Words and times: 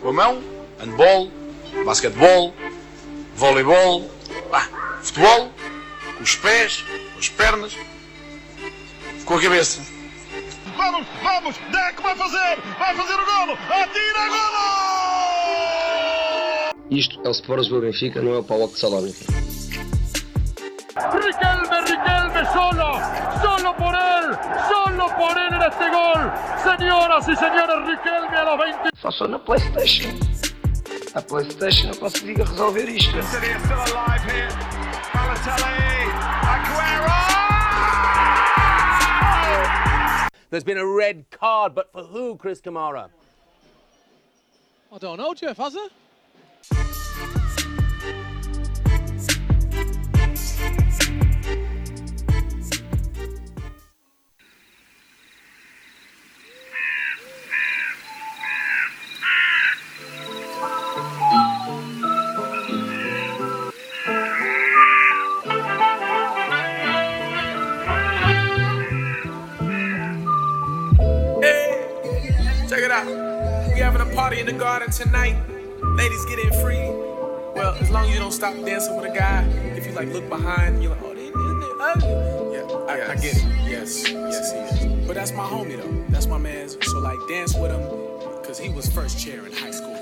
Com 0.00 0.08
a 0.08 0.12
mão, 0.12 0.42
handball, 0.78 1.30
basquetebol, 1.84 2.54
voleibol, 3.34 4.10
ah, 4.52 4.68
futebol, 5.02 5.50
com 6.16 6.22
os 6.22 6.36
pés, 6.36 6.84
com 7.12 7.18
as 7.18 7.28
pernas, 7.28 7.76
com 9.24 9.34
a 9.34 9.40
cabeça. 9.40 9.80
Vamos, 10.76 11.06
vamos, 11.22 11.56
Deco 11.70 12.02
vai 12.02 12.16
fazer, 12.16 12.60
vai 12.78 12.94
fazer 12.96 13.14
o 13.14 13.24
golo, 13.24 13.52
atira 13.70 14.28
golo! 14.28 14.72
Isto 16.90 17.20
é 17.24 17.28
o 17.28 17.32
Sport 17.32 17.60
Lisboa 17.60 17.80
Benfica, 17.82 18.20
não 18.20 18.34
é 18.34 18.38
o 18.38 18.44
PAOK 18.44 18.74
de 18.74 18.80
Salónica. 18.80 19.41
En 25.62 25.72
este 25.72 25.90
gol. 25.90 26.32
Señoras 26.62 27.28
y 27.28 27.36
señores, 27.36 27.86
Riquelme 27.86 28.36
a 28.36 28.44
los 28.44 28.58
20. 28.58 28.90
Só 29.00 29.10
sou 29.10 29.28
na 29.28 29.38
Playstation. 29.38 30.12
A 31.14 31.22
Playstation 31.22 31.90
eu 31.90 31.98
consigo 31.98 32.44
resolver 32.44 32.88
isto. 32.88 33.22
City 33.22 33.52
are 33.52 33.60
still 33.60 33.78
alive 33.94 34.24
here. 34.24 34.48
Balotelli, 35.12 36.10
Aguero! 36.54 37.22
There's 40.50 40.64
been 40.64 40.78
a 40.78 40.86
red 40.86 41.24
card, 41.30 41.74
but 41.74 41.90
for 41.92 42.02
who, 42.04 42.36
Chris 42.36 42.60
Kamara? 42.60 43.08
I 44.92 44.98
don't 44.98 45.16
know, 45.16 45.32
Jeff, 45.32 45.56
has 45.56 45.74
it? 45.74 45.92
In 74.42 74.46
the 74.46 74.60
garden 74.60 74.90
tonight. 74.90 75.36
Ladies 75.94 76.24
get 76.24 76.40
in 76.40 76.50
free. 76.60 76.82
Well, 77.54 77.76
as 77.80 77.90
long 77.90 78.06
as 78.06 78.14
you 78.14 78.18
don't 78.18 78.32
stop 78.32 78.54
dancing 78.64 78.96
with 78.96 79.08
a 79.08 79.14
guy. 79.14 79.44
If 79.76 79.86
you 79.86 79.92
like 79.92 80.08
look 80.08 80.28
behind, 80.28 80.82
you're 80.82 80.90
like, 80.90 81.02
oh, 81.04 81.14
they, 81.14 81.30
they, 81.30 81.54
they, 81.60 82.52
Yeah, 82.56 82.66
I, 82.88 83.12
I 83.12 83.14
get 83.14 83.36
it. 83.36 83.44
Yes, 83.70 84.10
yes, 84.10 84.52
he 84.52 84.58
is. 84.58 85.06
But 85.06 85.14
that's 85.14 85.32
my 85.32 85.44
homie 85.44 85.76
though. 85.76 86.12
That's 86.12 86.26
my 86.26 86.38
man. 86.38 86.68
So 86.68 86.98
like, 86.98 87.18
dance 87.28 87.54
with 87.54 87.70
him, 87.70 87.82
cause 88.42 88.58
he 88.58 88.68
was 88.70 88.88
first 88.88 89.16
chair 89.16 89.46
in 89.46 89.52
high 89.52 89.70
school. 89.70 89.96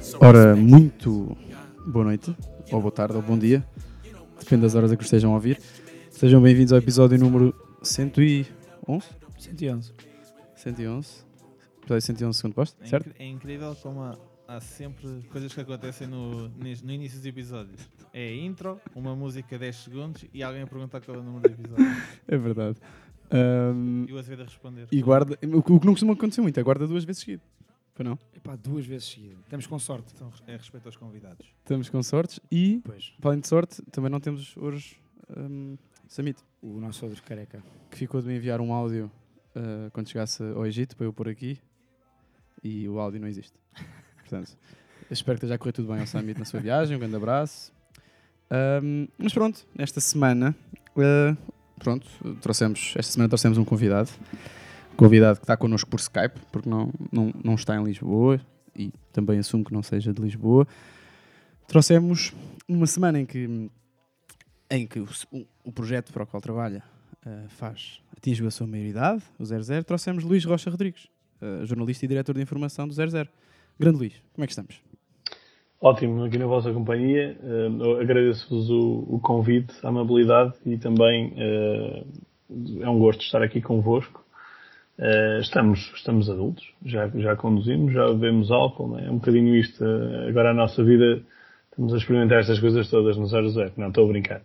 So 0.00 0.18
Ora, 0.20 0.54
muito 0.54 1.36
boa 1.84 2.04
noite, 2.04 2.36
ou 2.70 2.80
boa 2.80 2.92
tarde, 2.92 3.16
ou 3.16 3.22
bom 3.22 3.36
dia, 3.36 3.64
depende 4.38 4.62
das 4.62 4.76
horas 4.76 4.92
a 4.92 4.96
que 4.96 5.02
estejam 5.02 5.32
a 5.32 5.34
ouvir. 5.34 5.58
Sejam 6.10 6.40
bem-vindos 6.40 6.72
ao 6.72 6.78
episódio 6.78 7.18
número 7.18 7.52
111? 7.82 8.46
111. 9.38 9.92
111. 10.54 11.31
Episódio 11.82 12.00
111, 12.02 12.38
segundo 12.38 12.54
posto, 12.54 12.82
É, 12.82 12.86
certo? 12.86 13.10
é 13.18 13.26
incrível 13.26 13.74
como 13.76 14.02
há, 14.02 14.16
há 14.46 14.60
sempre 14.60 15.22
coisas 15.30 15.52
que 15.52 15.60
acontecem 15.60 16.06
no, 16.06 16.48
no 16.48 16.66
início 16.92 17.18
dos 17.18 17.26
episódios. 17.26 17.88
É 18.12 18.28
a 18.28 18.34
intro, 18.36 18.80
uma 18.94 19.14
música 19.16 19.58
10 19.58 19.76
segundos 19.76 20.24
e 20.32 20.42
alguém 20.42 20.62
a 20.62 20.66
perguntar 20.66 21.00
qual 21.00 21.16
é 21.16 21.20
o 21.20 21.22
número 21.22 21.48
do 21.48 21.54
episódio. 21.60 21.84
É 22.28 22.36
verdade. 22.38 22.78
Ahm, 23.30 24.04
E 24.08 24.12
o 24.12 24.18
Azevedo 24.18 24.42
a 24.42 24.44
responder. 24.44 24.86
e 24.92 25.02
guarda, 25.02 25.38
o 25.54 25.62
que 25.62 25.72
o 25.72 25.80
que 25.80 25.86
não 25.86 25.92
costuma 25.94 26.12
acontecer 26.12 26.40
muito 26.40 26.58
é 26.58 26.62
guarda 26.62 26.86
duas 26.86 27.04
vezes 27.04 27.22
seguido. 27.22 27.42
Para 27.94 28.04
não? 28.04 28.18
Epá, 28.34 28.56
duas 28.56 28.86
vezes 28.86 29.08
seguida. 29.08 29.36
Estamos 29.44 29.66
com 29.66 29.78
sorte. 29.78 30.12
Então, 30.14 30.30
é 30.46 30.56
respeito 30.56 30.86
aos 30.86 30.96
convidados. 30.96 31.46
Estamos 31.58 31.90
com 31.90 32.02
sortes 32.02 32.40
e, 32.50 32.80
Pois, 32.84 33.12
para 33.20 33.30
além 33.30 33.40
de 33.40 33.48
sorte, 33.48 33.82
também 33.90 34.10
não 34.10 34.20
temos 34.20 34.56
hoje 34.56 34.96
um, 35.36 35.76
Samit, 36.08 36.38
o 36.62 36.78
nosso 36.80 37.04
outro 37.06 37.22
careca. 37.22 37.62
que 37.90 37.98
ficou 37.98 38.20
de 38.20 38.28
me 38.28 38.36
enviar 38.36 38.60
um 38.60 38.72
áudio 38.72 39.10
ah, 39.54 39.90
quando 39.92 40.08
chegasse 40.08 40.42
ao 40.42 40.64
Egito 40.66 40.96
para 40.96 41.06
eu 41.06 41.12
pôr 41.12 41.28
aqui 41.28 41.58
e 42.62 42.88
o 42.88 42.98
áudio 42.98 43.20
não 43.20 43.28
existe. 43.28 43.52
Portanto, 44.20 44.56
espero 45.10 45.38
que 45.38 45.44
esteja 45.44 45.54
a 45.54 45.58
correr 45.58 45.72
tudo 45.72 45.88
bem 45.88 46.00
ao 46.00 46.06
Samit 46.06 46.38
na 46.38 46.44
sua 46.44 46.60
viagem. 46.60 46.96
Um 46.96 47.00
grande 47.00 47.16
abraço. 47.16 47.72
Ahm, 48.50 49.06
mas 49.18 49.32
pronto, 49.32 49.66
esta 49.78 50.00
semana, 50.00 50.54
ah, 50.96 51.36
pronto, 51.78 52.06
trouxemos, 52.40 52.94
esta 52.96 53.12
semana 53.12 53.28
trouxemos 53.28 53.58
um 53.58 53.64
convidado. 53.64 54.10
Convidado 54.96 55.38
que 55.38 55.44
está 55.44 55.56
connosco 55.56 55.88
por 55.88 55.98
Skype, 56.00 56.38
porque 56.52 56.68
não, 56.68 56.92
não, 57.10 57.32
não 57.42 57.54
está 57.54 57.74
em 57.76 57.82
Lisboa 57.82 58.38
e 58.76 58.92
também 59.12 59.38
assumo 59.38 59.64
que 59.64 59.72
não 59.72 59.82
seja 59.82 60.12
de 60.12 60.20
Lisboa. 60.20 60.66
Trouxemos 61.66 62.32
uma 62.68 62.86
semana 62.86 63.18
em 63.20 63.24
que, 63.26 63.70
em 64.70 64.86
que 64.86 65.00
o, 65.00 65.08
o- 65.64 65.72
projeto 65.72 66.12
para 66.12 66.24
o 66.24 66.26
qual 66.26 66.40
trabalha 66.40 66.82
ah, 67.24 67.44
faz, 67.48 68.00
atingiu 68.16 68.46
a 68.46 68.50
sua 68.50 68.66
maioridade, 68.66 69.22
o 69.38 69.44
00, 69.44 69.82
trouxemos 69.84 70.24
Luís 70.24 70.44
Rocha 70.44 70.70
Rodrigues, 70.70 71.08
ah, 71.42 71.64
jornalista 71.64 72.04
e 72.04 72.08
diretor 72.08 72.34
de 72.34 72.42
informação 72.42 72.86
do 72.86 72.94
00. 72.94 73.28
Grande 73.78 73.98
Luís, 73.98 74.14
como 74.32 74.44
é 74.44 74.46
que 74.46 74.52
estamos? 74.52 74.80
Ótimo, 75.80 76.24
aqui 76.24 76.38
na 76.38 76.46
vossa 76.46 76.72
companhia. 76.72 77.36
Eh, 77.42 77.68
eu 77.80 78.00
Agradeço-vos 78.00 78.70
o, 78.70 79.16
o 79.16 79.20
convite, 79.20 79.74
a 79.82 79.88
amabilidade 79.88 80.54
e 80.64 80.78
também 80.78 81.32
eh, 81.36 82.04
é 82.80 82.88
um 82.88 83.00
gosto 83.00 83.22
estar 83.22 83.42
aqui 83.42 83.60
convosco. 83.60 84.24
Eh, 84.98 85.40
estamos, 85.40 85.90
estamos 85.96 86.30
adultos, 86.30 86.64
já, 86.84 87.08
já 87.08 87.34
conduzimos, 87.34 87.92
já 87.92 88.06
bebemos 88.06 88.52
álcool, 88.52 88.96
é? 88.98 89.06
é 89.06 89.10
um 89.10 89.16
bocadinho 89.16 89.56
isto. 89.56 89.84
eh, 89.84 90.28
agora 90.28 90.50
a 90.50 90.54
nossa 90.54 90.84
vida, 90.84 91.20
estamos 91.70 91.92
a 91.94 91.96
experimentar 91.96 92.38
estas 92.38 92.60
coisas 92.60 92.88
todas 92.88 93.16
no 93.16 93.26
00. 93.26 93.72
Não, 93.76 93.88
estou 93.88 94.04
a 94.04 94.08
brincar. 94.08 94.42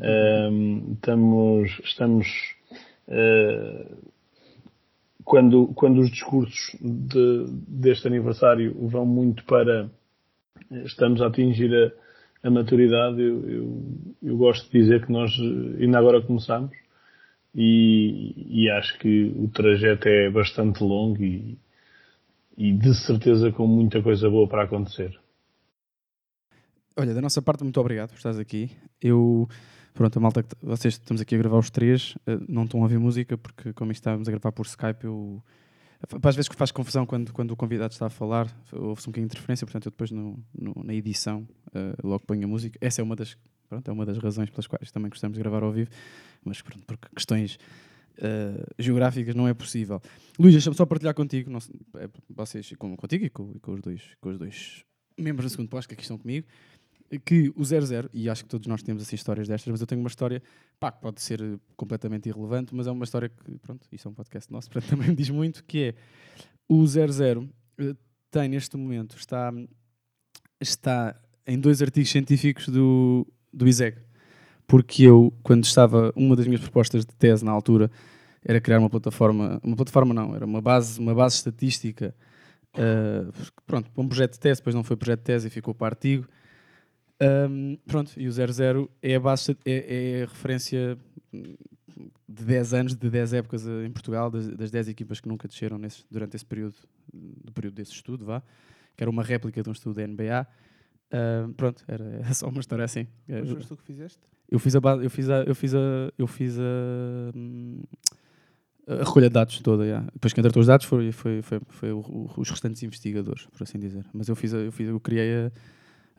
Eh, 0.00 0.50
estamos, 0.94 1.80
estamos 1.84 2.26
eh, 3.06 3.86
quando, 5.24 5.68
quando 5.74 6.00
os 6.00 6.10
discursos 6.10 6.76
de- 6.80 7.46
deste 7.68 8.06
aniversário 8.06 8.74
vão 8.88 9.06
muito 9.06 9.44
para 9.44 9.90
estamos 10.84 11.20
a 11.20 11.26
atingir 11.26 11.70
a, 11.74 12.48
a 12.48 12.50
maturidade, 12.50 13.20
eu, 13.20 13.48
eu, 13.48 13.82
eu 14.22 14.36
gosto 14.36 14.70
de 14.70 14.80
dizer 14.80 15.04
que 15.04 15.12
nós 15.12 15.30
ainda 15.80 15.98
agora 15.98 16.22
começamos 16.22 16.72
e, 17.54 18.64
e 18.64 18.70
acho 18.70 18.98
que 18.98 19.32
o 19.36 19.48
trajeto 19.48 20.08
é 20.08 20.30
bastante 20.30 20.82
longo 20.82 21.22
e, 21.22 21.58
e 22.56 22.72
de 22.72 22.94
certeza 22.94 23.52
com 23.52 23.66
muita 23.66 24.02
coisa 24.02 24.28
boa 24.28 24.48
para 24.48 24.64
acontecer. 24.64 25.18
Olha, 26.96 27.14
da 27.14 27.22
nossa 27.22 27.40
parte, 27.40 27.62
muito 27.62 27.80
obrigado 27.80 28.10
por 28.10 28.16
estares 28.16 28.38
aqui. 28.38 28.70
Eu, 29.00 29.48
pronto, 29.94 30.16
a 30.18 30.20
malta, 30.20 30.44
vocês 30.62 30.94
estamos 30.94 31.20
aqui 31.20 31.34
a 31.34 31.38
gravar 31.38 31.58
os 31.58 31.70
três, 31.70 32.16
eh, 32.26 32.38
não 32.48 32.64
estão 32.64 32.80
a 32.80 32.82
ouvir 32.84 32.98
música, 32.98 33.36
porque 33.38 33.72
como 33.72 33.92
estávamos 33.92 34.28
a 34.28 34.30
gravar 34.30 34.52
por 34.52 34.66
Skype, 34.66 35.04
eu. 35.04 35.42
Às 36.24 36.34
vezes 36.34 36.50
faz 36.56 36.72
confusão 36.72 37.06
quando, 37.06 37.32
quando 37.32 37.52
o 37.52 37.56
convidado 37.56 37.92
está 37.92 38.06
a 38.06 38.10
falar, 38.10 38.46
houve-se 38.72 39.08
um 39.08 39.12
bocadinho 39.12 39.28
de 39.28 39.34
interferência, 39.34 39.64
portanto, 39.64 39.86
eu 39.86 39.90
depois 39.92 40.10
no, 40.10 40.36
no- 40.52 40.82
na 40.84 40.92
edição 40.92 41.46
eh, 41.72 41.94
logo 42.02 42.24
ponho 42.26 42.44
a 42.44 42.48
música. 42.48 42.76
Essa 42.80 43.00
é 43.00 43.04
uma 43.04 43.14
das, 43.14 43.36
pronto, 43.68 43.88
é 43.88 43.92
uma 43.92 44.04
das 44.04 44.18
razões 44.18 44.50
pelas 44.50 44.66
quais 44.66 44.90
também 44.90 45.08
gostamos 45.08 45.36
de 45.36 45.40
gravar 45.42 45.62
ao 45.62 45.70
vivo, 45.70 45.90
mas 46.44 46.60
pronto, 46.60 46.84
por 46.84 46.98
questões 47.14 47.56
eh, 48.18 48.66
geográficas 48.80 49.32
não 49.36 49.46
é 49.46 49.54
possível. 49.54 50.02
Luís, 50.40 50.54
deixa-me 50.54 50.74
só 50.76 50.84
partilhar 50.84 51.14
contigo, 51.14 51.48
não 51.48 51.60
é, 51.94 52.08
vocês, 52.30 52.72
com, 52.76 52.96
contigo 52.96 53.24
e 53.24 53.30
com, 53.30 53.52
e 53.54 53.60
com 53.60 53.72
os 53.74 53.80
dois, 53.80 54.02
com 54.20 54.30
os 54.30 54.38
dois 54.38 54.84
membros 55.16 55.46
do 55.46 55.50
segundo 55.50 55.68
pós 55.68 55.86
que 55.86 55.94
aqui 55.94 56.02
estão 56.02 56.18
comigo, 56.18 56.48
que 57.18 57.52
o 57.56 57.64
00, 57.64 58.08
e 58.12 58.28
acho 58.28 58.44
que 58.44 58.48
todos 58.48 58.66
nós 58.66 58.82
temos 58.82 59.02
assim 59.02 59.16
histórias 59.16 59.48
destas, 59.48 59.70
mas 59.70 59.80
eu 59.80 59.86
tenho 59.86 60.00
uma 60.00 60.08
história, 60.08 60.42
pá, 60.80 60.90
que 60.90 61.00
pode 61.00 61.20
ser 61.20 61.40
eh, 61.40 61.58
completamente 61.76 62.28
irrelevante, 62.28 62.74
mas 62.74 62.86
é 62.86 62.90
uma 62.90 63.04
história 63.04 63.28
que, 63.28 63.58
pronto, 63.58 63.86
isto 63.92 64.08
é 64.08 64.10
um 64.10 64.14
podcast 64.14 64.50
nosso, 64.50 64.68
portanto 64.70 64.90
também 64.90 65.08
me 65.08 65.14
diz 65.14 65.30
muito, 65.30 65.62
que 65.64 65.78
é 65.84 65.94
o 66.68 66.86
00 66.86 67.48
eh, 67.78 67.94
tem 68.30 68.48
neste 68.48 68.76
momento, 68.76 69.16
está, 69.16 69.52
está 70.60 71.20
em 71.46 71.58
dois 71.58 71.82
artigos 71.82 72.10
científicos 72.10 72.68
do, 72.68 73.26
do 73.52 73.68
ISEG, 73.68 73.98
porque 74.66 75.02
eu, 75.02 75.32
quando 75.42 75.64
estava, 75.64 76.12
uma 76.16 76.34
das 76.34 76.46
minhas 76.46 76.62
propostas 76.62 77.04
de 77.04 77.14
tese 77.14 77.44
na 77.44 77.52
altura 77.52 77.90
era 78.44 78.60
criar 78.60 78.78
uma 78.78 78.88
plataforma, 78.88 79.60
uma 79.62 79.76
plataforma 79.76 80.14
não, 80.14 80.34
era 80.34 80.46
uma 80.46 80.62
base, 80.62 80.98
uma 80.98 81.14
base 81.14 81.36
estatística, 81.36 82.14
eh, 82.74 83.26
pronto, 83.66 83.90
para 83.90 84.02
um 84.02 84.08
projeto 84.08 84.32
de 84.32 84.40
tese, 84.40 84.60
depois 84.60 84.74
não 84.74 84.82
foi 84.82 84.96
projeto 84.96 85.20
de 85.20 85.24
tese 85.24 85.48
e 85.48 85.50
ficou 85.50 85.74
para 85.74 85.88
artigo, 85.88 86.26
um, 87.22 87.76
pronto, 87.86 88.12
e 88.16 88.26
o 88.26 88.32
00 88.32 88.90
é 89.02 89.14
a, 89.14 89.20
base, 89.20 89.56
é, 89.64 90.18
é 90.20 90.22
a 90.24 90.26
referência 90.26 90.98
de 92.28 92.44
10 92.44 92.74
anos, 92.74 92.94
de 92.94 93.10
10 93.10 93.32
épocas 93.34 93.66
eh, 93.66 93.84
em 93.86 93.90
Portugal, 93.90 94.30
das, 94.30 94.48
das 94.48 94.70
10 94.70 94.88
equipas 94.88 95.20
que 95.20 95.28
nunca 95.28 95.46
desceram 95.46 95.78
nesse, 95.78 96.04
durante 96.10 96.34
esse 96.36 96.44
período, 96.44 96.74
do 97.12 97.52
período 97.52 97.74
desse 97.74 97.92
estudo, 97.92 98.24
vá, 98.24 98.42
que 98.96 99.02
era 99.04 99.10
uma 99.10 99.22
réplica 99.22 99.62
de 99.62 99.68
um 99.68 99.72
estudo 99.72 99.96
da 99.96 100.06
NBA. 100.06 100.46
Pronto, 101.56 101.84
era, 101.86 102.04
era 102.24 102.34
só 102.34 102.48
uma 102.48 102.60
história 102.60 102.84
assim. 102.84 103.06
Mas 103.28 103.50
foste 103.50 103.68
tu 103.68 103.76
que 103.76 103.84
fizeste? 103.84 104.18
Eu 104.50 104.58
fiz 104.58 104.74
a 104.76 104.80
base, 104.80 105.04
eu 105.04 105.10
fiz 105.10 105.28
a, 105.30 105.42
eu 105.44 105.54
fiz 105.54 105.74
a, 105.74 105.78
eu 106.18 106.26
fiz 106.26 106.58
a, 106.58 106.62
hum, 107.34 107.82
A 108.86 108.96
recolha 109.04 109.28
de 109.28 109.34
dados 109.34 109.60
toda, 109.60 109.84
yeah. 109.84 110.06
depois 110.12 110.32
quem 110.32 110.42
tratou 110.42 110.60
os 110.60 110.66
dados 110.66 110.84
foi, 110.86 111.12
foi, 111.12 111.40
foi, 111.42 111.60
foi 111.68 111.92
o- 111.92 112.00
o- 112.00 112.30
os 112.36 112.50
restantes 112.50 112.82
investigadores, 112.82 113.46
por 113.46 113.62
assim 113.62 113.78
dizer. 113.78 114.04
Mas 114.12 114.28
eu 114.28 114.34
fiz, 114.36 114.52
a- 114.52 114.58
eu, 114.58 114.72
fiz, 114.72 114.88
eu 114.88 114.98
criei 115.00 115.46
a, 115.46 115.52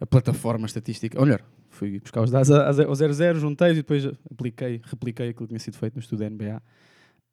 a 0.04 0.06
plataforma 0.06 0.66
estatística. 0.66 1.18
Ou 1.18 1.26
melhor, 1.26 1.42
fui 1.70 1.98
buscar 2.00 2.22
os 2.22 2.30
dados 2.30 2.52
ao 2.52 2.96
00, 2.96 3.40
juntei 3.40 3.72
e 3.72 3.76
depois 3.76 4.06
apliquei, 4.30 4.82
repliquei 4.84 5.30
aquilo 5.30 5.48
que 5.48 5.52
tinha 5.54 5.60
sido 5.60 5.78
feito 5.78 5.96
no 5.96 6.02
estudo 6.02 6.20
da 6.20 6.30
NBA. 6.30 6.62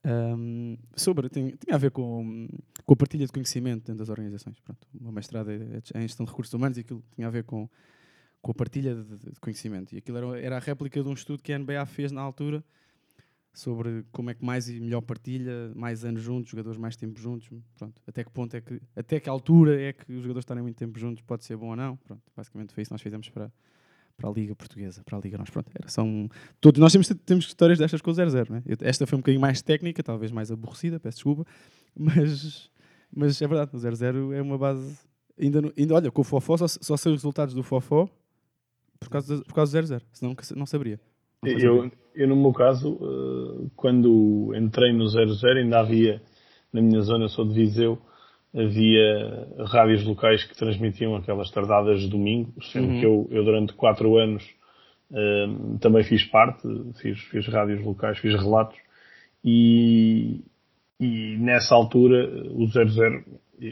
Um, 0.07 0.79
sobre, 0.97 1.29
tinha, 1.29 1.51
tinha 1.57 1.75
a 1.75 1.79
ver 1.79 1.91
com, 1.91 2.49
com 2.87 2.95
a 2.95 2.97
partilha 2.97 3.27
de 3.27 3.33
conhecimento 3.33 3.81
dentro 3.87 3.97
das 3.99 4.09
organizações. 4.09 4.59
Pronto, 4.61 4.87
o 4.99 5.03
meu 5.03 5.13
mestrado 5.13 5.51
é, 5.51 5.57
é 5.95 5.99
em 5.99 6.03
gestão 6.03 6.25
de 6.25 6.31
recursos 6.31 6.55
humanos 6.55 6.79
e 6.79 6.81
aquilo 6.83 7.03
tinha 7.15 7.27
a 7.27 7.31
ver 7.31 7.43
com, 7.45 7.69
com 8.41 8.51
a 8.53 8.55
partilha 8.55 8.95
de- 8.95 9.33
de 9.33 9.41
conhecimento. 9.41 9.93
E 9.95 9.99
aquilo 9.99 10.17
era, 10.17 10.41
era 10.41 10.57
a 10.57 10.61
réplica 10.61 11.03
de 11.03 11.09
um 11.09 11.13
estudo 11.13 11.43
que 11.43 11.53
a 11.53 11.59
NBA 11.59 11.85
fez 11.87 12.13
na 12.13 12.23
altura 12.23 12.65
sobre 13.53 14.05
como 14.13 14.31
é 14.31 14.35
que 14.35 14.45
mais 14.45 14.69
e 14.69 14.79
melhor 14.81 15.01
partilha, 15.03 15.73
mais 15.75 16.05
anos 16.05 16.23
juntos, 16.23 16.51
jogadores 16.51 16.79
mais 16.79 16.97
tempo 16.97 17.19
juntos. 17.21 17.49
Pronto, 17.77 18.01
até 18.07 18.23
que 18.25 18.31
ponto 18.31 18.55
é 18.57 18.61
que, 18.61 18.81
até 18.95 19.19
que 19.21 19.29
altura 19.29 19.81
é 19.81 19.93
que 19.93 20.05
os 20.13 20.23
jogadores 20.23 20.45
estarem 20.45 20.63
muito 20.63 20.77
tempo 20.77 20.99
juntos 20.99 21.23
pode 21.23 21.45
ser 21.45 21.57
bom 21.57 21.71
ou 21.71 21.77
não. 21.77 21.97
Pronto, 21.97 22.23
basicamente 22.37 22.73
foi 22.73 22.83
isso 22.83 22.91
que 22.91 22.95
nós 22.95 23.03
fizemos 23.03 23.29
para, 23.29 23.53
para 24.17 24.29
a 24.31 24.33
Liga 24.33 24.55
Portuguesa, 24.55 25.03
para 25.05 25.19
a 25.19 25.21
Liga 25.21 25.37
nós. 25.37 25.51
Pronto, 25.51 25.69
era 25.75 25.89
só 25.89 26.03
um, 26.03 26.29
todos 26.61 26.79
nós 26.81 26.93
temos, 26.93 27.09
temos 27.27 27.47
histórias 27.47 27.79
destas 27.79 28.01
com 28.01 28.11
o 28.11 28.15
0-0, 28.15 28.51
né? 28.51 28.63
Esta 28.83 29.07
foi 29.07 29.17
um 29.17 29.21
bocadinho 29.21 29.41
mais 29.41 29.61
técnica, 29.63 30.03
talvez 30.03 30.31
mais 30.31 30.51
aborrecida, 30.53 31.01
peço 31.01 31.17
desculpa, 31.17 31.45
mas, 31.99 32.71
mas 33.15 33.43
é 33.43 33.49
verdade, 33.49 33.75
o 33.75 33.79
0-0 33.81 34.33
é 34.33 34.41
uma 34.41 34.57
base. 34.57 34.97
Ainda, 35.39 35.61
no- 35.61 35.73
ainda 35.77 35.95
olha, 35.95 36.11
com 36.13 36.21
o 36.21 36.25
Fofó 36.25 36.57
só, 36.57 36.69
só 36.69 36.97
sei 36.97 37.13
os 37.13 37.19
resultados 37.19 37.53
do 37.55 37.63
Fofó 37.65 38.09
por 39.01 39.09
causa, 39.09 39.39
do- 39.39 39.45
por 39.45 39.55
causa 39.55 39.73
do 39.83 39.87
0-0, 39.89 40.03
senão 40.13 40.37
não 40.55 40.67
saberia. 40.67 41.01
Eu, 41.43 41.91
eu, 42.15 42.29
no 42.29 42.37
meu 42.37 42.53
caso, 42.53 42.99
eh, 43.01 43.71
quando 43.75 44.53
entrei 44.55 44.93
no 44.93 45.07
00, 45.09 45.59
ainda 45.59 45.81
havia, 45.81 46.21
na 46.73 46.83
minha 46.83 47.01
zona, 47.01 47.29
sou 47.29 47.47
de 47.47 47.55
Viseu, 47.55 47.99
havia 48.55 49.49
rádios 49.67 50.05
locais 50.05 50.45
que 50.45 50.57
transmitiam 50.57 51.17
aquelas 51.17 51.51
tardadas 51.51 52.01
de 52.01 52.09
domingo, 52.09 52.53
sendo 52.73 52.89
Uhum. 52.89 53.01
que 53.01 53.07
eu, 53.07 53.29
eu 53.31 53.45
durante 53.45 53.73
quatro 53.73 54.19
anos 54.19 54.45
eh, 55.13 55.47
também 55.81 56.05
fiz 56.05 56.25
parte, 56.25 56.63
fiz, 57.01 57.19
fiz 57.31 57.47
rádios 57.49 57.83
locais, 57.83 58.19
fiz 58.19 58.35
relatos, 58.35 58.77
e, 59.43 60.45
e 61.01 61.39
nessa 61.39 61.75
altura, 61.75 62.29
o 62.51 62.67
00, 62.67 63.25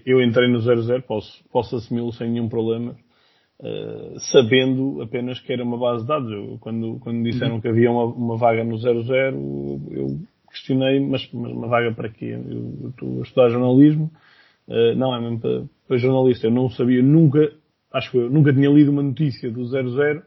eu 0.06 0.23
entrei 0.23 0.49
no 0.49 0.61
00, 0.61 1.03
posso, 1.03 1.44
posso 1.50 1.76
assumi-lo 1.76 2.12
sem 2.12 2.31
nenhum 2.31 2.49
problema, 2.49 2.97
Uh, 3.60 4.20
sabendo 4.20 5.02
apenas 5.02 5.40
que 5.40 5.52
era 5.52 5.64
uma 5.64 5.76
base 5.76 6.02
de 6.02 6.08
dados. 6.08 6.31
Eu, 6.31 6.58
quando, 6.60 6.99
quando 7.00 7.25
disseram 7.25 7.56
Uhum. 7.56 7.60
que 7.60 7.66
havia 7.69 7.90
uma, 7.90 8.05
uma 8.05 8.37
vaga 8.37 8.62
no 8.62 8.76
00, 8.78 9.34
eu 9.90 10.16
questionei, 10.49 11.00
mas, 11.00 11.28
mas 11.32 11.52
uma 11.52 11.66
vaga 11.66 11.93
para 11.93 12.08
quê? 12.08 12.26
Eu 12.49 12.75
eu 12.84 12.88
estou 12.90 13.19
a 13.19 13.22
estudar 13.22 13.49
jornalismo, 13.50 14.10
uh, 14.69 14.94
não, 14.96 15.12
é 15.14 15.20
mesmo 15.20 15.40
para, 15.40 15.64
para 15.88 15.96
jornalista. 15.96 16.46
Eu 16.46 16.52
não 16.52 16.70
sabia, 16.70 17.02
nunca, 17.02 17.52
acho 17.93 18.10
que 18.12 18.19
eu 18.19 18.31
nunca 18.31 18.52
tinha 18.52 18.70
lido 18.70 18.93
uma 18.93 19.02
notícia 19.02 19.50
do 19.50 19.64
00 19.66 20.22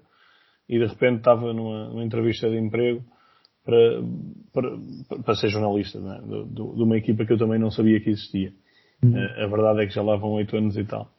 e 0.68 0.78
de 0.78 0.86
repente 0.86 1.20
estava 1.20 1.54
numa, 1.54 1.88
numa 1.90 2.04
entrevista 2.04 2.50
de 2.50 2.58
emprego 2.58 3.02
para, 3.64 4.02
para, 4.54 4.78
para 5.24 5.36
ser 5.36 5.48
jornalista, 5.50 6.00
é? 6.00 6.22
de, 6.22 6.44
de- 6.50 6.76
de 6.76 6.84
uma 6.84 6.98
equipa 6.98 7.26
que 7.26 7.32
eu 7.32 7.38
também 7.38 7.60
não 7.60 7.72
sabia 7.72 8.00
que 8.02 8.10
existia. 8.10 8.52
Uhum. 9.02 9.14
Uh, 9.14 9.44
a 9.44 9.48
verdade 9.48 9.84
é 9.84 9.88
que 9.88 9.94
já 9.94 10.02
lá 10.04 10.18
vão 10.18 10.32
oito 10.34 10.56
anos 10.58 10.76
e 10.76 10.84
tal. 10.84 11.10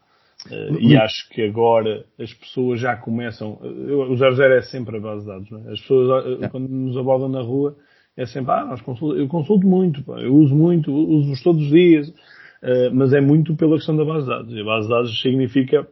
Uh, 0.51 0.79
e 0.81 0.97
acho 0.97 1.29
que 1.31 1.43
agora 1.43 2.05
as 2.19 2.33
pessoas 2.35 2.81
já 2.81 2.97
começam. 2.97 3.59
o 3.63 4.17
00 4.17 4.55
é 4.55 4.63
sempre 4.63 4.97
a 4.97 5.01
base 5.01 5.21
de 5.23 5.27
dados. 5.29 5.53
É? 5.53 5.73
As 5.73 5.81
pessoas, 5.81 6.27
uh, 6.27 6.51
quando 6.51 6.69
nos 6.69 6.97
abordam 6.97 7.29
na 7.29 7.43
rua, 7.43 7.77
é 8.17 8.27
sempre, 8.27 8.51
ah, 8.53 8.65
nós 8.65 8.81
consul- 8.83 9.17
eu 9.17 9.29
consulto 9.29 9.67
muito, 9.67 10.03
pá, 10.03 10.21
eu 10.21 10.35
uso 10.35 10.55
muito, 10.55 10.93
uso-os 10.93 11.43
todos 11.43 11.63
os 11.63 11.71
dias, 11.71 12.09
uh, 12.09 12.93
mas 12.93 13.13
é 13.13 13.21
muito 13.21 13.55
pela 13.55 13.77
questão 13.77 13.97
da 13.97 14.05
base 14.05 14.25
de 14.25 14.31
dados. 14.31 14.53
E 14.53 14.61
a 14.61 14.65
base 14.65 14.89
de 14.89 14.93
dados 14.93 15.23
significa 15.23 15.89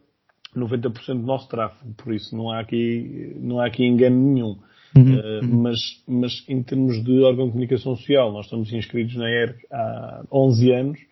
90% 0.54 1.20
do 1.20 1.26
nosso 1.26 1.48
tráfego, 1.48 1.94
por 1.94 2.12
isso 2.12 2.36
não 2.36 2.50
há 2.50 2.60
aqui, 2.60 3.36
não 3.40 3.60
há 3.60 3.66
aqui 3.66 3.84
engano 3.84 4.16
nenhum. 4.16 4.56
Uh, 4.96 5.46
mas, 5.46 5.78
mas 6.08 6.44
em 6.48 6.60
termos 6.64 7.02
de 7.04 7.22
órgão 7.22 7.46
de 7.46 7.52
comunicação 7.52 7.94
social, 7.94 8.32
nós 8.32 8.46
estamos 8.46 8.72
inscritos 8.72 9.14
na 9.14 9.30
ERC 9.30 9.64
há 9.70 10.24
11 10.32 10.72
anos 10.72 11.09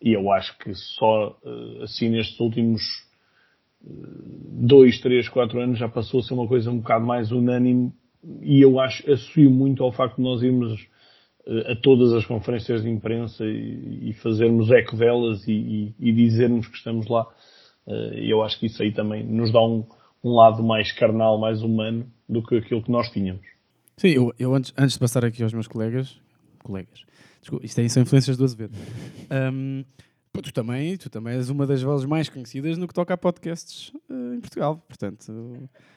e 0.00 0.12
eu 0.12 0.30
acho 0.32 0.56
que 0.58 0.74
só 0.74 1.36
eh, 1.44 1.82
assim 1.84 2.08
nestes 2.08 2.38
últimos 2.40 2.82
eh, 3.84 3.88
dois, 4.60 4.98
três, 5.00 5.28
quatro 5.28 5.60
anos 5.60 5.78
já 5.78 5.88
passou 5.88 6.20
a 6.20 6.22
ser 6.22 6.34
uma 6.34 6.46
coisa 6.46 6.70
um 6.70 6.78
bocado 6.78 7.04
mais 7.06 7.32
unânime 7.32 7.92
e 8.42 8.60
eu 8.60 8.78
acho, 8.80 9.10
associo 9.10 9.50
muito 9.50 9.82
ao 9.82 9.92
facto 9.92 10.16
de 10.16 10.22
nós 10.22 10.42
irmos 10.42 10.86
eh, 11.46 11.72
a 11.72 11.76
todas 11.76 12.12
as 12.12 12.24
conferências 12.26 12.82
de 12.82 12.88
imprensa 12.90 13.44
e, 13.44 14.12
fazermos 14.22 14.70
eco 14.70 14.96
delas 14.96 15.46
e, 15.46 15.52
e- 15.52 15.94
e 15.98 16.12
dizermos 16.12 16.66
que 16.66 16.76
estamos 16.76 17.06
lá. 17.08 17.26
Eu 18.12 18.42
acho 18.42 18.60
que 18.60 18.66
isso 18.66 18.82
aí 18.82 18.92
também 18.92 19.24
nos 19.24 19.50
dá 19.50 19.62
um, 19.62 19.82
um 20.22 20.34
lado 20.34 20.62
mais 20.62 20.92
carnal, 20.92 21.38
mais 21.38 21.62
humano 21.62 22.06
do 22.28 22.42
que 22.42 22.56
aquilo 22.56 22.82
que 22.82 22.90
nós 22.90 23.10
tínhamos. 23.10 23.46
Sim, 23.96 24.08
eu, 24.10 24.34
eu 24.38 24.54
antes, 24.54 24.72
antes 24.76 24.92
de 24.94 25.00
passar 25.00 25.24
aqui 25.24 25.42
aos 25.42 25.52
meus 25.52 25.66
colegas, 25.66 26.20
colegas, 26.62 27.02
desculpa, 27.40 27.64
isto 27.64 27.80
aí 27.80 27.90
são 27.90 28.02
influências 28.02 28.36
do 28.36 28.44
Azevedo. 28.44 28.76
Pô, 30.38 30.42
tu 30.42 30.52
também, 30.52 30.96
tu 30.96 31.10
também 31.10 31.34
és 31.34 31.50
uma 31.50 31.66
das 31.66 31.82
vozes 31.82 32.06
mais 32.06 32.28
conhecidas 32.28 32.78
no 32.78 32.86
que 32.86 32.94
toca 32.94 33.12
a 33.12 33.16
podcasts 33.16 33.92
eh, 34.08 34.36
em 34.36 34.40
Portugal. 34.40 34.80
Portanto, 34.86 35.32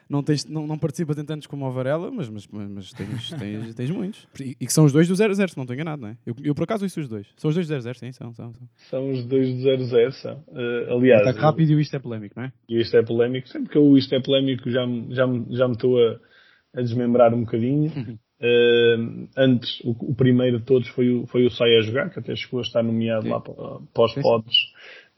não, 0.09 0.23
tens, 0.23 0.45
não, 0.45 0.65
não 0.65 0.79
participas 0.79 1.17
em 1.19 1.25
tantos 1.25 1.45
como 1.45 1.63
o 1.63 1.71
Varela, 1.71 2.09
mas, 2.09 2.27
mas, 2.27 2.47
mas 2.47 2.91
tens, 2.91 3.29
tens, 3.37 3.75
tens 3.75 3.91
muitos. 3.91 4.27
E, 4.39 4.57
e 4.59 4.65
que 4.65 4.73
são 4.73 4.85
os 4.85 4.91
dois 4.91 5.07
do 5.07 5.15
00, 5.15 5.35
se 5.35 5.55
não 5.55 5.63
estou 5.63 5.75
enganado, 5.75 6.01
não 6.01 6.09
é? 6.09 6.17
Eu, 6.25 6.35
eu 6.43 6.55
por 6.55 6.63
acaso 6.63 6.83
ouço 6.83 6.99
os 6.99 7.07
dois. 7.07 7.27
São 7.37 7.49
os 7.49 7.55
dois 7.55 7.67
do 7.67 7.81
00, 7.81 7.93
sim, 7.99 8.11
são. 8.13 8.33
são, 8.33 8.51
são. 8.53 8.69
São 8.89 9.11
os 9.11 9.23
dois 9.25 9.53
do 9.53 9.85
00, 9.85 10.11
são. 10.13 10.43
Eh, 10.55 10.87
aliás, 10.89 11.21
Ataque 11.21 11.39
rápido 11.39 11.71
e 11.73 11.75
o 11.75 11.79
isto 11.79 11.95
é 11.95 11.99
polémico, 11.99 12.33
não 12.35 12.45
é? 12.45 12.53
E 12.67 12.81
isto 12.81 12.97
é 12.97 13.03
polémico. 13.03 13.47
Sempre 13.47 13.69
que 13.69 13.77
eu 13.77 13.95
isto 13.95 14.15
é 14.15 14.21
polémico 14.21 14.71
já 14.71 14.87
me, 14.87 15.13
já 15.13 15.27
me, 15.27 15.45
já 15.55 15.67
me 15.67 15.73
estou 15.73 15.99
a, 15.99 16.19
a 16.73 16.81
desmembrar 16.81 17.31
um 17.33 17.41
bocadinho. 17.41 17.91
Eh, 18.43 18.95
antes, 19.37 19.79
o, 19.81 19.91
o 19.91 20.15
primeiro 20.15 20.59
de 20.59 20.65
todos 20.65 20.87
foi 20.89 21.09
o, 21.11 21.27
foi 21.27 21.45
o 21.45 21.51
Sai 21.51 21.77
a 21.77 21.81
Jogar, 21.81 22.09
que 22.09 22.19
até 22.19 22.35
chegou 22.35 22.59
a 22.59 22.63
estar 22.63 22.81
nomeado 22.81 23.27
lá 23.29 23.39
para, 23.39 23.53
para 23.93 24.05
os 24.05 24.13
pods. 24.15 24.55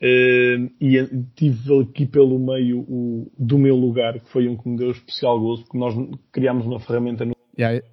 Eh, 0.01 0.57
e 0.81 1.07
tive 1.35 1.81
aqui 1.81 2.05
pelo 2.05 2.37
meio 2.37 2.79
o 2.81 3.31
do 3.39 3.57
meu 3.57 3.75
lugar, 3.77 4.19
que 4.19 4.29
foi 4.29 4.47
um 4.49 4.57
que 4.57 4.67
me 4.67 4.77
deu 4.77 4.91
especial 4.91 5.39
gozo, 5.39 5.63
porque 5.63 5.77
nós 5.77 5.93
criámos 6.31 6.65
uma 6.65 6.79
ferramenta 6.79 7.23
no 7.23 7.33
Yeah, 7.57 7.77
é- 7.77 7.83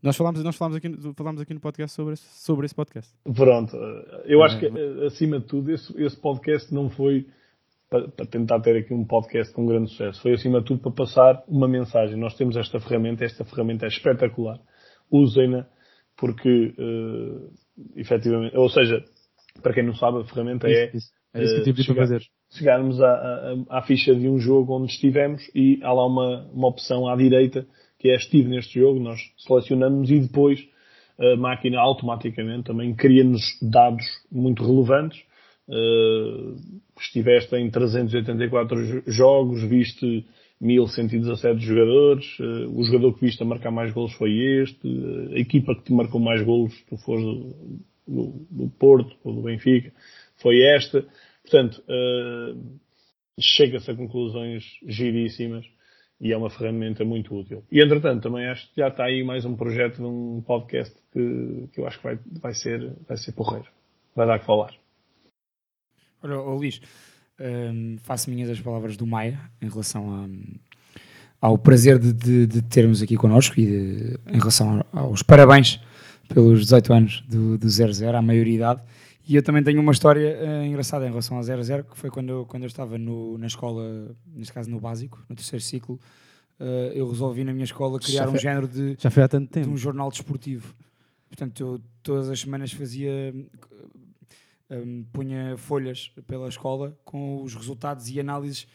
nós 0.00 0.16
falámos, 0.16 0.42
nós 0.44 0.56
falámos, 0.56 0.76
aqui, 0.78 0.88
no- 0.88 1.12
falámos 1.12 1.40
aqui 1.42 1.52
no 1.52 1.60
podcast 1.60 1.94
sobre 1.94 2.14
esse, 2.14 2.44
sobre 2.44 2.66
esse 2.66 2.74
podcast. 2.74 3.12
Pronto, 3.34 3.76
eu 4.26 4.42
acho 4.44 4.58
que 4.58 4.66
eh, 4.66 5.06
acima 5.06 5.40
de 5.40 5.46
tudo 5.46 5.70
esse, 5.72 5.92
esse 6.02 6.16
podcast 6.16 6.72
não 6.72 6.88
foi 6.88 7.26
para, 7.90 8.06
para 8.08 8.24
tentar 8.26 8.60
ter 8.60 8.76
aqui 8.76 8.94
um 8.94 9.04
podcast 9.04 9.52
com 9.52 9.66
grande 9.66 9.90
sucesso, 9.90 10.22
foi 10.22 10.32
acima 10.34 10.60
de 10.60 10.66
tudo 10.66 10.80
para 10.80 10.92
passar 10.92 11.42
uma 11.48 11.66
mensagem. 11.66 12.16
Nós 12.16 12.34
temos 12.36 12.56
esta 12.56 12.78
ferramenta, 12.80 13.24
esta 13.24 13.44
ferramenta 13.44 13.86
é 13.86 13.88
espetacular. 13.88 14.58
Usem-na 15.10 15.66
porque 16.16 16.74
eh, 16.78 17.48
efetivamente, 17.96 18.56
ou 18.56 18.68
seja, 18.68 19.04
para 19.62 19.72
quem 19.72 19.84
não 19.84 19.94
sabe, 19.94 20.18
a 20.20 20.24
ferramenta 20.24 20.68
é 20.68 20.90
Isso. 20.94 21.10
Era 21.32 21.44
isso 21.44 21.54
que 21.54 21.58
eu 21.58 21.62
eh, 21.62 21.64
tive 21.64 21.74
para 21.76 21.84
chegar- 21.84 22.02
fazer. 22.02 22.22
chegarmos 22.50 23.00
à, 23.02 23.10
à, 23.68 23.78
à 23.78 23.82
ficha 23.82 24.14
de 24.14 24.28
um 24.28 24.38
jogo 24.38 24.74
onde 24.76 24.90
estivemos 24.92 25.42
e 25.54 25.78
há 25.82 25.92
lá 25.92 26.06
uma, 26.06 26.46
uma 26.52 26.68
opção 26.68 27.06
à 27.06 27.14
direita 27.16 27.66
que 27.98 28.08
é 28.10 28.16
estive 28.16 28.48
neste 28.48 28.78
jogo, 28.80 28.98
nós 29.00 29.20
selecionamos 29.38 30.10
e 30.10 30.20
depois 30.20 30.58
a 31.18 31.36
máquina 31.36 31.80
automaticamente 31.80 32.64
também 32.64 32.94
cria-nos 32.94 33.42
dados 33.60 34.04
muito 34.30 34.64
relevantes. 34.64 35.20
Uh, 35.68 36.56
estiveste 36.98 37.54
em 37.56 37.68
384 37.70 38.86
jo- 38.86 39.02
jogos, 39.06 39.62
viste 39.64 40.24
1117 40.60 41.60
jogadores, 41.60 42.38
uh, 42.40 42.78
o 42.78 42.82
jogador 42.84 43.14
que 43.14 43.24
viste 43.24 43.42
a 43.42 43.46
marcar 43.46 43.70
mais 43.70 43.92
golos 43.92 44.12
foi 44.14 44.30
este, 44.62 44.86
uh, 44.86 45.34
a 45.34 45.38
equipa 45.38 45.74
que 45.74 45.84
te 45.84 45.92
marcou 45.92 46.20
mais 46.20 46.42
golos, 46.42 46.74
tu 46.88 46.96
fores 46.96 47.24
do, 47.24 47.80
do, 48.06 48.46
do 48.50 48.70
Porto 48.78 49.16
ou 49.22 49.34
do 49.34 49.42
Benfica, 49.42 49.92
foi 50.36 50.60
esta. 50.62 51.06
Portanto, 51.42 51.82
uh, 51.88 52.78
chega-se 53.40 53.90
a 53.90 53.94
conclusões 53.94 54.64
giríssimas 54.86 55.64
e 56.20 56.32
é 56.32 56.36
uma 56.36 56.50
ferramenta 56.50 57.04
muito 57.04 57.34
útil. 57.34 57.64
E 57.70 57.80
entretanto, 57.80 58.22
também 58.24 58.46
acho 58.46 58.68
que 58.72 58.80
já 58.80 58.88
está 58.88 59.04
aí 59.04 59.22
mais 59.22 59.44
um 59.44 59.56
projeto 59.56 59.96
de 59.96 60.04
um 60.04 60.42
podcast 60.44 60.94
que, 61.12 61.68
que 61.72 61.80
eu 61.80 61.86
acho 61.86 61.98
que 61.98 62.04
vai, 62.04 62.18
vai, 62.40 62.54
ser, 62.54 62.92
vai 63.06 63.16
ser 63.16 63.32
porreiro. 63.32 63.68
Vai 64.16 64.26
dar 64.26 64.40
que 64.40 64.46
falar. 64.46 64.74
Olha, 66.22 66.40
oh, 66.40 66.56
Luís, 66.56 66.80
hum, 67.40 67.96
faço 68.02 68.30
minhas 68.30 68.50
as 68.50 68.60
palavras 68.60 68.96
do 68.96 69.06
Maia 69.06 69.38
em 69.60 69.68
relação 69.68 70.24
a, 71.40 71.46
ao 71.48 71.56
prazer 71.58 71.98
de, 71.98 72.12
de, 72.12 72.46
de 72.46 72.62
termos 72.62 73.00
aqui 73.02 73.16
connosco 73.16 73.58
e 73.60 73.66
de- 73.66 74.18
em 74.28 74.38
relação 74.38 74.84
aos 74.92 75.22
parabéns 75.22 75.80
pelos 76.28 76.60
18 76.62 76.92
anos 76.92 77.24
do, 77.28 77.56
do 77.56 77.68
00, 77.68 78.16
à 78.16 78.20
maioridade. 78.22 78.82
E 79.26 79.36
eu 79.36 79.42
também 79.42 79.62
tenho 79.62 79.80
uma 79.80 79.92
história 79.92 80.26
eh, 80.40 80.66
engraçada 80.66 81.04
em 81.06 81.10
relação 81.10 81.36
ao 81.36 81.42
00, 81.42 81.84
que 81.84 81.98
foi 81.98 82.10
quando 82.10 82.30
eu, 82.30 82.46
quando 82.46 82.62
eu 82.62 82.66
estava 82.66 82.96
no, 82.96 83.36
na 83.38 83.46
escola, 83.46 84.14
neste 84.34 84.52
caso 84.52 84.70
no 84.70 84.80
básico, 84.80 85.22
no 85.28 85.36
terceiro 85.36 85.62
ciclo, 85.62 86.00
eh, 86.58 86.92
eu 86.94 87.06
resolvi 87.08 87.44
na 87.44 87.52
minha 87.52 87.64
escola 87.64 87.98
criar 87.98 88.28
um 88.28 88.38
género 88.38 88.66
de, 88.66 88.96
já 88.98 89.10
foi 89.10 89.22
há 89.22 89.28
tanto 89.28 89.44
de 89.44 89.50
tempo. 89.50 89.68
um 89.70 89.76
jornal 89.76 90.10
desportivo. 90.10 90.74
portanto, 91.28 91.60
eu 91.60 91.80
todas 92.02 92.30
as 92.30 92.40
semanas 92.40 92.72
fazia. 92.72 93.34
Hum, 94.70 95.04
punha 95.12 95.56
folhas 95.56 96.10
pela 96.26 96.48
escola 96.48 96.96
com 97.04 97.42
os 97.42 97.54
resultados 97.54 98.08
e 98.08 98.18
análises 98.20 98.66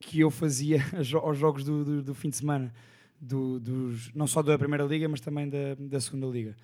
que 0.00 0.20
eu 0.20 0.30
fazia 0.30 0.78
aos 0.96 1.06
jo- 1.06 1.18
aos 1.18 1.38
jogos 1.38 1.64
do, 1.64 1.84
do, 1.84 2.02
do 2.02 2.14
fim 2.14 2.28
de 2.30 2.36
semana, 2.36 2.72
do- 3.20 3.58
dos, 3.60 4.12
não 4.14 4.26
só 4.26 4.42
da 4.42 4.58
Primeira 4.58 4.84
Liga, 4.84 5.08
mas 5.08 5.20
também 5.20 5.48
da, 5.48 5.74
da 5.78 6.00
Segunda 6.00 6.26
Liga. 6.26 6.54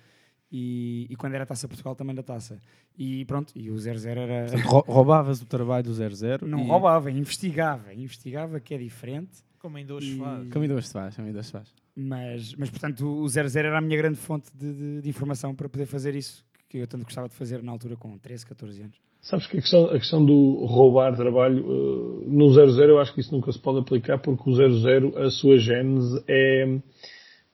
E, 0.51 1.07
e 1.09 1.15
quando 1.15 1.33
era 1.33 1.43
a 1.43 1.47
Taça 1.47 1.67
Portugal, 1.67 1.95
também 1.95 2.13
da 2.13 2.21
Taça. 2.21 2.59
E 2.95 3.25
pronto, 3.25 3.51
e 3.55 3.71
o 3.71 3.75
0-0 3.75 4.05
era. 4.17 4.45
Roubavas 4.85 5.41
o 5.41 5.45
trabalho 5.47 5.83
do 5.83 5.91
00 5.93 6.45
Não 6.47 6.59
e... 6.59 6.67
roubava, 6.67 7.09
investigava. 7.09 7.91
Investigava, 7.91 8.59
que 8.59 8.75
é 8.75 8.77
diferente. 8.77 9.43
Como 9.57 9.77
ainda 9.77 9.95
hoje 9.95 10.13
E- 10.15 10.19
faz. 10.19 10.49
Como 10.51 10.61
ainda 10.63 10.75
hoje 10.75 10.87
se 10.87 10.93
faz, 10.93 11.15
como 11.15 11.43
se 11.43 11.51
faz. 11.51 11.73
Mas, 11.95 12.53
mas 12.55 12.69
portanto, 12.69 13.03
o 13.07 13.27
00 13.27 13.49
era 13.57 13.77
a 13.77 13.81
minha 13.81 13.97
grande 13.97 14.17
fonte 14.19 14.51
de, 14.55 14.73
de- 14.73 15.01
de 15.01 15.09
informação 15.09 15.55
para 15.55 15.67
poder 15.67 15.87
fazer 15.87 16.13
isso, 16.15 16.45
que 16.73 16.79
eu 16.79 16.87
tanto 16.87 17.03
gostava 17.03 17.29
de 17.29 17.35
fazer 17.35 17.61
na 17.61 17.71
altura 17.71 17.95
com 17.95 18.17
13, 18.17 18.47
14 18.47 18.81
anos. 18.81 18.97
Sabes 19.21 19.45
que 19.45 19.59
a 19.59 19.61
questão, 19.61 19.85
a 19.85 19.99
questão 19.99 20.25
do 20.25 20.65
roubar 20.65 21.15
trabalho 21.15 21.59
eh, 21.59 22.25
no 22.27 22.49
00 22.49 22.89
eu 22.89 22.99
acho 22.99 23.13
que 23.13 23.21
isso 23.21 23.31
nunca 23.31 23.51
se 23.51 23.59
pode 23.59 23.77
aplicar 23.77 24.17
porque 24.17 24.49
o 24.49 24.53
00, 24.53 25.15
a 25.19 25.29
sua 25.29 25.57
gênese 25.57 26.23
é, 26.27 26.79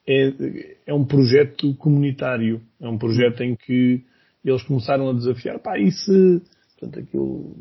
é, 0.08 0.78
é 0.88 0.94
um 0.94 1.04
projeto 1.04 1.76
comunitário. 1.76 2.62
É 2.80 2.88
um 2.88 2.98
projeto 2.98 3.42
em 3.44 3.58
que 3.58 4.06
eles 4.44 4.64
começaram 4.64 5.10
a 5.10 5.14
desafiar, 5.14 5.60
pá, 5.60 5.78
e 5.78 5.92
se, 5.92 6.42
portanto, 6.80 7.00
aquilo, 7.04 7.58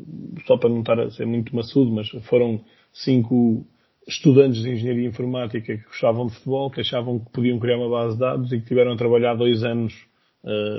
só 0.47 0.57
para 0.57 0.69
não 0.69 0.79
estar 0.79 0.97
a 0.97 1.11
ser 1.11 1.25
muito 1.25 1.53
maçudo, 1.53 1.91
mas 1.91 2.07
foram 2.29 2.63
cinco 2.93 3.67
estudantes 4.07 4.63
de 4.63 4.71
engenharia 4.71 5.09
informática 5.09 5.77
que 5.77 5.83
gostavam 5.83 6.27
de 6.27 6.35
futebol, 6.35 6.71
que 6.71 6.79
achavam 6.79 7.19
que 7.19 7.29
podiam 7.31 7.59
criar 7.59 7.77
uma 7.77 7.89
base 7.89 8.13
de 8.13 8.21
dados 8.21 8.51
e 8.53 8.61
que 8.61 8.65
tiveram 8.65 8.93
a 8.93 8.97
trabalhar 8.97 9.35
dois 9.35 9.61
anos 9.61 10.08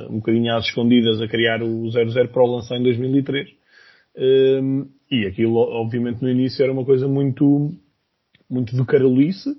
um 0.08 0.16
bocadinho 0.16 0.54
às 0.54 0.66
escondidas 0.66 1.20
a 1.20 1.28
criar 1.28 1.62
o 1.62 1.90
00 1.90 2.28
para 2.28 2.42
o 2.42 2.54
lançar 2.54 2.76
em 2.78 2.82
2003. 2.82 3.48
Um, 4.16 4.88
e 5.10 5.26
aquilo, 5.26 5.56
obviamente, 5.56 6.22
no 6.22 6.28
início 6.28 6.62
era 6.62 6.72
uma 6.72 6.84
coisa 6.84 7.06
muito, 7.06 7.72
muito 8.48 8.76
do 8.76 8.84
carolice. 8.84 9.50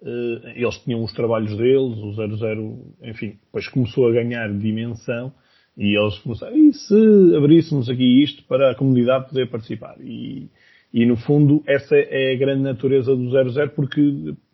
Uh, 0.00 0.48
eles 0.54 0.78
tinham 0.78 1.02
os 1.02 1.12
trabalhos 1.12 1.56
deles, 1.56 1.98
o 1.98 2.12
00, 2.12 2.94
enfim, 3.04 3.38
depois 3.44 3.68
começou 3.68 4.08
a 4.08 4.12
ganhar 4.12 4.48
dimensão 4.58 5.32
e 5.76 5.96
eles 5.96 6.18
começaram, 6.18 6.56
e 6.56 6.72
se 6.72 7.34
abríssemos 7.36 7.88
aqui 7.88 8.22
isto 8.22 8.42
para 8.44 8.70
a 8.70 8.74
comunidade 8.74 9.28
poder 9.28 9.48
participar? 9.48 9.96
E, 10.00 10.48
e 10.92 11.06
no 11.06 11.16
fundo, 11.16 11.62
essa 11.66 11.94
é 11.96 12.32
a 12.32 12.38
grande 12.38 12.62
natureza 12.62 13.14
do 13.14 13.30
00 13.30 13.70
porque 13.70 14.00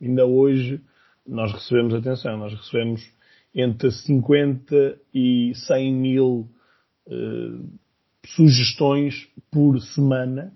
ainda 0.01 0.27
hoje 0.27 0.81
nós 1.27 1.53
recebemos 1.53 1.95
atenção, 1.95 2.37
nós 2.39 2.53
recebemos 2.53 3.03
entre 3.57 3.91
50 3.91 4.99
e 5.15 5.53
100 5.55 5.95
mil 5.95 6.49
uh, 7.09 7.67
sugestões 8.27 9.27
por 9.51 9.81
semana, 9.81 10.53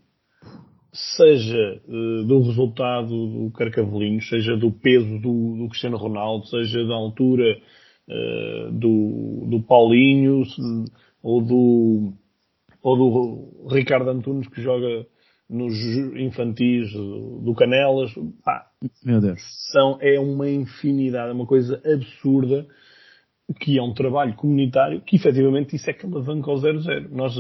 seja 0.92 1.80
uh, 1.88 2.24
do 2.24 2.42
resultado 2.42 3.08
do 3.08 3.50
Carcavelinho, 3.52 4.20
seja 4.20 4.54
do 4.54 4.70
peso 4.70 5.18
do, 5.18 5.56
do 5.56 5.68
Cristiano 5.70 5.96
Ronaldo, 5.96 6.46
seja 6.48 6.84
da 6.84 6.94
altura 6.94 7.58
uh, 8.06 8.72
do, 8.72 9.46
do 9.48 9.62
Paulinho, 9.62 10.42
ou 11.22 11.40
do, 11.40 12.12
ou 12.82 12.96
do 12.96 13.74
Ricardo 13.74 14.10
Antunes 14.10 14.46
que 14.48 14.60
joga 14.60 15.06
nos 15.48 15.74
infantis 16.16 16.92
do, 16.92 17.40
do 17.40 17.54
Canelas. 17.54 18.12
Pá, 18.44 18.66
Meu 19.02 19.22
Deus. 19.22 19.40
São, 19.72 19.96
é 20.02 20.20
uma 20.20 20.50
infinidade, 20.50 21.30
é 21.30 21.32
uma 21.32 21.46
coisa 21.46 21.80
absurda 21.84 22.66
que 23.54 23.78
é 23.78 23.82
um 23.82 23.94
trabalho 23.94 24.34
comunitário, 24.34 25.00
que 25.00 25.16
efetivamente 25.16 25.76
isso 25.76 25.88
é 25.90 25.92
que 25.92 26.06
alavanca 26.06 26.50
ao 26.50 26.56
00. 26.56 27.08
Nós 27.10 27.34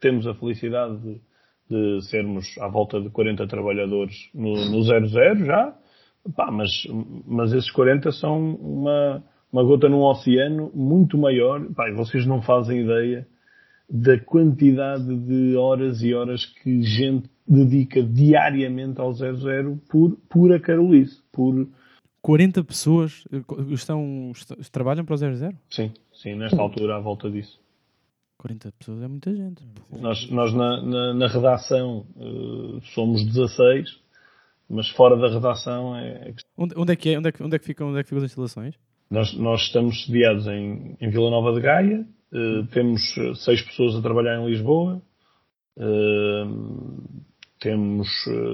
temos 0.00 0.26
a 0.26 0.34
felicidade 0.34 0.98
de, 0.98 1.20
de 1.68 2.04
sermos 2.06 2.46
à 2.58 2.68
volta 2.68 3.00
de 3.00 3.10
40 3.10 3.46
trabalhadores 3.46 4.14
no, 4.34 4.52
no 4.70 4.82
00 4.82 5.06
já, 5.44 5.76
Pá, 6.36 6.50
mas, 6.50 6.70
mas 7.26 7.52
esses 7.52 7.70
40 7.70 8.12
são 8.12 8.54
uma, 8.54 9.24
uma 9.50 9.64
gota 9.64 9.88
num 9.88 10.02
oceano 10.02 10.70
muito 10.74 11.16
maior. 11.16 11.64
Pá, 11.74 11.90
vocês 11.92 12.26
não 12.26 12.42
fazem 12.42 12.82
ideia 12.82 13.26
da 13.88 14.18
quantidade 14.20 15.16
de 15.26 15.56
horas 15.56 16.02
e 16.02 16.14
horas 16.14 16.44
que 16.44 16.82
gente 16.82 17.28
dedica 17.48 18.02
diariamente 18.02 19.00
ao 19.00 19.12
00 19.12 19.80
por 19.90 20.16
pura 20.28 20.60
carolice, 20.60 21.20
por 21.32 21.66
40 22.22 22.64
pessoas 22.64 23.24
eh, 23.32 23.42
estão, 23.72 24.32
estão, 24.34 24.56
trabalham 24.70 25.04
para 25.04 25.14
o 25.14 25.16
00? 25.16 25.56
Sim, 25.70 25.92
sim, 26.12 26.34
nesta 26.34 26.60
altura 26.60 26.96
à 26.96 27.00
volta 27.00 27.30
disso. 27.30 27.58
40 28.38 28.72
pessoas 28.78 29.02
é 29.02 29.08
muita 29.08 29.34
gente. 29.34 29.62
Nós, 29.90 30.30
nós 30.30 30.54
na, 30.54 30.82
na, 30.82 31.14
na 31.14 31.26
redação 31.28 32.06
uh, 32.16 32.80
somos 32.94 33.24
16, 33.24 34.00
mas 34.68 34.88
fora 34.88 35.16
da 35.16 35.28
redação 35.28 35.96
é. 35.96 36.32
Onde, 36.56 36.74
onde, 36.76 36.92
é 36.92 36.96
que 36.96 37.10
é? 37.10 37.18
Onde 37.18 37.28
é 37.28 37.32
que, 37.32 37.42
onde 37.42 37.56
é 37.56 37.58
que 37.58 37.66
ficam, 37.66 37.88
onde 37.88 38.00
é 38.00 38.02
que 38.02 38.08
ficam 38.08 38.24
as 38.24 38.30
instalações? 38.30 38.74
Nós, 39.10 39.34
nós 39.34 39.62
estamos 39.62 40.06
sediados 40.06 40.46
em, 40.46 40.96
em 41.00 41.10
Vila 41.10 41.30
Nova 41.30 41.52
de 41.52 41.60
Gaia, 41.60 42.06
uh, 42.32 42.66
temos 42.68 43.02
seis 43.44 43.60
pessoas 43.60 43.94
a 43.96 44.00
trabalhar 44.00 44.40
em 44.40 44.46
Lisboa, 44.46 45.02
uh, 45.76 47.20
temos 47.60 48.08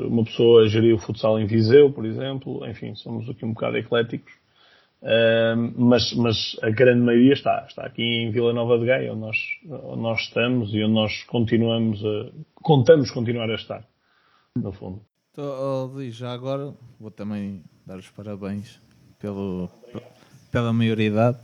uma 0.06 0.24
pessoa 0.24 0.64
a 0.64 0.68
gerir 0.68 0.94
o 0.94 0.98
futsal 0.98 1.38
em 1.38 1.46
Viseu, 1.46 1.92
por 1.92 2.04
exemplo, 2.04 2.66
enfim, 2.68 2.94
somos 2.96 3.28
aqui 3.30 3.44
um 3.44 3.52
bocado 3.52 3.76
ecléticos. 3.76 4.32
Mas, 5.76 6.12
mas 6.14 6.56
a 6.62 6.70
grande 6.70 7.00
maioria 7.00 7.34
está, 7.34 7.64
está 7.68 7.86
aqui 7.86 8.02
em 8.02 8.30
Vila 8.30 8.52
Nova 8.52 8.78
de 8.78 8.86
Gaia, 8.86 9.12
onde 9.12 9.20
nós, 9.20 9.36
onde 9.84 10.02
nós 10.02 10.20
estamos 10.22 10.74
e 10.74 10.82
onde 10.82 10.94
nós 10.94 11.22
continuamos 11.24 12.04
a, 12.04 12.30
contamos 12.56 13.10
continuar 13.12 13.48
a 13.48 13.54
estar, 13.54 13.86
no 14.56 14.72
fundo. 14.72 15.00
Então, 15.30 15.84
Luís, 15.92 16.16
já 16.16 16.32
agora 16.32 16.74
vou 16.98 17.10
também 17.10 17.62
dar 17.86 17.98
os 17.98 18.08
parabéns 18.10 18.80
pelo, 19.20 19.68
pela 20.50 20.72
maioridade. 20.72 21.38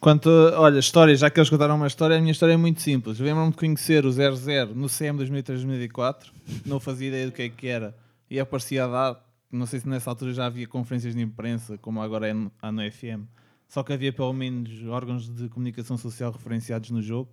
Quanto, 0.00 0.30
olha, 0.54 0.78
história, 0.78 1.14
já 1.14 1.28
que 1.28 1.38
eles 1.38 1.50
contaram 1.50 1.76
uma 1.76 1.86
história, 1.86 2.16
a 2.16 2.20
minha 2.20 2.32
história 2.32 2.54
é 2.54 2.56
muito 2.56 2.80
simples. 2.80 3.20
Lembro-me 3.20 3.50
de 3.50 3.56
conhecer 3.56 4.06
o 4.06 4.10
00 4.10 4.74
no 4.74 4.88
CM 4.88 5.18
2003-2004, 5.18 6.32
não 6.64 6.80
fazia 6.80 7.08
ideia 7.08 7.26
do 7.26 7.32
que 7.32 7.42
é 7.42 7.48
que 7.48 7.68
era, 7.68 7.94
e 8.30 8.40
aparecia 8.40 8.84
a 8.84 8.88
dar 8.88 9.30
não 9.50 9.66
sei 9.66 9.80
se 9.80 9.88
nessa 9.88 10.10
altura 10.10 10.32
já 10.32 10.46
havia 10.46 10.66
conferências 10.66 11.14
de 11.14 11.20
imprensa, 11.20 11.76
como 11.78 12.00
agora 12.00 12.28
é 12.28 12.34
há 12.62 12.70
no 12.70 12.80
FM, 12.90 13.24
só 13.68 13.82
que 13.82 13.92
havia 13.92 14.12
pelo 14.12 14.32
menos 14.32 14.70
órgãos 14.86 15.28
de 15.28 15.48
comunicação 15.48 15.98
social 15.98 16.30
referenciados 16.30 16.90
no 16.90 17.02
jogo. 17.02 17.30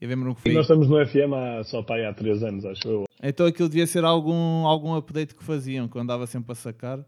Eu 0.00 0.08
lembro 0.08 0.34
que 0.34 0.42
foi... 0.42 0.52
E 0.52 0.54
nós 0.54 0.64
estamos 0.64 0.88
no 0.88 1.04
FM 1.04 1.32
há, 1.34 1.64
só 1.64 1.82
para 1.82 1.96
aí 1.96 2.04
há 2.04 2.12
3 2.12 2.42
anos, 2.42 2.64
acho 2.64 2.86
eu. 2.86 3.04
Então 3.22 3.46
aquilo 3.46 3.68
devia 3.68 3.86
ser 3.86 4.04
algum, 4.04 4.66
algum 4.66 4.94
update 4.94 5.34
que 5.34 5.42
faziam, 5.42 5.88
que 5.88 5.96
eu 5.96 6.02
andava 6.02 6.26
sempre 6.26 6.52
a 6.52 6.54
sacar. 6.54 6.98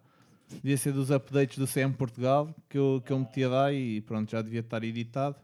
Devia 0.51 0.77
ser 0.77 0.93
dos 0.93 1.11
updates 1.11 1.59
do 1.59 1.67
CM 1.67 1.93
Portugal, 1.93 2.55
que 2.69 2.79
eu, 2.79 3.03
que 3.05 3.13
eu 3.13 3.19
metia 3.19 3.49
lá 3.49 3.73
e 3.73 4.01
pronto, 4.01 4.31
já 4.31 4.43
devia 4.43 4.61
estar 4.61 4.83
editado. 4.83 5.37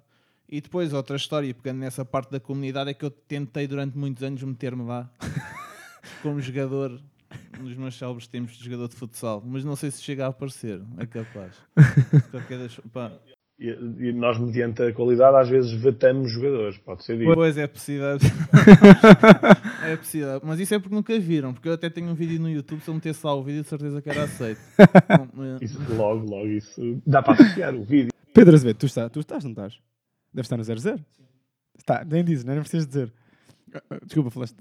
E 0.49 0.61
depois 0.61 0.93
outra 0.93 1.17
história, 1.17 1.53
pegando 1.55 1.81
nessa 1.81 2.05
parte 2.05 2.31
da 2.31 2.41
comunidade, 2.41 2.91
é 2.91 2.95
que 2.95 3.05
eu 3.05 3.11
tentei 3.11 3.67
durante 3.67 3.97
muitos 3.97 4.23
anos 4.23 4.43
meter-me 4.43 4.85
lá 4.85 5.11
como 6.23 6.41
jogador 6.41 7.01
nos 7.59 7.75
meus 7.77 7.97
célebres 7.97 8.27
tempos 8.27 8.57
de 8.57 8.65
jogador 8.65 8.89
de 8.89 8.97
futsal, 8.97 9.43
mas 9.45 9.65
não 9.65 9.77
sei 9.77 9.91
se 9.91 10.03
chega 10.03 10.27
a 10.27 10.29
aparecer, 10.29 10.81
é 10.99 11.07
capaz. 11.07 11.55
e, 13.27 13.34
e, 13.57 14.13
nós, 14.13 14.39
mediante 14.39 14.83
a 14.83 14.93
qualidade, 14.93 15.37
às 15.37 15.49
vezes 15.49 15.73
vetamos 15.73 16.33
jogadores, 16.33 16.77
pode 16.79 17.05
ser 17.05 17.21
isso. 17.21 17.35
Pois 17.35 17.57
é 17.57 17.67
possível. 17.69 18.19
é 19.87 19.97
possível, 19.97 20.41
mas 20.43 20.59
isso 20.59 20.75
é 20.75 20.79
porque 20.79 20.95
nunca 20.95 21.19
viram, 21.21 21.55
porque 21.55 21.69
eu 21.69 21.75
até 21.75 21.89
tenho 21.89 22.09
um 22.09 22.15
vídeo 22.15 22.41
no 22.41 22.51
YouTube, 22.51 22.81
se 22.81 22.89
eu 22.89 22.95
metesse 22.95 23.25
lá 23.25 23.33
o 23.35 23.45
vídeo, 23.45 23.63
de 23.63 23.69
certeza 23.69 24.03
que 24.03 24.11
era 24.11 24.25
aceito. 24.25 24.61
isso, 25.63 25.79
logo, 25.95 26.29
logo, 26.29 26.47
isso 26.49 27.01
dá 27.07 27.23
para 27.23 27.35
associar 27.35 27.75
o 27.75 27.85
vídeo. 27.85 28.11
Pedro 28.33 28.55
Azevedo, 28.55 28.79
tu, 28.79 28.87
está, 28.87 29.09
tu 29.09 29.21
estás, 29.21 29.45
não 29.45 29.53
estás? 29.53 29.79
Deve 30.33 30.47
estar 30.47 30.57
no 30.57 30.65
00? 30.65 31.01
Está, 31.79 32.05
nem 32.05 32.25
dizes, 32.25 32.45
não, 32.45 32.57
não 32.57 32.63
precisas 32.63 32.89
dizer. 32.89 33.13
Desculpa, 34.05 34.31
falaste. 34.31 34.57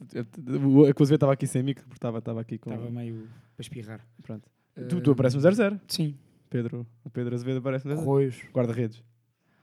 O 0.47 0.85
Azevedo 0.85 1.15
estava 1.15 1.33
aqui 1.33 1.47
sem 1.47 1.63
micro, 1.63 1.83
porque 1.85 1.97
estava, 1.97 2.19
estava 2.19 2.41
aqui 2.41 2.59
com. 2.59 2.71
Estava 2.71 2.91
meio 2.91 3.27
para 3.55 3.61
espirrar. 3.61 4.07
Pronto. 4.21 4.47
Uh, 4.77 4.87
tu, 4.87 5.01
tu 5.01 5.11
apareces 5.11 5.43
no 5.43 5.51
00? 5.51 5.79
Sim. 5.87 6.15
Pedro, 6.53 6.85
o 7.03 7.09
Pedro 7.09 7.33
Azevedo 7.33 7.57
aparece 7.57 7.87
00? 7.87 7.99
Arroios. 7.99 8.35
Guarda-redes. 8.53 9.03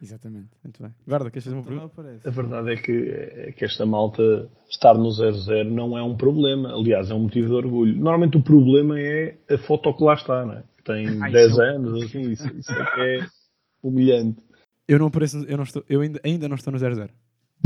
Exatamente. 0.03 0.49
Muito 0.65 0.83
bem. 0.83 0.93
Guarda, 1.07 1.31
queres 1.31 1.45
fazer 1.45 1.57
uma 1.57 1.63
pergunta? 1.63 2.21
A 2.25 2.31
verdade 2.31 2.73
é 2.73 2.77
que, 2.77 2.93
é 2.93 3.53
que 3.53 3.65
esta 3.65 3.87
malta 3.87 4.51
estar 4.69 4.95
no 4.95 5.09
00 5.13 5.71
não 5.71 5.97
é 5.97 6.03
um 6.03 6.17
problema. 6.17 6.75
Aliás, 6.75 7.09
é 7.09 7.15
um 7.15 7.21
motivo 7.21 7.47
de 7.47 7.55
orgulho. 7.55 7.95
Normalmente 7.95 8.37
o 8.39 8.43
problema 8.43 8.99
é 8.99 9.37
a 9.49 9.57
foto 9.57 9.95
que 9.95 10.03
lá 10.03 10.15
está, 10.15 10.45
não 10.45 10.55
é? 10.55 10.65
Que 10.79 10.83
tem 10.83 11.23
Ai, 11.23 11.31
10 11.31 11.59
anos, 11.61 12.03
assim, 12.03 12.23
isso, 12.23 12.49
isso 12.57 12.73
é 12.73 12.85
que 12.95 13.01
é 13.01 13.27
humilhante. 13.83 14.43
Eu 14.89 14.99
não 14.99 15.07
apareço, 15.07 15.45
eu, 15.47 15.57
não 15.57 15.65
estou, 15.65 15.85
eu 15.89 16.01
ainda, 16.01 16.21
ainda 16.25 16.49
não 16.49 16.57
estou 16.57 16.73
no 16.73 16.79
00. 16.79 17.09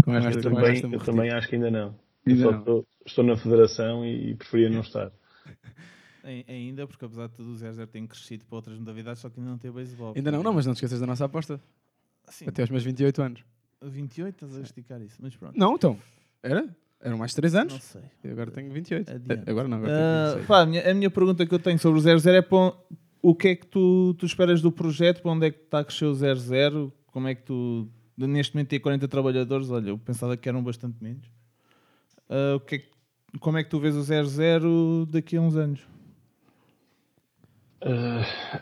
Com 0.05 0.15
esta, 0.15 0.39
eu 0.39 0.43
também, 0.43 0.93
eu 0.93 1.01
também 1.01 1.31
acho 1.31 1.49
que 1.49 1.55
ainda 1.55 1.71
não. 1.71 1.95
Eu 2.27 2.37
só 2.37 2.51
estou, 2.51 2.87
estou, 3.07 3.25
na 3.25 3.37
federação 3.37 4.05
e 4.05 4.35
preferia 4.35 4.69
não 4.69 4.81
estar. 4.81 5.11
Ainda, 6.49 6.87
porque 6.87 7.05
apesar 7.05 7.27
de 7.29 7.35
tudo 7.35 7.51
o 7.53 7.57
00 7.57 7.87
tem 7.87 8.07
crescido 8.07 8.45
para 8.47 8.57
outras 8.57 8.79
modalidades, 8.79 9.21
só 9.21 9.29
que 9.29 9.39
ainda 9.39 9.51
não 9.51 9.59
tem 9.59 9.71
beisebol. 9.71 10.15
Ainda 10.17 10.31
não, 10.33 10.43
não, 10.43 10.53
mas 10.55 10.65
não 10.67 10.73
te 10.73 10.77
esqueças 10.79 10.99
da 11.01 11.07
nossa 11.07 11.25
aposta. 11.27 11.61
Sim. 12.29 12.47
Até 12.49 12.63
aos 12.63 12.71
meus 12.71 12.83
28 12.83 13.23
anos. 13.23 13.45
28, 13.83 14.35
estás 14.35 14.57
a 14.59 14.63
esticar 14.63 15.03
isso, 15.03 15.17
mas 15.21 15.37
pronto. 15.37 15.59
Não, 15.59 15.75
então. 15.75 15.99
Era? 16.43 16.67
Eram 17.01 17.19
mais 17.19 17.35
3 17.35 17.55
anos. 17.55 17.75
Não 17.75 17.81
sei. 17.81 18.01
Eu 18.23 18.33
agora 18.33 18.51
tenho 18.51 18.73
28. 18.73 19.11
Adiante. 19.13 19.51
Agora 19.51 19.69
não, 19.69 19.77
agora 19.77 19.93
Ah, 19.93 19.97
tenho 19.99 20.27
26. 20.37 20.47
pá, 20.47 20.61
a, 20.63 20.67
minha, 20.67 20.91
a 20.91 20.95
minha 20.95 21.11
pergunta 21.11 21.45
que 21.45 21.55
eu 21.55 21.59
tenho 21.59 21.79
sobre 21.79 21.99
o 21.99 22.03
00 22.03 22.31
é 22.39 22.41
para 22.41 22.73
o 23.21 23.35
que 23.35 23.49
é 23.49 23.57
que 23.57 23.67
tu, 23.67 24.15
tu 24.19 24.25
esperas 24.25 24.63
do 24.63 24.73
projeto, 24.73 25.21
para 25.21 25.31
onde 25.33 25.47
é 25.47 25.51
que 25.51 25.59
está 25.63 25.81
a 25.81 25.85
crescer 25.85 26.07
o 26.07 26.15
00, 26.15 26.91
como 27.09 27.29
é 27.29 27.35
que 27.35 27.43
tu, 27.43 27.87
de- 28.17 28.27
neste 28.27 28.55
momento 28.55 28.69
tem 28.69 28.81
40 28.81 29.07
trabalhadores, 29.07 29.69
olha, 29.69 29.91
eu 29.91 29.99
pensava 29.99 30.35
que 30.37 30.49
eram 30.49 30.63
bastante 30.63 30.97
menos. 31.03 31.27
Ah, 32.31 32.55
o 32.57 32.61
que 32.61 32.77
é 32.77 32.83
como 33.41 33.59
é 33.59 33.65
que 33.65 33.69
tu 33.69 33.79
vês 33.81 33.97
o 33.97 34.03
00 34.03 35.07
daqui 35.07 35.37
a 35.37 35.41
uns 35.43 35.57
anos? 35.57 35.81
Eh, 37.85 38.61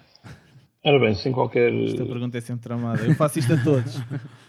ora 0.85 0.99
bem, 0.99 1.15
sem 1.15 1.33
qualquer. 1.33 1.73
Esta 1.73 2.05
pergunta 2.05 2.37
é 2.37 2.41
sempre 2.41 2.63
tramada. 2.63 3.03
Eu 3.03 3.15
faço 3.15 3.39
isto 3.39 3.53
a 3.55 3.63
todos. 3.63 3.97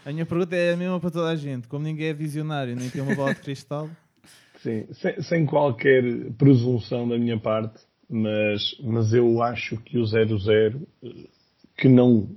A 0.04 0.12
minha 0.12 0.26
pergunta 0.26 0.56
é 0.56 0.74
a 0.74 0.76
mesma 0.76 0.98
para 1.00 1.10
toda 1.10 1.28
a 1.28 1.36
gente. 1.36 1.68
Como 1.68 1.84
ninguém 1.84 2.08
é 2.08 2.12
visionário, 2.12 2.74
nem 2.74 2.90
tem 2.90 3.00
uma 3.00 3.14
bola 3.14 3.34
de 3.34 3.40
cristal, 3.40 3.88
Sim, 4.64 4.86
sem, 4.94 5.22
sem 5.22 5.46
qualquer 5.46 6.02
presunção 6.38 7.06
da 7.06 7.18
minha 7.18 7.38
parte, 7.38 7.78
mas, 8.08 8.74
mas 8.82 9.12
eu 9.12 9.42
acho 9.42 9.76
que 9.76 9.98
o 9.98 10.06
00, 10.06 10.38
eh, 11.02 11.10
que 11.76 11.86
não. 11.86 12.28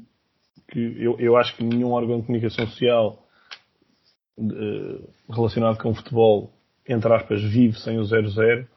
Que 0.67 0.79
eu, 1.00 1.17
eu 1.20 1.38
acho 1.38 1.56
que 1.56 1.63
nenhum 1.63 1.91
órgão 1.91 2.20
de 2.20 2.25
comunicação 2.25 2.67
social 2.67 3.25
eh, 4.38 5.00
relacionado 5.29 5.77
com 5.77 5.91
o 5.91 5.96
futebol, 5.96 6.51
entre 6.88 7.13
aspas, 7.13 7.41
vive 7.41 7.79
sem 7.79 7.98
o 7.98 8.03
00, 8.03 8.67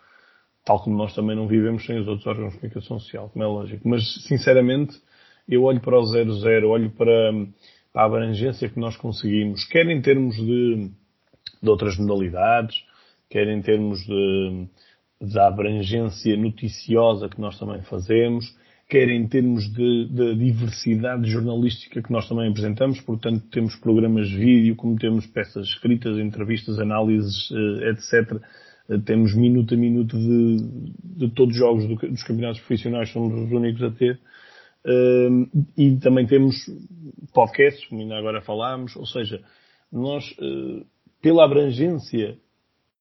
tal 0.64 0.82
como 0.82 0.96
nós 0.96 1.14
também 1.14 1.36
não 1.36 1.46
vivemos 1.46 1.84
sem 1.86 1.98
os 1.98 2.06
outros 2.06 2.26
órgãos 2.26 2.52
de 2.52 2.58
comunicação 2.58 2.98
social, 2.98 3.28
como 3.30 3.44
é 3.44 3.46
lógico. 3.46 3.88
Mas, 3.88 4.02
sinceramente, 4.26 4.94
eu 5.48 5.64
olho 5.64 5.80
para 5.80 5.98
o 5.98 6.04
00, 6.04 6.68
olho 6.68 6.90
para, 6.90 7.32
para 7.92 8.02
a 8.02 8.06
abrangência 8.06 8.68
que 8.68 8.78
nós 8.78 8.96
conseguimos, 8.96 9.64
quer 9.64 9.86
em 9.86 10.00
termos 10.00 10.36
de, 10.36 10.90
de 11.62 11.68
outras 11.68 11.96
modalidades, 11.96 12.76
quer 13.28 13.48
em 13.48 13.60
termos 13.62 14.00
de, 14.04 14.66
da 15.20 15.48
abrangência 15.48 16.36
noticiosa 16.36 17.28
que 17.28 17.40
nós 17.40 17.58
também 17.58 17.82
fazemos, 17.82 18.54
quer 18.88 19.08
em 19.08 19.26
termos 19.28 19.72
de, 19.72 20.08
de 20.08 20.34
diversidade 20.34 21.30
jornalística 21.30 22.02
que 22.02 22.12
nós 22.12 22.28
também 22.28 22.50
apresentamos, 22.50 23.00
portanto 23.00 23.44
temos 23.50 23.76
programas 23.76 24.28
de 24.28 24.36
vídeo, 24.36 24.74
como 24.74 24.98
temos 24.98 25.26
peças 25.28 25.68
escritas, 25.68 26.18
entrevistas, 26.18 26.78
análises, 26.78 27.48
eh, 27.52 27.90
etc. 27.90 28.42
Eh, 28.90 28.98
Temos 28.98 29.34
minuto 29.34 29.74
a 29.74 29.76
minuto 29.76 30.18
de, 30.18 30.56
de 31.18 31.30
todos 31.30 31.54
os 31.54 31.58
jogos 31.58 31.86
do- 31.86 32.08
dos 32.08 32.22
campeonatos 32.24 32.60
profissionais, 32.60 33.10
somos 33.10 33.32
os 33.34 33.52
únicos 33.52 33.82
a 33.82 33.90
ter. 33.90 34.18
Um, 34.84 35.46
e 35.76 35.96
também 35.96 36.26
temos 36.26 36.56
podcasts, 37.34 37.84
como 37.86 38.00
ainda 38.00 38.16
agora 38.16 38.40
falámos, 38.40 38.96
ou 38.96 39.06
seja, 39.06 39.42
nós, 39.92 40.24
uh, 40.38 40.86
pela 41.20 41.44
abrangência 41.44 42.38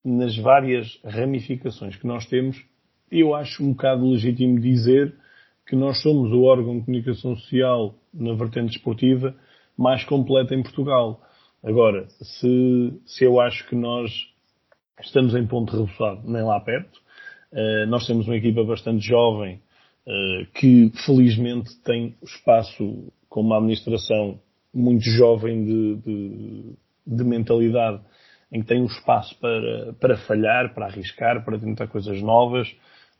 nas 0.03 0.37
várias 0.37 0.99
ramificações 1.05 1.95
que 1.95 2.05
nós 2.05 2.25
temos, 2.25 2.61
eu 3.09 3.33
acho 3.33 3.63
um 3.63 3.71
bocado 3.71 4.09
legítimo 4.09 4.59
dizer 4.59 5.15
que 5.65 5.75
nós 5.75 6.01
somos 6.01 6.31
o 6.33 6.41
órgão 6.43 6.79
de 6.79 6.85
comunicação 6.85 7.35
social 7.37 7.95
na 8.13 8.33
vertente 8.33 8.75
esportiva 8.75 9.35
mais 9.77 10.03
completo 10.03 10.53
em 10.53 10.61
Portugal. 10.61 11.21
Agora, 11.63 12.07
se, 12.09 12.93
se 13.05 13.23
eu 13.23 13.39
acho 13.39 13.67
que 13.69 13.75
nós 13.75 14.11
estamos 15.01 15.35
em 15.35 15.45
ponto 15.47 15.75
rebuçado, 15.75 16.21
nem 16.25 16.43
lá 16.43 16.59
perto, 16.59 16.97
uh, 17.53 17.87
nós 17.87 18.05
temos 18.05 18.27
uma 18.27 18.37
equipa 18.37 18.63
bastante 18.63 19.05
jovem, 19.05 19.61
Uh, 20.09 20.45
que 20.55 20.91
felizmente 21.05 21.69
tem 21.83 22.15
espaço 22.23 23.13
com 23.29 23.41
uma 23.41 23.57
administração 23.57 24.39
muito 24.73 25.03
jovem 25.03 25.63
de, 25.63 25.95
de, 25.97 26.73
de, 27.05 27.23
mentalidade, 27.23 28.01
em 28.51 28.61
que 28.61 28.67
tem 28.67 28.81
um 28.81 28.87
espaço 28.87 29.37
para, 29.39 29.93
para 29.99 30.17
falhar, 30.17 30.73
para 30.73 30.87
arriscar, 30.87 31.45
para 31.45 31.59
tentar 31.59 31.87
coisas 31.87 32.19
novas, 32.23 32.67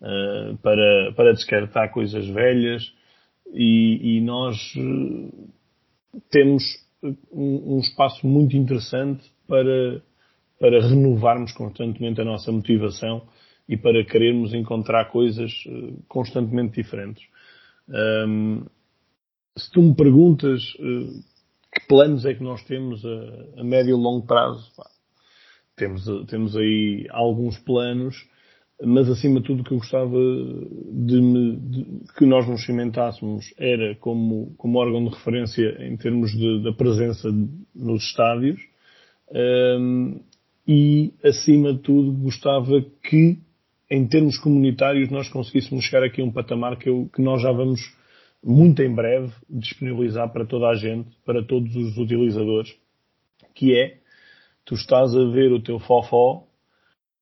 uh, 0.02 0.58
para, 0.64 1.14
para 1.16 1.34
descartar 1.34 1.90
coisas 1.90 2.28
velhas, 2.28 2.92
e, 3.54 4.18
e 4.18 4.22
nós 4.22 4.58
temos 6.32 6.64
um, 7.32 7.76
um, 7.76 7.80
espaço 7.82 8.26
muito 8.26 8.58
interessante 8.58 9.30
para, 9.48 10.02
para 10.60 10.82
renovarmos 10.82 11.54
constantemente 11.54 12.20
a 12.22 12.26
nossa 12.26 12.52
motivação 12.52 13.24
e 13.68 13.78
para 13.78 14.04
querermos 14.04 14.54
encontrar 14.54 15.06
coisas 15.06 15.52
uh, 15.68 16.04
constantemente 16.08 16.82
diferentes. 16.82 17.24
Um, 17.88 18.66
se 19.58 19.72
tu 19.72 19.82
me 19.82 19.96
perguntas 19.96 20.62
uh, 20.76 21.24
que 21.74 21.88
planos 21.88 22.26
é 22.26 22.34
que 22.34 22.44
nós 22.44 22.64
temos 22.64 23.04
a, 23.06 23.62
a 23.62 23.64
médio 23.64 23.98
e 23.98 24.02
longo 24.02 24.26
prazo, 24.26 24.70
pá, 24.76 24.86
temos, 25.76 26.04
temos 26.28 26.58
aí 26.58 27.08
alguns 27.12 27.58
planos, 27.60 28.16
mas 28.84 29.10
acima 29.10 29.40
de 29.40 29.48
tudo 29.48 29.64
que 29.64 29.74
eu 29.74 29.78
gostava 29.78 30.18
de, 30.18 31.22
me, 31.22 31.56
de, 31.58 31.86
que 32.18 32.26
nós 32.26 32.48
nos 32.48 32.66
cimentássemos 32.66 33.54
era 33.58 33.96
como, 33.96 34.54
como 34.58 34.80
órgão 34.80 35.04
de 35.06 35.12
referência 35.12 35.78
em 35.86 35.96
termos 35.96 36.32
de, 36.32 36.64
da 36.64 36.74
presença 36.74 37.30
nos 37.76 38.04
estádios 38.04 38.60
um, 39.32 40.22
e 40.72 41.16
acima 41.24 41.74
de 41.74 41.80
tudo 41.80 42.12
gostava 42.12 42.80
que 43.02 43.40
em 43.90 44.08
termos 44.08 44.38
comunitários, 44.38 45.10
nós 45.10 45.28
conseguíssemos 45.28 45.84
chegar 45.84 46.04
aqui 46.04 46.22
a 46.22 46.24
um 46.24 46.32
patamar 46.32 46.78
que, 46.78 46.88
eu, 46.88 47.10
que 47.12 47.24
nós 47.24 47.42
já 47.42 47.52
vamos 47.52 47.82
muito 48.44 48.80
em 48.84 48.94
breve 48.94 49.34
disponibilizar 49.50 50.32
para 50.32 50.46
toda 50.46 50.68
a 50.68 50.76
gente, 50.76 51.10
para 51.26 51.44
todos 51.44 51.76
os 51.76 51.98
utilizadores, 51.98 52.72
que 53.56 53.76
é, 53.76 53.98
tu 54.64 54.76
estás 54.76 55.16
a 55.16 55.26
ver 55.32 55.52
o 55.52 55.60
teu 55.60 55.80
fofó 55.80 56.48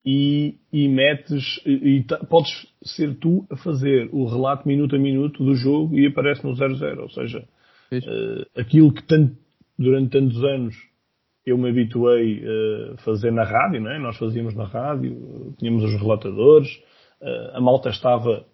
e, 0.06 0.58
e 0.74 0.90
metes, 0.90 1.62
e, 1.66 2.00
e 2.00 2.06
podes 2.28 2.68
ser 2.84 3.16
tu 3.16 3.48
a 3.50 3.56
fazer 3.56 4.10
o 4.12 4.26
relato 4.26 4.68
minuto 4.68 4.98
a 4.98 5.00
minuto 5.00 5.42
do 5.42 5.56
jogo 5.56 5.98
e 5.98 6.06
aparece 6.06 6.44
no 6.44 6.54
00, 6.54 7.02
ou 7.02 7.10
seja, 7.12 7.48
uh, 7.94 8.60
aquilo 8.60 8.92
que 8.92 9.04
tanto, 9.04 9.38
durante 9.80 10.10
tantos 10.10 10.44
anos 10.44 10.76
eu 11.48 11.58
me 11.58 11.70
habituei 11.70 12.44
a 12.94 12.98
fazer 12.98 13.32
na 13.32 13.44
rádio, 13.44 13.80
não 13.82 13.90
é? 13.90 13.98
Nós 13.98 14.18
fazíamos 14.18 14.54
na 14.54 14.66
rádio, 14.66 15.56
tínhamos 15.58 15.82
os 15.86 15.94
relatadores, 16.00 16.68
a 17.54 17.62
malta 17.62 17.90
estava 17.90 18.46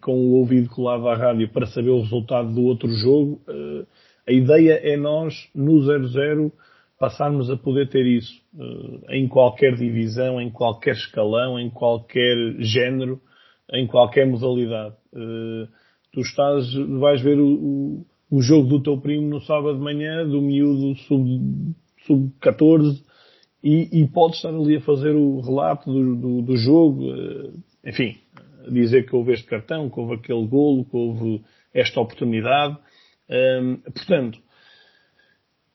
com 0.00 0.12
o 0.12 0.34
ouvido 0.34 0.68
colado 0.68 1.08
à 1.08 1.14
rádio 1.14 1.48
para 1.50 1.66
saber 1.66 1.90
o 1.90 2.00
resultado 2.00 2.52
do 2.52 2.64
outro 2.64 2.88
jogo. 2.88 3.40
A 4.26 4.32
ideia 4.32 4.80
é 4.82 4.96
nós, 4.96 5.48
no 5.54 5.80
00, 5.80 6.52
passarmos 6.98 7.48
a 7.50 7.56
poder 7.56 7.88
ter 7.88 8.04
isso 8.04 8.34
em 9.10 9.28
qualquer 9.28 9.76
divisão, 9.76 10.40
em 10.40 10.50
qualquer 10.50 10.94
escalão, 10.94 11.56
em 11.56 11.70
qualquer 11.70 12.36
género, 12.58 13.20
em 13.72 13.86
qualquer 13.86 14.26
modalidade. 14.26 14.96
Tu 16.12 16.20
estás, 16.20 16.72
vais 17.00 17.20
ver 17.22 17.38
o, 17.38 18.04
o 18.28 18.42
jogo 18.42 18.68
do 18.68 18.82
teu 18.82 19.00
primo 19.00 19.28
no 19.28 19.40
sábado 19.40 19.78
de 19.78 19.84
manhã, 19.84 20.26
do 20.26 20.42
miúdo 20.42 20.96
sub 21.00 21.24
sub-14 22.06 23.02
e, 23.62 24.00
e 24.02 24.08
pode 24.08 24.36
estar 24.36 24.50
ali 24.50 24.76
a 24.76 24.80
fazer 24.80 25.14
o 25.14 25.40
relato 25.40 25.90
do, 25.90 26.16
do, 26.16 26.42
do 26.42 26.56
jogo, 26.56 27.02
enfim, 27.84 28.16
dizer 28.70 29.06
que 29.06 29.14
houve 29.14 29.32
este 29.32 29.46
cartão, 29.46 29.90
que 29.90 29.98
houve 29.98 30.14
aquele 30.14 30.46
golo, 30.46 30.84
que 30.84 30.96
houve 30.96 31.42
esta 31.72 32.00
oportunidade. 32.00 32.76
Um, 33.28 33.76
portanto, 33.76 34.38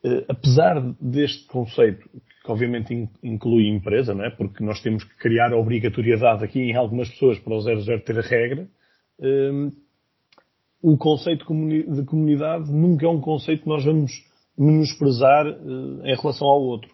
uh, 0.03 0.25
apesar 0.27 0.81
deste 1.01 1.45
conceito, 1.47 2.07
que 2.43 2.51
obviamente 2.51 3.09
inclui 3.23 3.67
empresa, 3.67 4.13
não 4.13 4.23
é? 4.23 4.29
porque 4.29 4.63
nós 4.63 4.81
temos 4.81 5.03
que 5.03 5.15
criar 5.17 5.53
obrigatoriedade 5.53 6.43
aqui 6.43 6.59
em 6.59 6.75
algumas 6.75 7.09
pessoas 7.09 7.37
para 7.39 7.53
o 7.53 7.59
00 7.59 7.99
ter 8.01 8.17
a 8.17 8.21
regra, 8.21 8.67
um, 9.19 9.71
o 10.81 10.97
conceito 10.97 11.45
de 11.45 12.05
comunidade 12.05 12.71
nunca 12.71 13.05
é 13.05 13.09
um 13.09 13.19
conceito 13.19 13.63
que 13.63 13.67
nós 13.67 13.83
vamos 13.83 14.28
menosprezar 14.59 15.47
uh, 15.47 16.05
em 16.05 16.15
relação 16.15 16.47
ao 16.47 16.61
outro. 16.61 16.91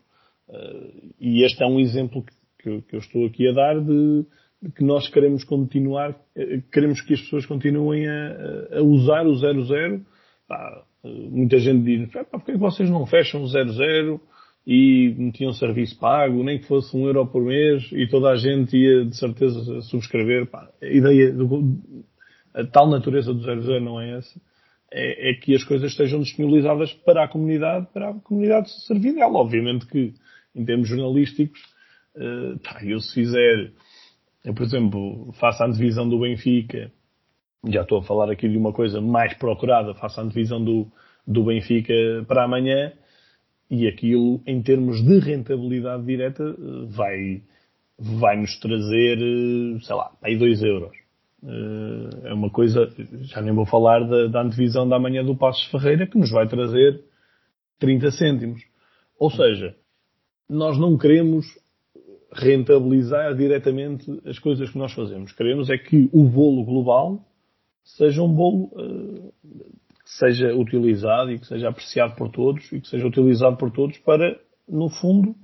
Uh, 0.47 1.13
e 1.19 1.43
este 1.43 1.63
é 1.63 1.65
um 1.65 1.79
exemplo 1.79 2.23
que, 2.59 2.69
eu 2.69 2.99
estou 2.99 3.25
aqui 3.25 3.47
a 3.47 3.51
dar 3.51 3.79
de, 3.79 4.25
que 4.75 4.83
nós 4.83 5.09
queremos 5.09 5.43
continuar, 5.43 6.11
uh, 6.11 6.61
queremos 6.71 7.01
que 7.01 7.15
as 7.15 7.21
pessoas 7.21 7.45
continuem 7.47 8.07
a, 8.07 8.77
a 8.77 8.83
usar 8.83 9.25
o 9.25 9.35
00. 9.35 10.05
Pá, 10.47 10.83
muita 11.03 11.57
gente 11.57 11.83
diz, 11.83 12.11
pá, 12.11 12.23
porquê 12.23 12.51
que 12.51 12.59
vocês 12.59 12.89
não 12.89 13.05
fecham 13.07 13.41
o 13.41 13.47
00 13.47 14.21
e 14.67 15.15
metiam 15.17 15.51
serviço 15.51 15.99
pago, 15.99 16.43
nem 16.43 16.59
que 16.59 16.67
fosse 16.67 16.95
um 16.95 17.05
euro 17.07 17.25
por 17.25 17.43
mês 17.43 17.87
e 17.91 18.07
toda 18.07 18.29
a 18.29 18.35
gente 18.35 18.77
ia 18.77 19.05
de 19.05 19.15
certeza 19.15 19.81
subscrever. 19.81 20.47
A 20.53 20.85
ideia, 20.85 21.31
do, 21.31 21.79
a 22.53 22.63
tal 22.63 22.87
natureza 22.87 23.33
do 23.33 23.41
00 23.41 23.79
não 23.79 23.99
é 23.99 24.17
essa 24.17 24.39
é, 24.91 25.31
é, 25.31 25.33
que 25.33 25.55
as 25.55 25.63
coisas 25.63 25.91
estejam 25.91 26.21
disponibilizadas 26.21 26.93
para 26.93 27.23
a 27.23 27.27
comunidade, 27.27 27.87
para 27.93 28.09
a 28.09 28.13
comunidade 28.13 28.69
servir 28.85 29.13
dela. 29.13 29.39
Obviamente 29.39 29.85
que, 29.87 30.13
em 30.55 30.65
termos 30.65 30.87
jornalísticos, 30.87 31.59
uh, 32.15 32.59
eu 32.83 32.99
se 32.99 33.13
fizer, 33.13 33.71
eu, 34.43 34.53
por 34.53 34.63
exemplo, 34.63 35.33
faço 35.33 35.63
a 35.63 35.67
divisão 35.67 36.07
do 36.07 36.19
Benfica, 36.19 36.91
já 37.67 37.81
estou 37.81 37.99
a 37.99 38.03
falar 38.03 38.31
aqui 38.31 38.47
de 38.47 38.57
uma 38.57 38.71
coisa 38.71 39.01
mais 39.01 39.33
procurada, 39.33 39.93
faço 39.95 40.21
a 40.21 40.23
divisão 40.23 40.63
do, 40.63 40.87
do 41.25 41.43
Benfica 41.43 41.93
para 42.27 42.43
amanhã 42.43 42.93
e 43.69 43.87
aquilo, 43.87 44.41
em 44.45 44.61
termos 44.61 45.03
de 45.03 45.19
rentabilidade 45.19 46.05
direta, 46.05 46.43
eh, 46.43 46.85
vai, 46.87 47.41
vai 47.97 48.37
nos 48.39 48.59
trazer, 48.59 49.17
eh, 49.17 49.79
sei 49.81 49.95
lá, 49.95 50.11
aí 50.21 50.37
2 50.37 50.61
euros. 50.61 51.04
Eh, 51.43 52.29
É 52.29 52.33
uma 52.33 52.49
coisa, 52.49 52.89
já 53.23 53.41
nem 53.41 53.53
vou 53.53 53.65
falar 53.65 53.99
da, 54.07 54.27
da 54.27 54.41
antevisão 54.41 54.87
da 54.87 54.99
manhã 54.99 55.23
do 55.23 55.35
Passos 55.35 55.65
Ferreira, 55.65 56.07
que 56.07 56.17
nos 56.17 56.31
vai 56.31 56.47
trazer 56.47 57.03
30 57.79 58.11
cêntimos. 58.11 58.61
Ou 59.19 59.29
seja, 59.29 59.75
nós 60.49 60.77
não 60.77 60.97
queremos 60.97 61.45
rentabilizar 62.31 63.35
diretamente 63.35 64.21
as 64.25 64.39
coisas 64.39 64.69
que 64.69 64.77
nós 64.77 64.93
fazemos. 64.93 65.31
Queremos 65.31 65.69
é 65.69 65.77
que 65.77 66.09
o 66.11 66.23
bolo 66.23 66.65
global 66.65 67.25
seja 67.83 68.21
um 68.21 68.33
bolo 68.33 68.71
eh, 68.77 69.31
que 70.03 70.11
seja 70.11 70.53
utilizado 70.53 71.31
e 71.31 71.39
que 71.39 71.47
seja 71.47 71.69
apreciado 71.69 72.15
por 72.15 72.29
todos 72.29 72.71
e 72.71 72.81
que 72.81 72.87
seja 72.87 73.07
utilizado 73.07 73.57
por 73.57 73.71
todos 73.71 73.97
para, 73.99 74.39
no 74.67 74.89
fundo, 74.89 75.35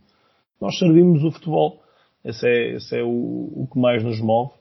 nós 0.60 0.78
servirmos 0.78 1.24
o 1.24 1.32
futebol. 1.32 1.82
Esse 2.24 2.48
é, 2.48 2.76
esse 2.76 3.00
é 3.00 3.04
o, 3.04 3.10
o 3.10 3.70
que 3.72 3.80
mais 3.80 4.04
nos 4.04 4.20
move. 4.20 4.54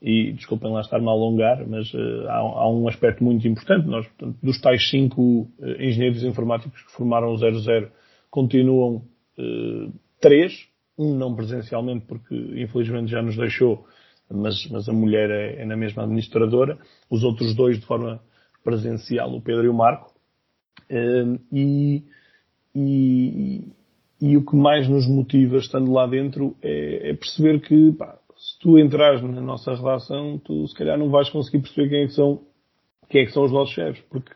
E 0.00 0.32
desculpem 0.32 0.70
lá 0.72 0.80
estar-me 0.80 1.08
a 1.08 1.10
alongar, 1.10 1.66
mas 1.66 1.92
eh, 1.92 2.26
há, 2.28 2.36
há 2.36 2.70
um 2.70 2.86
aspecto 2.86 3.24
muito 3.24 3.46
importante. 3.48 3.86
Nós, 3.86 4.06
portanto, 4.06 4.38
dos 4.42 4.60
tais 4.60 4.88
cinco 4.90 5.48
eh, 5.60 5.88
engenheiros 5.88 6.22
informáticos 6.22 6.80
que 6.82 6.92
formaram 6.92 7.32
o 7.32 7.36
00, 7.36 7.90
continuam 8.30 9.02
eh, 9.36 9.88
três, 10.20 10.68
um 10.96 11.16
não 11.16 11.34
presencialmente 11.34 12.06
porque 12.06 12.34
infelizmente 12.34 13.10
já 13.10 13.22
nos 13.22 13.36
deixou, 13.36 13.86
mas, 14.30 14.68
mas 14.70 14.88
a 14.88 14.92
mulher 14.92 15.30
é, 15.30 15.62
é 15.62 15.64
na 15.64 15.76
mesma 15.76 16.04
administradora, 16.04 16.78
os 17.10 17.24
outros 17.24 17.54
dois 17.54 17.78
de 17.78 17.86
forma 17.86 18.20
presencial, 18.62 19.34
o 19.34 19.40
Pedro 19.40 19.64
e 19.64 19.68
o 19.68 19.74
Marco, 19.74 20.12
Eh, 20.88 21.38
e, 21.52 22.02
e, 22.74 23.64
e 24.20 24.36
o 24.36 24.44
que 24.44 24.56
mais 24.56 24.88
nos 24.88 25.06
motiva 25.06 25.58
estando 25.58 25.92
lá 25.92 26.06
dentro 26.06 26.56
é, 26.62 27.10
é 27.10 27.14
perceber 27.14 27.60
que 27.60 27.92
pá, 27.92 28.18
se 28.38 28.58
tu 28.60 28.78
entrares 28.78 29.20
na 29.22 29.40
nossa 29.40 29.74
redação, 29.74 30.38
tu 30.44 30.66
se 30.68 30.74
calhar 30.74 30.96
não 30.96 31.10
vais 31.10 31.28
conseguir 31.28 31.60
perceber 31.60 31.88
quem 31.88 32.02
é 32.04 32.06
que 32.06 32.12
são, 32.14 32.40
quem 33.08 33.22
é 33.22 33.26
que 33.26 33.32
são 33.32 33.44
os 33.44 33.52
nossos 33.52 33.74
chefes, 33.74 34.00
porque 34.08 34.32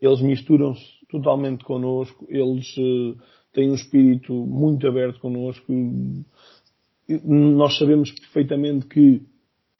eles 0.00 0.20
misturam-se 0.20 0.82
totalmente 1.10 1.64
connosco, 1.64 2.26
eles 2.28 2.74
eh, 2.78 3.14
têm 3.52 3.70
um 3.70 3.74
espírito 3.74 4.32
muito 4.34 4.86
aberto 4.86 5.18
connosco. 5.20 5.72
Nós 7.24 7.76
sabemos 7.78 8.10
perfeitamente 8.10 8.86
que 8.86 9.22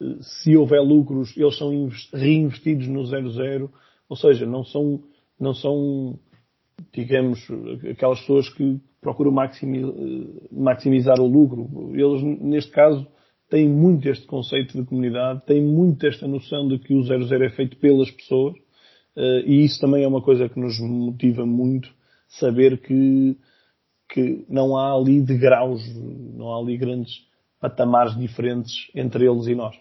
eh, 0.00 0.16
se 0.20 0.56
houver 0.56 0.80
lucros, 0.82 1.36
eles 1.36 1.56
são 1.56 1.72
inves- 1.72 2.10
reinvestidos 2.12 2.86
no 2.88 3.04
00, 3.06 3.70
ou 4.08 4.16
seja, 4.16 4.44
não 4.46 4.64
são, 4.64 5.02
não 5.40 5.54
são, 5.54 6.18
digamos, 6.92 7.38
aquelas 7.90 8.20
pessoas 8.20 8.48
que 8.50 8.78
procuram 9.00 9.32
eh, 9.32 10.48
maximizar 10.52 11.20
o 11.20 11.26
lucro. 11.26 11.68
Eles, 11.94 12.22
neste 12.40 12.70
caso, 12.70 13.06
têm 13.52 13.68
muito 13.68 14.08
este 14.08 14.26
conceito 14.26 14.78
de 14.80 14.84
comunidade, 14.86 15.42
têm 15.46 15.62
muito 15.62 16.06
esta 16.06 16.26
noção 16.26 16.66
de 16.66 16.78
que 16.78 16.94
o 16.94 17.02
00 17.04 17.44
é 17.44 17.50
feito 17.50 17.76
pelas 17.76 18.10
pessoas, 18.10 18.54
eh, 19.14 19.42
e 19.46 19.62
isso 19.64 19.78
também 19.78 20.02
é 20.02 20.08
uma 20.08 20.22
coisa 20.22 20.48
que 20.48 20.58
nos 20.58 20.80
motiva 20.80 21.44
muito, 21.44 21.90
saber 22.26 22.78
que, 22.80 23.36
que 24.08 24.46
não 24.48 24.74
há 24.74 24.94
ali 24.94 25.20
degraus, 25.20 25.82
não 26.34 26.50
há 26.50 26.58
ali 26.58 26.78
grandes 26.78 27.12
patamares 27.60 28.18
diferentes 28.18 28.72
entre 28.94 29.26
eles 29.30 29.46
e 29.46 29.54
nós. 29.54 29.76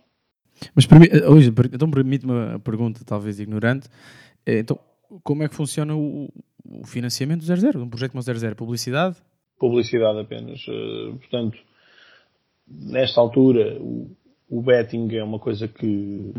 Mas 0.76 0.86
eh, 1.10 1.26
hoje, 1.30 1.50
per- 1.50 1.72
então 1.74 1.90
permite-me 1.90 2.34
uma 2.34 2.60
pergunta, 2.60 3.00
talvez 3.06 3.40
ignorante. 3.40 3.88
Eh, 4.46 4.60
Então, 4.60 4.78
como 5.24 5.44
é 5.44 5.48
que 5.48 5.56
funciona 5.56 5.96
o, 5.96 6.30
o 6.70 6.86
financiamento 6.86 7.40
do 7.40 7.46
00? 7.56 7.82
Um 7.82 7.90
projeto 7.90 8.12
como 8.12 8.20
o 8.20 8.24
00? 8.24 8.54
Publicidade? 8.56 9.16
Publicidade 9.58 10.20
apenas. 10.20 10.60
Eh, 10.68 11.12
Portanto, 11.22 11.58
nesta 12.80 13.20
altura, 13.20 13.78
o, 13.80 14.16
o 14.50 14.62
betting 14.62 15.08
é 15.16 15.24
uma 15.24 15.40
coisa 15.40 15.68
que, 15.68 16.34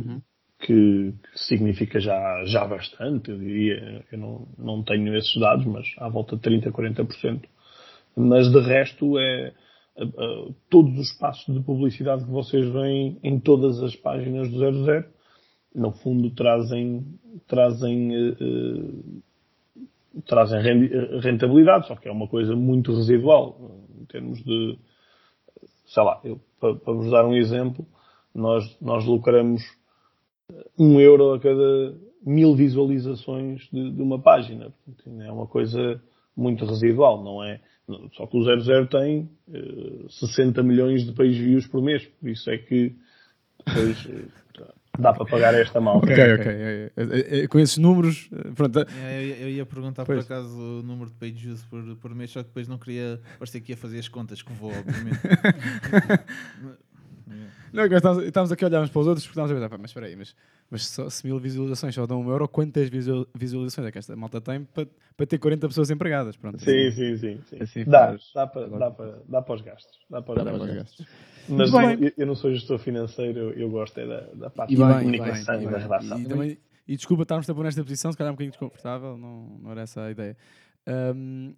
que, 0.60 1.12
que 1.12 1.38
significa 1.38 2.00
já, 2.00 2.44
já 2.44 2.66
bastante, 2.66 3.30
eu 3.30 3.38
diria. 3.38 4.04
Eu 4.10 4.18
não, 4.18 4.48
não 4.58 4.82
tenho 4.82 5.16
esses 5.16 5.34
dados, 5.40 5.66
mas 5.66 5.86
à 5.98 6.08
volta 6.08 6.36
de 6.36 6.42
30%, 6.42 6.72
40%. 6.72 7.40
Mas 8.16 8.50
de 8.50 8.60
resto 8.60 9.18
é 9.18 9.52
eh, 9.96 10.04
eh, 10.04 10.52
todos 10.70 10.98
os 10.98 11.12
passos 11.18 11.54
de 11.54 11.62
publicidade 11.62 12.24
que 12.24 12.30
vocês 12.30 12.66
veem 12.70 13.18
em 13.22 13.38
todas 13.38 13.82
as 13.82 13.94
páginas 13.96 14.50
do 14.50 14.58
00, 14.58 15.04
no 15.74 15.92
fundo 15.92 16.30
trazem, 16.30 17.04
trazem 17.46 18.14
eh, 18.14 18.36
eh, 18.40 20.20
trazem 20.26 20.60
rentabilidade, 21.20 21.86
só 21.86 21.96
que 21.96 22.08
é 22.08 22.12
uma 22.12 22.28
coisa 22.28 22.54
muito 22.54 22.94
residual 22.94 23.80
em 23.98 24.04
termos 24.04 24.42
de, 24.44 24.78
sei 25.92 26.02
lá, 26.02 26.20
eu, 26.24 26.40
para, 26.58 26.74
para 26.74 26.92
vos 26.94 27.10
dar 27.10 27.26
um 27.26 27.34
exemplo, 27.34 27.86
nós, 28.34 28.64
nós 28.80 29.04
lucramos 29.04 29.62
um 30.78 30.98
euro 31.00 31.34
a 31.34 31.40
cada 31.40 31.94
mil 32.24 32.54
visualizações 32.54 33.68
de, 33.72 33.90
de 33.90 34.02
uma 34.02 34.20
página. 34.20 34.72
Portanto, 34.84 35.20
é 35.20 35.30
uma 35.30 35.46
coisa 35.46 36.02
muito 36.36 36.64
residual, 36.64 37.22
não 37.22 37.44
é? 37.44 37.60
Só 38.14 38.26
que 38.26 38.38
o 38.38 38.42
00 38.42 38.86
tem 38.86 39.28
eh, 39.52 40.06
60 40.08 40.62
milhões 40.62 41.04
de 41.04 41.12
page 41.12 41.42
views 41.42 41.66
por 41.66 41.82
mês, 41.82 42.06
por 42.06 42.30
isso 42.30 42.48
é 42.48 42.56
que 42.56 42.94
depois 43.66 44.08
eh, 44.08 44.28
dá 44.98 45.12
para 45.12 45.24
pagar 45.24 45.54
esta 45.54 45.80
malta. 45.80 46.06
Ok, 46.06 46.34
ok. 46.34 46.46
é, 46.46 46.92
é, 46.96 47.40
é, 47.40 47.48
com 47.48 47.58
esses 47.58 47.78
números, 47.78 48.28
eh, 48.32 48.50
pronto. 48.54 48.80
É, 48.80 49.22
eu, 49.24 49.36
eu 49.36 49.48
ia 49.50 49.66
perguntar 49.66 50.04
Pois. 50.04 50.24
por 50.24 50.32
acaso 50.32 50.54
o 50.56 50.82
número 50.82 51.10
de 51.10 51.16
page 51.16 51.46
views 51.46 51.62
por, 51.64 51.96
por 51.96 52.14
mês, 52.14 52.30
só 52.30 52.40
que 52.42 52.48
depois 52.48 52.68
não 52.68 52.78
queria 52.78 53.20
parecer 53.38 53.60
que 53.60 53.72
ia 53.72 53.76
fazer 53.76 53.98
as 53.98 54.08
contas 54.08 54.42
que 54.42 54.52
vou, 54.52 54.70
obviamente. 54.70 55.20
Não, 57.72 57.82
agora 57.84 57.98
estávamos, 57.98 58.24
estávamos 58.26 58.52
aqui 58.52 58.64
a 58.64 58.68
olhar 58.68 58.82
uns 58.82 58.90
para 58.90 59.00
os 59.00 59.06
outros 59.06 59.26
porque 59.26 59.32
estávamos 59.40 59.52
a 59.52 59.54
pensar, 59.54 59.68
"Pá, 59.70 59.78
mas 59.80 59.90
espera 59.90 60.06
aí, 60.06 60.14
mas, 60.16 60.36
mas 60.70 60.86
só, 60.86 61.08
se 61.08 61.26
mil 61.26 61.38
visualizações 61.38 61.94
só 61.94 62.06
dão 62.06 62.20
um 62.20 62.28
euro, 62.30 62.46
quantas 62.48 62.88
visual- 62.90 63.26
visualizações 63.34 63.86
é 63.88 63.92
que 63.92 63.98
esta 63.98 64.14
malta 64.14 64.40
tem 64.40 64.64
para, 64.64 64.86
para 65.16 65.26
ter 65.26 65.38
40 65.38 65.68
pessoas 65.68 65.90
empregadas? 65.90 66.36
Pronto, 66.36 66.58
Sim, 66.62 66.88
assim- 66.88 67.16
sim, 67.16 67.16
sim. 67.16 67.40
sim. 67.48 67.62
assim 67.62 67.84
dá, 67.84 68.08
faz- 68.08 68.30
dá, 68.34 68.46
para, 68.46 68.68
dá, 68.68 68.90
para, 68.90 69.22
dá 69.26 69.42
para 69.42 69.54
os 69.54 69.60
gastos. 69.62 69.98
Dá 70.10 70.20
para, 70.20 70.34
Dá 70.34 70.44
dá 70.44 70.50
para 70.50 70.58
para 70.58 70.64
os 70.64 70.70
os 70.70 70.76
gastos. 70.76 70.98
gastos. 71.06 71.32
Mas 71.48 71.70
Muito 71.70 71.90
eu, 71.92 71.98
bem. 71.98 72.12
eu 72.18 72.26
não 72.26 72.34
sou 72.34 72.52
gestor 72.52 72.78
financeiro, 72.78 73.38
eu, 73.38 73.50
eu 73.52 73.70
gosto 73.70 73.98
é 73.98 74.06
da, 74.06 74.20
da 74.34 74.50
parte 74.50 74.76
da 74.76 74.86
bem, 74.86 74.96
e 74.96 75.00
comunicação 75.00 75.56
bem, 75.58 75.64
e, 75.64 75.68
e 75.68 75.70
da 75.70 75.78
bem. 75.78 75.82
redação. 75.88 76.18
E, 76.20 76.26
também- 76.26 76.58
e 76.86 76.96
desculpa 76.96 77.22
estarmos 77.22 77.46
sempre 77.46 77.62
nesta 77.62 77.82
posição, 77.82 78.12
se 78.12 78.18
calhar 78.18 78.32
um 78.32 78.34
bocadinho 78.36 78.50
desconfortável, 78.52 79.16
não, 79.16 79.58
não 79.62 79.70
era 79.70 79.80
essa 79.80 80.02
a 80.02 80.10
ideia. 80.10 80.36
Ahm, 80.86 81.52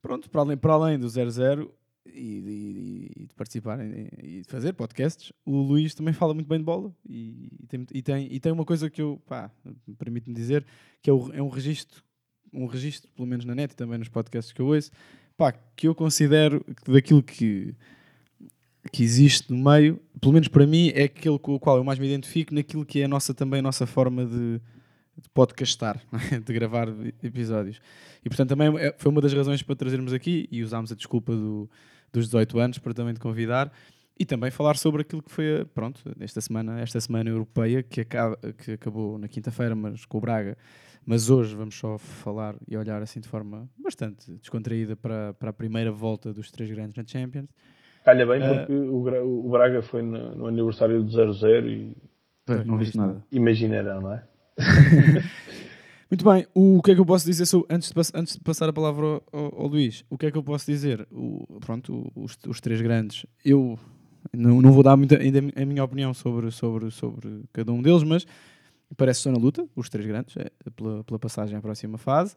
pronto, 0.00 0.30
para 0.30 0.40
além, 0.42 0.56
para 0.56 0.72
além 0.74 0.98
do 0.98 1.08
00 1.08 1.74
e, 2.06 2.40
de- 2.40 3.12
e 3.22 3.26
de 3.26 3.34
participar 3.34 3.78
e 3.84 4.42
de 4.42 4.48
fazer 4.48 4.72
podcasts, 4.72 5.32
o 5.44 5.56
Luís 5.62 5.94
também 5.94 6.12
fala 6.14 6.34
muito 6.34 6.46
bem 6.48 6.58
de 6.58 6.64
bola 6.64 6.94
e, 7.08 7.48
e 7.60 7.66
tem, 7.66 7.86
e, 7.92 8.02
tem, 8.02 8.28
e 8.32 8.40
tem 8.40 8.52
uma 8.52 8.64
coisa 8.64 8.88
que 8.90 9.00
eu, 9.02 9.20
pá, 9.26 9.50
permite-me 9.98 10.34
dizer, 10.34 10.64
que 11.02 11.10
é, 11.10 11.12
o- 11.12 11.32
é 11.32 11.42
um 11.42 11.48
registro, 11.48 12.02
um 12.52 12.66
registro, 12.66 13.10
pelo 13.12 13.26
menos 13.28 13.44
na 13.44 13.54
net 13.54 13.72
e 13.72 13.76
também 13.76 13.98
nos 13.98 14.08
podcasts 14.08 14.52
que 14.52 14.60
eu 14.60 14.66
ouço, 14.66 14.90
pá, 15.36 15.52
que 15.52 15.86
eu 15.88 15.94
considero 15.94 16.64
que 16.84 16.90
daquilo 16.92 17.22
que 17.22 17.74
que 18.90 19.02
existe 19.02 19.52
no 19.52 19.62
meio, 19.70 20.00
pelo 20.20 20.32
menos 20.32 20.48
para 20.48 20.66
mim, 20.66 20.90
é 20.94 21.04
aquele 21.04 21.38
com 21.38 21.54
o 21.54 21.60
qual 21.60 21.76
eu 21.76 21.84
mais 21.84 21.98
me 21.98 22.06
identifico 22.06 22.54
naquilo 22.54 22.84
que 22.84 23.00
é 23.00 23.04
a 23.04 23.08
nossa, 23.08 23.34
também 23.34 23.60
a 23.60 23.62
nossa 23.62 23.86
forma 23.86 24.24
de, 24.24 24.58
de 25.22 25.28
podcastar, 25.30 26.00
não 26.10 26.18
é? 26.18 26.40
de 26.40 26.52
gravar 26.52 26.88
episódios. 27.22 27.80
E 28.24 28.28
portanto 28.28 28.48
também 28.50 28.68
é- 28.78 28.94
foi 28.98 29.10
uma 29.10 29.20
das 29.20 29.32
razões 29.32 29.62
para 29.62 29.76
trazermos 29.76 30.12
aqui 30.12 30.48
e 30.50 30.62
usámos 30.62 30.90
a 30.92 30.94
desculpa 30.94 31.32
do- 31.34 31.68
dos 32.12 32.26
18 32.26 32.58
anos 32.58 32.78
para 32.78 32.92
também 32.94 33.14
te 33.14 33.20
convidar 33.20 33.72
e 34.18 34.24
também 34.26 34.50
falar 34.50 34.76
sobre 34.76 35.02
aquilo 35.02 35.22
que 35.22 35.30
foi, 35.30 35.64
pronto, 35.74 36.00
esta 36.20 36.40
semana, 36.40 36.80
esta 36.80 37.00
semana 37.00 37.30
europeia 37.30 37.82
que, 37.82 38.00
acaba, 38.02 38.36
que 38.58 38.72
acabou 38.72 39.16
na 39.18 39.28
quinta-feira, 39.28 39.74
mas 39.74 40.04
com 40.04 40.18
o 40.18 40.20
Braga. 40.20 40.56
Mas 41.06 41.30
hoje 41.30 41.56
vamos 41.56 41.74
só 41.76 41.96
falar 41.96 42.54
e 42.68 42.76
olhar 42.76 43.00
assim 43.00 43.20
de 43.20 43.26
forma 43.28 43.66
bastante 43.82 44.30
descontraída 44.32 44.94
para, 44.94 45.32
para 45.34 45.48
a 45.48 45.52
primeira 45.52 45.90
volta 45.90 46.32
dos 46.34 46.50
três 46.50 46.70
grandes 46.70 46.94
na 46.96 47.04
Champions. 47.06 47.48
Calha 48.04 48.26
bem 48.26 48.42
Ah, 48.42 48.54
porque 48.66 48.72
o, 48.74 49.02
Gra- 49.02 49.24
o 49.24 49.48
Braga 49.50 49.80
foi 49.80 50.02
no, 50.02 50.34
no 50.36 50.46
aniversário 50.46 51.02
do 51.02 51.10
00 51.10 51.66
e 51.68 51.96
Pois, 52.44 52.66
não 52.66 52.76
viste 52.76 52.96
nada. 52.98 53.24
imaginarão, 53.32 54.00
não 54.02 54.12
é? 54.14 54.22
Muito 56.10 56.24
bem, 56.24 56.44
o 56.54 56.82
que 56.82 56.90
é 56.90 56.94
que 56.94 57.00
eu 57.00 57.06
posso 57.06 57.24
dizer 57.24 57.46
sobre, 57.46 57.72
antes, 57.72 57.92
de, 57.92 58.00
antes 58.14 58.34
de 58.34 58.40
passar 58.40 58.68
a 58.68 58.72
palavra 58.72 59.06
ao, 59.06 59.22
ao- 59.32 59.60
ao 59.62 59.66
Luís? 59.68 60.04
O 60.10 60.18
que 60.18 60.26
é 60.26 60.30
que 60.30 60.36
eu 60.36 60.42
posso 60.42 60.66
dizer? 60.66 61.06
O, 61.12 61.46
pronto, 61.60 62.10
os, 62.16 62.36
os 62.48 62.60
três 62.60 62.80
grandes, 62.80 63.24
eu 63.44 63.78
não, 64.32 64.60
não 64.60 64.72
vou 64.72 64.82
dar 64.82 64.96
muita, 64.96 65.18
ainda 65.18 65.38
a 65.54 65.64
minha 65.64 65.84
opinião 65.84 66.12
sobre, 66.12 66.50
sobre, 66.50 66.90
sobre 66.90 67.42
cada 67.52 67.72
um 67.72 67.80
deles, 67.80 68.02
mas 68.02 68.26
parece 68.96 69.22
que 69.22 69.28
na 69.30 69.38
luta, 69.38 69.68
os 69.76 69.88
três 69.88 70.04
grandes, 70.04 70.36
é, 70.36 70.50
pela, 70.74 71.04
pela 71.04 71.18
passagem 71.18 71.56
à 71.56 71.60
próxima 71.60 71.96
fase. 71.96 72.34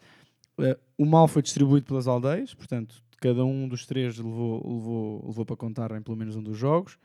Eh, 0.59 0.77
o 0.99 1.05
mal 1.05 1.27
foi 1.27 1.41
distribuído 1.41 1.87
pelas 1.87 2.07
aldeias, 2.07 2.53
portanto, 2.53 3.01
cada 3.19 3.43
um 3.43 3.67
dos 3.67 3.87
três 3.87 4.17
levou, 4.17 4.61
levou, 4.71 5.25
levou 5.27 5.45
para 5.47 5.55
contar 5.55 5.91
em 5.97 6.01
pelo 6.01 6.15
menos 6.15 6.35
um 6.35 6.43
dos 6.43 6.57
jogos. 6.57 6.97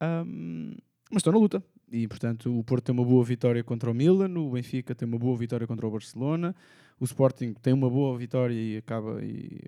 Ahm, 0.00 0.74
mas 1.10 1.20
estão 1.20 1.32
na 1.32 1.38
luta. 1.40 1.62
E, 1.90 2.08
portanto, 2.08 2.56
o 2.56 2.64
Porto 2.64 2.86
tem 2.86 2.92
uma 2.92 3.04
boa 3.04 3.24
vitória 3.24 3.62
contra 3.62 3.90
o 3.90 3.94
Milan, 3.94 4.32
o 4.38 4.50
Benfica 4.50 4.94
tem 4.94 5.06
uma 5.06 5.18
boa 5.18 5.36
vitória 5.36 5.66
contra 5.66 5.86
o 5.86 5.90
Barcelona, 5.90 6.54
o 6.98 7.04
Sporting 7.04 7.54
tem 7.54 7.72
uma 7.72 7.88
boa 7.88 8.16
vitória 8.18 8.52
e 8.52 8.76
acaba 8.78 9.22
e, 9.22 9.60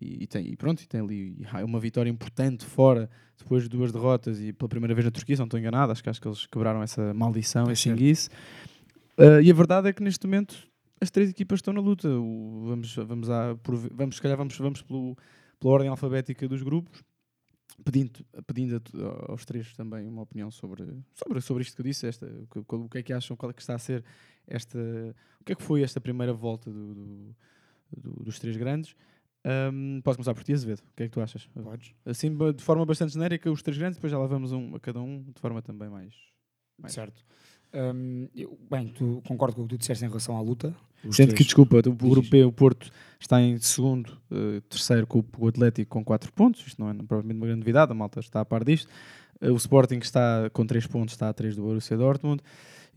e, 0.00 0.22
e 0.22 0.26
tem, 0.26 0.46
e 0.46 0.56
pronto, 0.56 0.82
e 0.82 0.86
tem 0.86 1.00
ali 1.00 1.36
uma 1.62 1.78
vitória 1.78 2.08
importante 2.08 2.64
fora, 2.64 3.10
depois 3.36 3.64
de 3.64 3.68
duas 3.68 3.92
derrotas 3.92 4.40
e 4.40 4.52
pela 4.52 4.68
primeira 4.68 4.94
vez 4.94 5.04
na 5.04 5.10
Turquia, 5.10 5.36
se 5.36 5.40
não 5.40 5.46
estou 5.46 5.60
enganado, 5.60 5.92
acho 5.92 6.02
que, 6.02 6.08
acho 6.08 6.20
que 6.20 6.28
eles 6.28 6.46
quebraram 6.46 6.82
essa 6.82 7.12
maldição, 7.12 7.70
esse 7.70 7.82
xinguice. 7.82 8.30
Uh, 9.18 9.40
e 9.42 9.50
a 9.50 9.54
verdade 9.54 9.88
é 9.88 9.92
que 9.92 10.02
neste 10.02 10.26
momento 10.26 10.66
as 11.00 11.10
três 11.10 11.30
equipas 11.30 11.58
estão 11.58 11.74
na 11.74 11.80
luta. 11.80 12.08
O, 12.08 12.64
vamos, 12.68 12.96
vamos, 12.96 13.28
por, 13.62 13.76
vamos, 13.76 14.16
se 14.16 14.22
calhar 14.22 14.36
vamos, 14.36 14.56
vamos 14.58 14.82
pelo, 14.82 15.16
pela 15.60 15.72
ordem 15.74 15.88
alfabética 15.88 16.48
dos 16.48 16.62
grupos, 16.62 17.02
pedindo, 17.82 18.24
pedindo 18.46 18.82
a, 18.96 19.32
aos 19.32 19.44
três 19.44 19.72
também 19.74 20.06
uma 20.06 20.22
opinião 20.22 20.50
sobre, 20.50 20.84
sobre, 21.14 21.40
sobre 21.40 21.62
isto 21.62 21.74
que 21.74 21.80
eu 21.80 21.84
disse, 21.84 22.06
esta, 22.06 22.26
o, 22.26 22.88
que 22.88 22.98
é 22.98 23.02
que 23.02 23.12
acham, 23.12 23.36
qual 23.36 23.50
é 23.50 23.52
que 23.52 23.62
está 23.62 23.74
a 23.74 23.78
ser 23.78 24.04
esta, 24.46 24.78
o 25.40 25.44
que 25.44 25.52
é 25.52 25.54
que 25.54 25.62
foi 25.62 25.82
esta 25.82 26.00
primeira 26.00 26.32
volta 26.32 26.70
do, 26.70 26.94
do, 26.94 27.36
do, 27.96 28.24
dos 28.24 28.38
três 28.38 28.56
grandes. 28.56 28.94
Um, 29.44 30.00
posso 30.02 30.16
começar 30.16 30.34
por 30.34 30.42
ti, 30.42 30.52
Azevedo. 30.54 30.80
O 30.80 30.96
que 30.96 31.02
é 31.02 31.06
que 31.06 31.12
tu 31.12 31.20
achas? 31.20 31.46
Podes. 31.46 31.94
Assim, 32.04 32.34
de 32.54 32.62
forma 32.62 32.84
bastante 32.86 33.12
genérica, 33.12 33.50
os 33.50 33.62
três 33.62 33.76
grandes, 33.76 33.96
depois 33.96 34.10
já 34.10 34.18
lá 34.18 34.26
vamos 34.26 34.52
um, 34.52 34.74
a 34.74 34.80
cada 34.80 35.00
um 35.00 35.22
de 35.22 35.40
forma 35.40 35.60
também 35.60 35.88
mais. 35.88 36.14
mais... 36.78 36.94
Certo. 36.94 37.24
Um, 37.74 38.28
eu, 38.34 38.56
bem, 38.70 38.88
tu 38.88 39.20
concordo 39.26 39.56
com 39.56 39.62
o 39.62 39.64
que 39.66 39.74
tu 39.74 39.78
disseste 39.78 40.04
em 40.04 40.08
relação 40.08 40.36
à 40.36 40.40
luta. 40.40 40.74
Sendo 41.10 41.34
que, 41.34 41.44
desculpa, 41.44 41.76
o 41.76 42.22
B, 42.22 42.44
o 42.44 42.52
Porto 42.52 42.90
está 43.20 43.40
em 43.40 43.58
segundo, 43.58 44.16
uh, 44.30 44.60
terceiro 44.62 45.06
com 45.06 45.22
o 45.38 45.48
Atlético 45.48 45.90
com 45.90 46.04
4 46.04 46.32
pontos. 46.32 46.66
Isto 46.66 46.80
não 46.80 46.88
é 46.88 46.94
provavelmente 46.94 47.36
uma 47.36 47.46
grande 47.46 47.60
novidade, 47.60 47.92
a 47.92 47.94
malta 47.94 48.20
está 48.20 48.40
a 48.40 48.44
par 48.44 48.64
disto. 48.64 48.88
Uh, 49.42 49.52
o 49.52 49.56
Sporting 49.56 49.98
está 49.98 50.48
com 50.52 50.64
3 50.64 50.86
pontos, 50.86 51.14
está 51.14 51.28
a 51.28 51.32
3 51.32 51.56
do 51.56 51.62
Borussia 51.62 51.96
Dortmund. 51.96 52.42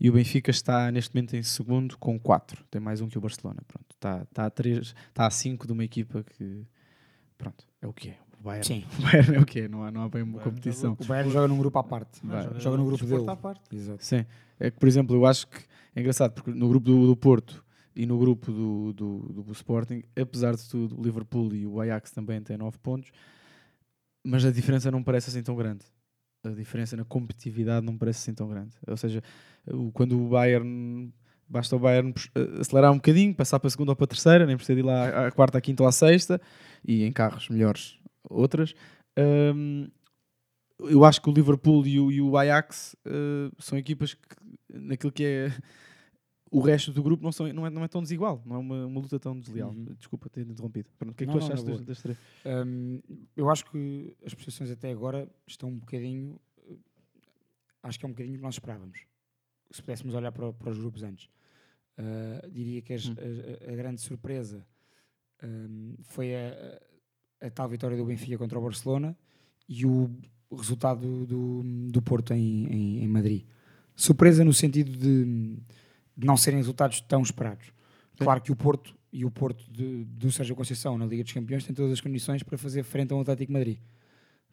E 0.00 0.08
o 0.08 0.12
Benfica 0.12 0.50
está 0.50 0.90
neste 0.92 1.14
momento 1.14 1.34
em 1.34 1.42
segundo 1.42 1.98
com 1.98 2.18
4. 2.18 2.64
Tem 2.70 2.80
mais 2.80 3.00
um 3.00 3.08
que 3.08 3.18
o 3.18 3.20
Barcelona. 3.20 3.60
Pronto, 3.66 3.86
está, 3.90 4.22
está, 4.22 4.46
a 4.46 4.50
3, 4.50 4.94
está 5.08 5.26
a 5.26 5.30
5 5.30 5.66
de 5.66 5.72
uma 5.72 5.84
equipa 5.84 6.24
que. 6.24 6.64
Pronto, 7.36 7.66
é 7.82 7.86
o 7.86 7.92
que 7.92 8.10
é. 8.10 8.27
O 8.40 8.42
Bayern, 8.42 8.66
Sim. 8.66 8.84
o 8.98 9.02
Bayern 9.02 9.36
é 9.36 9.40
o 9.40 9.46
que 9.46 9.60
é, 9.60 9.68
não 9.68 9.82
há, 9.82 9.90
não 9.90 10.02
há 10.02 10.08
bem 10.08 10.22
uma 10.22 10.38
competição. 10.40 10.96
O 10.98 11.04
Bayern 11.04 11.30
joga 11.30 11.48
num 11.48 11.58
grupo 11.58 11.78
à 11.78 11.82
parte. 11.82 12.20
Vai. 12.22 12.42
joga, 12.60 12.76
no 12.76 12.86
grupo 12.86 13.04
dele. 13.04 13.28
À 13.28 13.36
parte. 13.36 13.74
Exato. 13.74 14.04
Sim. 14.04 14.24
É 14.60 14.70
que, 14.70 14.78
por 14.78 14.88
exemplo, 14.88 15.16
eu 15.16 15.26
acho 15.26 15.46
que 15.48 15.58
é 15.94 16.00
engraçado 16.00 16.32
porque 16.32 16.50
no 16.50 16.68
grupo 16.68 16.86
do, 16.86 17.06
do 17.06 17.16
Porto 17.16 17.64
e 17.96 18.06
no 18.06 18.16
grupo 18.18 18.52
do, 18.52 18.92
do, 18.92 19.42
do, 19.42 19.52
Sporting, 19.52 20.04
apesar 20.16 20.54
de 20.54 20.68
tudo, 20.68 20.98
o 20.98 21.02
Liverpool 21.02 21.52
e 21.52 21.66
o 21.66 21.80
Ajax 21.80 22.12
também 22.12 22.40
têm 22.40 22.56
9 22.56 22.78
pontos, 22.78 23.10
mas 24.22 24.44
a 24.44 24.52
diferença 24.52 24.90
não 24.90 25.02
parece 25.02 25.30
assim 25.30 25.42
tão 25.42 25.56
grande. 25.56 25.84
A 26.44 26.50
diferença 26.50 26.96
na 26.96 27.04
competitividade 27.04 27.84
não 27.84 27.98
parece 27.98 28.20
assim 28.20 28.34
tão 28.34 28.48
grande. 28.48 28.70
Ou 28.86 28.96
seja, 28.96 29.20
quando 29.92 30.16
o 30.16 30.28
Bayern 30.28 31.12
basta 31.48 31.74
o 31.74 31.78
Bayern 31.78 32.14
eh, 32.34 32.60
acelerar 32.60 32.92
um 32.92 32.96
bocadinho, 32.96 33.34
passar 33.34 33.58
para 33.58 33.66
a 33.66 33.70
segunda 33.70 33.92
ou 33.92 33.96
para 33.96 34.04
a 34.04 34.08
terceira, 34.08 34.46
nem 34.46 34.56
precisa 34.56 34.78
ir 34.78 34.82
lá 34.82 35.26
à 35.26 35.32
quarta, 35.32 35.58
à 35.58 35.60
quinta 35.60 35.82
ou 35.82 35.88
à 35.88 35.92
sexta, 35.92 36.40
e 36.86 37.02
em 37.04 37.10
carros 37.10 37.48
melhores 37.48 37.98
outras. 38.24 38.74
Um, 39.18 39.88
eu 40.80 41.04
acho 41.04 41.20
que 41.20 41.28
o 41.28 41.32
Liverpool 41.32 41.86
e 41.86 41.98
o, 41.98 42.12
e 42.12 42.20
o 42.20 42.36
Ajax 42.36 42.94
uh, 43.06 43.50
são 43.58 43.76
equipas 43.76 44.14
que, 44.14 44.36
naquilo 44.70 45.12
que 45.12 45.24
é 45.24 45.52
o 46.50 46.60
resto 46.60 46.92
do 46.92 47.02
grupo, 47.02 47.22
não, 47.22 47.32
são, 47.32 47.52
não, 47.52 47.66
é, 47.66 47.70
não 47.70 47.84
é 47.84 47.88
tão 47.88 48.02
desigual, 48.02 48.42
não 48.44 48.56
é 48.56 48.58
uma, 48.58 48.86
uma 48.86 49.00
luta 49.00 49.18
tão 49.18 49.38
desleal. 49.38 49.70
Uhum. 49.70 49.94
Desculpa 49.98 50.30
ter 50.30 50.46
interrompido. 50.46 50.90
Pronto, 50.98 51.12
o 51.12 51.14
que 51.14 51.24
é 51.24 51.26
que 51.26 51.32
não, 51.32 51.38
tu 51.38 51.44
achaste 51.44 51.66
das, 51.66 51.80
das, 51.82 52.02
três? 52.02 52.18
Um, 52.46 53.00
eu 53.36 53.50
acho 53.50 53.70
que 53.70 54.16
as 54.24 54.34
posições 54.34 54.70
até 54.70 54.90
agora 54.90 55.28
estão 55.46 55.68
um 55.68 55.78
bocadinho. 55.78 56.40
Acho 57.82 57.98
que 57.98 58.06
é 58.06 58.08
um 58.08 58.12
bocadinho 58.12 58.36
o 58.36 58.38
que 58.38 58.44
nós 58.44 58.54
esperávamos. 58.54 59.00
Se 59.70 59.82
pudéssemos 59.82 60.14
olhar 60.14 60.32
para, 60.32 60.52
para 60.52 60.70
os 60.70 60.78
grupos 60.78 61.02
antes. 61.02 61.28
Uh, 61.98 62.48
diria 62.50 62.80
que 62.80 62.92
as, 62.92 63.08
hum. 63.08 63.14
a, 63.18 63.72
a, 63.72 63.76
grande 63.76 64.00
surpresa 64.00 64.64
um, 65.42 65.96
foi 66.02 66.34
a, 66.34 66.80
a, 67.40 67.50
tal 67.50 67.68
vitória 67.68 67.96
do 67.96 68.04
Benfica 68.04 68.36
contra 68.38 68.58
o 68.58 68.62
Barcelona 68.62 69.16
e 69.68 69.84
o 69.84 70.10
resultado 70.56 71.26
do, 71.26 71.62
do 71.90 72.02
Porto 72.02 72.32
em, 72.32 72.66
em, 72.66 73.04
em 73.04 73.08
Madrid. 73.08 73.44
Surpresa 73.94 74.44
no 74.44 74.52
sentido 74.52 74.90
de, 74.92 75.24
de, 76.16 76.26
não 76.26 76.36
serem 76.36 76.58
resultados 76.58 77.00
tão 77.00 77.22
esperados. 77.22 77.72
Claro 78.18 78.40
que 78.40 78.50
o 78.50 78.56
Porto 78.56 78.96
e 79.12 79.24
o 79.24 79.30
Porto 79.30 79.64
de, 79.70 80.04
do 80.04 80.30
Sérgio 80.30 80.56
Conceição 80.56 80.98
na 80.98 81.06
Liga 81.06 81.22
dos 81.22 81.32
Campeões 81.32 81.64
têm 81.64 81.74
todas 81.74 81.92
as 81.92 82.00
condições 82.00 82.42
para 82.42 82.58
fazer 82.58 82.82
frente 82.82 83.12
ao 83.12 83.20
Atlético 83.20 83.52
Madrid 83.52 83.78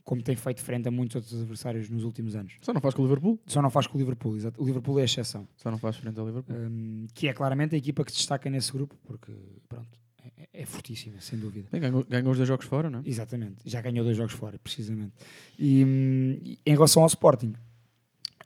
como 0.06 0.22
tem 0.22 0.36
feito 0.36 0.62
frente 0.62 0.88
a 0.88 0.92
muitos 0.92 1.16
outros 1.16 1.34
adversários 1.34 1.90
nos 1.90 2.04
últimos 2.04 2.36
anos. 2.36 2.54
Só 2.62 2.72
não 2.72 2.80
faz 2.80 2.94
com 2.94 3.02
o 3.02 3.06
Liverpool? 3.06 3.40
Só 3.48 3.60
não 3.60 3.72
faz 3.72 3.88
com 3.88 3.98
o 3.98 4.00
Liverpool, 4.00 4.38
exato. 4.38 4.62
O 4.62 4.66
Liverpool 4.66 5.00
é 5.00 5.02
a 5.02 5.06
exceção. 5.06 5.48
Só 5.58 5.72
não 5.72 5.80
faz 5.80 5.98
frente 5.98 6.20
ao 6.20 6.28
Liverpool. 6.28 6.56
Um, 6.56 7.08
que 7.12 7.28
é 7.28 7.34
claramente 7.34 7.74
a 7.74 7.78
equipa 7.78 8.06
que 8.06 8.12
se 8.12 8.20
destaca 8.20 8.48
nesse 8.48 8.72
grupo, 8.72 8.96
porque, 9.04 9.34
pronto, 9.68 10.00
é, 10.38 10.62
é 10.62 10.66
fortíssima, 10.66 11.20
sem 11.22 11.40
dúvida. 11.40 11.68
Bem, 11.72 11.82
ganhou, 11.82 12.06
ganhou, 12.08 12.32
os 12.32 12.38
dois 12.38 12.48
jogos 12.48 12.66
fora, 12.66 12.90
não 12.90 13.00
é? 13.00 13.02
Exatamente, 13.06 13.58
já 13.66 13.82
ganhou 13.82 14.04
dois 14.04 14.18
jogos 14.18 14.34
fora, 14.34 14.58
precisamente. 14.60 15.14
E, 15.58 15.84
hum, 15.86 16.58
em 16.66 16.74
relação 16.74 17.04
ao 17.04 17.08
Sporting, 17.08 17.54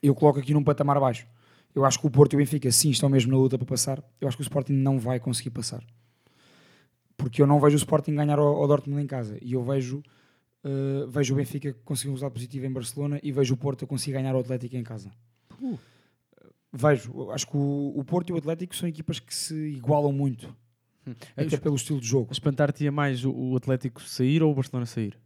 eu 0.02 0.14
coloco 0.16 0.40
aqui 0.40 0.54
num 0.54 0.64
patamar 0.64 1.00
baixo. 1.00 1.28
Eu 1.74 1.86
acho 1.86 2.00
que 2.00 2.08
o 2.08 2.10
Porto 2.10 2.34
e 2.34 2.36
o 2.36 2.40
Benfica, 2.40 2.72
sim, 2.72 2.90
estão 2.90 3.10
mesmo 3.10 3.32
na 3.32 3.38
luta 3.38 3.58
para 3.58 3.68
passar. 3.68 4.04
Eu 4.20 4.28
acho 4.28 4.36
que 4.36 4.42
o 4.42 4.44
Sporting 4.44 4.74
não 4.74 5.00
vai 5.00 5.20
conseguir 5.20 5.52
passar. 5.52 5.84
Porque 7.16 7.42
eu 7.42 7.48
não 7.48 7.60
vejo 7.60 7.76
o 7.76 7.78
Sporting 7.78 8.16
ganhar 8.16 8.40
ao, 8.40 8.56
ao 8.56 8.68
Dortmund 8.68 9.04
em 9.04 9.08
casa. 9.08 9.38
E 9.42 9.54
eu 9.54 9.64
vejo 9.64 10.02
Uh, 10.64 11.08
vejo 11.08 11.34
o 11.34 11.38
Benfica 11.38 11.74
conseguir 11.86 12.10
um 12.10 12.14
resultado 12.14 12.34
positivo 12.34 12.66
em 12.66 12.72
Barcelona 12.72 13.20
e 13.24 13.32
vejo 13.32 13.54
o 13.54 13.58
Porto 13.58 13.86
a 13.86 13.88
conseguir 13.88 14.14
ganhar 14.14 14.36
o 14.36 14.40
Atlético 14.40 14.76
em 14.76 14.84
casa. 14.84 15.10
Uh. 15.62 15.78
Vejo, 16.72 17.32
acho 17.32 17.48
que 17.48 17.56
o, 17.56 17.94
o, 17.96 18.04
Porto 18.04 18.30
e 18.30 18.34
o 18.34 18.38
Atlético 18.38 18.76
são 18.76 18.88
equipas 18.88 19.20
que 19.20 19.34
se 19.34 19.56
igualam 19.56 20.12
muito. 20.12 20.54
Até 21.36 21.58
pelo 21.58 21.76
estilo 21.76 22.00
de 22.00 22.08
jogo. 22.08 22.32
Espantar-te 22.32 22.90
mais 22.90 23.26
o, 23.26 23.32
o, 23.32 23.56
Atlético 23.56 24.02
sair 24.02 24.42
ou 24.44 24.52
o 24.52 24.56
Barcelona 24.56 24.86
sair? 24.86 25.18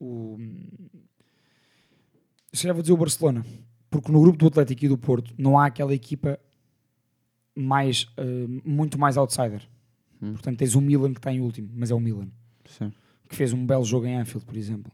O... 0.00 0.38
Se 2.52 2.64
já 2.66 2.72
vou 2.72 2.82
dizer 2.82 2.92
o 2.92 2.96
Barcelona, 2.96 3.44
porque 3.90 4.12
no 4.12 4.20
grupo 4.20 4.38
do 4.38 4.46
Atlético 4.46 4.84
e 4.84 4.88
do 4.88 4.98
Porto 4.98 5.34
não 5.36 5.58
há 5.58 5.66
aquela 5.66 5.94
equipa 5.94 6.38
mais, 7.54 8.04
uh, 8.18 8.62
muito 8.64 8.98
mais 8.98 9.16
outsider. 9.16 9.68
Hum. 10.22 10.32
Portanto, 10.32 10.58
tens 10.58 10.74
o 10.74 10.80
Milan 10.80 11.12
que 11.12 11.18
está 11.18 11.32
em 11.32 11.40
último, 11.40 11.68
mas 11.74 11.90
é 11.90 11.94
o 11.94 12.00
Milan. 12.00 12.28
Sim. 12.66 12.92
que 13.28 13.34
fez 13.34 13.52
um 13.52 13.64
belo 13.64 13.84
jogo 13.84 14.06
em 14.06 14.16
Anfield, 14.16 14.44
por 14.44 14.56
exemplo. 14.56 14.92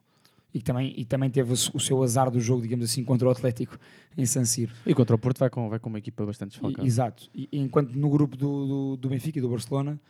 E 0.54 0.62
também, 0.62 0.94
e 0.96 1.04
também 1.04 1.28
teve 1.28 1.52
o 1.52 1.80
seu 1.80 2.00
azar 2.00 2.30
do 2.30 2.38
jogo, 2.38 2.62
digamos 2.62 2.84
assim, 2.84 3.02
contra 3.02 3.26
o 3.26 3.30
Atlético 3.30 3.76
em 4.16 4.24
San 4.24 4.44
Siro. 4.44 4.72
E 4.86 4.94
contra 4.94 5.16
o 5.16 5.18
Porto 5.18 5.38
vai 5.40 5.50
com, 5.50 5.68
vai 5.68 5.80
com 5.80 5.88
uma 5.88 5.98
equipa 5.98 6.24
bastante 6.24 6.52
desfalcada. 6.52 6.86
Exato. 6.86 7.28
E, 7.34 7.48
enquanto 7.52 7.92
no 7.92 8.08
grupo 8.08 8.36
do, 8.36 8.66
do, 8.66 8.96
do, 8.96 9.08
Benfica 9.08 9.40
e 9.40 9.42
do 9.42 9.48
Barcelona, 9.48 10.00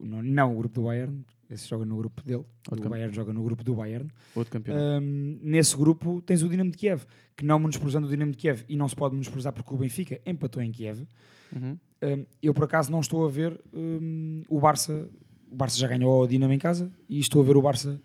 não, 0.00 0.22
não, 0.22 0.54
o 0.54 0.58
grupo 0.58 0.76
do 0.76 0.86
Bayern, 0.86 1.20
esse 1.50 1.68
joga 1.68 1.84
no 1.84 1.96
grupo 1.96 2.22
dele, 2.22 2.44
Outro 2.70 2.86
o 2.86 2.88
Bayern 2.88 3.12
joga 3.12 3.32
no 3.32 3.42
grupo 3.42 3.64
do 3.64 3.74
Bayern. 3.74 4.08
Outro 4.36 4.52
campeão. 4.52 4.76
Um, 4.76 5.40
nesse 5.42 5.76
grupo 5.76 6.22
tens 6.22 6.44
o 6.44 6.48
Dinamo 6.48 6.70
de 6.70 6.76
Kiev, 6.76 7.02
que 7.36 7.44
não 7.44 7.58
menosprezando 7.58 8.06
o 8.06 8.10
Dinamo 8.10 8.30
de 8.30 8.38
Kiev, 8.38 8.62
e 8.68 8.76
não 8.76 8.88
se 8.88 8.94
pode 8.94 9.14
menosprezar 9.14 9.52
porque 9.52 9.74
o 9.74 9.76
Benfica 9.76 10.20
empatou 10.24 10.62
em 10.62 10.70
Kiev. 10.70 11.08
Uhum. 11.52 11.76
Um, 12.02 12.26
eu 12.40 12.54
por 12.54 12.64
acaso 12.64 12.92
não 12.92 13.00
estou 13.00 13.26
a 13.26 13.28
ver 13.28 13.60
um, 13.74 14.42
o 14.48 14.60
Barça 14.60 15.08
o 15.50 15.56
Barça 15.56 15.78
já 15.78 15.88
ganhou 15.88 16.12
ao 16.12 16.26
Dinamo 16.26 16.52
em 16.52 16.58
casa 16.58 16.90
e 17.08 17.18
estou 17.18 17.42
a 17.42 17.44
ver 17.44 17.56
o 17.56 17.62
Barça 17.62 18.00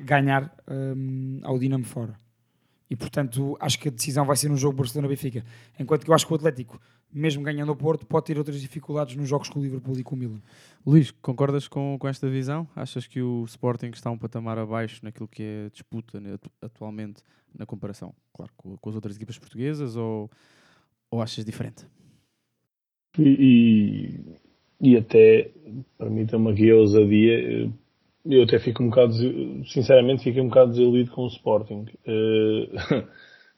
ganhar 0.00 0.54
um, 0.68 1.40
ao 1.42 1.58
Dinamo 1.58 1.84
fora. 1.84 2.16
E 2.92 2.96
portanto 2.96 3.56
acho 3.58 3.78
que 3.78 3.88
a 3.88 3.90
decisão 3.90 4.26
vai 4.26 4.36
ser 4.36 4.50
no 4.50 4.56
jogo 4.56 4.76
Barcelona-Benfica. 4.76 5.44
Enquanto 5.78 6.04
que 6.04 6.10
eu 6.10 6.14
acho 6.14 6.26
que 6.26 6.32
o 6.32 6.36
Atlético, 6.36 6.78
mesmo 7.10 7.42
ganhando 7.42 7.72
o 7.72 7.76
Porto, 7.76 8.04
pode 8.04 8.26
ter 8.26 8.36
outras 8.36 8.60
dificuldades 8.60 9.16
nos 9.16 9.26
jogos 9.26 9.48
com 9.48 9.58
o 9.58 9.62
Liverpool 9.62 9.98
e 9.98 10.02
com 10.02 10.14
o 10.14 10.18
Milan. 10.18 10.42
Luís, 10.86 11.10
concordas 11.10 11.66
com, 11.66 11.96
com 11.98 12.06
esta 12.06 12.28
visão? 12.28 12.68
Achas 12.76 13.06
que 13.06 13.22
o 13.22 13.44
Sporting 13.46 13.90
está 13.94 14.10
um 14.10 14.18
patamar 14.18 14.58
abaixo 14.58 15.00
naquilo 15.02 15.26
que 15.26 15.42
é 15.42 15.70
disputa 15.70 16.20
né, 16.20 16.36
atualmente 16.60 17.22
na 17.56 17.64
comparação, 17.64 18.14
claro, 18.32 18.52
com, 18.56 18.76
com, 18.76 18.90
as 18.90 18.94
outras 18.94 19.16
equipas 19.16 19.38
portuguesas 19.38 19.96
ou, 19.96 20.30
ou 21.10 21.22
achas 21.22 21.46
diferente? 21.46 21.86
E, 23.18 24.20
e 24.80 24.96
até, 24.96 25.50
permita-me 25.96 26.50
aqui 26.50 26.70
a 26.70 26.76
ousadia, 26.76 27.72
eu 28.24 28.42
até 28.44 28.58
fico 28.58 28.82
um 28.82 28.88
bocado, 28.88 29.14
sinceramente, 29.66 30.22
fico 30.22 30.40
um 30.40 30.48
bocado 30.48 30.70
desiludido 30.70 31.10
com 31.10 31.22
o 31.22 31.28
Sporting. 31.28 31.86
Uh, 32.06 33.06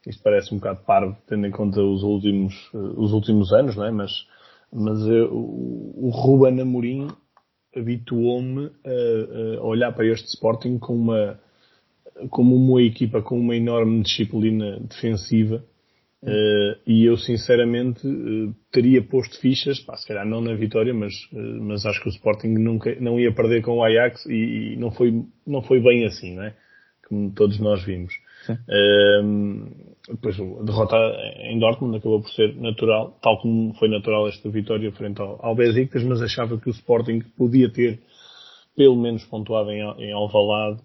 isto 0.07 0.23
parece 0.23 0.55
um 0.55 0.59
bocado 0.59 0.81
parvo, 0.85 1.17
tendo 1.27 1.47
em 1.47 1.51
conta 1.51 1.83
os 1.83 2.03
últimos, 2.03 2.55
uh, 2.73 3.01
os 3.01 3.13
últimos 3.13 3.53
anos, 3.53 3.77
não 3.77 3.85
é? 3.85 3.91
Mas, 3.91 4.27
mas 4.73 5.03
o, 5.03 5.95
o 5.97 6.11
Ruben 6.11 6.61
Amorim 6.61 7.09
habituou-me 7.77 8.71
a, 8.85 9.59
a, 9.59 9.63
olhar 9.63 9.93
para 9.93 10.07
este 10.07 10.29
Sporting 10.29 10.79
com 10.79 10.95
uma, 10.95 11.39
como 12.31 12.55
uma 12.55 12.83
equipa 12.83 13.21
com 13.21 13.39
uma 13.39 13.57
enorme 13.57 14.03
disciplina 14.03 14.79
defensiva 14.81 15.65
Uh, 16.27 16.81
e 16.87 17.05
eu 17.05 17.19
sinceramente 17.19 18.07
uh, 18.07 18.55
teria 18.73 19.03
posto 19.03 19.39
fichas, 19.39 19.79
pá, 19.81 19.95
se 19.95 20.09
calhar 20.09 20.25
não 20.25 20.41
na 20.41 20.55
vitória, 20.55 20.95
mas, 20.95 21.13
uh, 21.35 21.61
mas 21.61 21.85
acho 21.85 22.01
que 22.01 22.09
o 22.09 22.13
Sporting 22.13 22.49
nunca, 22.49 22.97
não 22.99 23.21
ia 23.21 23.31
perder 23.31 23.63
com 23.63 23.73
o 23.73 23.85
Ajax 23.85 24.25
e, 24.25 24.73
e, 24.73 24.77
não, 24.77 24.91
foi, 24.91 25.23
não 25.47 25.61
foi 25.61 25.81
bem 25.81 26.07
assim, 26.07 26.35
não 26.35 26.45
é? 26.45 26.55
Como 27.07 27.31
todos 27.33 27.59
nós 27.61 27.85
vimos. 27.85 28.15
depois 30.09 30.41
a 30.41 30.63
derrota 30.63 30.97
em 31.43 31.59
Dortmund 31.59 31.99
acabou 31.99 32.23
por 32.23 32.31
ser 32.31 32.57
natural, 32.57 33.19
tal 33.21 33.39
como 33.43 33.75
foi 33.75 33.89
natural 33.89 34.27
esta 34.27 34.49
vitória 34.49 34.91
frente 34.93 35.21
ao, 35.21 35.39
ao 35.45 35.55
Besiktas, 35.55 36.03
mas 36.05 36.23
achava 36.23 36.57
que 36.57 36.71
o 36.71 36.73
Sporting 36.73 37.21
podia 37.37 37.69
ter 37.69 38.01
pelo 38.75 38.97
menos 38.97 39.23
pontuado 39.27 39.71
em, 39.71 39.83
em 39.99 40.13
Alvalade. 40.13 40.81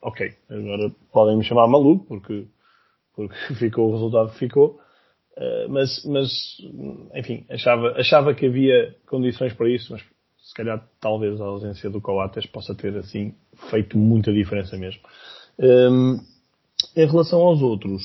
Ok, 0.00 0.32
agora 0.48 0.90
podem 1.12 1.36
me 1.36 1.44
chamar 1.44 1.68
maluco 1.68 2.06
porque, 2.06 2.46
porque 3.16 3.34
ficou 3.56 3.88
o 3.88 3.92
resultado 3.92 4.30
que 4.32 4.38
ficou, 4.38 4.78
uh, 5.36 5.68
mas, 5.68 6.04
mas, 6.04 6.30
enfim, 7.14 7.44
achava, 7.50 7.92
achava 7.98 8.34
que 8.34 8.46
havia 8.46 8.94
condições 9.06 9.54
para 9.54 9.68
isso, 9.68 9.92
mas 9.92 10.02
se 10.38 10.54
calhar 10.54 10.86
talvez 11.00 11.40
a 11.40 11.44
ausência 11.44 11.90
do 11.90 12.00
Coates 12.00 12.46
possa 12.46 12.74
ter 12.74 12.96
assim 12.96 13.34
feito 13.70 13.98
muita 13.98 14.32
diferença 14.32 14.76
mesmo. 14.76 15.00
Um, 15.58 16.20
em 16.94 17.06
relação 17.06 17.40
aos 17.40 17.62
outros, 17.62 18.02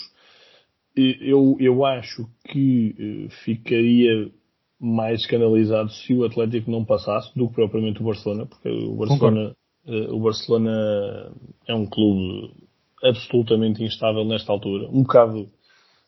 eu, 0.95 1.55
eu 1.59 1.85
acho 1.85 2.27
que 2.45 2.95
eh, 2.97 3.29
ficaria 3.43 4.31
mais 4.79 5.25
canalizado 5.25 5.91
se 5.91 6.13
o 6.13 6.25
Atlético 6.25 6.71
não 6.71 6.83
passasse 6.83 7.31
do 7.37 7.47
que 7.47 7.55
propriamente 7.55 8.01
o 8.01 8.05
Barcelona, 8.05 8.45
porque 8.45 8.69
o 8.69 8.95
Barcelona, 8.95 9.55
eh, 9.85 10.07
o 10.09 10.19
Barcelona 10.19 11.33
é 11.67 11.75
um 11.75 11.85
clube 11.85 12.53
absolutamente 13.03 13.83
instável 13.83 14.25
nesta 14.25 14.51
altura. 14.51 14.87
Um 14.89 15.03
bocado, 15.03 15.49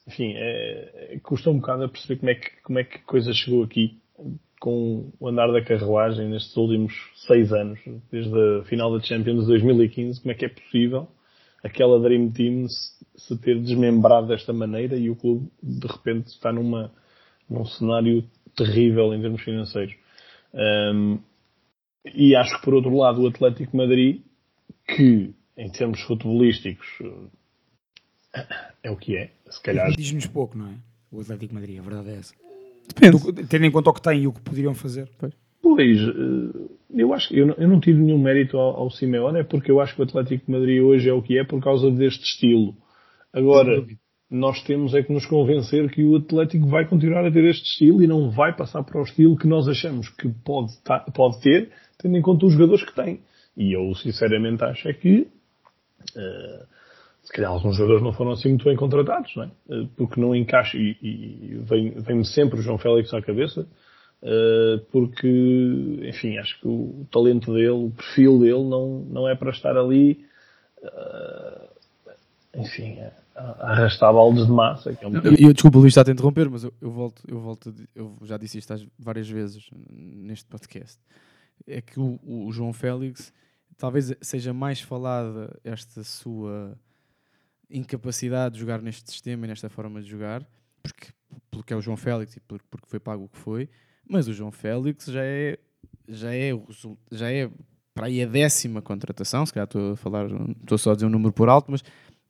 enfim, 0.08 0.34
é, 0.36 1.20
custa 1.24 1.50
um 1.50 1.60
bocado 1.60 1.84
a 1.84 1.90
perceber 1.90 2.20
como 2.20 2.30
é 2.30 2.36
que, 2.36 2.62
como 2.62 2.80
é 2.80 2.84
que 2.84 2.98
a 2.98 3.04
coisa 3.04 3.34
chegou 3.34 3.64
aqui 3.64 4.00
com 4.60 5.12
o 5.20 5.28
andar 5.28 5.52
da 5.52 5.62
carruagem 5.62 6.30
nestes 6.30 6.56
últimos 6.56 6.94
seis 7.28 7.52
anos, 7.52 7.80
desde 8.12 8.60
a 8.60 8.64
final 8.64 8.98
da 8.98 9.04
Champions 9.04 9.42
de 9.42 9.48
2015, 9.48 10.22
como 10.22 10.32
é 10.32 10.36
que 10.36 10.46
é 10.46 10.50
possível 10.50 11.08
aquela 11.64 12.00
Dream 12.00 12.30
Team 12.30 12.68
se 13.16 13.38
ter 13.40 13.60
desmembrado 13.60 14.28
desta 14.28 14.52
maneira 14.52 14.98
e 14.98 15.10
o 15.10 15.16
clube 15.16 15.50
de 15.62 15.88
repente 15.88 16.28
está 16.28 16.52
numa, 16.52 16.92
num 17.50 17.66
cenário 17.66 18.24
terrível 18.56 19.14
em 19.14 19.22
termos 19.22 19.42
financeiros. 19.42 19.96
Um, 20.54 21.20
e 22.14 22.36
acho 22.36 22.58
que 22.58 22.66
por 22.66 22.74
outro 22.74 22.96
lado 22.96 23.22
o 23.22 23.28
Atlético 23.28 23.78
Madrid, 23.78 24.22
que 24.88 25.34
em 25.58 25.70
termos 25.70 26.02
futebolísticos 26.02 26.88
é 28.82 28.90
o 28.90 28.98
que 28.98 29.16
é, 29.16 29.32
se 29.50 29.62
calhar. 29.62 29.92
Diz-nos 29.92 30.28
pouco, 30.28 30.58
não 30.58 30.68
é? 30.68 30.74
O 31.12 31.22
Atlético 31.22 31.54
Madrid, 31.54 31.80
a 31.80 31.84
verdade 31.84 32.10
é 32.10 32.16
essa. 32.16 32.34
Depende. 32.88 33.24
Do, 33.24 33.48
tendo 33.48 33.66
em 33.66 33.72
conta 33.72 33.90
o 33.90 33.94
que 33.94 34.02
tem 34.02 34.24
e 34.24 34.28
o 34.28 34.34
que 34.34 34.42
poderiam 34.42 34.74
fazer. 34.74 35.08
Pois, 35.18 35.34
pois 35.62 36.00
eu 36.94 37.14
acho 37.14 37.30
que 37.30 37.40
eu 37.40 37.48
não, 37.48 37.56
eu 37.56 37.68
não 37.68 37.80
tive 37.80 38.00
nenhum 38.00 38.20
mérito 38.20 38.58
ao, 38.58 38.82
ao 38.82 38.92
Simeone, 38.92 39.40
é 39.40 39.44
porque 39.44 39.72
eu 39.72 39.80
acho 39.80 39.96
que 39.96 40.02
o 40.02 40.04
Atlético 40.04 40.46
de 40.46 40.52
Madrid 40.52 40.82
hoje 40.82 41.10
é 41.10 41.14
o 41.14 41.22
que 41.22 41.38
é 41.38 41.44
por 41.44 41.62
causa 41.62 41.90
deste 41.90 42.24
estilo. 42.24 42.76
Agora, 43.32 43.84
nós 44.30 44.62
temos 44.64 44.94
é 44.94 45.02
que 45.02 45.12
nos 45.12 45.26
convencer 45.26 45.90
que 45.92 46.04
o 46.04 46.18
Atlético 46.18 46.68
vai 46.68 46.88
continuar 46.88 47.26
a 47.26 47.32
ter 47.32 47.44
este 47.46 47.64
estilo 47.64 48.04
e 48.04 48.08
não 48.08 48.30
vai 48.30 48.56
passar 48.56 48.84
para 48.84 49.00
o 49.00 49.04
estilo 49.04 49.38
que 49.38 49.48
nós 49.48 49.68
achamos 49.68 50.10
que 50.10 50.30
pode, 50.30 50.74
pode 51.16 51.42
ter, 51.42 51.72
tendo 51.98 52.16
em 52.18 52.22
conta 52.22 52.46
os 52.46 52.54
jogadores 52.54 52.84
que 52.84 52.96
tem. 52.96 53.22
E 53.58 53.74
eu, 53.74 53.94
sinceramente, 53.96 54.64
acho 54.64 54.88
é 54.88 54.94
que, 54.94 55.28
se 57.24 57.32
calhar 57.32 57.52
alguns 57.52 57.76
jogadores 57.76 58.04
não 58.04 58.14
foram 58.14 58.32
assim 58.32 58.50
muito 58.50 58.66
bem 58.66 58.76
contratados, 58.76 59.36
não 59.36 59.44
é? 59.44 59.48
Uh, 59.70 59.88
porque 59.96 60.20
não 60.20 60.36
encaixa, 60.36 60.78
e, 60.78 60.98
e 61.02 61.60
vem-me 61.64 62.02
vem 62.02 62.24
sempre 62.24 62.60
o 62.60 62.62
João 62.62 62.78
Félix 62.78 63.14
à 63.14 63.22
cabeça, 63.22 63.68
Uh, 64.24 64.80
porque, 64.90 66.00
enfim, 66.08 66.38
acho 66.38 66.58
que 66.62 66.66
o 66.66 67.06
talento 67.12 67.54
dele, 67.54 67.72
o 67.72 67.92
perfil 67.92 68.40
dele 68.40 68.64
não, 68.64 69.00
não 69.00 69.28
é 69.28 69.36
para 69.36 69.52
estar 69.52 69.76
ali, 69.76 70.26
enfim, 72.56 73.00
a, 73.36 73.42
a 73.42 73.72
arrastar 73.72 74.14
baldes 74.14 74.46
de 74.46 74.52
massa. 74.54 74.94
Que 74.94 75.04
é 75.04 75.08
um... 75.10 75.16
eu, 75.16 75.36
eu, 75.48 75.54
desculpa, 75.54 75.78
Luís, 75.78 75.96
está 75.96 76.10
a 76.10 76.14
interromper, 76.14 76.50
mas 76.50 76.64
eu, 76.64 76.74
eu, 76.82 76.90
volto, 76.90 77.22
eu 77.28 77.40
volto, 77.42 77.74
eu 77.94 78.16
já 78.24 78.38
disse 78.38 78.58
isto 78.58 78.74
várias 78.98 79.28
vezes 79.28 79.70
neste 79.92 80.46
podcast. 80.46 80.98
É 81.68 81.82
que 81.82 82.00
o, 82.00 82.18
o 82.24 82.50
João 82.54 82.72
Félix 82.72 83.34
talvez 83.78 84.14
seja 84.22 84.54
mais 84.54 84.82
falada 84.82 85.60
esta 85.64 86.04
sua 86.04 86.78
incapacidade 87.70 88.54
de 88.54 88.60
jogar 88.60 88.82
neste 88.82 89.12
sistema 89.12 89.46
e 89.46 89.50
nesta 89.50 89.70
forma 89.70 90.02
de 90.02 90.10
jogar, 90.10 90.46
porque, 90.82 91.08
porque 91.50 91.74
é 91.74 91.76
o 91.76 91.82
João 91.82 91.98
Félix 91.98 92.36
e 92.36 92.40
porque 92.40 92.66
foi 92.88 93.00
pago 93.00 93.26
o 93.26 93.30
que 93.30 93.38
foi, 93.38 93.70
mas 94.08 94.28
o 94.28 94.34
João 94.34 94.52
Félix 94.52 95.06
já 95.06 95.24
é, 95.24 95.58
já 96.08 96.36
é, 96.36 96.52
já 97.12 97.32
é 97.32 97.50
para 97.94 98.08
aí 98.08 98.22
a 98.24 98.28
décima 98.28 98.82
contratação, 98.82 99.46
se 99.46 99.54
calhar 99.54 99.66
estou 99.66 99.94
a 99.94 99.96
falar, 99.96 100.28
estou 100.62 100.78
só 100.78 100.92
a 100.92 100.96
dizer 100.96 101.06
um 101.06 101.10
número 101.10 101.32
por 101.32 101.50
alto, 101.50 101.72
mas 101.72 101.84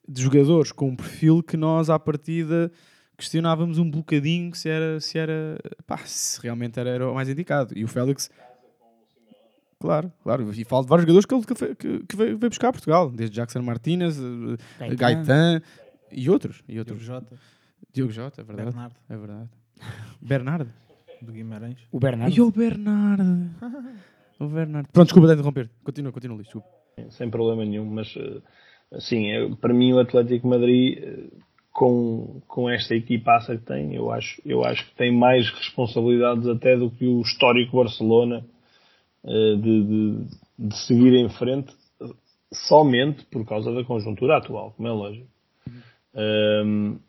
de 0.08 0.22
jogadores 0.22 0.72
com 0.72 0.90
um 0.90 0.96
perfil 0.96 1.42
que 1.42 1.56
nós 1.56 1.90
à 1.90 1.98
partida 1.98 2.72
questionávamos 3.18 3.78
um 3.78 3.90
bocadinho 3.90 4.54
se 4.54 4.68
era, 4.68 5.00
se 5.00 5.18
era, 5.18 5.58
pá, 5.86 5.98
se 6.00 6.42
realmente 6.42 6.80
era, 6.80 6.90
era 6.90 7.10
o 7.10 7.16
mais 7.16 7.30
indicado. 7.30 7.78
E 7.78 7.84
o 7.84 7.88
Félix, 7.88 8.30
claro, 9.84 10.10
claro, 10.24 10.50
e 10.54 10.63
falo 10.63 10.84
de 10.84 10.89
vários 10.89 11.06
jogadores 11.06 11.26
que 11.26 11.54
ele 11.54 11.76
que, 11.76 12.06
que 12.06 12.15
veio, 12.15 12.38
veio 12.38 12.50
buscar 12.50 12.69
a 12.69 12.72
Portugal, 12.72 13.12
desde 13.12 13.36
Jackson 13.36 13.62
Martinez, 13.62 14.17
Gaetan, 14.80 14.96
Gaetan 14.96 15.62
e 16.10 16.30
outros, 16.30 16.63
e 16.69 16.80
outros. 16.80 17.00
Diogo 17.00 17.22
Jota. 17.22 17.38
Diogo 17.91 18.12
Jota, 18.13 18.41
é 18.41 18.43
verdade. 18.46 18.69
Bernardo. 18.69 18.96
É 19.10 19.17
verdade. 19.17 19.50
Bernardo 20.22 20.69
do 21.22 21.34
Guimarães. 21.34 21.78
O 21.91 22.00
Bernardo. 22.00 22.34
E 22.34 22.41
o 22.41 22.50
Bernardo. 22.50 23.50
o 24.39 24.48
Bernardo. 24.48 24.88
Pronto, 24.93 25.08
desculpa 25.08 25.28
de 25.28 25.34
interromper. 25.34 25.69
Continua, 25.84 26.12
continua, 26.13 26.36
Luís. 26.36 26.48
Desculpa. 26.48 26.67
Sem 27.10 27.30
problema 27.30 27.65
nenhum, 27.65 27.86
mas 27.86 28.08
assim, 28.93 29.26
para 29.60 29.74
mim 29.74 29.91
o 29.91 30.00
Atlético 30.00 30.48
Madrid 30.48 31.30
com, 31.74 32.41
com 32.48 32.69
esta 32.69 32.96
equipaça 32.96 33.58
que 33.58 33.65
tem, 33.65 33.96
eu 33.96 34.12
acho, 34.12 34.41
eu 34.46 34.63
acho 34.63 34.86
que 34.86 34.96
tem 34.96 35.12
mais 35.12 35.50
responsabilidades 35.50 36.48
até 36.48 36.78
do 36.78 36.89
que 36.89 37.06
o 37.06 37.22
histórico 37.22 37.76
Barcelona 37.76 38.46
de, 39.26 39.84
de, 39.84 40.28
de 40.60 40.78
seguir 40.86 41.14
em 41.14 41.30
frente 41.30 41.74
somente 42.54 43.26
por 43.26 43.46
causa 43.46 43.72
da 43.74 43.84
conjuntura 43.84 44.38
atual, 44.38 44.72
como 44.72 44.88
é 44.88 44.92
lógico. 44.92 45.28
Um, 46.14 47.00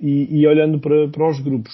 e, 0.00 0.40
e, 0.40 0.46
olhando 0.46 0.78
para, 0.78 1.08
para 1.08 1.28
os 1.28 1.40
grupos, 1.40 1.72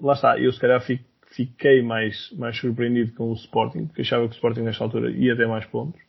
lá 0.00 0.14
está, 0.14 0.38
eu 0.38 0.52
se 0.52 0.58
calhar 0.58 0.82
fiquei 1.26 1.82
mais, 1.82 2.32
mais 2.36 2.58
surpreendido 2.58 3.12
com 3.12 3.30
o 3.30 3.34
Sporting, 3.34 3.86
porque 3.86 4.02
achava 4.02 4.26
que 4.26 4.32
o 4.32 4.36
Sporting 4.36 4.62
nesta 4.62 4.84
altura 4.84 5.10
ia 5.10 5.36
ter 5.36 5.46
mais 5.46 5.66
pontos. 5.66 6.00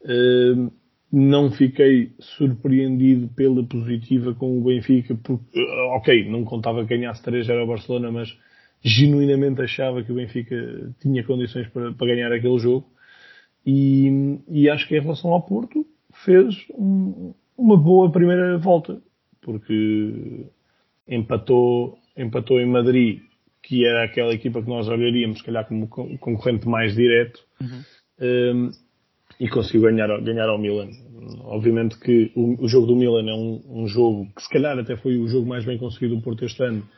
Uh, 0.00 0.72
não 1.12 1.50
fiquei 1.50 2.12
surpreendido 2.18 3.28
pela 3.28 3.62
positiva 3.64 4.34
com 4.34 4.58
o 4.58 4.64
Benfica, 4.64 5.14
porque, 5.22 5.60
uh, 5.60 5.96
ok, 5.96 6.28
não 6.28 6.44
contava 6.44 6.84
que 6.84 6.96
ganhasse 6.96 7.22
3 7.22 7.48
era 7.48 7.62
o 7.62 7.66
Barcelona, 7.66 8.10
mas 8.10 8.36
genuinamente 8.82 9.62
achava 9.62 10.02
que 10.02 10.12
o 10.12 10.14
Benfica 10.14 10.94
tinha 11.00 11.24
condições 11.24 11.68
para, 11.68 11.92
para 11.92 12.06
ganhar 12.06 12.32
aquele 12.32 12.58
jogo. 12.58 12.86
E, 13.64 14.38
e, 14.48 14.70
acho 14.70 14.86
que 14.86 14.96
em 14.96 15.00
relação 15.00 15.32
ao 15.32 15.42
Porto 15.42 15.84
fez 16.24 16.54
um, 16.70 17.34
uma 17.58 17.76
boa 17.76 18.10
primeira 18.12 18.56
volta, 18.58 19.02
porque 19.42 20.46
empatou 21.08 21.98
empatou 22.16 22.60
em 22.60 22.66
Madrid, 22.66 23.20
que 23.62 23.84
era 23.84 24.04
aquela 24.04 24.32
equipa 24.32 24.62
que 24.62 24.68
nós 24.68 24.88
olharíamos, 24.88 25.38
se 25.38 25.44
calhar, 25.44 25.66
como 25.66 25.88
concorrente 25.88 26.66
mais 26.66 26.94
direto, 26.94 27.40
uhum. 27.60 27.82
um, 28.20 28.70
e 29.38 29.48
conseguiu 29.48 29.82
ganhar, 29.82 30.08
ganhar 30.20 30.48
ao 30.48 30.58
Milan. 30.58 30.88
Obviamente 31.44 31.98
que 31.98 32.32
o, 32.34 32.64
o 32.64 32.68
jogo 32.68 32.86
do 32.86 32.96
Milan 32.96 33.28
é 33.28 33.34
um, 33.34 33.82
um, 33.82 33.88
jogo 33.88 34.28
que, 34.34 34.42
se 34.42 34.48
calhar, 34.48 34.78
até 34.78 34.96
foi 34.96 35.18
o 35.18 35.28
jogo 35.28 35.46
mais 35.46 35.64
bem 35.64 35.76
conseguido 35.76 36.16
do 36.16 36.22
Porto 36.22 36.44
este 36.44 36.62
ano, 36.62 36.88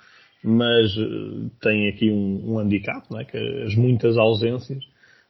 mas 0.43 0.97
uh, 0.97 1.51
tem 1.61 1.89
aqui 1.89 2.11
um, 2.11 2.53
um 2.53 2.59
handicap, 2.59 3.07
não 3.11 3.21
é? 3.21 3.25
que 3.25 3.37
as 3.37 3.75
muitas 3.75 4.17
ausências. 4.17 4.85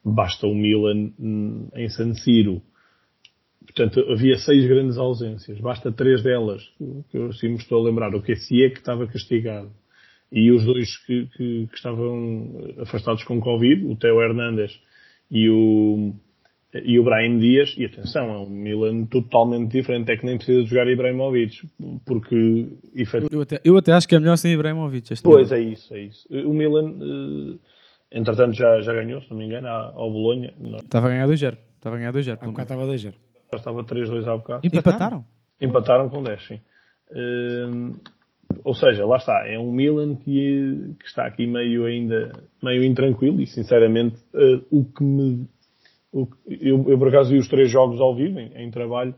Basta 0.05 0.47
o 0.47 0.55
Milan 0.55 1.11
hum, 1.19 1.69
em 1.75 1.89
San 1.89 2.15
Siro 2.15 2.63
Portanto, 3.69 4.01
havia 4.11 4.37
seis 4.39 4.67
grandes 4.67 4.97
ausências. 4.97 5.61
Basta 5.61 5.93
três 5.93 6.23
delas, 6.23 6.63
que 7.11 7.19
eu 7.19 7.27
assim 7.27 7.49
me 7.49 7.57
estou 7.57 7.81
a 7.81 7.85
lembrar. 7.85 8.15
O 8.15 8.19
é 8.19 8.23
que 8.23 8.79
estava 8.79 9.07
castigado. 9.07 9.71
E 10.33 10.51
os 10.51 10.65
dois 10.65 10.97
que, 11.05 11.27
que, 11.37 11.67
que, 11.67 11.75
estavam 11.75 12.75
afastados 12.79 13.25
com 13.25 13.41
Covid, 13.41 13.85
o 13.87 13.97
Teo 13.97 14.23
Hernandes 14.23 14.79
e 15.31 15.49
o, 15.51 16.15
e 16.75 16.99
o 16.99 17.05
Brahim 17.05 17.39
Dias. 17.39 17.75
E 17.77 17.85
atenção, 17.85 18.31
é 18.31 18.39
um 18.39 18.49
Milan 18.49 19.05
totalmente 19.07 19.73
diferente. 19.73 20.11
É 20.11 20.17
que 20.17 20.27
nem 20.27 20.37
precisa 20.37 20.63
de 20.63 20.69
jogar 20.69 20.87
Ibrahimovic. 20.89 21.69
Porque, 22.05 22.69
efetivamente... 22.95 23.35
Eu 23.35 23.41
até, 23.43 23.61
eu 23.65 23.77
até 23.77 23.93
acho 23.93 24.09
que 24.09 24.15
é 24.15 24.19
melhor 24.19 24.37
sem 24.37 24.53
Ibrahimovic. 24.53 25.15
pois, 25.23 25.53
é 25.53 25.61
isso, 25.61 25.95
é 25.95 26.01
isso. 26.01 26.29
O 26.31 26.53
Milan, 26.53 26.95
eh, 27.01 27.59
entretanto, 28.19 28.55
já, 28.55 28.81
já 28.81 28.93
ganhou, 28.93 29.21
se 29.23 29.31
não 29.31 29.39
me 29.39 29.47
engano, 29.47 29.69
ao 29.69 30.11
Bolonha. 30.11 30.53
Estava 30.83 31.07
a 31.07 31.11
ganhar 31.11 31.27
2-0. 31.27 31.57
Estava 31.77 31.97
a 31.97 31.99
ganhar 31.99 32.13
2-0. 32.13 32.39
Há 32.41 32.47
bocado 32.47 32.63
estava 32.63 32.87
2-0. 32.87 33.15
Estava 33.55 33.85
3-2 33.85 34.27
há 34.27 34.37
bocado. 34.37 34.67
Empataram? 34.67 35.25
Empataram 35.61 36.09
com 36.09 36.23
10, 36.23 36.47
sim. 36.47 36.61
Uh, 37.11 37.97
ou 38.65 38.75
seja, 38.75 39.07
lá 39.07 39.17
está, 39.17 39.47
é 39.47 39.59
um 39.59 39.73
Milan 39.73 40.17
que, 40.17 40.95
que, 40.99 41.07
está 41.07 41.27
aqui 41.27 41.47
meio 41.47 41.85
ainda, 41.87 42.33
meio 42.63 42.85
intranquilo 42.85 43.41
e 43.41 43.47
sinceramente 43.47 44.17
uh, 44.35 44.65
o 44.71 44.85
que 44.85 45.03
me, 45.03 45.49
eu, 46.13 46.29
eu 46.89 46.99
por 46.99 47.09
acaso 47.09 47.31
vi 47.31 47.39
os 47.39 47.49
três 47.49 47.71
jogos 47.71 48.01
ao 48.01 48.15
vivo 48.15 48.39
em, 48.41 48.53
em 48.65 48.71
trabalho 48.71 49.15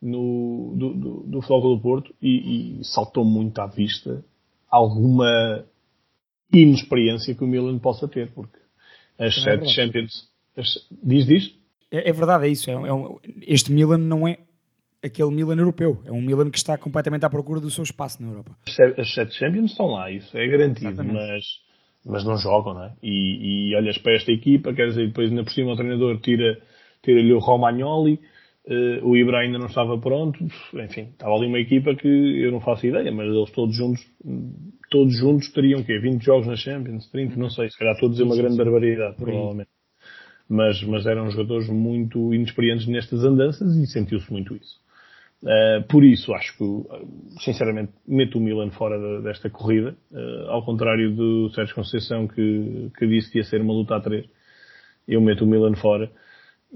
no, 0.00 0.74
do, 0.76 0.94
do, 0.94 1.20
do 1.26 1.40
Futebol 1.42 1.76
do 1.76 1.82
Porto 1.82 2.14
e, 2.22 2.78
e 2.80 2.84
saltou 2.84 3.24
muito 3.24 3.58
à 3.60 3.66
vista 3.66 4.24
alguma 4.70 5.64
inexperiência 6.52 7.34
que 7.34 7.44
o 7.44 7.46
Milan 7.46 7.78
possa 7.78 8.06
ter, 8.08 8.30
porque 8.32 8.58
as 9.18 9.36
é 9.38 9.40
sete. 9.40 9.68
Champions. 9.70 10.28
as- 10.56 10.86
diz, 11.02 11.26
diz? 11.26 11.54
É, 11.90 12.10
é 12.10 12.12
verdade, 12.12 12.46
é 12.46 12.48
isso. 12.48 12.70
É, 12.70 12.76
um- 12.78 12.86
é 12.86 12.92
um- 12.92 13.18
este 13.42 13.72
Milan 13.72 13.98
não 13.98 14.26
é 14.26 14.38
aquele 15.02 15.30
Milan 15.30 15.56
europeu. 15.56 16.00
É 16.04 16.12
um 16.12 16.20
Milan 16.22 16.50
que 16.50 16.58
está 16.58 16.76
completamente 16.78 17.24
à 17.24 17.30
procura 17.30 17.60
do 17.60 17.70
seu 17.70 17.82
espaço 17.84 18.22
na 18.22 18.28
Europa. 18.30 18.56
As 18.96 19.14
sete 19.14 19.34
Champions 19.34 19.70
estão 19.72 19.86
lá, 19.86 20.10
isso 20.10 20.36
é 20.36 20.46
garantido, 20.46 20.88
Exatamente. 20.88 21.14
mas, 21.14 21.44
mas 22.08 22.24
não 22.24 22.36
jogam, 22.36 22.74
não 22.74 22.84
é? 22.84 22.92
E, 23.02 23.70
e 23.70 23.76
olhas 23.76 23.98
para 23.98 24.14
esta 24.14 24.32
equipa, 24.32 24.72
quer 24.72 24.88
dizer, 24.88 25.06
depois 25.08 25.30
ainda 25.30 25.44
por 25.44 25.52
cima 25.52 25.72
o 25.72 25.76
treinador 25.76 26.18
tira- 26.20 26.58
tira-lhe 27.02 27.32
o 27.32 27.38
Romagnoli, 27.38 28.18
eh, 28.66 29.00
o 29.02 29.16
Ibra 29.16 29.40
ainda 29.40 29.58
não 29.58 29.66
estava 29.66 29.96
pronto, 29.98 30.42
enfim, 30.74 31.08
estava 31.12 31.34
ali 31.34 31.46
uma 31.46 31.60
equipa 31.60 31.94
que 31.94 32.08
eu 32.08 32.50
não 32.50 32.60
faço 32.60 32.86
ideia, 32.86 33.12
mas 33.12 33.26
eles 33.28 33.50
todos 33.50 33.76
juntos, 33.76 34.00
todos 34.90 35.16
juntos 35.16 35.52
teriam 35.52 35.80
o 35.80 35.84
quê? 35.84 35.98
20 35.98 36.22
jogos 36.22 36.46
na 36.46 36.56
Champions, 36.56 37.08
30, 37.10 37.36
não 37.36 37.50
sei, 37.50 37.68
se 37.70 37.78
calhar 37.78 37.94
estou 37.94 38.08
a 38.08 38.12
dizer 38.12 38.24
uma 38.24 38.36
grande 38.36 38.56
barbaridade, 38.56 39.16
provavelmente. 39.16 39.70
Mas, 40.48 40.82
mas 40.82 41.04
eram 41.06 41.30
jogadores 41.30 41.68
muito 41.68 42.32
inexperientes 42.32 42.86
nestas 42.86 43.22
andanças 43.22 43.76
e 43.76 43.86
sentiu-se 43.86 44.32
muito 44.32 44.56
isso. 44.56 44.80
Uh, 45.40 45.86
por 45.88 46.02
isso, 46.02 46.34
acho 46.34 46.56
que, 46.58 46.64
sinceramente, 47.44 47.92
meto 48.06 48.38
o 48.38 48.40
Milan 48.40 48.70
fora 48.72 48.98
da- 48.98 49.20
desta 49.20 49.48
corrida, 49.48 49.96
uh, 50.10 50.48
ao 50.50 50.64
contrário 50.64 51.14
do 51.14 51.48
Sérgio 51.50 51.76
Conceição 51.76 52.26
que, 52.26 52.90
que 52.98 53.06
disse 53.06 53.30
que 53.30 53.38
ia 53.38 53.44
ser 53.44 53.60
uma 53.60 53.72
luta 53.72 53.94
a 53.96 54.00
três. 54.00 54.26
Eu 55.06 55.20
meto 55.20 55.44
o 55.44 55.46
Milan 55.46 55.76
fora 55.76 56.10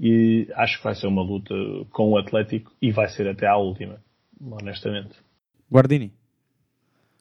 e 0.01 0.49
acho 0.55 0.79
que 0.79 0.85
vai 0.85 0.95
ser 0.95 1.09
uma 1.09 1.23
luta 1.23 1.53
com 1.91 2.11
o 2.13 2.17
Atlético 2.19 2.73
e 2.81 2.93
vai 2.93 3.09
ser 3.09 3.27
até 3.29 3.47
à 3.49 3.57
última, 3.57 4.01
honestamente. 4.41 5.17
Guardini. 5.71 6.13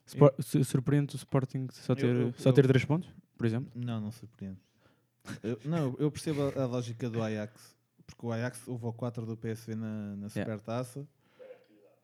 Spor- 0.05 0.33
su- 0.39 0.63
Surpreende 0.63 1.15
o 1.15 1.17
Sporting 1.17 1.67
só 1.71 1.95
ter, 1.95 2.05
Eu- 2.05 2.21
eu- 2.27 2.33
só 2.37 2.51
ter 2.51 2.67
3 2.67 2.85
pontos, 2.85 3.09
por 3.37 3.45
exemplo? 3.47 3.71
Não, 3.75 3.99
não 3.99 4.11
surpreende. 4.11 4.57
Eu, 5.41 5.57
não, 5.65 5.95
eu 5.97 6.11
percebo 6.11 6.43
a, 6.55 6.63
a 6.63 6.65
lógica 6.67 7.09
do 7.09 7.21
Ajax, 7.21 7.75
porque 8.05 8.25
o 8.25 8.31
Ajax 8.31 8.67
houve 8.67 8.85
o 8.85 8.93
4 8.93 9.25
do 9.25 9.35
PSV 9.37 9.73
na, 9.75 10.15
na 10.17 10.29
Supertaça 10.29 11.07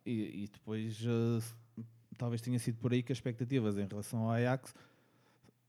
e, 0.10 0.43
e 0.43 0.47
depois 0.51 0.93
s- 1.01 1.53
talvez 2.18 2.41
tenha 2.41 2.58
sido 2.60 2.78
por 2.78 2.91
aí 2.93 3.03
que 3.03 3.12
as 3.12 3.18
expectativas 3.18 3.78
em 3.78 3.86
relação 3.88 4.20
ao 4.22 4.32
Ajax 4.32 4.74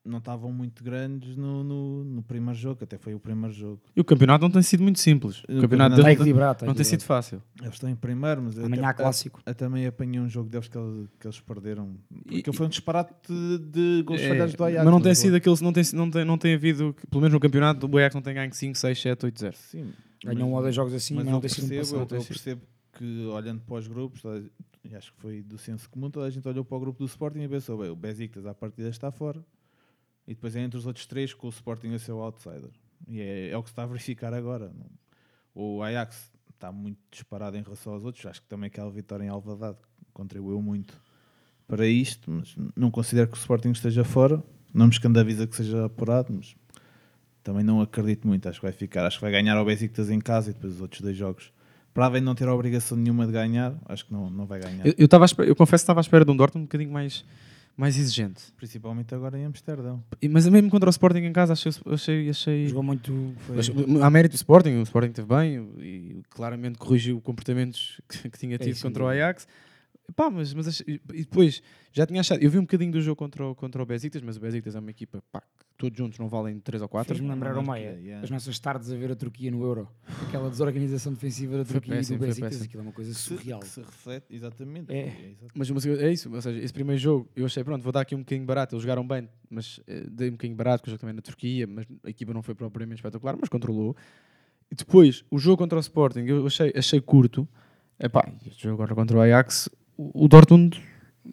não 0.04 0.18
estavam 0.18 0.50
muito 0.50 0.82
grandes 0.82 1.36
no, 1.36 1.62
no, 1.62 2.02
no 2.04 2.22
primeiro 2.22 2.58
jogo, 2.58 2.82
até 2.82 2.96
foi 2.96 3.14
o 3.14 3.20
primeiro 3.20 3.52
jogo. 3.54 3.82
E 3.94 4.00
o 4.00 4.04
campeonato 4.04 4.42
não 4.42 4.50
tem 4.50 4.62
sido 4.62 4.82
muito 4.82 4.98
simples. 4.98 5.42
O 5.46 5.60
campeonato 5.60 6.00
equilibrado, 6.00 6.52
está 6.52 6.66
não 6.66 6.72
tem 6.74 6.84
sido 6.84 7.02
fácil. 7.02 7.42
Eles 7.60 7.74
estão 7.74 7.90
em 7.90 7.96
primeiro, 7.96 8.40
mas 8.40 8.56
eu 8.56 8.64
Amanhã 8.64 8.84
até- 8.84 8.90
há 8.90 8.94
clássico. 8.94 9.42
Eu, 9.44 9.54
também 9.54 9.86
apanhei 9.86 10.18
um 10.18 10.28
jogo 10.28 10.48
deles 10.48 10.66
que, 10.66 10.78
eles- 10.78 11.08
que 11.20 11.26
eles 11.26 11.40
perderam. 11.40 11.94
E- 12.30 12.36
Porque 12.36 12.52
foi 12.54 12.64
um 12.66 12.68
disparate 12.70 13.12
de, 13.28 13.58
de 13.58 14.02
gols 14.04 14.20
É, 14.22 14.28
falhados 14.30 14.54
do 14.54 14.64
Ajax. 14.64 14.84
mas 14.84 14.92
não 14.94 15.00
tem 15.02 15.10
eu- 15.10 15.16
sido 15.16 15.36
aquele, 15.36 15.56
não 15.60 15.72
tem, 15.74 15.84
não 15.92 16.10
tem, 16.10 16.24
não 16.24 16.38
tem 16.38 16.54
havido, 16.54 16.96
pelo 17.10 17.20
menos 17.20 17.34
no 17.34 17.40
campeonato, 17.40 17.86
o 17.86 17.98
Ajax 17.98 18.14
não 18.14 18.22
tem 18.22 18.32
ganho 18.34 18.54
5, 18.54 18.78
6, 18.78 19.02
7, 19.02 19.26
8, 19.26 19.38
0. 19.40 19.56
Sim. 19.58 19.92
Ganham 20.24 20.48
um 20.48 20.54
ou 20.54 20.62
dois 20.62 20.74
jogos 20.74 20.94
assim, 20.94 21.14
mas 21.16 21.26
eu 21.26 21.32
não 21.32 21.40
tem 21.40 21.50
sido 21.50 21.68
passado. 21.76 21.96
eu, 22.14 22.18
eu 22.18 22.24
percebo 22.24 22.62
que 22.98 23.26
olhando 23.26 23.60
para 23.60 23.76
os 23.76 23.86
grupos, 23.86 24.20
toda 24.20 24.44
acho 24.96 25.12
que 25.12 25.20
foi 25.20 25.42
do 25.42 25.56
senso 25.56 25.88
comum, 25.88 26.10
toda 26.10 26.26
a 26.26 26.30
gente 26.30 26.46
olhou 26.48 26.64
para 26.64 26.76
o 26.76 26.80
grupo 26.80 26.98
do 26.98 27.04
Sporting 27.04 27.40
e 27.40 27.48
pensou, 27.48 27.78
bem, 27.78 27.90
o 27.90 27.96
Besiktas 27.96 28.46
à 28.46 28.54
partida 28.54 28.88
está 28.88 29.10
fora. 29.10 29.44
E 30.26 30.34
depois 30.34 30.56
é 30.56 30.60
entre 30.60 30.78
os 30.78 30.86
outros 30.86 31.06
três 31.06 31.32
com 31.32 31.46
o 31.46 31.50
Sporting 31.50 31.94
a 31.94 31.98
ser 31.98 32.12
o 32.12 32.20
outsider. 32.20 32.70
E 33.06 33.20
é, 33.20 33.50
é 33.50 33.56
o 33.56 33.62
que 33.62 33.68
se 33.68 33.72
está 33.72 33.84
a 33.84 33.86
verificar 33.86 34.34
agora. 34.34 34.72
O 35.54 35.82
Ajax 35.82 36.32
está 36.52 36.72
muito 36.72 36.98
disparado 37.10 37.56
em 37.56 37.62
relação 37.62 37.92
aos 37.92 38.04
outros. 38.04 38.26
Acho 38.26 38.42
que 38.42 38.48
também 38.48 38.66
aquela 38.66 38.90
vitória 38.90 39.24
em 39.24 39.28
Alvalade 39.28 39.78
contribuiu 40.12 40.60
muito 40.60 41.00
para 41.66 41.86
isto, 41.86 42.30
mas 42.30 42.56
não 42.76 42.90
considero 42.90 43.28
que 43.28 43.36
o 43.36 43.38
Sporting 43.38 43.70
esteja 43.70 44.04
fora. 44.04 44.42
Não 44.74 44.86
me 44.86 44.92
escandaliza 44.92 45.46
que 45.46 45.56
seja 45.56 45.86
apurado, 45.86 46.32
mas 46.32 46.56
também 47.42 47.64
não 47.64 47.80
acredito 47.80 48.26
muito. 48.26 48.48
Acho 48.48 48.60
que 48.60 48.66
vai 48.66 48.72
ficar. 48.72 49.06
Acho 49.06 49.18
que 49.18 49.22
vai 49.22 49.32
ganhar 49.32 49.56
ao 49.56 49.64
Besiktas 49.64 50.10
em 50.10 50.18
casa 50.18 50.50
e 50.50 50.52
depois 50.52 50.74
os 50.74 50.80
outros 50.80 51.00
dois 51.00 51.16
jogos. 51.16 51.52
Para 51.94 52.06
além 52.06 52.20
de 52.20 52.26
não 52.26 52.34
ter 52.34 52.46
a 52.46 52.54
obrigação 52.54 52.96
nenhuma 52.96 53.26
de 53.26 53.32
ganhar, 53.32 53.74
acho 53.86 54.06
que 54.06 54.12
não, 54.12 54.30
não 54.30 54.46
vai 54.46 54.60
ganhar. 54.60 54.86
Eu, 54.86 54.94
eu, 54.96 55.08
tava 55.08 55.26
eu 55.38 55.56
confesso 55.56 55.82
que 55.82 55.84
estava 55.84 56.00
à 56.00 56.02
espera 56.02 56.24
de 56.24 56.30
um 56.30 56.36
Dortmund 56.36 56.62
um 56.62 56.66
bocadinho 56.66 56.92
mais, 56.92 57.24
mais 57.76 57.98
exigente. 57.98 58.42
Principalmente 58.56 59.14
agora 59.14 59.36
em 59.38 59.44
Amsterdão. 59.44 60.02
E- 60.22 60.28
Mas 60.28 60.46
mesmo 60.48 60.70
contra 60.70 60.88
o 60.88 60.90
Sporting 60.90 61.20
em 61.20 61.32
casa, 61.32 61.54
achei. 61.54 61.72
achei, 61.86 62.28
achei 62.30 62.68
Jogou 62.68 62.82
muito. 62.84 63.12
Mas, 63.48 63.68
há 64.02 64.10
mérito 64.10 64.34
do 64.34 64.36
Sporting, 64.36 64.76
o 64.76 64.82
Sporting 64.82 65.08
esteve 65.10 65.28
bem 65.28 65.68
e 65.78 66.22
claramente 66.30 66.78
corrigiu 66.78 67.20
comportamentos 67.20 68.00
que, 68.08 68.30
que 68.30 68.38
tinha 68.38 68.54
É 68.54 68.58
tido 68.58 68.70
isso, 68.72 68.82
contra 68.86 69.02
o 69.04 69.08
sem 69.10 69.20
Ajax. 69.20 69.48
Pá, 70.16 70.30
mas, 70.30 70.54
mas 70.54 70.80
e 70.80 70.98
depois 71.08 71.62
já 71.92 72.06
tinha 72.06 72.20
achado. 72.20 72.42
Eu 72.42 72.50
vi 72.50 72.58
um 72.58 72.62
bocadinho 72.62 72.90
do 72.90 73.00
jogo 73.00 73.16
contra 73.16 73.46
o, 73.46 73.54
contra 73.54 73.82
o 73.82 73.86
Besiktas, 73.86 74.22
mas 74.22 74.36
o 74.36 74.40
Besiktas 74.40 74.74
é 74.74 74.78
uma 74.80 74.90
equipa 74.90 75.22
pá, 75.30 75.40
que 75.40 75.64
todos 75.76 75.96
juntos 75.96 76.18
não 76.18 76.28
valem 76.28 76.58
3 76.58 76.82
ou 76.82 76.88
4. 76.88 77.14
Fez-me 77.14 77.28
lembrar 77.32 77.56
o 77.56 77.62
Maia, 77.62 77.98
yeah. 78.02 78.24
as 78.24 78.30
nossas 78.30 78.58
tardes 78.58 78.90
a 78.90 78.96
ver 78.96 79.12
a 79.12 79.14
Turquia 79.16 79.50
no 79.50 79.62
Euro. 79.62 79.86
Aquela 80.26 80.48
desorganização 80.48 81.12
defensiva 81.12 81.58
da 81.58 81.64
Turquia 81.64 81.96
péssimo, 81.96 82.16
e 82.16 82.18
do 82.18 82.26
Besiktas, 82.26 82.62
aquilo 82.62 82.80
é 82.80 82.86
uma 82.86 82.92
coisa 82.92 83.12
Que 83.12 83.16
se- 83.18 83.28
surreal. 83.28 83.60
Que 83.60 83.68
se 83.68 83.80
reflete, 83.80 84.26
exatamente. 84.34 84.90
É. 84.92 85.30
exato. 85.30 85.52
Mas, 85.54 85.70
mas 85.70 85.86
é 85.86 86.10
isso, 86.12 86.34
ou 86.34 86.40
seja, 86.40 86.58
esse 86.58 86.72
primeiro 86.72 87.00
jogo 87.00 87.28
eu 87.36 87.44
achei, 87.44 87.62
pronto, 87.62 87.82
vou 87.82 87.92
dar 87.92 88.00
aqui 88.00 88.14
um 88.14 88.20
bocadinho 88.20 88.46
barato. 88.46 88.74
Eles 88.74 88.82
jogaram 88.82 89.06
bem, 89.06 89.28
mas 89.50 89.78
eh, 89.86 90.06
dei 90.10 90.28
um 90.30 90.32
bocadinho 90.32 90.56
barato, 90.56 90.80
porque 90.80 90.90
o 90.90 90.92
jogo 90.92 91.00
também 91.00 91.14
na 91.14 91.22
Turquia, 91.22 91.66
mas 91.66 91.86
a 92.02 92.10
equipa 92.10 92.32
não 92.32 92.42
foi 92.42 92.54
propriamente 92.54 93.00
espetacular, 93.00 93.36
mas 93.38 93.48
controlou. 93.48 93.94
E 94.70 94.74
depois, 94.74 95.24
o 95.30 95.38
jogo 95.38 95.58
contra 95.58 95.76
o 95.76 95.80
Sporting, 95.80 96.20
eu 96.20 96.46
achei, 96.46 96.72
achei 96.74 97.00
curto. 97.00 97.46
Epá, 98.00 98.32
este 98.46 98.62
jogo 98.62 98.74
agora 98.74 98.94
contra 98.94 99.16
o 99.16 99.20
Ajax, 99.20 99.68
o, 99.98 100.28
Dortmund 100.28 100.80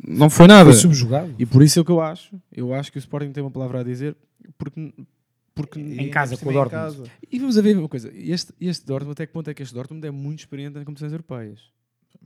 não 0.08 0.30
foi 0.30 0.48
nada. 0.48 0.66
Foi 0.72 0.74
subjugado. 0.80 1.34
E 1.40 1.46
por 1.46 1.62
isso 1.64 1.80
é 1.80 1.82
o 1.82 1.86
que 1.86 1.92
eu 1.92 2.02
acho. 2.02 2.36
Eu 2.52 2.74
acho 2.74 2.92
que 2.92 2.98
o 2.98 3.00
Sporting 3.00 3.32
tem 3.32 3.44
uma 3.44 3.52
palavra 3.52 3.80
a 3.82 3.84
dizer, 3.84 4.16
porque. 4.58 4.94
porque 5.54 5.80
E 5.80 6.00
Em 6.00 6.10
casa, 6.10 6.36
com 6.38 6.50
o 6.50 6.54
Dortmund. 6.54 6.70
casa. 6.98 7.04
e 7.32 7.40
vamos 7.40 7.58
a 7.58 7.62
ver 7.62 7.78
uma 7.78 7.88
coisa: 7.90 8.12
este, 8.14 8.54
este 8.60 8.86
Dortmund, 8.86 9.14
até 9.14 9.26
que 9.26 9.32
ponto 9.34 9.50
é 9.50 9.54
que 9.54 9.64
este 9.64 9.74
Dortmund 9.74 10.06
é 10.06 10.12
muito 10.12 10.40
experiente 10.40 10.78
em 10.80 10.84
competições 10.84 11.12
europeias? 11.14 11.62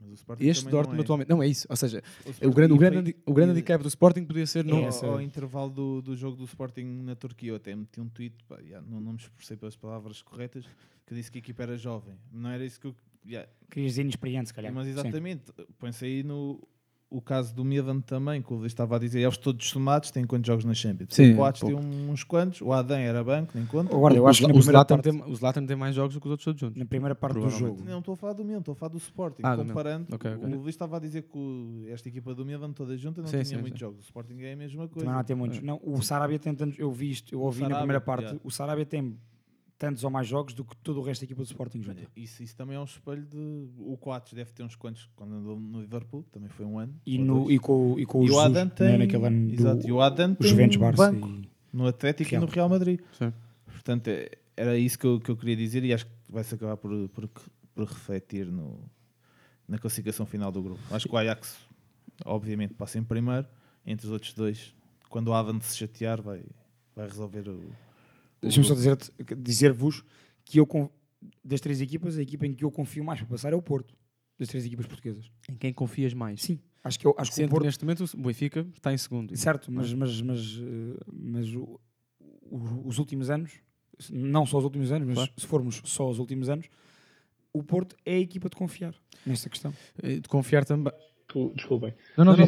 Mas 0.02 0.12
o 0.12 0.14
Sporting 0.14 0.46
Este 0.48 0.64
também 0.64 0.72
não 0.74 0.80
Dortmund 0.80 1.00
é. 1.00 1.04
atualmente. 1.04 1.30
Não 1.30 1.44
é 1.44 1.48
isso. 1.48 1.68
Ou 1.70 1.76
seja, 1.76 2.02
O 2.42 2.48
o 2.48 2.54
grande, 2.54 2.74
o 2.74 2.78
foi- 2.78 2.90
grande, 2.90 3.16
o 3.26 3.34
grande 3.34 3.50
e- 3.50 3.54
handicap 3.54 3.84
do 3.84 3.90
Sporting 3.90 4.24
podia 4.24 4.46
ser. 4.48 4.66
E 4.66 4.70
Não, 4.70 4.86
ao, 4.86 5.06
ao 5.12 5.22
intervalo 5.22 5.70
do, 5.70 6.02
do 6.02 6.16
jogo 6.16 6.38
do 6.38 6.46
Sporting 6.46 6.86
na 7.04 7.16
Turquia, 7.16 7.50
eu 7.52 7.56
até 7.58 7.76
meti 7.76 8.00
um 8.00 8.08
tweet, 8.08 8.34
pá, 8.48 8.58
já, 8.68 8.80
não, 8.82 9.02
não 9.02 9.12
me 9.12 9.18
esforcei 9.18 9.58
pelas 9.58 9.76
palavras 9.76 10.22
corretas, 10.22 10.64
que 11.06 11.14
disse 11.14 11.30
que 11.30 11.38
a 11.38 11.42
equipa 11.42 11.64
era 11.64 11.78
jovem. 11.78 12.16
Não 12.32 12.50
era 12.50 12.66
isso 12.66 12.80
que 12.80 12.88
eu. 12.88 12.96
Já, 13.30 13.46
Querias 13.70 13.92
dizer 13.94 14.02
inexperiente, 14.02 14.48
se 14.50 14.54
calhar. 14.54 14.74
mas 14.74 14.88
exatamente, 14.88 15.44
põe-se 15.78 16.04
aí 16.06 16.24
no 16.24 16.60
o 17.12 17.20
caso 17.20 17.56
do 17.56 17.66
Milan 17.66 18.02
também, 18.02 18.40
que 18.40 18.54
o 18.54 18.58
Luís 18.58 18.72
estava 18.72 18.96
a 18.96 19.00
dizer, 19.00 19.20
eles 19.22 19.36
todos 19.36 19.68
somados 19.68 20.12
têm 20.12 20.28
quantos 20.28 20.46
jogos 20.46 20.64
na 20.64 20.76
Champions? 20.76 21.10
Sim, 21.12 21.34
o 21.34 21.38
Coates 21.38 21.64
tem 21.64 21.74
uns 21.74 22.24
quantos, 22.24 22.62
o 22.62 22.72
Adan 22.72 23.00
era 23.00 23.24
banco, 23.24 23.52
nem 23.56 23.66
conta. 23.66 23.96
Agora, 23.96 24.14
eu 24.14 24.26
o, 24.26 24.28
acho 24.28 24.42
que 24.42 24.46
na 24.48 24.54
o 24.54 24.58
primeira 24.58 24.78
Zlatan 24.78 24.96
parte, 24.98 25.12
tem, 25.12 25.24
o 25.24 25.36
Zlatan 25.36 25.66
tem 25.66 25.76
mais 25.76 25.96
jogos 25.96 26.14
do 26.14 26.22
que 26.22 26.28
os 26.28 26.32
outros 26.32 26.46
todos 26.46 26.60
juntos. 26.62 26.78
na 26.78 26.86
primeira 26.86 27.16
parte 27.16 27.40
do 27.40 27.50
jogo, 27.50 27.84
Não 27.84 27.98
estou 27.98 28.14
a 28.14 28.16
falar 28.16 28.34
do 28.34 28.46
Milan, 28.46 28.60
estou 28.60 28.74
a 28.74 28.76
falar 28.76 28.90
do 28.92 29.00
Sporting. 29.00 29.42
Ah, 29.44 29.56
comparando, 29.56 30.06
Ok, 30.14 30.32
ok. 30.36 30.44
o 30.54 30.60
Luís 30.62 30.68
estava 30.76 30.98
a 30.98 31.00
dizer 31.00 31.24
que 31.24 31.36
o- 31.36 31.84
esta 31.90 32.08
equipa 32.08 32.36
do 32.36 32.46
Milan 32.46 32.72
toda 32.74 32.96
junta 32.96 33.22
não 33.22 33.28
Sim, 33.28 33.38
tinha 33.38 33.46
sim, 33.46 33.58
muitos 33.58 33.80
sim. 33.80 33.86
jogos. 33.86 34.02
O 34.02 34.04
Sporting 34.04 34.40
é 34.42 34.54
a 34.54 34.56
mesma 34.56 34.88
coisa. 34.88 35.00
também 35.00 35.10
não 35.12 35.20
há 35.20 35.24
ter 35.24 35.34
muitos. 35.34 35.62
Não, 35.64 35.80
o 35.84 36.00
Sarabia 36.04 36.38
tem 36.38 36.54
tantos, 36.54 36.78
eu 36.78 36.92
vi 36.92 37.10
isto, 37.10 37.34
eu 37.34 37.42
ouvi 37.42 37.62
na 37.62 37.70
Sarabia, 37.70 37.80
primeira 37.82 38.02
parte, 38.02 38.24
yeah. 38.26 38.40
o 38.44 38.52
Sarabia 38.52 38.86
tem 38.86 39.18
tantos 39.80 40.04
ou 40.04 40.12
mais 40.12 40.28
jogos 40.28 40.54
do 40.54 40.64
que 40.66 40.76
todo 40.78 41.00
o 41.00 41.02
resto 41.04 41.22
da 41.22 41.26
equipa 41.26 41.42
do 41.42 41.46
Sporting 41.46 41.82
junto. 41.82 42.02
Isso, 42.16 42.44
isso 42.44 42.56
também 42.56 42.76
é 42.76 42.80
um 42.80 42.84
espelho 42.84 43.24
de. 43.26 43.38
O 43.78 43.98
Coates 43.98 44.34
deve 44.34 44.52
ter 44.52 44.62
uns 44.62 44.76
quantos 44.76 45.10
quando 45.16 45.34
andou 45.34 45.60
no 45.60 45.80
Liverpool, 45.82 46.24
também 46.32 46.50
foi 46.50 46.66
um 46.66 46.78
ano. 46.78 46.94
E, 47.06 47.18
no, 47.18 47.44
dois. 47.46 47.56
e, 47.56 47.60
com, 47.60 47.96
e 47.98 48.06
com 48.06 48.20
o 48.20 48.22
E 48.24 48.26
o 48.26 48.28
Jesus, 48.28 48.46
Adam 48.46 48.66
né, 48.66 48.72
tem. 48.76 48.98
naquele 48.98 49.26
ano 49.26 49.48
do, 49.48 49.54
Exato, 49.54 49.88
e 49.88 49.92
o 49.92 50.02
Adam 50.02 50.32
o 50.34 50.36
tem 50.36 50.50
Juventus 50.50 50.76
um 50.78 50.80
Barça 50.82 51.12
banco 51.12 51.28
e- 51.30 51.50
no 51.72 51.88
Atlético 51.88 52.30
Real. 52.30 52.44
e 52.44 52.46
no 52.46 52.52
Real 52.52 52.70
Madrid. 52.70 53.00
Sim. 53.18 53.34
Portanto, 53.66 54.08
é- 54.10 54.32
era 54.58 54.78
isso 54.78 55.00
que 55.00 55.08
eu, 55.08 55.20
que 55.20 55.32
eu 55.32 55.38
queria 55.38 55.56
dizer 55.56 55.84
e 55.86 55.94
acho 55.94 56.06
que 56.06 56.12
vai-se 56.30 56.54
acabar 56.54 56.76
por, 56.76 57.08
por, 57.10 57.30
por 57.74 57.86
refletir 57.88 58.46
no, 58.48 58.78
na 59.66 59.78
classificação 59.80 60.26
final 60.26 60.52
do 60.52 60.62
grupo. 60.62 60.82
Acho 60.92 61.08
que 61.08 61.16
o 61.16 61.18
Ajax, 61.18 61.58
obviamente, 62.26 62.74
passa 62.74 63.00
em 63.00 63.04
primeiro, 63.04 63.48
entre 63.86 64.06
os 64.06 64.12
outros 64.12 64.34
dois. 64.34 64.76
Quando 65.10 65.30
o 65.30 65.34
Adam 65.34 65.62
se 65.62 65.78
chatear, 65.78 66.22
vai, 66.22 66.44
vai 66.94 67.08
resolver 67.08 67.48
o. 67.48 67.62
Deixa-me 68.42 68.66
só 68.66 68.76
grupo. 68.76 68.98
dizer- 68.98 69.36
dizer-vos 69.38 70.04
que 70.46 70.60
eu, 70.60 70.68
das 71.44 71.60
três 71.62 71.82
equipas, 71.82 72.18
a 72.18 72.22
equipa 72.22 72.46
em 72.46 72.54
que 72.54 72.64
eu 72.64 72.72
confio 72.72 73.04
mais 73.04 73.20
para 73.20 73.30
passar 73.30 73.52
é 73.54 73.56
o 73.56 73.62
Porto, 73.62 73.94
das 74.38 74.48
três 74.48 74.66
equipas 74.66 74.86
portuguesas. 74.86 75.30
Em 75.50 75.56
quem 75.56 75.74
confias 75.74 76.14
mais? 76.14 76.42
Sim, 76.42 76.60
acho 76.84 76.98
que, 77.00 77.06
eu, 77.06 77.14
acho 77.18 77.34
que 77.34 77.44
o 77.44 77.50
Porto 77.50 77.66
neste 77.66 77.84
momento 77.84 78.04
o 78.14 78.18
Benfica 78.22 78.66
está 78.76 78.94
em 78.94 78.98
segundo. 78.98 79.36
Certo, 79.36 79.72
mas, 79.72 79.94
mas, 79.94 80.22
mas, 80.22 80.40
eh, 80.62 81.00
mas 81.12 81.54
o- 81.54 81.80
os 82.86 82.98
últimos 82.98 83.30
anos, 83.30 83.52
não 84.12 84.46
só 84.46 84.58
os 84.58 84.64
últimos 84.64 84.92
anos, 84.92 85.08
mas 85.08 85.16
Claro. 85.18 85.32
se 85.38 85.46
formos 85.46 85.82
só 85.86 86.10
os 86.10 86.20
últimos 86.20 86.50
anos, 86.50 86.68
o 87.54 87.62
Porto 87.62 87.96
é 88.06 88.14
a 88.16 88.20
equipa 88.20 88.48
de 88.50 88.56
confiar 88.56 88.96
nesta 89.26 89.50
questão. 89.50 89.74
Eh, 90.02 90.20
De 90.22 90.30
confiar 90.30 90.64
também. 90.66 90.94
Desculpem. 91.54 91.94
Não, 92.18 92.26
não, 92.26 92.34
só 92.36 92.48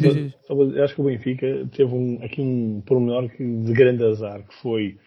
para 0.56 0.66
dizer, 0.66 0.82
acho 0.82 0.94
que 0.96 1.00
o 1.00 1.04
Benfica 1.04 1.68
teve 1.70 1.94
um, 1.94 2.20
aqui 2.24 2.40
um 2.40 2.80
pormenor 2.80 3.28
que- 3.30 3.44
de 3.62 3.72
grande 3.72 4.02
azar, 4.02 4.44
que 4.44 4.54
foi 4.54 4.98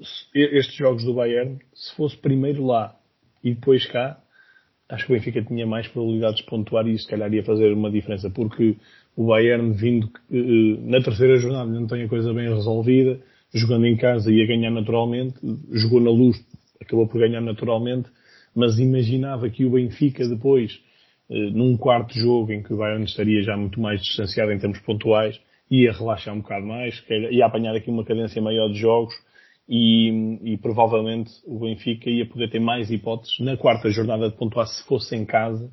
se- 0.00 0.26
estes 0.34 0.74
jogos 0.74 1.04
do 1.04 1.14
Bayern, 1.14 1.58
se 1.74 1.94
fosse 1.94 2.16
primeiro 2.16 2.64
lá 2.66 2.94
e 3.42 3.54
depois 3.54 3.86
cá, 3.86 4.18
acho 4.88 5.06
que 5.06 5.12
o 5.12 5.16
Benfica 5.16 5.42
tinha 5.42 5.66
mais 5.66 5.88
probabilidades 5.88 6.38
de 6.40 6.46
pontuar 6.46 6.86
e 6.86 6.94
isso 6.94 7.04
se 7.04 7.10
calhar 7.10 7.32
ia 7.32 7.42
fazer 7.44 7.72
uma 7.72 7.90
diferença, 7.90 8.30
porque 8.30 8.76
o 9.16 9.26
Bayern 9.26 9.72
vindo 9.72 10.10
eh, 10.30 10.76
na 10.80 11.00
terceira 11.02 11.36
jornada 11.36 11.70
não 11.70 11.86
tem 11.86 12.02
a 12.02 12.08
coisa 12.08 12.32
bem 12.32 12.48
resolvida, 12.48 13.20
jogando 13.52 13.86
em 13.86 13.96
casa 13.96 14.32
ia 14.32 14.46
ganhar 14.46 14.70
naturalmente, 14.70 15.36
jogou 15.72 16.00
na 16.00 16.10
luz, 16.10 16.36
acabou 16.80 17.06
por 17.06 17.20
ganhar 17.20 17.40
naturalmente, 17.40 18.08
mas 18.54 18.78
imaginava 18.78 19.48
que 19.48 19.64
o 19.64 19.70
Benfica 19.70 20.26
depois, 20.28 20.80
eh, 21.30 21.50
num 21.50 21.76
quarto 21.76 22.14
jogo 22.18 22.52
em 22.52 22.62
que 22.62 22.72
o 22.74 22.76
Bayern 22.78 23.04
estaria 23.04 23.42
já 23.42 23.56
muito 23.56 23.80
mais 23.80 24.00
distanciado 24.02 24.52
em 24.52 24.58
termos 24.58 24.80
pontuais, 24.80 25.40
ia 25.70 25.92
relaxar 25.92 26.34
um 26.34 26.40
bocado 26.40 26.66
mais, 26.66 27.02
ia 27.30 27.46
apanhar 27.46 27.74
aqui 27.74 27.90
uma 27.90 28.04
cadência 28.04 28.40
maior 28.40 28.68
de 28.68 28.78
jogos 28.78 29.14
e, 29.68 30.38
e, 30.42 30.58
provavelmente 30.58 31.32
o 31.46 31.60
Benfica 31.60 32.10
ia 32.10 32.26
poder 32.26 32.50
ter 32.50 32.60
mais 32.60 32.90
hipóteses 32.90 33.38
na 33.40 33.56
quarta 33.56 33.90
jornada 33.90 34.28
de 34.28 34.36
pontuar 34.36 34.66
se 34.66 34.84
fosse 34.84 35.16
em 35.16 35.24
casa 35.24 35.70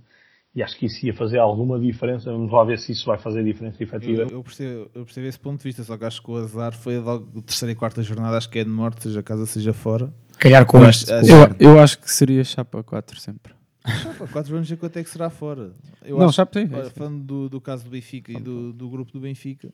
e 0.54 0.62
acho 0.62 0.78
que 0.78 0.86
isso 0.86 1.06
ia 1.06 1.14
fazer 1.14 1.40
alguma 1.40 1.80
diferença. 1.80 2.32
Vamos 2.32 2.52
lá 2.52 2.64
ver 2.64 2.78
se 2.78 2.92
isso 2.92 3.06
vai 3.06 3.18
fazer 3.18 3.44
diferença 3.44 3.82
efetiva. 3.82 4.24
Eu, 4.24 4.30
eu, 4.30 4.44
percebo, 4.44 4.92
eu 4.94 5.06
percebo 5.06 5.28
esse 5.28 5.40
ponto 5.40 5.58
de 5.58 5.64
vista, 5.64 5.84
só 5.84 5.98
que 5.98 6.04
acho 6.04 6.22
que 6.22 6.30
o 6.30 6.36
azar 6.36 6.74
foi 6.74 7.00
logo 7.00 7.42
terceira 7.42 7.72
e 7.72 7.76
quarta 7.76 8.04
jornada, 8.04 8.38
acho 8.38 8.50
que 8.50 8.60
é 8.60 8.64
de 8.64 8.70
morte, 8.70 9.04
seja 9.04 9.24
casa, 9.24 9.46
seja 9.46 9.74
fora. 9.74 10.14
Calhar 10.38 10.66
com 10.66 10.84
este. 10.86 11.10
Eu, 11.12 11.72
eu 11.72 11.80
acho 11.80 12.00
que 12.00 12.12
seria 12.12 12.44
chapa 12.44 12.84
4 12.84 13.20
sempre. 13.20 13.54
Chapa 13.86 14.28
4 14.28 14.52
vamos 14.52 14.70
ver 14.70 14.78
quanto 14.78 14.98
é 14.98 15.04
que 15.04 15.10
será 15.10 15.30
fora. 15.30 15.72
Eu 16.04 16.18
não, 16.18 16.26
acho, 16.26 16.36
chapa 16.36 16.60
sim. 16.60 16.70
Olha, 16.74 16.90
falando 16.90 17.24
do, 17.24 17.50
do 17.50 17.62
caso 17.62 17.86
do 17.86 17.90
Benfica 17.90 18.32
e 18.32 18.40
do, 18.40 18.74
do 18.74 18.90
grupo 18.90 19.12
do 19.12 19.20
Benfica, 19.20 19.74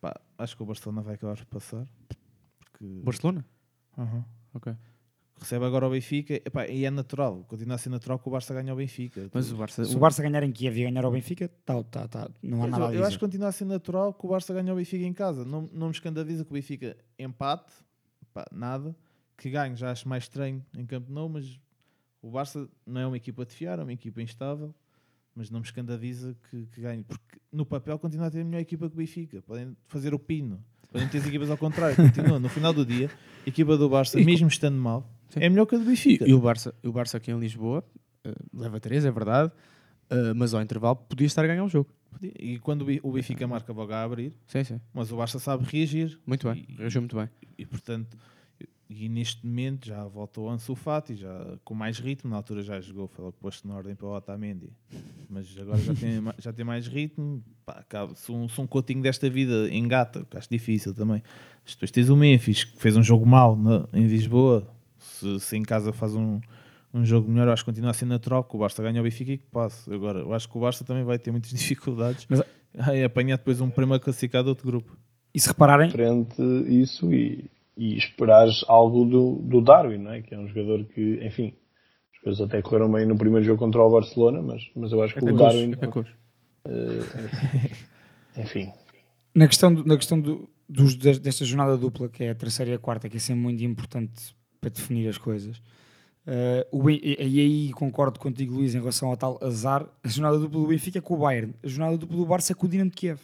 pá, 0.00 0.20
acho 0.36 0.56
que 0.56 0.62
o 0.62 0.66
Barcelona 0.66 1.02
vai 1.02 1.14
acabar 1.14 1.36
por 1.36 1.46
passar. 1.46 1.86
Porque... 2.58 2.84
Barcelona? 3.04 3.44
Uhum. 3.96 4.24
Ok. 4.54 4.74
Recebe 5.40 5.64
agora 5.64 5.86
o 5.86 5.90
Benfica 5.90 6.34
epá, 6.34 6.66
e 6.66 6.84
é 6.84 6.90
natural, 6.90 7.44
continua 7.44 7.76
a 7.76 7.78
ser 7.78 7.90
natural 7.90 8.18
que 8.18 8.26
o 8.26 8.30
Barça 8.30 8.52
ganhe 8.52 8.70
ao 8.70 8.76
Benfica. 8.76 9.30
Mas 9.32 9.52
o 9.52 9.56
Barça, 9.56 9.84
Se 9.84 9.94
o 9.94 9.98
Barça 9.98 10.20
ganhar 10.20 10.42
em 10.42 10.50
Kiev 10.50 10.76
e 10.76 10.82
ganhar 10.82 11.04
ao 11.04 11.12
Benfica, 11.12 11.48
tá, 11.64 11.80
tá, 11.84 12.08
tá, 12.08 12.30
não 12.42 12.58
há 12.58 12.62
Mas 12.62 12.70
nada 12.72 12.82
eu, 12.82 12.86
a 12.86 12.88
eu 12.88 12.92
dizer. 12.94 13.04
acho 13.04 13.18
que 13.18 13.24
continua 13.24 13.48
a 13.48 13.52
ser 13.52 13.64
natural 13.64 14.12
que 14.12 14.26
o 14.26 14.28
Barça 14.28 14.52
ganhe 14.52 14.68
ao 14.68 14.76
Benfica 14.76 15.04
em 15.04 15.12
casa. 15.12 15.44
Não, 15.44 15.68
não 15.72 15.86
me 15.86 15.92
escandaliza 15.92 16.44
que 16.44 16.50
o 16.50 16.54
Benfica 16.54 16.96
empate, 17.16 17.72
pá, 18.34 18.46
nada. 18.50 18.96
Que 19.36 19.48
ganhe, 19.48 19.76
já 19.76 19.92
acho 19.92 20.08
mais 20.08 20.24
estranho 20.24 20.64
em 20.76 20.84
campo 20.84 21.12
não, 21.12 21.28
mas 21.28 21.60
o 22.20 22.30
Barça 22.30 22.68
não 22.84 23.00
é 23.00 23.06
uma 23.06 23.16
equipa 23.16 23.46
de 23.46 23.54
fiar, 23.54 23.78
é 23.78 23.82
uma 23.82 23.92
equipa 23.92 24.20
instável. 24.20 24.74
Mas 25.34 25.50
não 25.50 25.60
me 25.60 25.66
escandaliza 25.66 26.36
que, 26.50 26.66
que 26.66 26.80
ganhe, 26.80 27.04
porque 27.04 27.38
no 27.52 27.64
papel 27.64 27.98
continua 27.98 28.26
a 28.26 28.30
ter 28.30 28.40
a 28.40 28.44
melhor 28.44 28.60
equipa 28.60 28.88
que 28.88 28.94
o 28.94 28.98
Benfica. 28.98 29.40
Podem 29.42 29.76
fazer 29.86 30.12
o 30.12 30.18
pino, 30.18 30.62
podem 30.90 31.08
ter 31.08 31.18
as 31.18 31.26
equipas 31.26 31.48
ao 31.50 31.56
contrário. 31.56 31.94
Continua, 31.96 32.38
no 32.40 32.48
final 32.48 32.72
do 32.72 32.84
dia, 32.84 33.08
a 33.46 33.48
equipa 33.48 33.76
do 33.76 33.88
Barça, 33.88 34.18
E 34.20 34.24
mesmo 34.24 34.48
estando 34.48 34.76
mal, 34.76 35.08
é 35.36 35.48
melhor 35.48 35.66
que 35.66 35.76
a 35.76 35.78
do 35.78 35.84
Benfica. 35.84 36.24
E, 36.26 36.30
e 36.30 36.34
o, 36.34 36.40
Barça, 36.40 36.74
o 36.84 36.90
Barça 36.92 37.18
aqui 37.18 37.30
em 37.30 37.38
Lisboa 37.38 37.84
uh, 38.26 38.58
leva 38.58 38.80
3, 38.80 39.04
é 39.04 39.10
verdade, 39.12 39.52
uh, 40.10 40.34
mas 40.34 40.54
ao 40.54 40.60
intervalo 40.60 40.96
podia 40.96 41.26
estar 41.26 41.44
a 41.44 41.46
ganhar 41.46 41.64
o 41.64 41.68
jogo. 41.68 41.88
E 42.20 42.58
quando 42.58 42.82
o 42.82 42.84
Be- 42.86 43.00
o 43.04 43.12
Benfica 43.12 43.46
marca 43.46 43.72
logo 43.72 43.92
a 43.92 44.02
abrir, 44.02 44.32
Sim, 44.46 44.64
sim. 44.64 44.80
mas 44.92 45.12
o 45.12 45.16
Barça 45.16 45.38
sabe 45.38 45.64
reagir. 45.64 46.18
Muito 46.26 46.50
bem, 46.50 46.66
reagiu 46.76 47.00
muito 47.00 47.14
bem. 47.16 47.28
E, 47.56 47.64
portanto, 47.64 48.16
e 48.88 49.08
neste 49.08 49.46
momento 49.46 49.86
já 49.86 50.02
voltou 50.04 50.46
o 50.46 50.50
Ansu 50.50 50.74
Fati, 50.74 51.14
já 51.14 51.58
com 51.64 51.74
mais 51.74 51.98
ritmo. 51.98 52.30
Na 52.30 52.36
altura 52.36 52.62
já 52.62 52.80
jogou, 52.80 53.06
foi 53.06 53.24
logo 53.24 53.36
posto 53.38 53.68
na 53.68 53.74
ordem 53.74 53.94
para 53.94 54.06
o 54.06 54.16
Otamendi. 54.16 54.70
Mas 55.28 55.54
agora 55.58 55.78
já 55.78 55.94
tem, 55.94 56.22
já 56.38 56.52
tem 56.52 56.64
mais 56.64 56.86
ritmo. 56.86 57.42
Pá, 57.66 57.74
acaba- 57.74 58.14
se, 58.14 58.32
um, 58.32 58.48
se 58.48 58.58
um 58.60 58.66
cotinho 58.66 59.02
desta 59.02 59.28
vida 59.28 59.68
engata, 59.70 60.26
que 60.30 60.36
acho 60.38 60.48
difícil 60.50 60.94
também. 60.94 61.22
Mas 61.64 61.74
Depois 61.74 61.90
tens 61.90 62.08
o 62.08 62.16
Memphis, 62.16 62.64
que 62.64 62.78
fez 62.78 62.96
um 62.96 63.02
jogo 63.02 63.26
mau 63.26 63.54
na- 63.56 63.86
em 63.92 64.06
Lisboa. 64.06 64.66
Se, 64.98 65.38
se 65.38 65.56
em 65.56 65.62
casa 65.62 65.92
faz 65.92 66.14
um, 66.14 66.40
um 66.94 67.04
jogo 67.04 67.30
melhor, 67.30 67.48
acho 67.48 67.62
que 67.64 67.70
continua 67.70 67.90
a 67.90 67.94
ser 67.94 68.06
natural 68.06 68.42
que 68.42 68.56
o 68.56 68.58
Barça 68.58 68.82
ganhe 68.82 68.96
ao 68.96 69.04
Benfica 69.04 69.32
e 69.32 69.38
que 69.38 69.46
passe. 69.46 69.92
Agora, 69.92 70.20
eu 70.20 70.32
acho 70.32 70.48
que 70.48 70.56
o 70.56 70.60
Barça 70.60 70.82
também 70.82 71.04
vai 71.04 71.18
ter 71.18 71.30
muitas 71.30 71.50
dificuldades 71.56 72.26
Mas- 72.28 72.42
em 72.94 73.04
apanhar 73.04 73.36
depois 73.36 73.60
um 73.60 73.68
primeiro 73.68 74.02
classificado 74.02 74.44
de 74.44 74.48
outro 74.50 74.66
grupo. 74.66 74.96
E 75.34 75.38
se 75.40 75.48
repararem, 75.48 75.90
Frente 75.90 76.40
isso 76.66 77.12
e, 77.12 77.50
e 77.78 77.96
esperares 77.96 78.64
algo 78.68 79.04
do, 79.04 79.36
do 79.42 79.60
Darwin, 79.62 79.98
não 79.98 80.10
é? 80.12 80.20
Que 80.20 80.34
é 80.34 80.38
um 80.38 80.48
jogador 80.48 80.84
que, 80.86 81.24
enfim, 81.24 81.54
as 82.12 82.18
coisas 82.20 82.40
até 82.40 82.60
correram 82.60 82.90
bem 82.90 83.06
no 83.06 83.16
primeiro 83.16 83.44
jogo 83.46 83.58
contra 83.60 83.80
o 83.82 83.90
Barcelona, 83.90 84.42
mas, 84.42 84.62
mas 84.74 84.90
eu 84.92 85.02
acho 85.02 85.14
que 85.14 85.20
É 85.26 85.32
o 85.32 85.36
Darwin. 85.36 85.72
é 85.72 86.70
eh, 86.70 87.70
enfim, 88.42 88.72
na 89.34 89.46
questão, 89.46 89.72
do- 89.72 89.84
na 89.84 89.96
questão 89.96 90.20
do- 90.20 90.48
dos, 90.68 90.94
des- 90.96 91.18
desta 91.18 91.44
jornada 91.44 91.76
dupla, 91.76 92.08
que 92.08 92.24
é 92.24 92.30
a 92.30 92.34
terceira 92.34 92.72
e 92.72 92.74
a 92.74 92.78
quarta, 92.78 93.08
que 93.08 93.16
é 93.16 93.20
sempre 93.20 93.42
muito 93.42 93.62
importante 93.64 94.34
para 94.60 94.70
definir 94.70 95.08
as 95.08 95.16
coisas. 95.18 95.60
eh, 96.26 96.66
o 96.70 96.90
e, 96.90 97.16
e 97.18 97.40
aí 97.40 97.72
concordo 97.72 98.18
contigo, 98.18 98.54
Luís, 98.54 98.74
em 98.74 98.78
relação 98.80 99.08
ao 99.08 99.16
tal 99.16 99.38
azar. 99.42 99.88
A 100.02 100.08
jornada 100.08 100.38
dupla 100.38 100.60
do 100.60 100.66
Benfica 100.66 100.98
é 100.98 101.00
com 101.00 101.14
o 101.14 101.18
Bayern, 101.18 101.54
a 101.62 101.66
jornada 101.68 101.96
dupla 101.96 102.16
do 102.18 102.26
Barça 102.26 102.52
é 102.52 102.54
com 102.54 102.66
o 102.66 102.68
Dinamo 102.68 102.90
de 102.90 102.96
Kiev. 102.96 103.18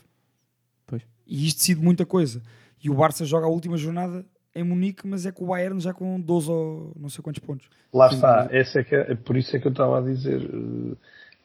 Pois. 0.86 1.02
E 1.26 1.46
isto 1.46 1.58
decide 1.58 1.82
muita 1.82 2.06
coisa. 2.06 2.40
E 2.82 2.88
o 2.88 2.94
Barça 2.94 3.24
joga 3.26 3.46
a 3.46 3.50
última 3.50 3.76
jornada 3.76 4.24
em 4.54 4.62
Munique, 4.64 5.06
mas 5.06 5.26
é 5.26 5.32
com 5.32 5.44
o 5.44 5.48
Bayern 5.48 5.80
já 5.80 5.92
com 5.92 6.20
12 6.20 6.50
ou 6.50 6.92
não 6.98 7.08
sei 7.08 7.22
quantos 7.22 7.40
pontos. 7.42 7.68
lá 7.92 8.08
Sim, 8.08 8.16
está. 8.16 8.44
mas- 8.44 8.52
Essa 8.54 8.80
é 8.80 8.84
que 8.84 8.94
é, 8.94 9.14
por 9.14 9.36
isso 9.36 9.56
é 9.56 9.60
que 9.60 9.66
eu 9.66 9.72
estava 9.72 9.98
a 9.98 10.02
dizer. 10.02 10.40
eh, 10.42 10.96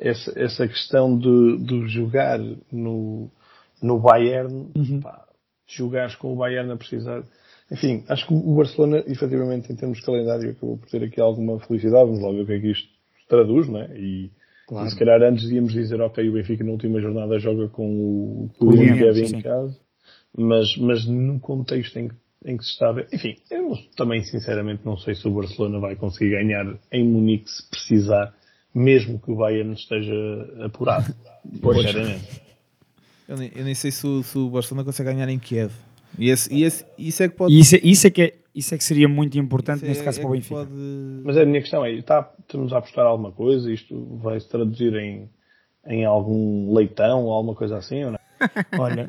Essa, 0.02 0.32
essa 0.40 0.66
questão 0.68 1.18
de, 1.18 1.58
de 1.58 1.88
jogar 1.90 2.40
no, 2.72 3.30
no 3.82 4.00
Bayern, 4.00 4.72
pá, 5.02 5.26
jogares 5.68 6.16
com 6.16 6.32
o 6.32 6.36
Bayern 6.38 6.72
a 6.72 6.78
precisar. 6.78 7.22
Enfim, 7.70 8.06
acho 8.08 8.26
que 8.26 8.34
o 8.34 8.56
Barcelona, 8.56 9.04
efetivamente, 9.08 9.72
em 9.72 9.76
termos 9.76 9.98
de 10.00 10.06
calendário, 10.06 10.52
acabou 10.52 10.78
por 10.78 10.88
ter 10.90 11.04
aqui 11.04 11.20
alguma 11.20 11.60
felicidade. 11.60 12.06
Vamos 12.06 12.22
lá 12.22 12.32
ver 12.32 12.42
o 12.44 12.46
que 12.46 12.54
é 12.54 12.60
que 12.62 12.72
isto 12.72 12.88
traduz, 13.28 13.68
não 13.68 13.80
é? 13.82 13.90
E, 14.00 14.32
Claro. 14.68 14.88
e 14.88 14.92
se 14.92 14.98
calhar 15.00 15.22
antes 15.24 15.44
íamos 15.50 15.74
dizer, 15.74 16.00
ok, 16.00 16.30
o 16.30 16.34
Benfica 16.34 16.64
na 16.64 16.72
última 16.72 17.02
jornada 17.02 17.38
joga 17.40 17.68
com 17.70 17.88
o, 17.90 18.50
com 18.58 18.68
o 18.68 18.72
sim. 19.28 19.38
em 19.38 19.42
casa, 19.42 19.76
mas, 20.38 20.78
mas 20.78 21.06
no 21.08 21.40
contexto 21.40 21.98
em 21.98 22.08
que, 22.08 22.16
em 22.46 22.58
que 22.58 22.64
se 22.64 22.72
está 22.72 22.90
a 22.90 22.92
ver. 22.94 23.08
Enfim, 23.14 23.36
eu 23.52 23.64
não- 23.70 23.78
também 23.96 24.24
sinceramente 24.24 24.82
não 24.86 24.98
sei 24.98 25.16
se 25.16 25.28
o 25.28 25.32
Barcelona 25.32 25.80
vai 25.80 25.96
conseguir 25.96 26.32
ganhar 26.32 26.66
em 26.92 27.04
Munique 27.04 27.50
se 27.50 27.70
precisar, 27.70 28.34
mesmo 28.74 29.20
que 29.20 29.32
o 29.32 29.36
Bayern 29.36 29.74
esteja 29.74 30.14
apurado. 30.64 31.14
Sinceramente. 31.54 32.42
Eu 33.28 33.38
nem, 33.38 33.52
eu 33.56 33.64
nem 33.64 33.76
sei 33.76 33.92
se 33.92 34.06
o, 34.08 34.24
se 34.24 34.38
o 34.38 34.50
Barcelona 34.50 34.84
consegue 34.86 35.12
ganhar 35.14 35.30
em 35.30 35.38
Kiev. 35.38 35.72
E, 36.18 36.30
esse, 36.30 36.52
e 36.54 36.64
esse, 36.64 36.84
isso 36.98 37.22
é 37.24 37.30
que 37.30 37.36
pode. 37.36 37.58
Isso, 37.58 37.76
é- 37.76 37.80
isso, 37.84 38.08
é 38.08 38.10
que 38.10 38.22
é, 38.24 38.34
isso 38.56 38.74
é 38.74 38.78
que 38.78 38.84
seria 38.84 39.08
muito 39.08 39.38
importante 39.38 39.78
isso 39.78 39.86
neste 39.86 40.02
é- 40.02 40.06
caso 40.06 40.20
é 40.20 40.22
para 40.22 40.30
o 40.30 40.34
Benfica. 40.34 40.56
pode- 40.56 40.72
Mas 41.24 41.38
a 41.38 41.46
minha 41.46 41.62
questão 41.62 41.86
é, 41.86 41.92
está, 41.94 42.32
estamos 42.40 42.74
a 42.74 42.80
apostar 42.80 43.06
alguma 43.06 43.32
coisa? 43.32 43.72
Isto 43.72 44.18
vai 44.18 44.40
se 44.40 44.50
traduzir 44.50 44.94
em, 44.96 45.30
em 45.86 46.06
algum 46.06 46.74
leitão 46.74 47.26
ou 47.26 47.32
alguma 47.34 47.54
coisa 47.54 47.78
assim? 47.78 48.04
Ou 48.06 48.12
não? 48.14 48.20
Olha, 48.80 49.08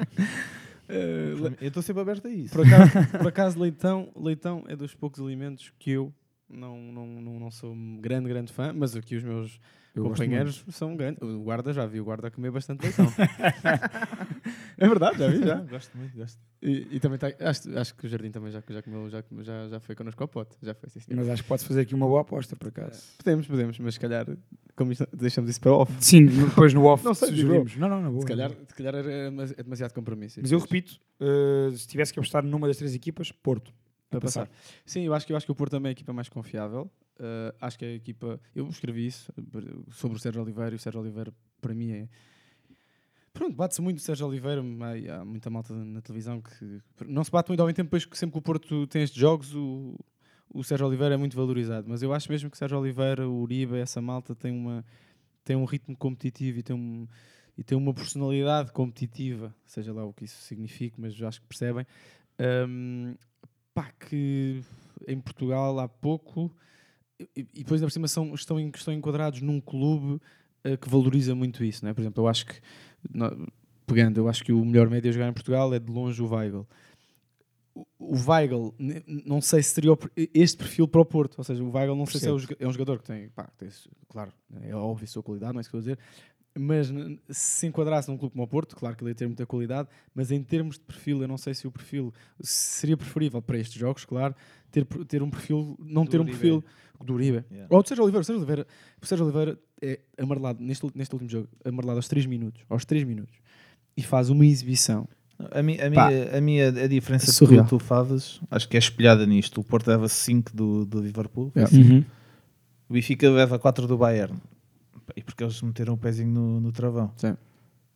Eu 0.90 1.68
estou 1.68 1.82
sempre 1.82 2.02
aberto 2.02 2.26
a 2.26 2.30
isso. 2.30 2.54
Por 2.54 2.66
acaso, 2.66 2.90
por 3.18 3.28
acaso 3.28 3.60
leitão, 3.60 4.12
leitão 4.16 4.64
é 4.68 4.76
dos 4.76 4.94
poucos 4.94 5.20
alimentos 5.20 5.72
que 5.78 5.90
eu 5.92 6.12
não, 6.48 6.78
não, 6.92 7.06
não, 7.06 7.40
não 7.40 7.50
sou 7.50 7.72
um 7.72 7.98
grande, 8.00 8.28
grande 8.28 8.52
fã, 8.52 8.72
mas 8.72 8.96
aqui 8.96 9.16
os 9.16 9.22
meus 9.22 9.60
Eu 9.94 10.04
companheiros 10.04 10.64
são 10.70 10.94
grandes. 10.96 11.20
O 11.22 11.40
guarda 11.42 11.72
já 11.72 11.84
vi 11.86 12.00
o 12.00 12.04
guarda 12.04 12.30
comer 12.30 12.50
bastante 12.50 12.82
leitão. 12.84 13.06
é 14.78 14.88
verdade, 14.88 15.18
já 15.18 15.28
vi, 15.28 15.38
já. 15.44 15.54
Gosto 15.70 15.96
muito, 15.98 16.16
gosto. 16.16 16.38
E, 16.62 16.86
e 16.92 17.00
também 17.00 17.18
tá, 17.18 17.28
acho, 17.40 17.76
acho 17.78 17.94
que 17.94 18.06
o 18.06 18.08
Jardim 18.08 18.30
também 18.30 18.50
já, 18.52 18.62
já 18.68 18.82
comeu, 18.82 19.08
já, 19.08 19.22
já, 19.40 19.68
já 19.68 19.80
foi 19.80 19.94
connosco 19.94 20.22
ao 20.22 20.28
pote. 20.28 20.56
Já 20.62 20.74
foi, 20.74 20.88
sim, 20.90 21.00
senhor. 21.00 21.18
mas 21.20 21.28
acho 21.30 21.42
que 21.42 21.48
pode 21.48 21.64
fazer 21.64 21.80
aqui 21.82 21.94
uma 21.94 22.06
boa 22.06 22.20
aposta, 22.20 22.54
por 22.54 22.68
acaso. 22.68 23.02
Podemos, 23.18 23.46
podemos, 23.46 23.78
mas 23.78 23.94
se 23.94 24.00
calhar 24.00 24.26
como 24.76 24.92
isto- 24.92 25.08
deixamos 25.12 25.50
isso 25.50 25.60
para 25.60 25.72
off. 25.72 25.92
Sim, 26.00 26.26
depois 26.26 26.72
no 26.74 26.84
off 26.84 27.04
Não 27.04 27.14
sei, 27.14 27.28
sugerimos. 27.30 27.76
Não, 27.76 27.88
não, 27.88 28.00
não, 28.02 28.10
boa. 28.10 28.20
Se 28.22 28.26
calhar, 28.28 28.50
se 28.50 28.74
calhar 28.74 28.94
é, 28.94 29.30
demasi- 29.30 29.54
é 29.58 29.62
demasiado 29.62 29.92
compromisso. 29.92 30.38
Mas 30.40 30.52
eu 30.52 30.58
repito, 30.58 31.00
eh, 31.20 31.70
se 31.76 31.86
tivesse 31.88 32.12
que 32.12 32.18
apostar 32.18 32.44
numa 32.44 32.66
das 32.68 32.76
três 32.76 32.94
equipas, 32.94 33.32
Porto. 33.32 33.72
para 34.10 34.20
passar. 34.20 34.48
Sim, 34.84 35.02
eu 35.02 35.14
acho 35.14 35.26
que 35.26 35.32
eu 35.32 35.36
acho 35.36 35.46
que 35.46 35.52
o 35.52 35.54
Porto 35.54 35.72
também 35.72 35.88
é 35.88 35.90
a 35.90 35.92
equipa 35.92 36.12
mais 36.12 36.28
confiável. 36.28 36.90
Uh, 37.20 37.54
acho 37.60 37.78
que 37.78 37.84
a 37.84 37.92
equipa. 37.92 38.40
Eu 38.54 38.66
escrevi 38.68 39.06
isso 39.06 39.30
sobre 39.90 40.16
o 40.16 40.20
Sérgio 40.20 40.40
Oliveira 40.40 40.72
e 40.72 40.76
o 40.76 40.78
Sérgio 40.78 41.02
Oliveira 41.02 41.30
para 41.60 41.74
mim 41.74 41.92
é. 41.92 42.08
Pronto, 43.30 43.54
bate-se 43.54 43.82
muito 43.82 43.98
o 43.98 44.00
Sérgio 44.00 44.26
Oliveira, 44.26 44.62
há, 44.62 45.20
há 45.20 45.24
muita 45.24 45.50
malta 45.50 45.74
na 45.74 46.00
televisão 46.00 46.40
que 46.40 46.80
não 47.06 47.22
se 47.22 47.30
bate 47.30 47.50
muito 47.50 47.60
ao 47.60 47.66
mesmo 47.66 47.76
tempo, 47.76 47.88
depois 47.88 48.06
que 48.06 48.16
sempre 48.16 48.32
que 48.32 48.38
o 48.38 48.42
Porto 48.42 48.86
tem 48.86 49.02
estes 49.02 49.20
jogos, 49.20 49.54
o, 49.54 49.94
o 50.48 50.64
Sérgio 50.64 50.86
Oliveira 50.86 51.14
é 51.14 51.18
muito 51.18 51.36
valorizado. 51.36 51.86
Mas 51.88 52.02
eu 52.02 52.12
acho 52.12 52.30
mesmo 52.32 52.50
que 52.50 52.56
o 52.56 52.58
Sérgio 52.58 52.78
Oliveira, 52.78 53.28
o 53.28 53.42
Uribe, 53.42 53.76
essa 53.76 54.00
malta 54.00 54.34
tem, 54.34 54.50
uma, 54.50 54.82
tem 55.44 55.56
um 55.56 55.66
ritmo 55.66 55.94
competitivo 55.96 56.58
e 56.58 56.62
tem, 56.62 56.74
um, 56.74 57.06
e 57.56 57.62
tem 57.62 57.76
uma 57.76 57.92
personalidade 57.92 58.72
competitiva, 58.72 59.54
seja 59.66 59.92
lá 59.92 60.04
o 60.04 60.12
que 60.12 60.24
isso 60.24 60.40
signifique, 60.40 60.98
mas 60.98 61.20
acho 61.22 61.40
que 61.42 61.46
percebem. 61.46 61.86
Um, 62.66 63.14
pá, 63.74 63.92
que 63.92 64.62
em 65.06 65.20
Portugal 65.20 65.78
há 65.78 65.88
pouco 65.88 66.50
e, 67.36 67.40
e 67.54 67.62
depois, 67.62 67.80
na 67.80 67.88
cima, 67.90 68.08
são, 68.08 68.34
estão, 68.34 68.58
estão 68.60 68.92
enquadrados 68.94 69.40
num 69.40 69.60
clube 69.60 70.20
eh, 70.64 70.76
que 70.76 70.88
valoriza 70.88 71.34
muito 71.34 71.62
isso. 71.64 71.84
Não 71.84 71.90
é? 71.90 71.94
Por 71.94 72.00
exemplo, 72.00 72.22
eu 72.24 72.28
acho 72.28 72.46
que, 72.46 72.54
pegando, 73.86 74.18
eu 74.18 74.28
acho 74.28 74.44
que 74.44 74.52
o 74.52 74.64
melhor 74.64 74.88
médio 74.88 75.10
a 75.10 75.12
jogar 75.12 75.28
em 75.28 75.32
Portugal 75.32 75.72
é 75.74 75.78
de 75.78 75.90
longe 75.90 76.22
o 76.22 76.28
Weigl. 76.32 76.66
o- 77.74 77.86
o 77.98 78.16
Weigl, 78.30 78.74
não 79.24 79.40
sei 79.40 79.62
se 79.62 79.70
seria 79.74 79.96
per- 79.96 80.10
este 80.34 80.56
perfil 80.58 80.88
para 80.88 81.00
o 81.00 81.04
Porto. 81.04 81.38
Ou 81.38 81.44
seja, 81.44 81.62
o 81.62 81.70
Weigl 81.70 81.94
não 81.94 82.04
sei 82.06 82.20
se 82.20 82.26
é, 82.26 82.32
o 82.32 82.56
é 82.58 82.68
um 82.68 82.72
jogador 82.72 82.98
que 82.98 83.04
tem, 83.04 83.28
pá, 83.30 83.48
tem, 83.56 83.68
claro, 84.08 84.32
é 84.62 84.74
óbvio 84.74 85.04
a 85.04 85.06
sua 85.06 85.22
qualidade, 85.22 85.52
não 85.52 85.60
é 85.60 85.62
isso 85.62 85.70
que 85.70 85.76
eu 85.76 85.80
estou 85.80 85.92
a 85.92 85.96
dizer. 85.96 86.04
Mas 86.58 86.88
se 86.88 87.60
se 87.60 87.66
enquadrasse 87.68 88.10
num 88.10 88.18
clube 88.18 88.32
como 88.32 88.42
o 88.42 88.48
Porto, 88.48 88.74
claro 88.74 88.96
que 88.96 89.04
ele 89.04 89.12
ia 89.12 89.14
ter 89.14 89.26
muita 89.28 89.46
qualidade, 89.46 89.88
mas 90.12 90.32
em 90.32 90.42
termos 90.42 90.78
de 90.78 90.84
perfil, 90.84 91.22
eu 91.22 91.28
não 91.28 91.38
sei 91.38 91.54
se 91.54 91.64
o 91.68 91.70
perfil 91.70 92.12
seria 92.40 92.96
preferível 92.96 93.40
para 93.40 93.56
estes 93.56 93.78
jogos, 93.78 94.04
claro, 94.04 94.34
ter, 94.68 94.84
ter 94.84 95.22
um 95.22 95.30
perfil, 95.30 95.76
não 95.78 96.04
Do 96.04 96.10
ter 96.10 96.20
um 96.20 96.24
perfil 96.24 96.64
do 97.04 97.14
Uribe. 97.14 97.44
Yeah. 97.50 97.66
Ou 97.70 97.82
do 97.82 97.88
Sérgio 97.88 98.04
Oliveira, 98.04 98.22
o 98.22 98.24
Sérgio 98.24 98.40
Oliveira, 98.42 98.66
o 99.02 99.06
Sérgio 99.06 99.24
Oliveira 99.26 99.58
é 99.82 100.00
amarelado 100.18 100.62
neste, 100.62 100.86
neste 100.94 101.14
último 101.14 101.30
jogo, 101.30 101.48
amarelado 101.64 101.98
aos 101.98 102.08
3 102.08 102.26
minutos, 102.26 102.62
aos 102.68 102.84
3 102.84 103.04
minutos, 103.04 103.34
e 103.96 104.02
faz 104.02 104.28
uma 104.30 104.44
exibição. 104.46 105.08
A, 105.52 105.62
mi, 105.62 105.80
a, 105.80 105.90
Pá, 105.90 106.08
minha, 106.10 106.36
a 106.36 106.40
minha 106.40 106.68
a 106.68 106.86
diferença 106.86 107.26
que 107.26 107.32
surreal. 107.32 107.64
tu, 107.64 107.78
tu 107.78 107.84
fazes, 107.84 108.40
acho 108.50 108.68
que 108.68 108.76
é 108.76 108.78
espelhada 108.78 109.24
nisto. 109.24 109.60
O 109.60 109.64
Porto 109.64 109.88
leva 109.88 110.06
5 110.06 110.54
do, 110.54 110.84
do 110.84 111.00
Liverpool, 111.00 111.50
Yeah. 111.56 111.72
assim. 111.74 111.90
Uhum. 111.90 112.04
o 112.90 112.92
Benfica 112.92 113.30
leva 113.30 113.58
4 113.58 113.86
do 113.86 113.96
Bayern. 113.96 114.36
E 115.16 115.22
porque 115.22 115.42
eles 115.42 115.60
meteram 115.62 115.94
o 115.94 115.96
pezinho 115.96 116.28
no, 116.30 116.60
no 116.60 116.70
travão. 116.70 117.10
Sim. 117.16 117.34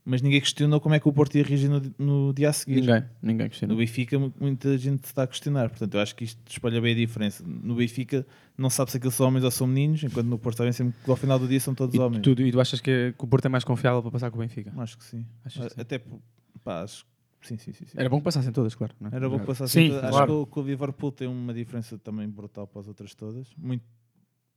Mas 0.07 0.21
ninguém 0.21 0.39
questionou 0.39 0.81
como 0.83 0.95
é 0.95 1.01
que 1.01 1.09
o 1.09 1.13
Porto 1.15 1.35
ia 1.37 1.43
reagir 1.43 1.71
no, 1.71 1.81
no 1.99 2.35
dia 2.35 2.51
a 2.51 2.53
seguir. 2.53 2.81
Ninguém, 2.83 3.05
ninguém 3.23 3.47
No 3.47 3.51
questiona. 3.51 3.75
Benfica, 3.75 4.19
mu- 4.19 4.35
muita 4.39 4.77
gente 4.77 5.05
está 5.05 5.23
a 5.23 5.27
questionar. 5.27 5.71
Portanto, 5.71 5.95
eu 5.95 6.01
acho 6.01 6.15
que 6.15 6.25
isto 6.25 6.39
espalha 6.47 6.79
bem 6.79 6.93
a 6.93 6.97
diferença. 6.97 7.43
No 7.47 7.75
Benfica, 7.75 8.27
não 8.59 8.69
sabe 8.69 8.91
se 8.91 8.99
aqueles 8.99 9.15
são 9.15 9.27
homens 9.27 9.45
ou 9.45 9.51
são 9.51 9.67
meninos, 9.67 10.03
enquanto 10.05 10.27
no 10.27 10.39
Porto, 10.39 10.59
sabem 10.59 10.73
sempre 10.75 10.95
que 11.03 11.11
ao 11.11 11.17
final 11.17 11.39
do 11.39 11.49
dia 11.49 11.59
são 11.59 11.75
todos 11.75 11.95
E 11.95 11.99
homens. 11.99 12.21
tu, 12.21 12.33
e 12.39 12.53
tu 12.53 12.61
achas 12.61 12.83
que, 12.83 13.15
que 13.17 13.25
o 13.25 13.27
Porto 13.27 13.47
é 13.47 13.49
mais 13.49 13.65
confiável 13.65 14.03
para 14.03 14.11
passar 14.11 14.31
com 14.31 14.37
o 14.37 14.41
Benfica? 14.41 14.75
Acho 14.77 14.99
que 14.99 15.05
sim. 15.05 15.25
Achas 15.43 15.73
sim? 15.73 15.81
Até, 15.81 15.99
por- 15.99 16.21
pá, 16.63 16.83
acho 16.83 17.07
que 17.41 17.49
sim, 17.49 17.57
sim, 17.57 17.73
sim. 17.73 17.87
sim. 17.87 17.97
Era 17.99 18.11
bom 18.11 18.19
que 18.19 18.25
passassem 18.25 18.53
todas, 18.53 18.75
claro. 18.75 18.95
não 19.01 19.09
é? 19.11 19.17
Era 19.17 19.27
bom 19.27 19.39
que 19.39 19.47
passasse. 19.47 19.73
Sim, 19.73 19.89
todas. 19.89 20.05
Acho 20.05 20.13
claro. 20.13 20.27
que 20.27 20.33
o, 20.33 20.47
que 20.47 20.59
o 20.61 20.63
Liverpool 20.65 21.13
tem 21.13 21.29
uma 21.29 21.55
diferença 21.55 21.97
também 21.99 22.29
brutal 22.29 22.67
para 22.67 22.81
as 22.83 22.89
outras 22.89 23.15
todas. 23.15 23.49
Muito 23.57 23.85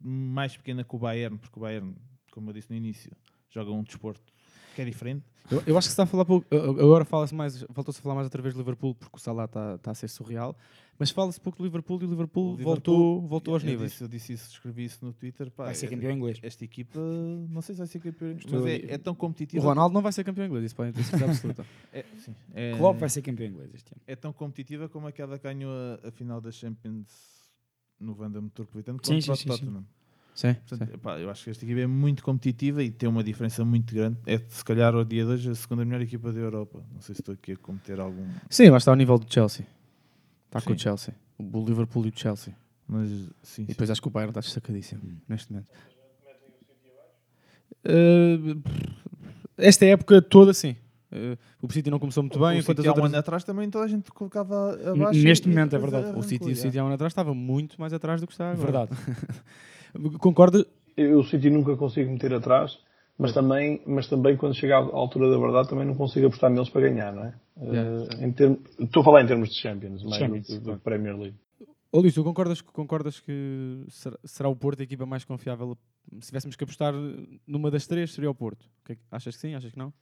mais 0.01 0.57
pequena 0.57 0.83
que 0.83 0.93
o 0.93 0.99
Bayern, 0.99 1.37
porque 1.37 1.57
o 1.57 1.61
Bayern, 1.61 1.95
como 2.31 2.49
eu 2.49 2.53
disse 2.53 2.69
no 2.69 2.75
início, 2.75 3.11
joga 3.49 3.71
um 3.71 3.81
desporto 3.81 4.33
que 4.78 4.82
é 4.84 4.86
diferente. 4.86 5.25
Eu, 5.49 5.63
eu 5.65 5.78
acho 5.78 5.88
que 5.88 5.91
se 5.91 5.93
está 5.93 6.03
a 6.03 6.05
falar 6.05 6.23
pouco. 6.25 6.45
Agora 6.53 7.03
fala-se 7.03 7.34
mais, 7.34 7.61
voltou-se 7.63 7.99
a 7.99 8.03
falar 8.03 8.13
mais 8.15 8.25
outra 8.25 8.41
vez 8.41 8.53
do 8.53 8.59
Liverpool 8.59 8.93
porque 8.93 9.15
o 9.15 9.19
Salah 9.19 9.45
está 9.45 9.75
está 9.75 9.91
a 9.91 9.95
ser 9.95 10.07
surreal. 10.07 10.55
Mas 10.99 11.09
fala-se 11.09 11.39
pouco 11.41 11.57
do 11.57 11.63
Liverpool 11.63 11.99
e 12.01 12.05
o 12.05 12.09
Liverpool, 12.09 12.43
O 12.53 12.57
Liverpool- 12.57 12.73
voltou, 12.73 13.28
voltou 13.28 13.53
aos 13.55 13.63
eu 13.63 13.69
níveis. 13.69 13.91
Disse, 13.91 14.03
eu 14.03 14.07
disse 14.07 14.34
isso, 14.34 14.49
escrevi 14.51 14.86
isso 14.86 15.03
no 15.05 15.13
Twitter. 15.13 15.49
Pá, 15.51 15.65
Vai 15.65 15.73
ser 15.75 15.86
é- 15.86 15.89
campeão 15.89 16.11
inglês. 16.11 16.39
Esta 16.43 16.63
equipa, 16.63 16.99
não 17.49 17.61
sei 17.61 17.73
se 17.75 17.80
vai 17.80 17.88
ser 17.88 17.99
campeão 17.99 18.32
inglês, 18.32 18.51
mas 18.51 18.65
é, 18.65 18.93
é 18.93 18.97
tão 18.97 19.13
O 19.13 19.15
competitiva. 19.15 19.63
Ronaldo 19.63 19.93
não 19.93 20.01
vai 20.01 20.11
ser 20.11 20.23
campeão 20.23 20.45
inglês, 20.45 20.65
isso 20.65 20.75
pode 20.75 20.91
ter 20.93 21.03
certeza 21.03 21.25
absoluta. 21.32 21.65
É, 21.93 22.03
sim, 22.23 22.36
é, 22.53 22.78
Klopp 22.78 22.99
vai 22.99 23.09
ser 23.09 23.21
campeão 23.23 23.47
inglês 23.47 23.71
este 23.73 23.91
ano. 23.93 24.01
é 24.05 24.15
tão 24.15 24.32
competitiva 24.34 24.88
como 24.89 25.07
aquela 25.07 25.38
que 25.39 25.43
ganhou 25.43 25.71
a, 25.71 26.07
a 26.09 26.11
final 26.11 26.39
da 26.41 26.51
Champions 26.51 27.07
no 27.99 28.13
Vanda 28.13 28.39
Metropolitano 28.41 28.99
Sim, 29.01 29.13
contra 29.15 29.36
sim, 29.36 29.49
o 29.49 29.57
sim, 29.57 29.86
sim. 30.38 30.53
Tottenham. 30.53 30.55
Sim, 30.55 30.61
Portanto, 30.69 30.93
epá, 30.93 31.19
eu 31.19 31.29
acho 31.29 31.43
que 31.43 31.49
esta 31.49 31.65
equipa 31.65 31.81
é 31.81 31.88
muito 31.88 32.23
competitiva 32.23 32.83
e 32.83 32.91
tem 32.91 33.09
uma 33.09 33.23
diferença 33.23 33.65
muito 33.65 33.93
grande. 33.93 34.17
É 34.25 34.39
se 34.47 34.63
calhar 34.63 34.93
ao 34.93 35.03
dia 35.03 35.25
de 35.25 35.31
hoje 35.31 35.49
a 35.49 35.55
segunda 35.55 35.83
melhor 35.83 36.01
equipa 36.01 36.31
da 36.31 36.39
Europa. 36.39 36.83
Não 36.93 37.01
sei 37.01 37.15
se 37.15 37.21
estou 37.21 37.33
aqui 37.33 37.53
a 37.53 37.57
cometer 37.57 37.99
algum. 37.99 38.25
sim, 38.49 38.69
mas 38.69 38.83
está 38.83 38.91
ao 38.91 38.95
nível 38.95 39.17
do 39.17 39.31
Chelsea. 39.31 39.65
Está 40.45 40.61
com 40.61 40.71
o 40.71 40.77
Sim. 40.77 40.83
Chelsea. 40.83 41.13
O 41.38 41.65
Liverpool 41.65 42.05
e 42.05 42.09
o 42.09 42.13
Chelsea. 42.15 42.55
Mas 42.88 43.09
sim, 43.09 43.23
E 43.23 43.41
sim. 43.43 43.65
depois 43.65 43.89
acho 43.91 44.01
que 44.01 44.07
o 44.07 44.11
Bayern 44.11 44.31
está 44.31 44.39
destacadíssimo 44.39 45.01
neste 45.27 45.51
momento. 45.51 45.69
Uh, 47.85 48.61
esta 49.57 49.85
época 49.85 50.21
toda, 50.21 50.53
sim. 50.53 50.75
Uh, 51.11 51.38
o 51.61 51.71
City 51.71 51.89
não 51.89 51.99
começou 51.99 52.21
muito 52.21 52.38
bem, 52.39 52.59
o 52.59 52.63
City 52.63 52.81
há 52.81 52.83
um 52.83 52.88
outras... 52.89 53.05
ano 53.05 53.17
atrás 53.17 53.43
também 53.43 53.69
toda 53.69 53.85
a 53.85 53.88
gente 53.88 54.11
colocava 54.11 54.73
abaixo. 54.91 55.19
Neste 55.21 55.47
momento 55.47 55.75
é 55.75 55.79
verdade. 55.79 56.17
O 56.17 56.23
City, 56.23 56.51
o. 56.51 56.55
City 56.55 56.77
há 56.77 56.83
um 56.83 56.88
ano 56.88 56.95
atrás 56.95 57.11
estava 57.11 57.33
muito 57.33 57.79
mais 57.79 57.93
atrás 57.93 58.19
do 58.19 58.27
que 58.27 58.33
está 58.33 58.51
agora. 58.51 58.88
Verdade. 58.88 58.91
Concorda? 60.19 60.65
Eu 60.95 61.19
o 61.19 61.23
City 61.23 61.49
nunca 61.49 61.75
consigo 61.77 62.11
meter 62.11 62.33
atrás, 62.33 62.77
mas 63.17 63.33
também, 63.33 63.81
mas 63.85 64.07
também 64.07 64.35
quando 64.35 64.55
chega 64.55 64.75
à 64.75 64.79
altura 64.79 65.29
da 65.29 65.38
verdade 65.38 65.69
também 65.69 65.85
não 65.85 65.95
consigo 65.95 66.27
apostar 66.27 66.49
neles 66.49 66.69
para 66.69 66.81
ganhar, 66.81 67.13
não 67.13 67.23
é? 67.25 67.33
Eh, 67.59 68.25
em 68.25 68.31
termos- 68.31 68.59
estou 68.79 69.01
a 69.01 69.05
falar 69.05 69.23
em 69.23 69.27
termos 69.27 69.49
de 69.49 69.59
Champions, 69.61 70.03
mais 70.03 70.17
Champions, 70.17 70.47
do, 70.47 70.73
do 70.73 70.79
Premier 70.79 71.15
League. 71.17 71.35
Ô 71.91 71.99
Luís, 72.01 72.13
tu 72.13 72.23
concordas, 72.23 72.61
concordas 72.61 73.19
que 73.19 73.83
será, 74.25 74.49
o 74.49 74.55
Porto 74.55 74.81
a 74.81 74.83
equipa 74.83 75.05
mais 75.05 75.23
confiável? 75.23 75.77
Se 76.19 76.27
tivéssemos 76.27 76.55
que 76.55 76.63
apostar 76.63 76.93
numa 77.47 77.71
das 77.71 77.88
três, 77.88 78.13
seria 78.13 78.29
o 78.29 78.35
Porto. 78.35 78.65
É 78.89 78.97
achas 79.11 79.35
que 79.35 79.41
sim? 79.41 79.55
Achas 79.55 79.71
que 79.71 79.77
não? 79.79 79.93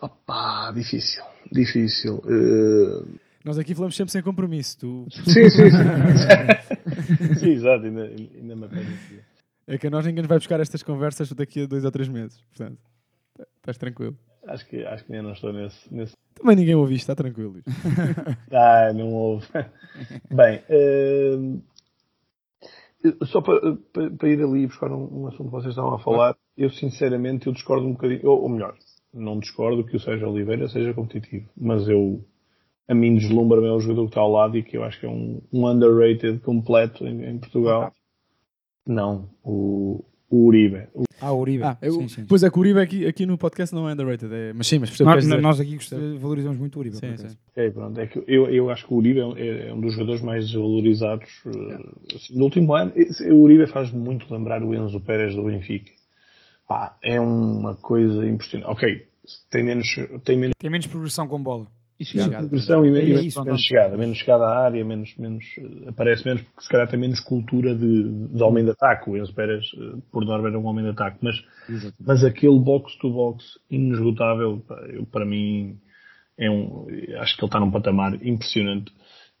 Opá, 0.00 0.72
difícil, 0.72 1.22
difícil. 1.50 2.22
Eh, 2.26 3.04
Nós 3.44 3.58
aqui 3.58 3.74
falamos 3.74 3.96
sempre 3.96 4.12
sem 4.12 4.22
compromisso. 4.22 4.78
Tu... 4.78 5.06
Sim, 5.10 5.50
sim, 5.50 5.50
sim. 5.50 7.34
sim, 7.40 7.50
exato, 7.50 7.84
ainda, 7.84 8.04
ainda 8.04 8.56
me 8.56 8.64
apetece. 8.66 9.20
É 9.66 9.78
que 9.78 9.86
a 9.86 9.90
nós 9.90 10.04
ninguém 10.06 10.22
nos 10.22 10.28
vai 10.28 10.38
buscar 10.38 10.60
estas 10.60 10.82
conversas 10.82 11.32
daqui 11.32 11.62
a 11.62 11.66
dois 11.66 11.84
ou 11.84 11.90
três 11.90 12.08
meses. 12.08 12.40
Portanto, 12.54 12.78
tá- 13.36 13.46
estás 13.56 13.78
tranquilo. 13.78 14.16
Acho 14.46 14.66
que, 14.66 14.84
acho 14.84 15.04
que 15.04 15.12
ainda 15.12 15.24
não 15.24 15.32
estou 15.32 15.52
nesse. 15.52 15.94
nesse... 15.94 16.16
Também 16.34 16.56
ninguém 16.56 16.74
ouviu 16.74 16.96
isto, 16.96 17.04
está 17.04 17.14
tranquilo. 17.14 17.60
Ah, 18.52 18.92
não 18.92 19.12
houve. 19.12 19.46
Bem, 20.30 20.62
eh, 20.68 21.36
só 23.24 23.40
para, 23.40 23.76
para, 23.92 24.10
para 24.10 24.28
ir 24.28 24.42
ali 24.42 24.66
buscar 24.66 24.90
um, 24.90 25.22
um 25.22 25.26
assunto 25.26 25.44
que 25.44 25.50
vocês 25.52 25.70
estavam 25.72 25.94
a 25.94 25.98
falar, 25.98 26.36
eu 26.56 26.70
sinceramente 26.70 27.46
eu 27.46 27.52
discordo 27.52 27.86
um 27.86 27.92
bocadinho, 27.92 28.28
ou, 28.28 28.42
ou 28.42 28.48
melhor, 28.48 28.76
não 29.12 29.38
discordo 29.38 29.84
que 29.84 29.96
o 29.96 30.00
Sérgio 30.00 30.28
Oliveira 30.28 30.68
seja 30.68 30.92
competitivo, 30.94 31.48
mas 31.56 31.88
eu 31.88 32.24
a 32.88 32.94
mim 32.94 33.14
deslumbra-me 33.16 33.66
é 33.68 33.72
o 33.72 33.80
jogador 33.80 34.02
que 34.04 34.10
está 34.10 34.20
ao 34.20 34.30
lado 34.32 34.56
e 34.58 34.62
que 34.62 34.76
eu 34.76 34.84
acho 34.84 34.98
que 35.00 35.06
é 35.06 35.08
um, 35.08 35.40
um 35.52 35.66
underrated 35.66 36.38
completo 36.40 37.06
em, 37.06 37.24
em 37.24 37.38
Portugal. 37.38 37.92
Não, 38.86 39.30
o, 39.44 40.04
o 40.28 40.46
Uribe. 40.46 40.88
O- 40.92 41.04
Ah, 41.20 41.32
o 41.32 41.38
Uribe. 41.40 41.62
Ah, 41.62 41.78
eu, 41.80 41.92
sim, 41.92 42.08
sim. 42.08 42.26
Pois 42.28 42.42
é 42.42 42.50
que 42.50 42.56
o 42.56 42.60
Uribe 42.60 42.80
aqui, 42.80 43.06
aqui 43.06 43.24
no 43.24 43.38
podcast 43.38 43.72
não 43.72 43.88
é 43.88 43.92
underrated. 43.92 44.32
É, 44.34 44.52
mas 44.52 44.66
sim, 44.66 44.80
mas 44.80 44.98
Nós, 44.98 45.24
nós 45.24 45.60
aqui 45.60 45.78
valorizamos 46.18 46.58
muito 46.58 46.74
o 46.76 46.80
Uribe. 46.80 46.96
Sim, 46.96 47.16
sim. 47.16 47.36
Ok, 47.52 47.70
pronto. 47.70 48.00
É 48.00 48.06
que 48.08 48.18
eu, 48.26 48.48
eu 48.50 48.68
acho 48.70 48.84
que 48.86 48.92
o 48.92 48.96
Uribe 48.96 49.20
é 49.20 49.24
um- 49.26 49.36
é, 49.36 49.68
é 49.68 49.74
um 49.74 49.80
dos 49.80 49.92
jogadores 49.94 50.20
mais 50.20 50.46
desvalorizados 50.46 51.28
eh, 51.46 52.16
assim, 52.16 52.36
no 52.36 52.44
último 52.44 52.74
ano. 52.74 52.92
O 53.30 53.34
Uribe 53.42 53.66
faz 53.68 53.92
muito 53.92 54.32
lembrar 54.34 54.62
o 54.64 54.74
Enzo 54.74 55.00
Pérez 55.00 55.34
do 55.36 55.44
Benfica. 55.44 55.92
Pá, 56.66 56.96
é 57.02 57.20
uma 57.20 57.76
coisa 57.76 58.26
impressionante. 58.26 58.68
Ok, 58.72 59.06
tem 59.48 59.62
menos, 59.62 59.86
tem 60.24 60.36
menos 60.36 60.54
Tem 60.58 60.70
menos 60.70 60.86
progressão 60.88 61.28
com 61.28 61.40
bola. 61.40 61.66
Chegada. 62.04 62.38
progressão 62.48 62.84
e, 62.84 62.88
É 62.88 62.90
e 62.90 62.92
menos, 62.92 63.24
isso, 63.26 63.44
menos 63.44 63.44
pronto. 63.44 63.58
chegada. 63.60 63.96
Menos 63.96 64.18
chegada 64.18 64.44
à 64.44 64.64
área, 64.64 64.84
menos, 64.84 65.16
menos, 65.16 65.44
eh, 65.58 65.88
aparece 65.88 66.24
menos 66.24 66.42
porque 66.42 66.62
se 66.62 66.68
calhar 66.68 66.88
tem 66.88 66.98
menos 66.98 67.20
cultura 67.20 67.74
de, 67.74 68.28
de 68.28 68.42
homem 68.42 68.64
de 68.64 68.70
ataque. 68.70 69.10
O 69.10 69.16
Enzo 69.16 69.34
Pérez, 69.34 69.64
eh, 69.76 69.98
por 70.10 70.24
norma, 70.24 70.48
era 70.48 70.58
um 70.58 70.66
homem 70.66 70.84
de 70.84 70.90
ataque. 70.90 71.18
Mas, 71.20 71.36
mas 72.00 72.24
aquele 72.24 72.58
box-to-box 72.58 73.44
inesgotável, 73.70 74.62
para 75.10 75.24
mim, 75.24 75.76
é 76.38 76.50
um, 76.50 76.86
acho 77.20 77.36
que 77.36 77.42
ele 77.42 77.48
está 77.48 77.60
num 77.60 77.70
patamar 77.70 78.14
impressionante. 78.24 78.92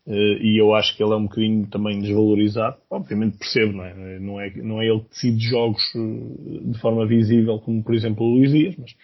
Eh, 0.04 0.38
e 0.40 0.60
eu 0.60 0.74
acho 0.74 0.96
que 0.96 1.02
ele 1.02 1.12
é 1.12 1.16
um 1.16 1.24
bocadinho 1.24 1.66
também 1.68 2.00
desvalorizado. 2.00 2.76
Obviamente 2.90 3.38
percebo, 3.38 3.72
não 3.72 3.84
é? 3.84 4.18
Não 4.18 4.40
é, 4.40 4.50
não 4.56 4.82
é 4.82 4.86
ele 4.88 5.00
que 5.00 5.10
decide 5.10 5.38
jogos 5.38 5.80
de 5.94 6.78
forma 6.80 7.06
visível, 7.06 7.60
como 7.60 7.82
por 7.84 7.94
exemplo 7.94 8.26
o 8.26 8.34
Luís 8.34 8.50
Dias. 8.50 8.74
Mas, 8.76 8.96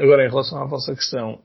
agora, 0.00 0.26
em 0.26 0.28
relação 0.28 0.60
à 0.60 0.66
vossa 0.66 0.94
questão, 0.96 1.38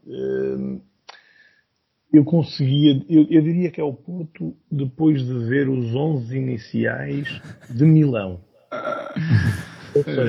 eu 2.14 2.24
conseguia, 2.24 3.04
eu, 3.10 3.28
eu 3.30 3.42
diria 3.42 3.70
que 3.72 3.82
é 3.82 3.84
o 3.84 3.94
Porto 3.94 4.56
depois 4.72 5.22
de 5.26 5.34
ver 5.48 5.68
os 5.70 5.94
11 5.94 6.38
iniciais 6.38 7.42
de 7.70 7.84
Milão. 7.86 8.42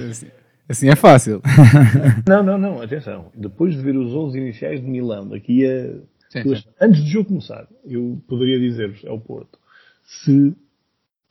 Assim, 0.09 0.27
assim 0.69 0.89
é 0.89 0.97
fácil. 0.97 1.43
não, 2.29 2.43
não, 2.43 2.57
não, 2.59 2.81
atenção. 2.83 3.31
Depois 3.35 3.75
de 3.75 3.83
ver 3.83 3.97
os 3.97 4.13
11 4.15 4.39
iniciais 4.39 4.81
de 4.81 4.87
Milão, 4.87 5.29
daqui 5.29 5.67
a. 5.67 5.99
Sim, 6.31 6.43
duas- 6.45 6.61
sim. 6.63 6.69
Antes 6.81 7.03
do 7.03 7.09
jogo 7.09 7.29
começar, 7.29 7.67
eu 7.85 8.21
poderia 8.29 8.59
dizer-vos, 8.61 9.05
é 9.05 9.11
o 9.11 9.19
Porto. 9.19 9.59
Se 10.05 10.55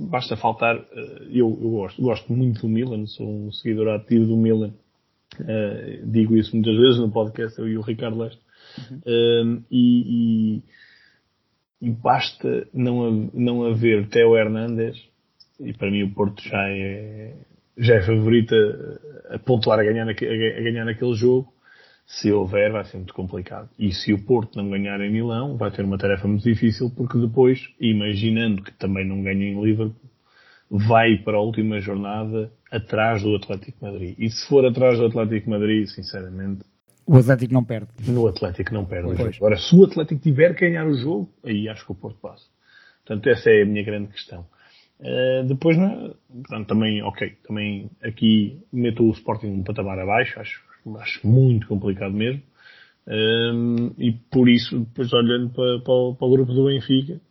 basta 0.01 0.35
faltar. 0.35 0.75
eh, 0.75 1.21
Eu, 1.31 1.57
eu 1.61 1.69
gosto, 1.71 2.01
gosto 2.01 2.33
muito 2.33 2.61
do 2.61 2.69
Milan, 2.69 3.05
sou 3.05 3.27
um 3.47 3.51
seguidor 3.51 3.87
ativo 3.95 4.25
do 4.25 4.37
Milan. 4.37 4.73
Eh, 5.47 6.01
digo 6.05 6.35
isso 6.35 6.53
muitas 6.55 6.75
vezes 6.75 6.99
no 6.99 7.09
podcast, 7.11 7.57
eu 7.59 7.67
e 7.69 7.77
o 7.77 7.81
Ricardo 7.81 8.17
Leste. 8.17 8.39
Eh, 9.05 9.43
e, 9.71 10.61
e- 10.61 10.63
e 11.81 11.91
basta 11.91 12.67
não, 12.73 13.29
não 13.33 13.63
haver 13.65 14.07
Teo 14.07 14.35
Hernandes, 14.37 14.97
e 15.59 15.73
para 15.73 15.91
mim 15.91 16.03
o 16.03 16.11
Porto 16.13 16.41
já 16.41 16.67
é, 16.69 17.33
já 17.77 17.95
é 17.95 18.01
favorito 18.01 18.55
a, 19.29 19.39
pontuar 19.39 19.79
a 19.79 19.83
ganhar, 19.83 20.07
a, 20.07 20.13
ganhar 20.13 20.85
naquele 20.85 21.13
jogo. 21.13 21.53
Se 22.07 22.31
houver, 22.31 22.71
vai 22.71 22.85
ser 22.85 22.97
muito 22.97 23.15
complicado. 23.15 23.67
E 23.79 23.91
se 23.91 24.13
o 24.13 24.23
Porto 24.23 24.55
não 24.57 24.69
ganhar 24.69 25.01
em 25.01 25.11
Milão, 25.11 25.57
vai 25.57 25.71
ter 25.71 25.83
uma 25.83 25.97
tarefa 25.97 26.27
muito 26.27 26.43
difícil, 26.43 26.91
porque 26.95 27.17
depois, 27.17 27.67
imaginando 27.79 28.61
que 28.61 28.71
também 28.73 29.03
não 29.07 29.23
ganha 29.23 29.43
em 29.43 29.59
Liverpool, 29.59 29.95
vai 30.69 31.17
para 31.17 31.37
a 31.37 31.41
última 31.41 31.79
jornada 31.81 32.51
atrás 32.71 33.23
do 33.23 33.35
Atlético 33.35 33.83
Madrid. 33.83 34.15
E 34.19 34.29
se 34.29 34.47
for 34.47 34.65
atrás 34.65 34.99
do 34.99 35.05
Atlético 35.07 35.49
Madrid, 35.49 35.87
sinceramente, 35.87 36.63
O 37.07 37.17
Atlético 37.17 37.53
não 37.53 37.63
perde. 37.63 37.87
No 38.07 38.27
Atlético 38.27 38.73
não 38.73 38.85
perde. 38.85 39.15
Pois. 39.15 39.37
Agora, 39.37 39.57
se 39.57 39.75
o 39.75 39.83
Atlético 39.85 40.21
tiver 40.21 40.55
que 40.55 40.67
ganhar 40.67 40.87
o 40.87 40.93
jogo, 40.95 41.29
aí 41.43 41.69
acho 41.69 41.85
que 41.85 41.91
o 41.91 41.95
Porto 41.95 42.17
passa. 42.19 42.45
Portanto, 43.05 43.29
essa 43.29 43.49
é 43.51 43.61
a 43.61 43.65
minha 43.65 43.83
grande 43.83 44.07
questão. 44.07 44.45
Uh, 44.99 45.45
depois, 45.45 45.77
né, 45.77 46.11
portanto, 46.29 46.67
também, 46.67 47.03
ok, 47.03 47.33
também 47.45 47.91
aqui 48.01 48.59
meto 48.71 49.03
o 49.03 49.11
Sporting 49.11 49.47
um 49.47 49.63
patamar 49.63 49.99
abaixo, 49.99 50.39
acho, 50.39 50.63
acho 50.97 51.27
muito 51.27 51.67
complicado 51.67 52.13
mesmo. 52.13 52.41
Um, 53.07 53.93
e 53.99 54.13
por 54.31 54.49
isso, 54.49 54.79
depois 54.79 55.13
olhando 55.13 55.49
para, 55.49 55.79
para, 55.81 55.93
o, 55.93 56.15
para 56.15 56.27
o 56.27 56.31
grupo 56.31 56.53
do 56.53 56.65
Benfica, 56.65 57.21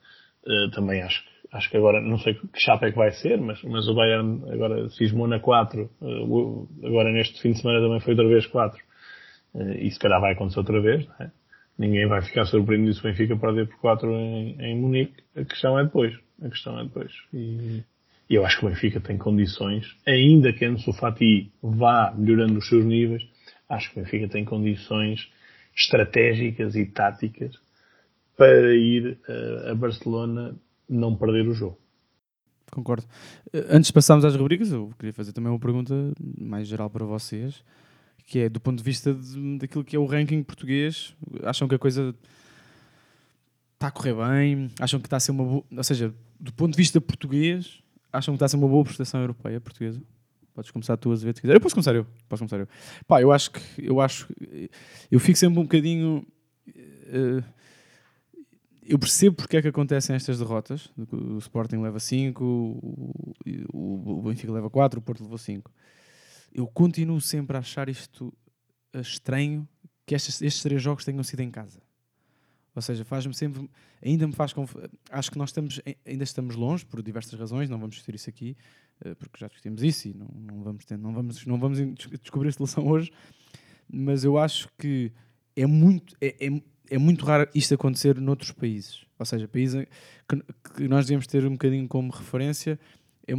uh, 0.47 0.71
também 0.71 1.03
acho, 1.03 1.25
acho 1.53 1.71
que 1.71 1.77
agora, 1.77 2.01
não 2.01 2.19
sei 2.19 2.35
que 2.35 2.49
chapa 2.55 2.87
é 2.87 2.93
que 2.93 2.99
vai 2.99 3.11
ser, 3.11 3.41
mas, 3.41 3.61
mas 3.65 3.89
o 3.89 3.95
Bayern 3.95 4.43
agora 4.53 4.89
cismou 4.91 5.27
na 5.27 5.41
4, 5.41 5.91
uh, 6.01 6.69
agora 6.85 7.11
neste 7.13 7.41
fim 7.41 7.53
de 7.53 7.61
semana 7.61 7.81
também 7.81 8.01
foi 8.01 8.13
outra 8.13 8.29
vez 8.29 8.47
4, 8.47 8.79
uh, 8.79 8.84
e 9.55 9.91
se 9.91 9.99
calhar 9.99 10.21
vai 10.21 10.33
acontecer 10.33 10.59
outra 10.59 10.81
vez, 10.81 11.07
é? 11.21 11.31
Ninguém 11.77 12.07
vai 12.07 12.23
ficar 12.23 12.47
surpreendido 12.47 12.95
se 12.95 13.01
o 13.01 13.03
Benfica 13.03 13.37
perder 13.37 13.67
por 13.67 13.79
4 13.79 14.09
em, 14.09 14.57
em 14.61 14.81
Munique, 14.81 15.23
a 15.37 15.45
questão 15.45 15.79
é 15.79 15.85
depois, 15.85 16.17
a 16.41 16.49
questão 16.49 16.79
é 16.79 16.85
depois. 16.85 17.13
E, 17.33 17.83
e 18.31 18.35
eu 18.35 18.47
acho 18.47 18.61
que 18.61 18.67
o 18.67 18.69
Benfica 18.69 19.01
tem 19.01 19.19
condições, 19.19 19.85
ainda 20.07 20.53
que 20.53 20.65
Ansu 20.65 20.93
Fati 20.93 21.53
vá 21.61 22.15
melhorando 22.17 22.59
os 22.59 22.69
seus 22.69 22.85
níveis, 22.85 23.23
acho 23.69 23.93
que 23.93 23.99
o 23.99 24.03
Benfica 24.03 24.29
tem 24.29 24.45
condições 24.45 25.29
estratégicas 25.77 26.77
e 26.77 26.87
táticas 26.87 27.57
para 28.37 28.75
ir 28.75 29.19
uh, 29.29 29.71
a 29.71 29.75
Barcelona 29.75 30.55
não 30.89 31.17
perder 31.17 31.49
o 31.49 31.55
jogo. 31.55 31.79
Concordo. 32.71 33.05
Uh, 33.53 33.67
antes 33.71 33.89
de 33.89 33.93
passarmos 33.93 34.25
às 34.25 34.37
rubricas, 34.37 34.71
eu 34.71 34.91
queria 34.99 35.13
fazer 35.13 35.33
também 35.33 35.51
uma 35.51 35.59
pergunta 35.59 36.13
mais 36.39 36.69
geral 36.69 36.89
para 36.89 37.05
vocês, 37.05 37.65
que 38.27 38.41
é 38.41 38.49
do 38.49 38.61
ponto 38.61 38.79
de 38.79 38.85
vista 38.85 39.13
de, 39.13 39.59
daquilo 39.59 39.85
que 39.85 39.95
é 39.95 39.99
o 39.99 40.07
ranking 40.07 40.43
português, 40.43 41.15
acham 41.43 41.69
que 41.69 41.75
a 41.75 41.79
coisa 41.79 42.15
está 43.75 43.89
a 43.89 43.91
correr 43.91 44.15
bem? 44.15 44.71
Acham 44.81 45.01
que 45.01 45.07
está 45.07 45.17
a 45.17 45.21
ser 45.21 45.31
uma 45.33 45.45
boa... 45.45 45.65
Ou 45.77 45.85
seja, 45.85 46.15
do 46.41 46.53
ponto 46.53 46.73
de 46.73 46.77
vista 46.77 47.01
português, 47.01 47.83
acham 48.13 48.33
que 48.33 48.37
está 48.37 48.47
a 48.47 48.49
ser 48.49 48.57
uma 48.57 48.69
boa 48.69 48.85
prestação 48.85 49.21
europeia 49.21 49.61
portuguesa? 49.61 50.01
Podes 50.55 50.71
começar 50.71 50.97
tu 50.97 51.11
a 51.13 51.17
ver 51.17 51.35
se 51.35 51.41
quiser. 51.41 51.57
Eu 51.57 51.61
posso 51.61 51.75
começar 51.75 51.95
eu. 51.95 52.07
Posso 52.29 52.41
começar 52.41 52.59
eu. 52.59 52.69
Pá, 53.09 53.21
eu 53.21 53.33
acho 53.33 53.51
que 53.51 53.61
eu 53.79 54.01
acho 54.01 54.29
eu 55.11 55.19
fico 55.19 55.37
sempre 55.37 55.59
um 55.59 55.65
bocadinho 55.65 56.25
uh, 56.69 57.45
eu 58.87 58.99
percebo 58.99 59.37
porque 59.37 59.57
é 59.57 59.63
que 59.63 59.69
acontecem 59.69 60.15
estas 60.15 60.39
derrotas. 60.39 60.91
O 61.11 61.39
Sporting 61.39 61.79
leva 61.79 61.99
5, 61.99 62.45
o, 62.45 63.35
o, 63.73 64.19
o 64.19 64.23
Benfica 64.23 64.53
leva 64.53 64.69
4, 64.69 64.99
o 64.99 65.03
Porto 65.03 65.23
levou 65.23 65.39
5. 65.39 65.71
Eu 66.55 66.67
continuo 66.69 67.21
sempre 67.21 67.57
a 67.57 67.61
achar 67.61 67.89
isto 67.89 68.33
estranho 68.95 69.69
que 70.07 70.15
estes, 70.15 70.41
estes 70.41 70.63
três 70.63 70.81
jogos 70.81 71.05
tenham 71.05 71.23
sido 71.23 71.41
em 71.41 71.51
casa. 71.51 71.83
Ou 72.75 72.83
seja, 72.83 73.05
faz-me 73.05 73.35
sempre, 73.35 73.69
ainda 74.05 74.27
me 74.27 74.33
faz 74.33 74.53
conf... 74.53 74.75
acho 75.11 75.31
que 75.31 75.39
nós 75.39 75.51
estamos, 75.51 75.81
ainda 76.05 76.25
estamos 76.25 76.57
longe 76.57 76.85
por 76.85 77.03
diversas 77.03 77.39
razões, 77.39 77.71
não 77.71 77.79
vamos 77.79 77.95
discutir 77.97 78.17
isso 78.17 78.29
aqui, 78.29 78.57
eh, 79.05 79.15
porque 79.15 79.39
já 79.39 79.47
discutimos 79.47 79.83
isso 79.83 80.09
e 80.09 80.15
não, 80.15 80.29
não, 80.35 80.63
vamos, 80.63 80.85
ter, 80.85 80.99
não, 80.99 81.15
vamos, 81.15 81.47
não 81.47 81.59
vamos 81.59 81.79
descobrir 82.21 82.49
a 82.49 82.53
solução 82.53 82.87
hoje, 82.89 83.13
mas 83.89 84.25
eu 84.25 84.37
acho 84.37 84.69
que 84.77 85.13
é 85.55 85.67
muito, 85.67 86.17
é, 86.21 86.47
é, 86.47 86.63
é 86.91 86.99
muito 86.99 87.25
raro 87.25 87.49
isto 87.55 87.73
acontecer 87.75 88.21
noutros 88.21 88.51
países. 88.51 89.07
Ou 89.19 89.25
seja, 89.25 89.47
países 89.47 89.87
que, 90.29 90.43
que 90.75 90.89
nós 90.89 91.07
devemos 91.07 91.29
ter 91.29 91.47
um 91.47 91.53
bocadinho 91.53 91.87
como 91.87 92.11
referência, 92.11 92.79
é, 93.27 93.35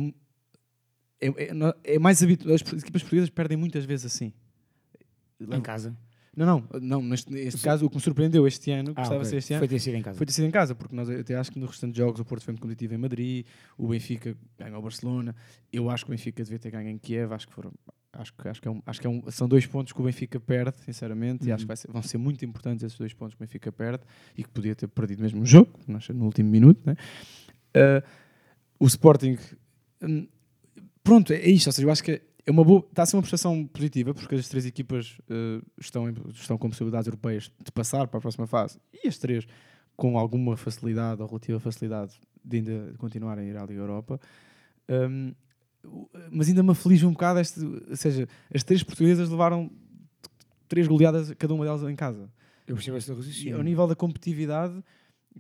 é, 1.22 1.28
é, 1.28 1.96
é 1.96 2.00
mais 2.00 2.22
habitual. 2.22 2.54
As 2.56 2.62
equipas 2.62 3.02
portuguesas 3.02 3.30
perdem 3.30 3.58
muitas 3.58 3.86
vezes 3.86 4.06
assim. 4.06 4.34
Em 5.40 5.62
casa. 5.62 5.96
Não, 6.36 6.46
não, 6.46 6.80
não 6.82 7.02
neste, 7.02 7.32
neste 7.32 7.62
caso 7.62 7.86
o 7.86 7.90
que 7.90 7.96
me 7.96 8.02
surpreendeu 8.02 8.46
este 8.46 8.70
ano, 8.72 8.94
que 8.94 9.00
Ah, 9.00 9.04
estava 9.04 9.22
ok. 9.22 9.28
a 9.28 9.30
ser 9.30 9.38
este 9.38 9.54
ano, 9.54 9.60
Foi 9.60 9.68
ter 9.70 9.80
sido 9.80 9.96
em 9.96 10.02
casa. 10.02 10.18
Foi 10.18 10.26
ter 10.26 10.34
sido 10.34 10.46
em 10.46 10.52
casa, 10.52 10.76
porque 10.76 10.94
nós 10.94 11.10
até 11.10 11.34
acho 11.36 11.50
que 11.52 11.60
no 11.60 11.66
restante 11.66 11.94
de 11.94 12.00
jogos 12.00 12.20
o 12.20 12.26
Porto 12.26 12.44
foi 12.44 12.52
muito 12.52 12.62
competitivo 12.62 12.94
em 12.94 12.98
Madrid, 12.98 13.46
o 13.78 13.88
Benfica 13.88 14.36
ganhou 14.60 14.80
o 14.80 14.82
Barcelona, 14.82 15.34
eu 15.72 15.90
acho 15.90 16.04
que 16.04 16.12
o 16.12 16.14
Benfica 16.14 16.44
devia 16.44 16.60
ter 16.60 16.72
ganho 16.72 16.90
em 16.90 16.98
Kiev, 16.98 17.32
acho 17.34 17.48
que 17.48 17.54
foram. 17.54 17.72
Acho 18.12 18.34
que, 18.34 18.48
acho 18.48 18.62
que, 18.62 18.68
é 18.68 18.72
um, 18.72 18.82
acho 18.86 19.00
que 19.02 19.08
é 19.08 19.10
um, 19.10 19.24
são 19.30 19.46
dois 19.48 19.66
pontos 19.66 19.92
que 19.94 20.00
o 20.02 20.04
Benfica 20.06 20.40
perde, 20.40 20.78
sinceramente, 20.86 21.48
e 21.48 21.52
acho 21.52 21.64
que 21.64 21.68
vai 21.68 21.76
ser- 21.78 21.92
vão 21.92 22.02
ser 22.02 22.18
muito 22.18 22.44
importantes 22.46 22.84
esses 22.84 22.98
dois 22.98 23.14
pontos 23.14 23.36
que 23.36 23.42
o 23.44 23.46
Benfica 23.46 23.72
perde 23.74 24.04
e 24.38 24.44
que 24.44 24.50
podia 24.50 24.74
ter 24.76 24.88
perdido 24.88 25.22
mesmo 25.22 25.42
o 25.42 25.46
jogo, 25.46 25.78
no 25.88 26.26
último 26.26 26.50
minuto. 26.50 26.82
Né? 26.86 26.96
Ah, 27.74 28.02
o 28.80 28.86
Sporting, 28.88 29.38
hum, 30.02 30.28
pronto, 31.06 31.32
é 31.32 31.48
isto. 31.50 31.68
Ou 31.68 31.72
seja, 31.74 31.88
eu 31.88 31.92
acho 31.92 32.04
que 32.04 32.22
é 32.46 32.52
uma 32.52 32.64
boa, 32.64 32.86
está 32.90 33.04
a 33.04 33.06
ser 33.06 33.16
uma 33.16 33.22
prestação 33.22 33.66
positiva, 33.68 34.14
porque 34.14 34.36
as 34.36 34.48
três 34.50 34.66
equipas 34.66 35.18
eh, 35.30 35.62
estão, 35.80 36.10
em- 36.10 36.16
estão 36.34 36.58
com 36.58 36.68
possibilidades 36.70 37.08
europeias 37.08 37.50
de 37.64 37.72
passar 37.72 38.08
para 38.08 38.18
a 38.18 38.22
próxima 38.22 38.46
fase 38.46 38.78
e 38.94 39.08
as 39.08 39.18
três 39.18 39.48
com 39.96 40.18
alguma 40.20 40.58
facilidade 40.58 41.22
ou 41.22 41.28
relativa 41.28 41.60
facilidade 41.60 42.14
de 42.44 42.58
ainda 42.58 42.94
continuarem 42.98 43.48
a 43.48 43.50
ir 43.52 43.58
à 43.58 43.66
Liga 43.66 43.80
Europa. 43.80 44.20
O- 45.84 46.10
mas 46.32 46.48
ainda 46.50 46.64
me 46.64 46.72
aflige 46.72 47.06
um 47.06 47.12
bocado, 47.12 47.40
este, 47.40 47.60
ou 47.64 47.96
seja, 47.96 48.28
as 48.54 48.64
três 48.64 48.82
portuguesas 48.84 49.30
levaram 49.30 49.70
três 50.68 50.88
goleadas, 50.88 51.32
cada 51.34 51.54
uma 51.54 51.64
delas 51.64 51.84
em 51.84 51.96
casa. 51.96 52.30
Eu 52.68 52.76
percebo 52.76 52.98
esse 52.98 53.12
E 53.12 53.16
raciocínio. 53.16 53.58
ao 53.58 53.64
nível 53.64 53.86
da 53.88 53.96
competitividade, 53.96 54.84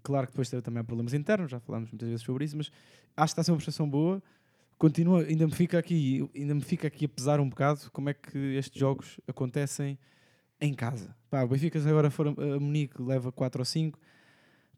claro 0.03 0.27
que 0.27 0.33
depois 0.33 0.49
também 0.63 0.81
há 0.81 0.83
problemas 0.83 1.13
internos, 1.15 1.49
já 1.49 1.59
falámos 1.59 1.89
muitas 1.91 2.07
vezes 2.07 2.23
sobre 2.23 2.45
isso, 2.45 2.55
mas 2.55 2.67
acho 3.17 3.25
que 3.27 3.31
está 3.31 3.41
a 3.41 3.43
ser 3.43 3.51
uma 3.51 3.57
prestação 3.57 3.89
boa. 3.89 4.21
Continua, 4.77 5.23
ainda 5.23 5.45
me 5.45 5.53
fica 5.53 5.79
aqui, 5.79 6.29
ainda 6.35 6.53
me 6.53 6.61
fica 6.61 6.87
aqui 6.87 7.05
a 7.05 7.09
pesar 7.09 7.39
um 7.39 7.47
bocado 7.49 7.89
como 7.91 8.09
é 8.09 8.13
que 8.13 8.37
estes 8.57 8.77
jogos 8.77 9.19
acontecem 9.27 9.97
em 10.59 10.73
casa. 10.73 11.15
Pá, 11.29 11.43
o 11.43 11.47
Benfica 11.47 11.79
agora 11.79 12.09
for 12.11 12.27
a 12.27 12.59
Munique 12.59 13.01
leva 13.01 13.31
4 13.31 13.61
ou 13.61 13.65
5. 13.65 13.97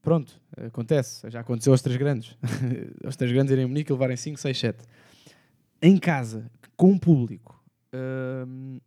Pronto, 0.02 0.39
acontece, 0.56 1.30
já 1.30 1.39
aconteceu 1.39 1.74
aos 1.74 1.82
três 1.82 1.98
grandes. 1.98 2.38
aos 3.04 3.16
três 3.16 3.32
grandes 3.32 3.52
irem 3.52 3.66
a 3.66 3.68
Munique 3.68 3.91
e 3.91 3.93
levarem 3.93 4.16
5, 4.16 4.39
6, 4.39 4.58
7. 4.58 4.84
Em 5.82 5.98
casa, 5.98 6.50
com 6.76 6.93
o 6.93 7.00
público, 7.00 7.64
hum, 8.48 8.80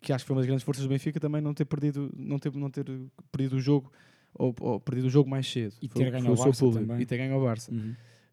que 0.00 0.12
acho 0.12 0.24
que 0.24 0.28
foi 0.28 0.34
uma 0.36 0.40
das 0.42 0.46
grandes 0.46 0.64
forças 0.64 0.84
do 0.84 0.88
Benfica 0.88 1.18
também 1.18 1.40
não 1.40 1.54
ter 1.54 1.64
perdido, 1.64 2.10
não 2.14 2.38
ter, 2.38 2.52
não 2.54 2.70
ter 2.70 2.84
perdido 3.32 3.56
o 3.56 3.60
jogo 3.60 3.90
ou, 4.34 4.54
ou 4.60 4.80
perdido 4.80 5.06
o 5.06 5.10
jogo 5.10 5.28
mais 5.28 5.50
cedo. 5.50 5.74
E 5.82 5.88
Foi- 5.88 6.04
ter 6.04 6.10
ganho 6.10 6.24
foi 6.26 6.34
o 6.34 6.36
Barça 6.36 6.60
público. 6.60 6.86
também. 6.86 7.02
E 7.02 7.06
ter 7.06 7.16
ganho 7.16 7.34
ao 7.34 7.42
Barça. 7.42 7.72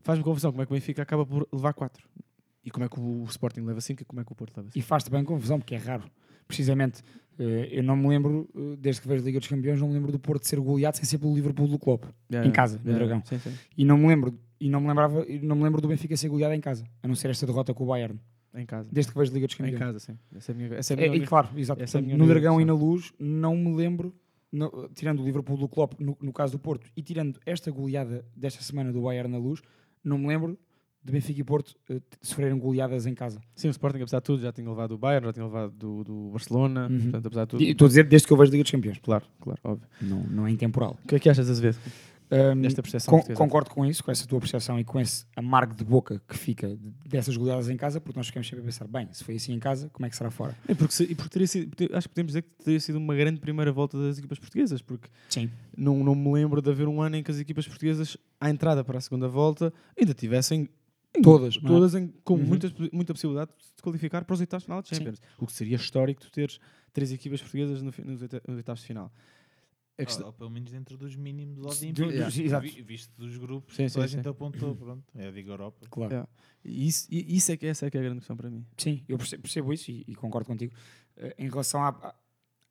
Faz-me 0.08 0.24
confusão 0.24 0.51
como 0.51 0.64
é 0.64 0.66
que 0.66 0.72
o 0.72 0.76
Benfica 0.76 1.01
acaba 1.01 1.26
por 1.26 1.45
levar 1.51 1.74
4. 1.74 2.08
E 2.64 2.72
como 2.72 2.86
é 2.86 2.89
que 2.89 2.97
o 2.97 3.26
Sporting 3.26 3.60
leva 3.62 3.82
5 3.82 4.01
e 4.01 4.05
como 4.05 4.22
é 4.22 4.24
que 4.24 4.32
o 4.32 4.36
Porto 4.36 4.55
leva 4.55 4.70
5. 4.72 4.78
E 4.80 4.82
faz 4.82 5.03
também 5.03 5.22
confusão, 5.26 5.60
porque 5.60 5.76
é 5.76 5.78
raro. 5.78 6.03
Precisamente, 6.47 7.03
eh, 7.38 7.68
eu 7.74 7.84
não 7.84 7.97
me 7.97 8.08
lembro, 8.08 8.49
eh, 8.55 8.78
desde 8.80 9.01
que 9.01 9.08
vejo 9.10 9.26
Liga 9.26 9.38
dos 9.39 9.49
Campeões, 9.49 9.82
não 9.82 9.89
me 9.89 9.93
lembro 9.95 10.12
do 10.14 10.18
Porto 10.20 10.47
ser 10.47 10.60
goleado 10.62 10.95
sem 10.95 11.03
ser 11.05 11.18
pelo 11.18 11.36
Liverpool 11.36 11.68
do 11.68 11.78
Klopp, 11.78 12.05
Yeah, 12.32 12.47
em 12.47 12.53
casa, 12.53 12.78
no 12.82 12.89
yeah, 12.89 13.05
Dragão. 13.05 13.22
sim, 13.26 13.38
sim. 13.39 13.53
E 13.78 13.84
não 13.84 13.97
me 13.97 14.08
lembro, 14.08 14.39
e 14.62 14.70
não 14.70 14.80
me 14.80 14.88
lembrava, 14.88 15.26
e 15.30 15.39
não 15.39 15.58
me 15.58 15.64
lembro 15.64 15.82
do 15.82 15.89
Benfica 15.89 16.16
ser 16.16 16.30
goleado 16.30 16.53
em 16.55 16.62
casa, 16.62 16.86
a 17.03 17.08
não 17.08 17.16
ser 17.16 17.30
esta 17.30 17.45
derrota 17.45 17.74
com 17.74 17.84
o 17.84 17.88
Bayern. 17.88 18.18
Em 18.55 18.66
casa. 18.66 18.88
Desde 18.91 19.12
que 19.12 19.18
vejo 19.18 19.34
Liga 19.34 19.45
dos 19.45 19.55
Em 19.55 19.58
Campeões. 19.60 19.80
casa, 19.80 19.99
sim. 19.99 20.18
Essa 20.34 20.51
é 20.51 20.53
a 20.53 20.58
minha, 20.58 20.74
essa 20.76 20.93
é 20.93 20.97
a 20.97 21.01
É, 21.05 21.10
minha 21.10 21.24
e 21.24 21.28
claro, 21.28 21.49
exato. 21.60 21.82
é 21.82 21.86
Portanto, 21.86 22.18
no 22.18 22.28
Dragão 22.28 22.62
e 22.62 22.66
na. 22.66 22.74
Luz, 22.74 23.12
não 23.20 23.55
me 23.58 23.76
lembro, 23.76 24.16
no- 24.51 24.89
tirando 24.95 25.22
o 25.22 25.26
Liverpool 25.26 25.58
do 25.58 25.68
Klopp, 25.68 25.99
no, 25.99 26.18
no 26.22 26.32
caso 26.32 26.53
do 26.53 26.60
Porto, 26.60 26.89
e 26.95 27.01
tirando 27.03 27.39
esta 27.45 27.70
goleada 27.70 28.26
desta 28.36 28.64
semana 28.64 28.91
do 28.93 29.01
Bayern 29.01 29.30
na 29.32 29.38
Luz, 29.38 29.62
não 30.04 30.18
me 30.18 30.28
lembro 30.28 30.58
de 31.04 31.12
Benfica 31.14 31.39
e 31.39 31.43
Porto 31.43 31.74
eh, 31.89 32.02
sofrerem 32.22 32.58
goleadas 32.60 33.06
em 33.06 33.14
casa. 33.14 33.39
Sim, 33.56 33.70
o 33.70 33.72
Sporting, 33.72 34.00
apesar 34.02 34.18
de 34.20 34.24
tudo, 34.26 34.41
já 34.41 34.52
tinha 34.52 34.68
levado 34.70 34.91
o 34.91 34.98
Bayern, 34.98 35.26
já 35.28 35.34
tinha 35.34 35.45
levado 35.45 35.72
do, 35.72 36.04
do 36.04 36.30
Barcelona, 36.32 36.88
Uhum. 36.89 37.00
portanto, 37.02 37.26
apesar 37.28 37.43
de 37.45 37.50
tudo. 37.50 37.64
E 37.64 37.70
Estou 37.72 37.86
a 37.86 37.88
dizer 37.88 38.04
desde 38.06 38.28
que 38.28 38.34
eu 38.34 38.38
vejo 38.38 38.52
Liga 38.52 38.64
dos 38.64 38.72
Campeões. 38.72 38.98
Claro, 39.00 39.26
claro, 39.39 39.60
óbvio. 39.64 39.88
Não, 40.02 40.24
não 40.24 40.48
é 40.48 40.52
intemporal. 40.52 40.98
O 41.04 41.08
que 41.08 41.16
é 41.16 41.20
que 41.20 41.30
achas, 41.30 41.50
Azevedo? 41.50 41.78
Um, 42.30 42.60
Desta 42.62 42.82
percepção 42.82 43.22
con- 43.22 43.34
concordo 43.36 43.70
com 43.70 43.86
isso, 43.86 44.04
com 44.04 44.12
essa 44.12 44.28
tua 44.28 44.38
percepção 44.40 44.78
e 44.78 44.84
com 44.84 45.00
esse 45.00 45.26
amargo 45.34 45.74
de 45.74 45.86
boca 45.86 46.22
que 46.28 46.38
fica 46.38 46.68
de- 46.76 46.94
dessas 47.08 47.38
goleadas 47.38 47.70
em 47.70 47.78
casa, 47.78 48.02
porque 48.02 48.20
nós 48.20 48.28
ficamos 48.28 48.46
sempre 48.48 48.64
a 48.64 48.66
pensar, 48.66 48.86
bem, 48.86 49.08
se 49.14 49.24
foi 49.24 49.36
assim 49.36 49.54
em 49.54 49.60
casa, 49.60 49.90
como 49.94 50.06
é 50.06 50.10
que 50.10 50.16
será 50.18 50.30
fora? 50.30 50.54
E 50.68 50.76
porque, 50.76 50.94
se- 50.94 51.06
e 51.06 51.16
porque 51.16 51.30
teria 51.30 51.48
sido, 51.48 51.72
acho 51.96 52.10
que 52.10 52.14
podemos 52.14 52.32
dizer 52.32 52.42
que 52.42 52.50
teria 52.66 52.80
sido 52.82 52.98
uma 52.98 53.16
grande 53.16 53.40
primeira 53.40 53.72
volta 53.72 53.98
das 53.98 54.18
equipas 54.18 54.38
portuguesas, 54.40 54.82
porque 54.82 55.08
Sim. 55.30 55.50
não, 55.78 56.04
não 56.04 56.14
me 56.16 56.30
lembro 56.34 56.62
de 56.62 56.70
haver 56.70 56.88
um 56.90 57.02
ano 57.02 57.16
em 57.16 57.24
que 57.24 57.32
as 57.32 57.38
equipas 57.40 57.66
portuguesas, 57.66 58.18
à 58.42 58.50
entrada 58.50 58.84
para 58.84 58.98
a 58.98 59.02
segunda 59.02 59.30
volta, 59.30 59.74
ainda 59.98 60.14
tivessem 60.14 60.68
em- 61.16 61.22
Todas, 61.22 61.56
é? 61.56 61.66
todas 61.66 61.96
em- 61.96 62.14
com 62.26 62.34
Uhum. 62.34 62.44
muita, 62.44 62.70
muita 62.92 63.14
possibilidade 63.14 63.52
de 63.78 63.82
qualificar 63.82 64.26
para 64.26 64.34
os 64.34 64.42
oitavos 64.42 64.64
de 64.64 64.66
final 64.66 64.82
de 64.82 64.90
Sim. 64.90 64.96
Champions. 64.96 65.22
O 65.40 65.46
que 65.46 65.54
seria 65.54 65.78
histórico 65.78 66.20
tu 66.20 66.30
teres 66.30 66.60
três 66.92 67.10
equipas 67.14 67.40
portuguesas 67.42 67.82
no 67.82 67.94
nos 68.06 68.22
oitavos 68.58 68.82
de 68.82 68.86
final. 68.88 69.10
A 69.98 70.02
Ou, 70.02 70.06
questão- 70.06 70.28
ou 70.28 70.34
pelo 70.34 70.50
menos 70.52 70.72
dentro 70.72 70.95
dos 70.95 71.16
mínimos 71.16 71.56
Do- 71.58 71.68
olímpicos. 71.70 72.14
dos- 72.26 72.38
exato. 72.39 72.68
Vi- 72.68 72.82
Visto 72.84 73.12
dos 73.18 73.36
grupos, 73.38 73.76
Sim, 73.76 73.86
a 73.86 73.89
sim, 73.89 74.08
gente 74.08 74.24
sim. 74.24 74.30
apontou, 74.30 74.76
pronto. 74.76 75.04
É 75.16 75.28
a 75.28 75.32
Liga 75.32 75.52
Europa. 75.52 75.88
Claro. 75.89 76.12
Yeah. 76.12 76.30
E 76.64 76.88
isso, 76.88 77.08
isso 77.10 77.52
é 77.52 77.58
que, 77.58 77.66
essa 77.66 77.88
é 77.88 77.89
que 77.89 77.98
é 77.98 78.00
a 78.00 78.04
grande 78.04 78.20
questão 78.20 78.38
para 78.38 78.50
mim. 78.50 78.64
Sim, 78.78 79.04
eu 79.10 79.18
percebo, 79.18 79.41
percebo 79.41 79.74
isso 79.74 79.89
e, 79.89 80.04
e 80.08 80.14
concordo 80.16 80.45
contigo. 80.48 80.72
Eh, 81.16 81.36
em 81.39 81.50
relação 81.50 81.82
à, 81.84 81.89
à, 81.89 82.16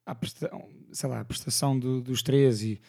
à 0.06 0.14
presta- 0.14 0.50
sei 0.92 1.08
lá, 1.08 1.20
à 1.20 1.24
prestação 1.24 1.76
do- 1.78 2.00
dos 2.00 2.22
três 2.22 2.62
e 2.62 2.80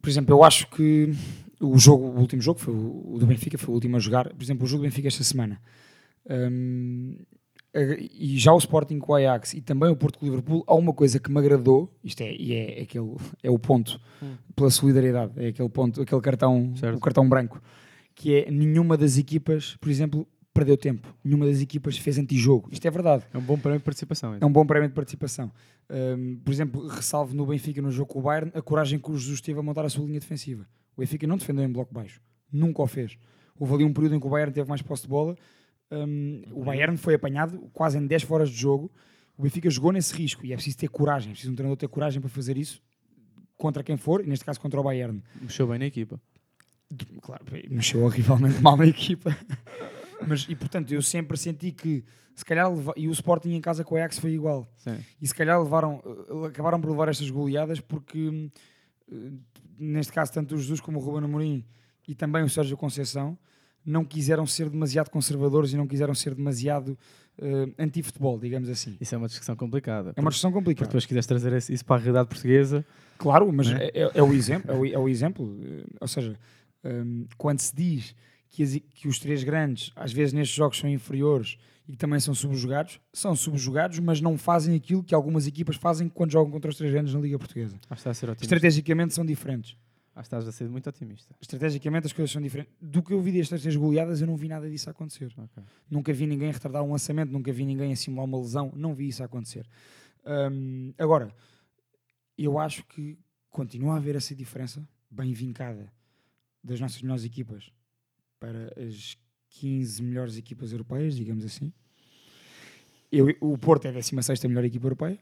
por 0.00 0.08
exemplo, 0.08 0.32
eu 0.34 0.44
acho 0.44 0.68
que 0.70 1.12
o 1.60 1.76
jogo, 1.78 2.04
o 2.04 2.20
último 2.20 2.40
jogo 2.40 2.60
foi 2.60 2.72
o, 2.72 3.14
o 3.14 3.18
do 3.18 3.26
Benfica, 3.26 3.58
foi 3.58 3.70
o 3.72 3.74
último 3.74 3.96
a 3.96 4.00
jogar. 4.00 4.32
Por 4.32 4.42
exemplo, 4.42 4.64
o 4.64 4.66
jogo 4.68 4.82
do 4.84 4.86
Benfica 4.86 5.08
esta 5.08 5.24
semana. 5.24 5.60
Eh, 6.26 6.48
E 7.74 8.38
já 8.38 8.52
o 8.54 8.58
Sporting 8.58 8.98
com 8.98 9.12
o 9.12 9.14
Ajax 9.14 9.52
e 9.52 9.60
também 9.60 9.90
o 9.90 9.96
Porto 9.96 10.18
com 10.18 10.24
o 10.24 10.28
Liverpool, 10.28 10.64
há 10.66 10.74
uma 10.74 10.94
coisa 10.94 11.18
que 11.18 11.30
me 11.30 11.38
agradou, 11.38 11.92
isto 12.02 12.22
é, 12.22 12.34
e 12.34 12.54
é, 12.54 12.82
aquele, 12.82 13.14
é 13.42 13.50
o 13.50 13.58
ponto 13.58 14.00
Hum. 14.22 14.34
pela 14.54 14.70
solidariedade, 14.70 15.32
é 15.36 15.48
aquele 15.48 15.68
ponto, 15.68 16.00
aquele 16.00 16.20
cartão, 16.22 16.72
o 16.94 17.00
cartão 17.00 17.28
branco, 17.28 17.60
que 18.14 18.34
é 18.34 18.50
nenhuma 18.50 18.96
das 18.96 19.18
equipas, 19.18 19.76
por 19.76 19.90
exemplo, 19.90 20.26
perdeu 20.54 20.78
tempo, 20.78 21.14
nenhuma 21.22 21.44
das 21.44 21.60
equipas 21.60 21.98
fez 21.98 22.16
antijogo. 22.16 22.70
Isto 22.72 22.88
é 22.88 22.90
verdade. 22.90 23.24
É 23.32 23.36
um 23.36 23.42
bom 23.42 23.58
prémio 23.58 23.78
de 23.78 23.84
participação. 23.84 24.38
É 24.40 24.46
um 24.46 24.50
bom 24.50 24.64
prémio 24.64 24.88
de 24.88 24.94
participação. 24.94 25.52
Um, 25.90 26.40
por 26.42 26.50
exemplo, 26.50 26.86
ressalvo 26.88 27.36
no 27.36 27.44
Benfica 27.44 27.82
no 27.82 27.90
jogo 27.90 28.10
com 28.10 28.20
o 28.20 28.22
Bayern 28.22 28.50
a 28.54 28.62
coragem 28.62 28.98
que 28.98 29.10
o 29.10 29.18
Jesus 29.18 29.42
teve 29.42 29.60
a 29.60 29.62
montar 29.62 29.84
a 29.84 29.90
sua 29.90 30.06
linha 30.06 30.18
defensiva. 30.18 30.66
O 30.96 31.00
Benfica 31.02 31.26
não 31.26 31.36
defendeu 31.36 31.62
em 31.62 31.70
bloco 31.70 31.92
baixo. 31.92 32.22
Nunca 32.50 32.80
o 32.82 32.86
fez. 32.86 33.18
Houve 33.58 33.74
ali 33.74 33.84
um 33.84 33.92
período 33.92 34.14
em 34.14 34.20
que 34.20 34.26
o 34.26 34.30
Bayern 34.30 34.50
teve 34.50 34.66
mais 34.66 34.80
posse 34.80 35.02
de 35.02 35.08
bola. 35.08 35.36
Um, 35.90 36.42
o 36.52 36.64
Bayern 36.64 36.96
foi 36.96 37.14
apanhado 37.14 37.58
quase 37.72 37.98
em 37.98 38.06
10 38.06 38.30
horas 38.30 38.50
de 38.50 38.56
jogo. 38.56 38.90
O 39.36 39.42
Benfica 39.42 39.68
jogou 39.70 39.92
nesse 39.92 40.14
risco 40.14 40.44
e 40.44 40.52
é 40.52 40.56
preciso 40.56 40.78
ter 40.78 40.88
coragem. 40.88 41.30
É 41.30 41.32
preciso 41.32 41.52
um 41.52 41.56
treinador 41.56 41.76
ter 41.76 41.88
coragem 41.88 42.20
para 42.20 42.30
fazer 42.30 42.56
isso 42.56 42.82
contra 43.56 43.82
quem 43.82 43.96
for, 43.96 44.22
e 44.22 44.26
neste 44.26 44.44
caso 44.44 44.60
contra 44.60 44.80
o 44.80 44.82
Bayern. 44.82 45.22
Mexeu 45.40 45.66
bem 45.66 45.78
na 45.78 45.86
equipa. 45.86 46.20
Claro, 47.20 47.44
mexeu 47.70 48.02
horrivelmente 48.04 48.60
mal 48.62 48.76
na 48.76 48.86
equipa. 48.86 49.36
Mas, 50.26 50.46
e 50.48 50.54
portanto, 50.54 50.92
eu 50.92 51.02
sempre 51.02 51.36
senti 51.36 51.72
que 51.72 52.04
se 52.34 52.44
calhar 52.44 52.70
e 52.96 53.08
o 53.08 53.12
Sporting 53.12 53.54
em 53.54 53.60
casa 53.60 53.82
com 53.82 53.94
o 53.94 53.98
Ajax 53.98 54.18
foi 54.18 54.32
igual. 54.32 54.70
Sim. 54.76 54.98
E 55.20 55.26
se 55.26 55.34
calhar 55.34 55.60
levaram, 55.60 56.02
eh, 56.04 56.46
acabaram 56.46 56.80
por 56.80 56.90
levar 56.90 57.08
estas 57.08 57.28
goleadas 57.30 57.80
porque 57.80 58.50
eh, 59.10 59.32
neste 59.78 60.12
caso 60.12 60.32
tanto 60.32 60.54
o 60.54 60.58
Jesus 60.58 60.80
como 60.80 60.98
o 60.98 61.02
Ruben 61.02 61.24
Amorim 61.24 61.64
e 62.06 62.14
também 62.14 62.42
o 62.42 62.48
Sérgio 62.48 62.76
Conceição 62.76 63.38
não 63.86 64.04
quiseram 64.04 64.44
ser 64.46 64.68
demasiado 64.68 65.08
conservadores 65.10 65.72
e 65.72 65.76
não 65.76 65.86
quiseram 65.86 66.14
ser 66.14 66.34
demasiado 66.34 66.98
eh, 67.38 67.68
anti-futebol, 67.78 68.38
digamos 68.38 68.68
assim. 68.68 68.96
Isso 69.00 69.14
é 69.14 69.18
uma 69.18 69.28
discussão 69.28 69.54
complicada. 69.54 70.12
É 70.16 70.20
uma 70.20 70.30
discussão 70.30 70.50
complicada. 70.50 70.86
Porque 70.86 70.88
depois 70.88 71.04
se 71.04 71.08
quiseres 71.08 71.26
trazer 71.26 71.72
isso 71.72 71.84
para 71.84 71.96
a 71.96 71.98
realidade 71.98 72.28
portuguesa. 72.28 72.84
Claro, 73.18 73.52
mas 73.52 73.70
né? 73.70 73.78
é, 73.94 74.02
é- 74.02 74.10
é 74.14 74.22
o 74.22 74.32
exemplo, 74.32 74.70
é 74.70 74.74
o, 74.74 74.84
é 74.86 74.98
o 74.98 75.08
exemplo. 75.08 75.56
eh, 75.62 75.84
Ou 76.00 76.08
seja, 76.08 76.36
hum, 76.84 77.26
quando 77.38 77.60
se 77.60 77.74
diz 77.74 78.14
que, 78.50 78.62
as- 78.62 78.80
que 78.94 79.06
os 79.08 79.18
três 79.18 79.44
grandes 79.44 79.92
às 79.94 80.12
vezes 80.12 80.32
nestes 80.32 80.56
jogos 80.56 80.78
são 80.78 80.90
inferiores 80.90 81.56
e 81.88 81.92
que 81.92 81.98
também 81.98 82.18
são 82.18 82.34
subjugados, 82.34 82.98
são 83.12 83.36
subjugados, 83.36 84.00
mas 84.00 84.20
não 84.20 84.36
fazem 84.36 84.74
aquilo 84.74 85.04
que 85.04 85.14
algumas 85.14 85.46
equipas 85.46 85.76
fazem 85.76 86.08
quando 86.08 86.32
jogam 86.32 86.50
contra 86.50 86.68
os 86.70 86.76
três 86.76 86.92
grandes 86.92 87.14
na 87.14 87.20
Liga 87.20 87.38
Portuguesa. 87.38 87.76
Acho 87.76 87.86
que 87.88 87.94
está 87.94 88.10
a 88.10 88.14
ser 88.14 88.26
otimista. 88.30 88.44
Estrategicamente 88.56 89.14
são 89.14 89.24
diferentes. 89.24 89.76
Que 90.16 90.22
estás 90.22 90.48
a 90.48 90.52
ser 90.52 90.68
muito 90.68 90.88
otimista. 90.88 91.36
Estrategicamente 91.40 92.06
as 92.06 92.12
coisas 92.12 92.30
são 92.32 92.40
diferentes. 92.40 92.72
Do 92.80 93.02
que 93.02 93.12
eu 93.12 93.20
vi 93.20 93.32
destas 93.32 93.60
três 93.60 93.76
goleadas, 93.76 94.22
eu 94.22 94.26
não 94.26 94.34
vi 94.34 94.48
nada 94.48 94.68
disso 94.68 94.88
acontecer. 94.88 95.30
Nunca 95.90 96.12
vi 96.12 96.26
ninguém 96.26 96.50
retardar 96.50 96.82
um 96.82 96.92
lançamento, 96.92 97.30
nunca 97.30 97.52
vi 97.52 97.66
ninguém 97.66 97.92
a 97.92 97.96
simular 97.96 98.24
uma 98.24 98.38
lesão, 98.38 98.72
não 98.74 98.94
vi 98.94 99.08
isso 99.08 99.22
acontecer. 99.22 99.68
Hum, 100.24 100.94
agora, 100.98 101.34
eu 102.36 102.58
acho 102.58 102.84
que 102.86 103.18
continua 103.50 103.94
a 103.94 103.96
haver 103.98 104.16
essa 104.16 104.34
diferença 104.34 104.86
bem 105.10 105.32
vincada 105.32 105.92
das 106.64 106.80
nossas 106.80 107.00
melhores 107.02 107.24
equipas 107.24 107.70
para 108.40 108.72
as 108.82 109.16
15 109.50 110.02
melhores 110.02 110.36
equipas 110.36 110.72
europeias, 110.72 111.14
digamos 111.14 111.44
assim. 111.44 111.72
Eu, 113.10 113.28
o 113.40 113.56
Porto 113.56 113.86
é 113.86 113.90
a 113.90 113.92
16 113.92 114.44
melhor 114.44 114.64
equipa 114.64 114.86
europeia, 114.86 115.18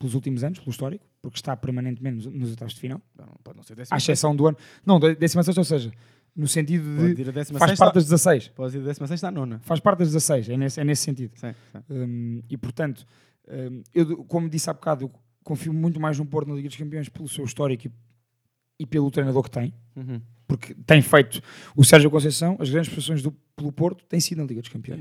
pelos 0.00 0.14
últimos 0.14 0.42
anos, 0.42 0.58
pelo 0.58 0.70
histórico, 0.70 1.04
porque 1.20 1.36
está 1.38 1.54
permanentemente 1.54 2.16
nos, 2.16 2.26
nos 2.34 2.50
oitavos 2.50 2.72
de 2.74 2.80
final. 2.80 3.00
pode 3.44 3.58
não 3.58 3.62
ser 3.62 3.76
À 3.90 3.98
exceção 3.98 4.34
do 4.34 4.46
ano. 4.48 4.56
Não, 4.84 4.98
16, 4.98 5.58
ou 5.58 5.64
seja, 5.64 5.92
no 6.34 6.48
sentido 6.48 6.84
Pode 6.96 7.14
de. 7.14 7.20
ir 7.22 7.28
a 7.28 7.32
16 7.32 7.58
Faz 7.58 7.78
parte 7.78 7.94
das 7.94 8.04
16. 8.04 8.48
Pode 8.48 8.76
ir 8.78 8.80
a 8.80 8.84
16 8.84 9.24
à 9.24 9.30
nona. 9.30 9.60
Faz 9.60 9.78
parte 9.78 9.98
das 9.98 10.08
16, 10.08 10.48
é 10.48 10.56
nesse, 10.56 10.80
é 10.80 10.84
nesse 10.84 11.02
sentido. 11.02 11.32
Sim, 11.36 11.52
sim. 11.70 11.78
Hum, 11.90 12.42
e 12.48 12.56
portanto, 12.56 13.06
hum, 13.46 13.82
eu, 13.94 14.24
como 14.24 14.48
disse 14.48 14.70
há 14.70 14.72
bocado, 14.72 15.04
eu 15.04 15.12
confio 15.44 15.72
muito 15.72 16.00
mais 16.00 16.18
no 16.18 16.24
Porto 16.24 16.48
na 16.48 16.54
Liga 16.54 16.68
dos 16.68 16.78
Campeões 16.78 17.08
pelo 17.10 17.28
seu 17.28 17.44
histórico 17.44 17.86
e, 17.86 17.92
e 18.80 18.86
pelo 18.86 19.10
treinador 19.10 19.42
que 19.42 19.50
tem, 19.50 19.74
Uhum. 19.94 20.20
porque 20.48 20.74
tem 20.86 21.02
feito 21.02 21.42
o 21.76 21.84
Sérgio 21.84 22.10
Conceição, 22.10 22.56
as 22.58 22.70
grandes 22.70 22.88
prestações 22.90 23.20
do, 23.22 23.32
pelo 23.54 23.70
Porto 23.70 24.02
têm 24.06 24.18
sido 24.20 24.38
na 24.38 24.44
Liga 24.44 24.62
dos 24.62 24.70
Campeões. 24.70 25.00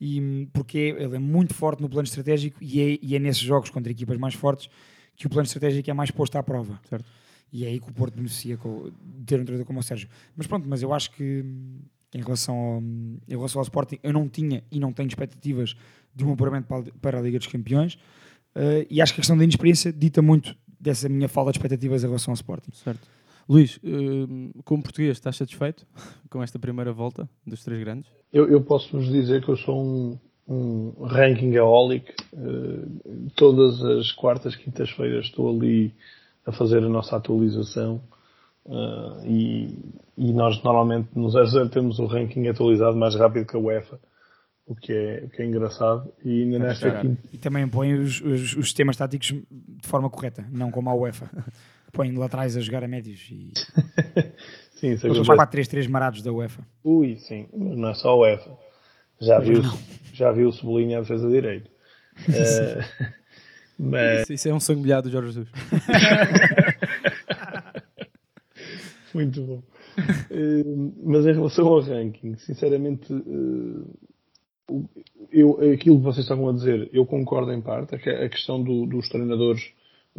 E 0.00 0.48
porque 0.52 0.78
ele 0.98 1.16
é 1.16 1.18
muito 1.18 1.54
forte 1.54 1.80
no 1.82 1.88
plano 1.88 2.06
estratégico 2.06 2.56
e 2.62 2.80
é, 2.80 2.98
e 3.02 3.16
é 3.16 3.18
nesses 3.18 3.42
jogos 3.42 3.68
contra 3.70 3.90
equipas 3.90 4.16
mais 4.16 4.34
fortes 4.34 4.68
que 5.16 5.26
o 5.26 5.30
plano 5.30 5.46
estratégico 5.46 5.90
é 5.90 5.92
mais 5.94 6.10
posto 6.10 6.36
à 6.36 6.42
prova. 6.42 6.80
Certo. 6.88 7.04
E 7.52 7.64
é 7.64 7.68
aí 7.68 7.80
que 7.80 7.88
o 7.90 7.92
Porto 7.92 8.14
beneficia 8.14 8.56
com, 8.56 8.90
de 9.18 9.24
ter 9.24 9.40
um 9.40 9.44
treinador 9.44 9.64
como 9.66 9.80
o 9.80 9.82
Sérgio. 9.82 10.08
Mas 10.36 10.46
pronto, 10.46 10.68
mas 10.68 10.82
eu 10.82 10.92
acho 10.92 11.10
que 11.12 11.44
em 12.14 12.20
relação, 12.22 12.54
ao, 12.56 12.80
em 12.82 13.30
relação 13.30 13.58
ao 13.58 13.62
Sporting, 13.64 13.98
eu 14.02 14.12
não 14.12 14.28
tinha 14.28 14.62
e 14.70 14.78
não 14.78 14.92
tenho 14.92 15.08
expectativas 15.08 15.74
de 16.14 16.24
um 16.24 16.32
apuramento 16.32 16.66
para, 17.00 17.18
a- 17.18 17.22
Liga 17.22 17.38
dos 17.38 17.48
Campeões. 17.48 17.98
eh, 18.54 18.86
e 18.90 19.00
acho 19.02 19.12
que 19.14 19.20
a 19.20 19.22
questão 19.22 19.36
da 19.36 19.44
inexperiência 19.44 19.92
dita 19.92 20.20
muito 20.22 20.54
dessa 20.78 21.08
minha 21.08 21.28
falta 21.28 21.50
de 21.50 21.58
expectativas 21.58 22.04
em 22.04 22.06
relação 22.06 22.32
ao 22.32 22.34
Sporting. 22.36 22.70
Certo. 22.72 23.08
Luís, 23.48 23.80
hum, 23.82 24.52
como 24.64 24.82
português, 24.82 25.16
estás 25.16 25.36
satisfeito 25.36 25.86
com 26.28 26.42
esta 26.42 26.58
primeira 26.58 26.92
volta 26.92 27.28
dos 27.46 27.64
três 27.64 27.80
grandes? 27.80 28.10
Eu, 28.32 28.48
eu 28.48 28.60
posso-vos 28.60 29.06
dizer 29.06 29.42
que 29.42 29.48
eu 29.48 29.56
sou 29.56 29.82
um, 29.82 30.18
um 30.46 31.04
ranking 31.04 31.54
eólico. 31.54 32.12
todas 33.34 33.82
as 33.82 34.12
quartas, 34.12 34.54
quintas-feiras 34.54 35.26
estou 35.26 35.48
ali 35.50 35.94
a 36.44 36.52
fazer 36.52 36.82
a 36.82 36.88
nossa 36.88 37.16
atualização. 37.16 38.00
eh, 38.66 39.26
e, 39.26 39.78
e 40.16 40.32
nós 40.32 40.62
normalmente 40.62 41.08
no 41.14 41.28
00 41.30 41.68
temos 41.68 41.98
o 41.98 42.06
ranking 42.06 42.48
atualizado 42.48 42.96
mais 42.96 43.14
rápido 43.14 43.46
que 43.46 43.56
a 43.56 43.58
UEFA, 43.58 43.98
o 44.66 44.74
que 44.74 44.92
é, 44.92 45.24
o 45.24 45.30
que 45.30 45.42
é 45.42 45.46
engraçado. 45.46 46.12
E 46.24 46.42
ainda 46.42 46.58
nesta 46.58 47.00
quinta, 47.00 47.22
E 47.32 47.38
também 47.38 47.68
põe 47.68 47.94
os, 47.94 48.20
os, 48.20 48.56
os 48.56 48.66
sistemas 48.66 48.96
táticos 48.96 49.28
de 49.28 49.88
forma 49.88 50.10
correta, 50.10 50.46
não 50.50 50.70
como 50.70 50.90
a 50.90 50.94
UEFA. 50.94 51.30
Põe 51.92 52.12
laterais 52.12 52.56
a 52.56 52.60
jogar 52.60 52.84
a 52.84 52.88
médios 52.88 53.20
e 53.30 53.52
Sim, 54.78 54.92
os 54.92 55.04
acontece. 55.04 55.30
4-3-3 55.72 55.88
marados 55.88 56.22
da 56.22 56.32
UEFA. 56.32 56.62
Ui, 56.84 57.16
sim, 57.16 57.48
mas 57.56 57.76
não 57.76 57.88
é 57.88 57.94
só 57.94 58.10
a 58.10 58.16
UEFA. 58.16 58.50
Já 59.20 59.38
viu, 59.40 59.62
já 60.12 60.30
viu 60.30 60.48
o 60.48 60.52
Cebolinha 60.52 60.98
a 60.98 61.00
defesa 61.00 61.28
direito. 61.28 61.70
Eh, 62.28 62.84
mas 63.78 64.22
Isso, 64.22 64.32
isso 64.32 64.48
é 64.48 64.54
um 64.54 64.58
sangue 64.60 64.80
molhado 64.80 65.08
do 65.08 65.12
Jorge 65.12 65.32
Jesus. 65.32 65.48
Muito 69.14 69.40
bom. 69.42 69.62
Eh, 70.30 70.64
mas 71.02 71.26
em 71.26 71.32
relação 71.32 71.66
ao 71.66 71.80
ranking, 71.80 72.36
sinceramente, 72.36 73.12
o- 74.70 74.84
eu, 75.32 75.72
aquilo 75.72 75.98
que 75.98 76.04
vocês 76.04 76.24
estavam 76.24 76.48
a 76.48 76.52
dizer, 76.52 76.88
eu 76.92 77.04
concordo 77.06 77.52
em 77.52 77.60
parte. 77.60 77.94
A 77.94 78.28
questão 78.28 78.62
do- 78.62 78.86
dos 78.86 79.08
treinadores 79.08 79.72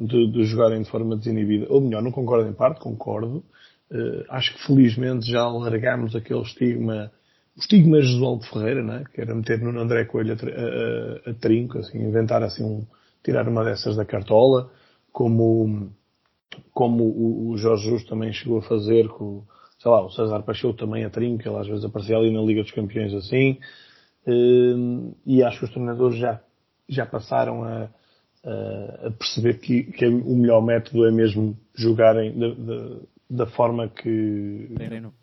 de, 0.08 0.32
de 0.32 0.43
jogarem 0.45 0.82
de 0.82 0.89
forma 0.89 1.18
desinibida, 1.18 1.68
ou 1.70 1.82
melhor, 1.82 2.02
não 2.02 2.12
concordo 2.12 2.47
em 2.50 2.54
parte, 2.54 2.80
concordo. 2.80 3.43
Eh, 3.91 4.26
acho 4.30 4.54
que 4.56 4.66
felizmente 4.66 5.30
já 5.30 5.47
largámos 5.47 6.16
aquele 6.16 6.41
estigma, 6.41 7.12
o 7.58 7.60
estigma 7.60 8.02
Josualdo 8.02 8.45
Ferreira, 8.45 8.84
né? 8.84 9.04
que 9.14 9.20
era 9.22 9.36
meter 9.36 9.60
no 9.60 9.78
André 9.80 10.06
Coelho 10.06 10.34
a, 10.34 11.30
a- 11.30 11.32
a- 11.32 11.34
trinco, 11.36 11.80
assim, 11.80 11.97
inventar 12.00 12.43
assim 12.43 12.64
um, 12.64 12.86
tirar 13.24 13.47
uma 13.47 13.64
dessas 13.64 13.95
da 13.95 14.06
cartola, 14.06 14.72
como 15.12 15.91
como 16.74 17.04
o, 17.04 17.50
o 17.52 17.58
Jorge 17.58 17.84
Jesus 17.86 18.06
também 18.06 18.34
chegou 18.34 18.60
a 18.60 18.62
fazer 18.64 19.08
com, 19.10 19.43
sei 19.80 19.91
lá, 19.91 20.04
o 20.04 20.10
César 20.10 20.41
Pacheco 20.43 20.74
também 20.74 21.06
a 21.06 21.10
trinco, 21.10 21.47
ele 21.47 21.58
às 21.58 21.68
vezes 21.68 21.86
aparecia 21.86 22.18
ali 22.18 22.32
na 22.32 22.41
Liga 22.41 22.62
dos 22.64 22.72
Campeões 22.72 23.14
assim, 23.14 23.58
Hum, 24.28 25.14
e 25.26 25.41
acho 25.41 25.60
que 25.60 25.66
os 25.66 25.72
treinadores 25.72 26.20
já, 26.20 26.41
já 26.88 27.06
passaram 27.06 27.64
a, 27.64 27.89
a- 28.44 29.08
a 29.08 29.12
perceber 29.12 29.60
que, 29.60 29.84
que 29.84 30.06
o 30.06 30.36
melhor 30.36 30.62
método 30.62 31.06
é 31.06 31.12
mesmo 31.12 31.58
jogarem 31.76 32.38
da, 32.38 32.50
da, 32.54 32.96
da 33.30 33.46
forma 33.48 33.88
que, 33.90 34.70
Treinam. 34.76 35.14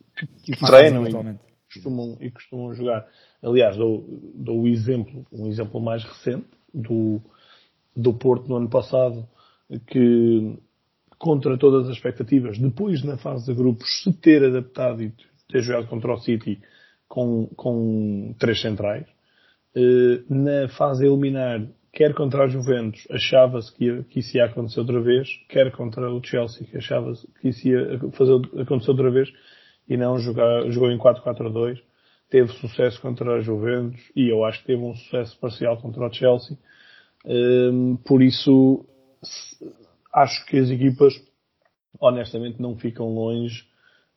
que, 0.45 0.57
treinam 0.57 1.01
e 1.03 1.05
habitualmente. 1.05 1.41
costumam, 1.73 2.17
e 2.21 2.31
costumam 2.31 2.75
jogar. 2.75 3.07
Aliás, 3.43 3.77
dou, 3.77 4.05
dou 4.35 4.62
o 4.62 4.69
exemplo, 4.69 5.27
um 5.33 5.47
exemplo 5.49 5.81
mais 5.81 6.03
recente 6.05 6.47
do, 6.73 7.21
do 7.95 8.12
Porto 8.14 8.49
no 8.49 8.57
ano 8.57 8.69
passado, 8.69 9.27
que 9.87 10.57
contra 11.19 11.57
todas 11.57 11.89
as 11.89 11.97
expectativas, 11.97 12.59
depois 12.59 13.03
na 13.03 13.17
fase 13.17 13.47
de 13.47 13.55
grupos 13.55 14.03
se 14.03 14.12
ter 14.12 14.45
adaptado 14.45 15.03
e 15.03 15.12
ter 15.49 15.62
jogado 15.62 15.87
contra 15.89 16.12
o 16.12 16.19
City 16.19 16.61
com, 17.09 17.47
com 17.57 18.35
três 18.39 18.61
centrais, 18.61 19.07
eh, 19.75 20.23
na 20.29 20.69
fase 20.69 21.05
a 21.05 21.09
eliminar, 21.09 21.67
quer 21.97 22.14
contra 22.14 22.44
a 22.44 22.49
Juventus, 22.49 23.09
achava-se 23.11 23.74
que, 23.74 24.05
que 24.05 24.20
isso 24.20 24.36
ia 24.36 24.44
acontecer 24.44 24.78
outra 24.80 25.01
vez, 25.01 25.28
quer 25.49 25.72
contra 25.72 26.09
o 26.09 26.22
Chelsea, 26.22 26.66
que 26.66 26.76
achava-se 26.76 27.26
que 27.40 27.49
isso 27.49 27.66
ia 27.66 27.99
fazer, 28.12 28.34
acontecer 28.61 28.90
outra 28.90 29.11
vez, 29.11 29.28
e 29.88 29.97
não 29.97 30.18
jogar, 30.18 30.70
jogou 30.70 30.92
em 30.92 30.99
4-4-2, 30.99 31.80
teve 32.30 32.53
sucesso 32.53 33.01
contra 33.01 33.36
a 33.36 33.40
Juventus, 33.40 34.01
e 34.14 34.28
eu 34.28 34.44
acho 34.44 34.61
que 34.61 34.66
teve 34.66 34.82
um 34.82 34.94
sucesso 34.94 35.36
parcial 35.40 35.78
contra 35.78 36.07
o 36.07 36.12
Chelsea, 36.12 36.57
Hum, 37.26 37.97
por 38.05 38.22
isso, 38.22 38.86
acho 40.14 40.47
que 40.47 40.57
as 40.59 40.70
equipas, 40.70 41.12
honestamente, 42.01 42.62
não 42.62 42.76
ficam 42.76 43.12
longe 43.12 43.64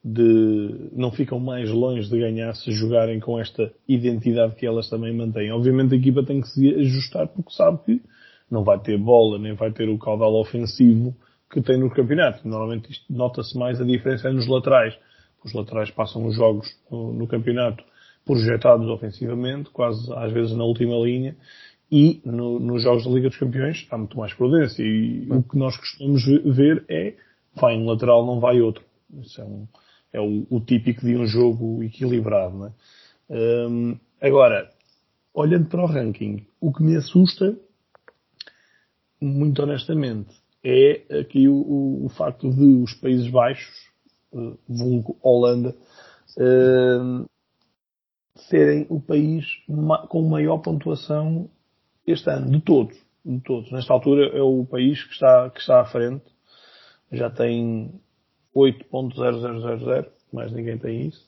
de 0.02 0.90
não 0.92 1.12
ficam 1.12 1.38
mais 1.38 1.70
longe 1.70 2.08
de 2.08 2.18
ganhar 2.18 2.54
se 2.54 2.72
jogarem 2.72 3.20
com 3.20 3.38
esta 3.38 3.70
identidade 3.86 4.54
que 4.54 4.66
elas 4.66 4.88
também 4.88 5.14
mantêm. 5.14 5.52
Obviamente 5.52 5.94
a 5.94 5.98
equipa 5.98 6.22
tem 6.22 6.40
que 6.40 6.48
se 6.48 6.74
ajustar 6.74 7.28
porque 7.28 7.52
sabe 7.52 7.78
que 7.84 8.02
não 8.50 8.64
vai 8.64 8.78
ter 8.78 8.98
bola, 8.98 9.38
nem 9.38 9.54
vai 9.54 9.70
ter 9.70 9.88
o 9.88 9.98
caudal 9.98 10.34
ofensivo 10.34 11.14
que 11.50 11.60
tem 11.60 11.78
no 11.78 11.90
campeonato. 11.90 12.46
Normalmente 12.48 12.90
isto 12.90 13.12
nota-se 13.12 13.56
mais 13.58 13.80
a 13.80 13.84
diferença 13.84 14.28
é 14.28 14.32
nos 14.32 14.48
laterais. 14.48 14.96
Os 15.44 15.52
laterais 15.52 15.90
passam 15.90 16.26
os 16.26 16.34
jogos 16.34 16.68
no, 16.90 17.26
campeonato 17.26 17.84
projetados 18.24 18.88
ofensivamente, 18.88 19.70
quase 19.70 20.12
às 20.14 20.32
vezes 20.32 20.56
na 20.56 20.64
última 20.64 20.96
linha, 20.96 21.36
e 21.90 22.20
no, 22.24 22.60
nos 22.60 22.82
jogos 22.82 23.04
da 23.04 23.10
Liga 23.10 23.28
dos 23.28 23.38
Campeões 23.38 23.86
há 23.90 23.98
muito 23.98 24.16
mais 24.16 24.32
prudência. 24.32 24.82
E 24.82 25.26
o 25.30 25.42
que 25.42 25.58
nós 25.58 25.76
costumamos 25.76 26.24
ver 26.56 26.84
é 26.88 27.14
vai 27.54 27.76
um 27.76 27.86
lateral, 27.86 28.24
não 28.24 28.38
vai 28.38 28.60
outro. 28.60 28.84
Isso 29.18 29.40
é, 29.40 29.44
um, 29.44 29.66
é 30.12 30.20
o, 30.20 30.46
o, 30.50 30.60
típico 30.60 31.02
de 31.02 31.16
um 31.16 31.26
jogo 31.26 31.82
equilibrado. 31.82 32.66
É? 32.66 32.72
Um, 33.68 33.98
agora, 34.20 34.70
olhando 35.32 35.68
para 35.68 35.82
o 35.82 35.86
ranking, 35.86 36.46
o 36.60 36.72
que 36.72 36.82
me 36.82 36.96
assusta, 36.96 37.56
muito 39.20 39.62
honestamente, 39.62 40.34
é 40.64 41.20
aqui 41.20 41.48
o, 41.48 41.54
o, 41.54 42.06
o 42.06 42.08
facto 42.08 42.50
de 42.50 42.82
os 42.82 42.94
Países 42.94 43.30
Baixos, 43.30 43.90
uh, 44.32 44.58
vulgo 44.68 45.16
Holanda, 45.22 45.76
uh, 46.36 47.28
serem 48.48 48.86
o 48.88 49.00
país 49.00 49.44
com 50.08 50.28
maior 50.28 50.58
pontuação 50.58 51.48
este 52.06 52.30
ano, 52.30 52.50
de 52.50 52.60
todos. 52.60 52.96
De 53.24 53.40
todos. 53.40 53.70
Nesta 53.70 53.92
altura 53.92 54.36
é 54.36 54.42
o 54.42 54.64
país 54.64 55.02
que 55.04 55.12
está, 55.12 55.50
que 55.50 55.60
está 55.60 55.80
à 55.80 55.84
frente. 55.84 56.24
Já 57.12 57.28
tem 57.28 57.92
8.0000, 58.54 60.06
mais 60.32 60.52
ninguém 60.52 60.78
tem 60.78 61.06
isso. 61.08 61.24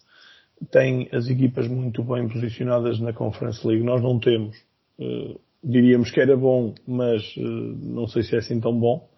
Tem 0.70 1.08
as 1.12 1.28
equipas 1.28 1.66
muito 1.68 2.02
bem 2.04 2.28
posicionadas 2.28 3.00
na 3.00 3.12
Conference 3.12 3.66
League. 3.66 3.82
Nós 3.82 4.02
não 4.02 4.18
temos. 4.18 4.56
Uh, 4.98 5.40
diríamos 5.62 6.10
que 6.10 6.20
era 6.20 6.36
bom, 6.36 6.74
mas 6.86 7.22
uh, 7.36 7.40
não 7.40 8.06
sei 8.06 8.22
se 8.22 8.34
é 8.34 8.38
assim 8.38 8.60
tão 8.60 8.78
bom, 8.78 9.08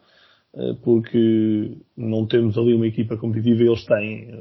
uh, 0.55 0.75
porque 0.77 1.77
não 1.97 2.27
temos 2.27 2.57
ali 2.57 2.75
uma 2.75 2.87
equipa 2.87 3.17
competitiva. 3.17 3.63
Eles 3.63 3.85
têm 3.85 4.35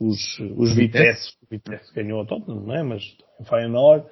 os, 0.00 0.38
os, 0.38 0.40
os 0.56 0.74
Vitesse. 0.74 1.34
O 1.42 1.46
Vitesse 1.50 1.92
ganhou 1.94 2.22
a 2.22 2.26
Tottenham, 2.26 2.62
não 2.62 2.74
é? 2.74 2.82
Mas 2.82 3.02
o 3.38 3.44
Feyenoord, 3.44 4.06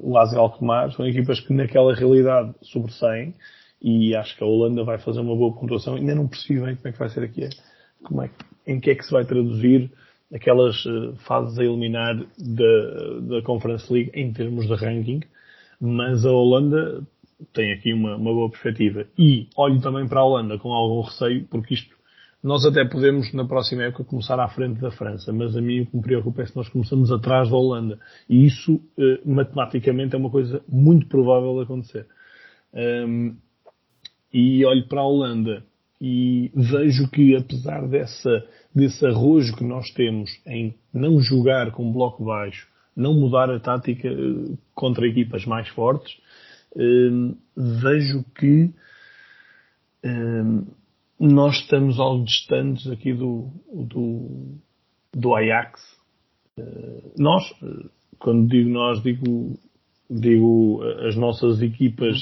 o 0.00 0.16
AZ 0.18 0.34
Alkmaar, 0.34 0.92
são 0.92 1.06
equipas 1.06 1.40
que 1.40 1.52
naquela 1.54 1.94
realidade 1.94 2.54
sobressaem 2.62 3.34
e 3.80 4.14
acho 4.16 4.36
que 4.36 4.42
a 4.42 4.46
Holanda 4.46 4.84
vai 4.84 4.98
fazer 4.98 5.20
uma 5.20 5.36
boa 5.36 5.54
pontuação. 5.54 5.94
Ainda 5.94 6.14
não 6.14 6.28
percebi 6.28 6.60
bem 6.60 6.76
como 6.76 6.88
é 6.88 6.92
que 6.92 6.98
vai 6.98 7.08
ser 7.08 7.22
aqui, 7.24 7.48
como 8.02 8.22
é, 8.22 8.30
em 8.66 8.80
que 8.80 8.90
é 8.90 8.94
que 8.94 9.04
se 9.04 9.12
vai 9.12 9.24
traduzir 9.24 9.90
aquelas 10.34 10.84
uh, 10.86 11.14
fases 11.26 11.58
a 11.58 11.64
eliminar 11.64 12.16
da, 12.16 13.20
da 13.20 13.42
Conference 13.42 13.92
League 13.92 14.10
em 14.14 14.32
termos 14.32 14.66
de 14.66 14.74
ranking, 14.74 15.20
mas 15.80 16.24
a 16.24 16.30
Holanda 16.30 17.06
tem 17.52 17.72
aqui 17.72 17.92
uma, 17.92 18.16
uma 18.16 18.32
boa 18.32 18.50
perspectiva. 18.50 19.06
E 19.18 19.48
olho 19.56 19.80
também 19.80 20.08
para 20.08 20.20
a 20.20 20.24
Holanda 20.24 20.58
com 20.58 20.72
algum 20.72 21.02
receio, 21.02 21.46
porque 21.48 21.74
isto 21.74 21.96
nós 22.42 22.64
até 22.64 22.84
podemos, 22.84 23.32
na 23.32 23.44
próxima 23.44 23.84
época, 23.84 24.04
começar 24.04 24.38
à 24.38 24.48
frente 24.48 24.80
da 24.80 24.90
França, 24.90 25.32
mas 25.32 25.56
a 25.56 25.60
mim 25.60 25.80
o 25.80 25.86
que 25.86 25.96
me 25.96 26.02
preocupa 26.02 26.42
é 26.42 26.46
se 26.46 26.54
nós 26.54 26.68
começamos 26.68 27.10
atrás 27.10 27.50
da 27.50 27.56
Holanda. 27.56 27.98
E 28.28 28.46
isso, 28.46 28.80
eh, 28.96 29.20
matematicamente, 29.24 30.14
é 30.14 30.18
uma 30.18 30.30
coisa 30.30 30.62
muito 30.68 31.08
provável 31.08 31.56
de 31.56 31.62
acontecer. 31.62 32.06
E 34.36 34.66
olho 34.66 34.86
para 34.86 35.00
a 35.00 35.06
Holanda 35.06 35.64
e 35.98 36.50
vejo 36.54 37.10
que 37.10 37.34
apesar 37.34 37.88
dessa, 37.88 38.46
desse 38.74 39.06
arrojo 39.06 39.56
que 39.56 39.64
nós 39.64 39.90
temos 39.92 40.30
em 40.46 40.74
não 40.92 41.18
jogar 41.20 41.70
com 41.70 41.90
bloco 41.90 42.22
baixo, 42.22 42.68
não 42.94 43.14
mudar 43.14 43.48
a 43.50 43.58
tática 43.58 44.06
eh, 44.06 44.56
contra 44.74 45.06
equipas 45.06 45.46
mais 45.46 45.68
fortes, 45.70 46.20
eh, 46.76 47.34
vejo 47.56 48.22
que 48.38 48.70
eh, 50.02 50.64
nós 51.18 51.56
estamos 51.56 51.98
algo 51.98 52.26
distantes 52.26 52.86
aqui 52.88 53.14
do, 53.14 53.50
do, 53.72 54.58
do 55.14 55.34
Ajax. 55.34 55.96
Nós, 57.18 57.42
quando 58.18 58.48
digo 58.48 58.68
nós, 58.68 59.02
digo, 59.02 59.58
digo 60.10 60.82
as 61.06 61.16
nossas 61.16 61.60
equipas 61.62 62.18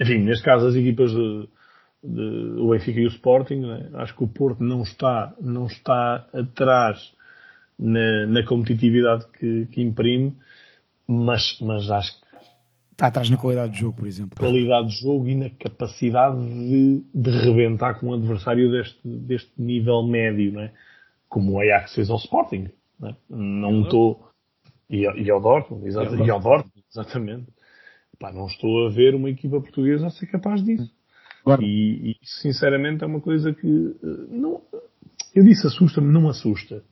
enfim, 0.00 0.18
neste 0.18 0.44
caso 0.44 0.66
as 0.66 0.74
equipas 0.74 1.10
de, 1.10 1.48
de, 2.02 2.60
o 2.60 2.70
Benfica 2.70 3.00
e 3.00 3.06
o 3.06 3.08
Sporting, 3.08 3.60
né? 3.60 3.90
acho 3.94 4.16
que 4.16 4.24
o 4.24 4.28
Porto 4.28 4.62
não 4.62 4.82
está, 4.82 5.34
não 5.40 5.66
está 5.66 6.26
atrás 6.32 7.12
na, 7.78 8.26
na 8.26 8.44
competitividade 8.44 9.26
que, 9.38 9.66
que, 9.66 9.82
imprime, 9.82 10.36
mas, 11.06 11.58
mas 11.60 11.90
acho 11.90 12.20
que 12.20 12.26
está 12.92 13.06
atrás 13.06 13.30
na 13.30 13.36
qualidade 13.36 13.72
de 13.72 13.80
jogo, 13.80 13.98
por 13.98 14.06
exemplo. 14.06 14.38
Qualidade 14.38 14.88
de 14.88 15.00
jogo 15.00 15.28
e 15.28 15.34
na 15.34 15.50
capacidade 15.50 16.36
de, 16.36 17.04
de 17.14 17.30
rebentar 17.30 17.98
com 17.98 18.08
um 18.08 18.14
adversário 18.14 18.70
deste, 18.70 19.00
deste 19.04 19.52
nível 19.56 20.02
médio, 20.02 20.52
né? 20.52 20.72
como 21.28 21.52
o 21.52 21.60
Ajax 21.60 21.94
fez 21.94 22.10
ao 22.10 22.16
Sporting. 22.16 22.68
Né? 22.98 23.14
Não 23.28 23.82
estou. 23.82 24.28
E, 24.90 25.02
e 25.02 25.30
ao 25.30 25.40
Dortmund, 25.40 25.86
exatamente. 25.86 26.26
E 26.26 26.30
ao 26.30 26.40
Dortmund, 26.40 26.84
exatamente. 26.90 27.46
Pá, 28.18 28.32
não 28.32 28.46
estou 28.46 28.86
a 28.86 28.90
ver 28.90 29.14
uma 29.14 29.30
equipa 29.30 29.60
portuguesa 29.60 30.06
a 30.06 30.10
ser 30.10 30.26
capaz 30.26 30.62
disso. 30.64 30.90
E, 31.60 32.10
e, 32.10 32.16
sinceramente 32.22 33.04
é 33.04 33.06
uma 33.06 33.20
coisa 33.20 33.54
que 33.54 33.66
eh, 33.66 34.26
não, 34.28 34.60
eu 35.34 35.44
disse 35.44 35.66
assusta-me, 35.66 36.12
não 36.12 36.28
assusta. 36.28 36.82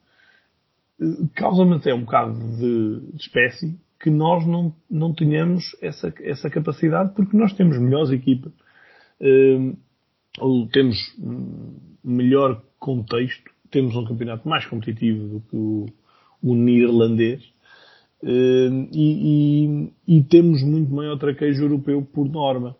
Eh, 1.00 1.26
causa-me 1.34 1.74
até 1.74 1.92
um 1.92 2.02
bocado 2.02 2.38
de, 2.56 3.12
de 3.12 3.20
espécie 3.20 3.78
que 4.00 4.08
nós 4.08 4.46
não, 4.46 4.74
não 4.88 5.12
tenhamos 5.12 5.76
essa, 5.82 6.14
essa 6.20 6.48
capacidade 6.48 7.12
porque 7.14 7.36
nós 7.36 7.52
temos 7.54 7.78
melhores 7.78 8.10
equipas, 8.10 8.52
ou 10.38 10.68
temos 10.68 10.98
melhor 12.04 12.62
contexto, 12.78 13.50
temos 13.70 13.96
um 13.96 14.04
campeonato 14.04 14.46
mais 14.46 14.66
competitivo 14.66 15.26
do 15.26 15.40
que 15.40 15.56
o, 15.56 15.86
o 16.42 16.54
neerlandês 16.54 17.42
e, 18.22 19.90
e, 20.08 20.16
e, 20.18 20.24
temos 20.24 20.62
muito 20.62 20.92
maior 20.92 21.18
traquejo 21.18 21.64
europeu 21.64 22.02
por 22.02 22.28
norma. 22.28 22.76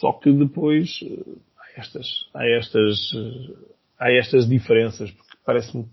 Só 0.00 0.12
que 0.12 0.32
depois 0.32 1.00
uh, 1.02 1.38
há 1.58 1.80
estas, 1.80 2.06
há 2.32 2.46
estas, 2.46 2.98
há 3.98 4.12
estas 4.12 4.48
diferenças, 4.48 5.10
porque 5.10 5.36
parece-me, 5.44 5.86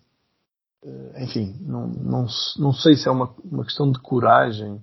enfim, 1.18 1.56
não, 1.62 1.88
não, 1.88 2.28
não 2.60 2.74
sei 2.74 2.96
se 2.96 3.08
é 3.08 3.12
uma, 3.12 3.34
uma 3.44 3.64
questão 3.64 3.92
de 3.92 4.00
coragem, 4.00 4.80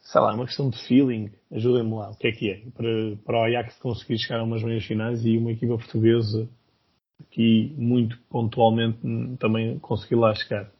sei 0.00 0.20
lá, 0.20 0.32
é 0.32 0.34
uma 0.34 0.46
questão 0.46 0.70
de 0.70 0.78
feeling, 0.86 1.30
ajudem-me 1.52 1.94
lá, 1.94 2.10
o 2.10 2.16
que 2.16 2.28
é 2.28 2.32
que 2.32 2.50
é? 2.50 2.62
Para, 2.74 3.16
para 3.26 3.38
o 3.38 3.44
Ajax 3.44 3.76
conseguir 3.78 4.18
chegar 4.18 4.40
a 4.40 4.44
umas 4.44 4.62
meias 4.62 4.84
finais 4.84 5.24
e 5.24 5.36
uma 5.36 5.52
equipa 5.52 5.76
portuguesa 5.76 6.48
que 7.30 7.74
muito 7.76 8.18
pontualmente 8.30 8.98
também 9.38 9.78
conseguir 9.80 10.14
lá 10.14 10.34
chegar. 10.34 10.70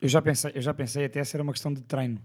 Eu 0.00 0.08
já 0.08 0.22
pensei, 0.22 0.52
eu 0.54 0.62
já 0.62 0.72
pensei 0.72 1.04
até 1.04 1.22
se 1.24 1.36
era 1.36 1.42
uma 1.42 1.52
questão 1.52 1.72
de 1.72 1.82
treino. 1.82 2.20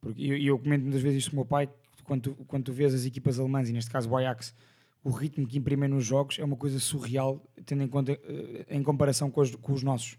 Porque 0.00 0.22
eu, 0.22 0.36
eu 0.36 0.58
comento 0.58 0.82
muitas 0.82 1.02
vezes 1.02 1.18
isto 1.18 1.30
com 1.30 1.36
o 1.36 1.40
meu 1.40 1.46
pai, 1.46 1.68
quando 2.04 2.22
tu, 2.22 2.44
quando 2.46 2.64
tu 2.64 2.72
vês 2.72 2.94
as 2.94 3.04
equipas 3.04 3.38
alemãs, 3.38 3.68
e 3.68 3.72
neste 3.72 3.90
caso 3.90 4.08
o 4.10 4.16
Ajax, 4.16 4.54
o 5.02 5.10
ritmo 5.10 5.46
que 5.46 5.58
imprimem 5.58 5.88
nos 5.88 6.04
jogos 6.04 6.38
é 6.38 6.44
uma 6.44 6.56
coisa 6.56 6.78
surreal, 6.78 7.42
tendo 7.64 7.82
em 7.82 7.88
conta, 7.88 8.12
uh, 8.12 8.64
em 8.68 8.82
comparação 8.82 9.30
com 9.30 9.40
os, 9.40 9.54
com 9.54 9.72
os 9.72 9.82
nossos. 9.82 10.18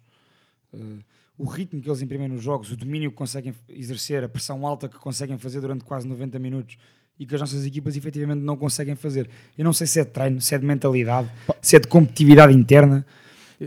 Uh, 0.74 1.00
o 1.38 1.46
ritmo 1.46 1.82
que 1.82 1.90
eles 1.90 2.02
imprimem 2.02 2.30
nos 2.30 2.42
jogos, 2.42 2.72
o 2.72 2.78
domínio 2.78 3.12
que 3.12 3.18
conseguem 3.18 3.54
exercer, 3.68 4.24
a 4.24 4.30
pressão 4.30 4.66
alta 4.66 4.88
que 4.88 4.98
conseguem 4.98 5.38
fazer 5.38 5.60
durante 5.60 5.84
quase 5.84 6.08
90 6.08 6.40
minutos 6.40 6.78
e 7.20 7.26
que 7.26 7.36
as 7.36 7.42
nossas 7.42 7.66
equipas 7.66 7.98
efetivamente 7.98 8.42
não 8.42 8.56
conseguem 8.56 8.96
fazer. 8.96 9.30
Eu 9.58 9.66
não 9.66 9.74
sei 9.74 9.88
se 9.88 10.00
é 10.00 10.06
de 10.06 10.12
treino, 10.12 10.40
se 10.40 10.56
é 10.56 10.58
de 10.58 10.66
mentalidade, 10.66 11.30
se 11.62 11.76
é 11.76 11.80
de 11.80 11.88
competitividade 11.88 12.54
interna. 12.54 13.06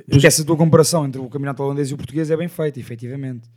Porque 0.08 0.26
essa 0.26 0.44
tua 0.44 0.56
comparação 0.56 1.06
entre 1.06 1.20
o 1.20 1.28
campeonato 1.28 1.62
holandês 1.62 1.90
e 1.90 1.94
o 1.94 1.96
português 1.96 2.30
é 2.30 2.36
bem 2.36 2.48
feita, 2.48 2.78
efetivamente. 2.78 3.48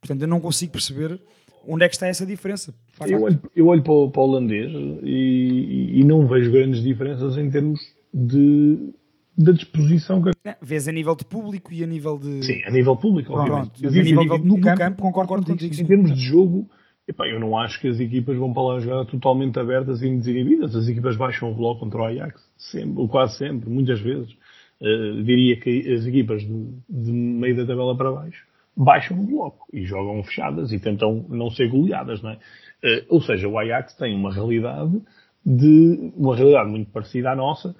Portanto, 0.00 0.22
eu 0.22 0.28
não 0.28 0.40
consigo 0.40 0.72
perceber 0.72 1.20
onde 1.66 1.84
é 1.84 1.88
que 1.88 1.94
está 1.94 2.06
essa 2.06 2.26
diferença. 2.26 2.74
Eu 3.06 3.22
olho, 3.22 3.40
eu 3.54 3.66
olho 3.66 3.82
para, 3.82 3.92
o, 3.92 4.10
para 4.10 4.20
o 4.20 4.24
holandês 4.24 4.70
e, 5.02 6.00
e, 6.00 6.04
não 6.04 6.26
vejo 6.26 6.50
grandes 6.50 6.82
diferenças 6.82 7.36
em 7.36 7.50
termos 7.50 7.80
de 8.12 8.92
da 9.34 9.50
disposição 9.50 10.20
que 10.20 10.30
é, 10.44 10.56
vês 10.60 10.86
a 10.86 10.92
nível 10.92 11.16
de 11.16 11.24
público 11.24 11.72
e 11.72 11.82
a 11.82 11.86
nível 11.86 12.18
de 12.18 12.44
sim 12.44 12.62
a 12.66 12.70
nível 12.70 12.94
público 12.94 13.32
Pronto, 13.32 13.82
eu 13.82 13.88
a 13.88 13.92
nível, 13.92 14.38
no, 14.38 14.60
campo, 14.60 14.78
campo 14.78 15.02
concordo 15.02 15.46
contigo 15.46 15.74
em 15.74 15.86
termos 15.86 16.12
de 16.12 16.20
jogo 16.20 16.68
epá, 17.06 17.26
eu 17.26 17.40
não 17.40 17.56
acho 17.56 17.80
que 17.80 17.88
as 17.88 18.00
equipas 18.00 18.36
vão 18.36 18.52
para 18.52 18.62
lá 18.62 18.80
jogar 18.80 19.04
totalmente 19.06 19.58
abertas 19.58 20.02
e 20.02 20.16
desinibidas. 20.16 20.74
As 20.74 20.88
equipas 20.88 21.16
baixam 21.16 21.50
o 21.50 21.54
bloco 21.54 21.80
contra 21.80 22.00
o 22.00 22.04
Ajax 22.04 22.42
sempre, 22.56 23.00
ou 23.00 23.08
quase 23.08 23.36
sempre, 23.36 23.68
muitas 23.68 24.00
vezes 24.00 24.36
uh, 24.82 25.22
diria 25.22 25.56
que 25.58 25.92
as 25.94 26.04
equipas 26.04 26.42
de, 26.42 26.68
de, 26.88 27.12
meio 27.12 27.56
da 27.56 27.66
tabela 27.66 27.96
para 27.96 28.12
baixo 28.12 28.46
baixam 28.76 29.20
o 29.20 29.26
bloco 29.26 29.66
e 29.72 29.84
jogam 29.84 30.22
fechadas 30.22 30.72
e 30.72 30.80
tentam 30.80 31.24
não 31.28 31.50
ser 31.50 31.68
goleadas, 31.68 32.22
não 32.22 32.30
é? 32.30 32.34
Uh, 32.34 33.06
ou 33.08 33.22
seja, 33.22 33.48
o 33.48 33.58
Ajax 33.58 33.94
tem 33.94 34.14
uma 34.14 34.32
realidade 34.32 35.00
de 35.44 36.12
uma 36.16 36.36
realidade 36.36 36.70
muito 36.70 36.90
parecida 36.90 37.32
à 37.32 37.36
nossa, 37.36 37.74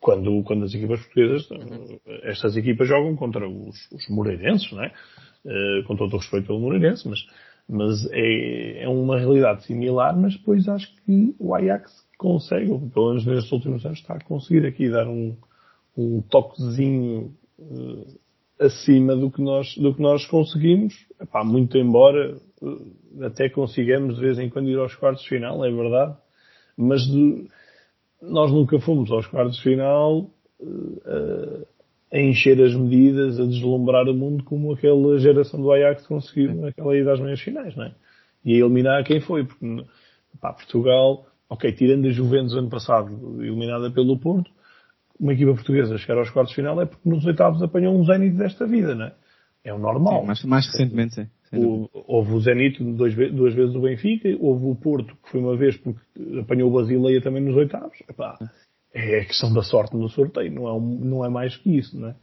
quando, 0.00 0.42
quando 0.44 0.64
as 0.64 0.74
equipas 0.74 1.00
portuguesas, 1.00 1.48
estas 2.22 2.56
equipas 2.56 2.88
jogam 2.88 3.16
contra 3.16 3.48
os, 3.48 3.90
os 3.92 4.08
moreirenses, 4.08 4.70
não 4.72 4.84
é? 4.84 4.92
Eh, 5.48 5.82
com 5.86 5.94
todo 5.94 6.12
o 6.14 6.16
respeito 6.16 6.48
pelo 6.48 6.58
moreirense, 6.58 7.08
mas, 7.08 7.24
mas 7.68 8.04
é, 8.10 8.82
é 8.82 8.88
uma 8.88 9.16
realidade 9.16 9.64
similar, 9.64 10.16
mas 10.16 10.36
depois 10.36 10.68
acho 10.68 10.92
que 11.04 11.36
o 11.38 11.54
Ajax 11.54 11.92
consegue, 12.18 12.68
ou 12.68 12.80
pelo 12.80 13.10
menos 13.10 13.24
nestes 13.24 13.52
últimos 13.52 13.86
anos, 13.86 14.00
está 14.00 14.14
a 14.14 14.24
conseguir 14.24 14.66
aqui 14.66 14.90
dar 14.90 15.06
um, 15.06 15.36
um 15.96 16.20
toquezinho 16.22 17.32
uh, 17.58 18.18
acima 18.58 19.16
do 19.16 19.30
que 19.30 19.40
nós, 19.40 19.74
do 19.76 19.94
que 19.94 20.02
nós 20.02 20.26
conseguimos. 20.26 20.94
Epá, 21.20 21.44
muito 21.44 21.78
embora 21.78 22.36
uh, 22.62 23.24
até 23.24 23.48
consigamos 23.48 24.16
de 24.16 24.20
vez 24.20 24.38
em 24.38 24.50
quando 24.50 24.68
ir 24.68 24.78
aos 24.78 24.94
quartos 24.94 25.22
de 25.22 25.28
final, 25.28 25.64
é 25.64 25.70
verdade, 25.70 26.16
mas 26.76 27.02
de, 27.02 27.48
nós 28.20 28.52
nunca 28.52 28.78
fomos 28.78 29.10
aos 29.10 29.26
quartos 29.26 29.56
de 29.56 29.62
final 29.62 30.30
uh, 30.60 31.66
a 32.12 32.18
encher 32.18 32.60
as 32.62 32.74
medidas, 32.74 33.40
a 33.40 33.44
deslumbrar 33.44 34.08
o 34.08 34.14
mundo 34.14 34.44
como 34.44 34.72
aquela 34.72 35.18
geração 35.18 35.60
do 35.60 35.72
Ajax 35.72 36.06
conseguiu 36.06 36.54
naquela 36.54 36.96
ida 36.96 37.12
às 37.12 37.20
meias 37.20 37.40
finais, 37.40 37.74
não 37.74 37.84
é? 37.84 37.94
E 38.44 38.54
a 38.54 38.58
eliminar 38.58 39.04
quem 39.04 39.20
foi, 39.20 39.44
porque 39.44 39.84
pá, 40.40 40.52
Portugal, 40.52 41.26
ok, 41.48 41.72
tirando 41.72 42.06
a 42.06 42.10
Juventus 42.10 42.54
ano 42.54 42.70
passado, 42.70 43.42
eliminada 43.42 43.90
pelo 43.90 44.18
Porto, 44.18 44.50
uma 45.18 45.32
equipa 45.32 45.54
portuguesa 45.54 45.98
chegar 45.98 46.18
aos 46.18 46.30
quartos 46.30 46.50
de 46.50 46.56
final 46.56 46.80
é 46.80 46.86
porque 46.86 47.08
nos 47.08 47.24
oitavos 47.24 47.62
apanhou 47.62 47.98
um 47.98 48.04
Zenit 48.04 48.36
desta 48.36 48.66
vida, 48.66 48.94
não 48.94 49.06
é? 49.06 49.14
É 49.64 49.74
o 49.74 49.78
normal. 49.78 50.20
Sim, 50.20 50.26
mais, 50.26 50.44
mais 50.44 50.66
recentemente, 50.66 51.14
sim. 51.14 51.28
O, 51.52 51.88
houve 51.92 52.32
o 52.32 52.40
Zenit 52.40 52.82
duas, 52.82 53.14
duas 53.14 53.54
vezes 53.54 53.74
o 53.74 53.80
Benfica, 53.80 54.28
houve 54.40 54.66
o 54.66 54.74
Porto, 54.74 55.16
que 55.16 55.30
foi 55.30 55.40
uma 55.40 55.56
vez 55.56 55.76
porque 55.76 56.00
apanhou 56.40 56.70
o 56.70 56.74
Basileia 56.74 57.22
também 57.22 57.42
nos 57.42 57.56
oitavos. 57.56 57.98
Epá, 58.08 58.38
é 58.92 59.20
a 59.20 59.24
questão 59.24 59.52
da 59.52 59.62
sorte 59.62 59.96
no 59.96 60.08
sorteio, 60.08 60.52
não 60.52 60.68
é, 60.68 60.72
um, 60.72 60.98
não 61.04 61.24
é 61.24 61.28
mais 61.28 61.56
que 61.56 61.76
isso, 61.76 61.98
não 61.98 62.08
é? 62.08 62.16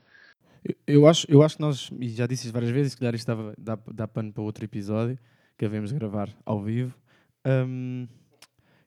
Eu, 0.65 0.75
eu, 0.87 1.07
acho, 1.07 1.25
eu 1.29 1.43
acho 1.43 1.57
que 1.57 1.61
nós, 1.61 1.91
e 1.99 2.09
já 2.09 2.25
disse 2.25 2.45
isso 2.45 2.53
várias 2.53 2.71
vezes, 2.71 2.93
se 2.93 2.97
calhar 2.97 3.13
isto 3.13 3.27
dá, 3.27 3.75
dá, 3.75 3.79
dá 3.93 4.07
pano 4.07 4.31
para 4.31 4.43
outro 4.43 4.63
episódio, 4.63 5.17
que 5.57 5.65
devemos 5.65 5.91
gravar 5.91 6.29
ao 6.45 6.61
vivo. 6.61 6.93
Um, 7.45 8.07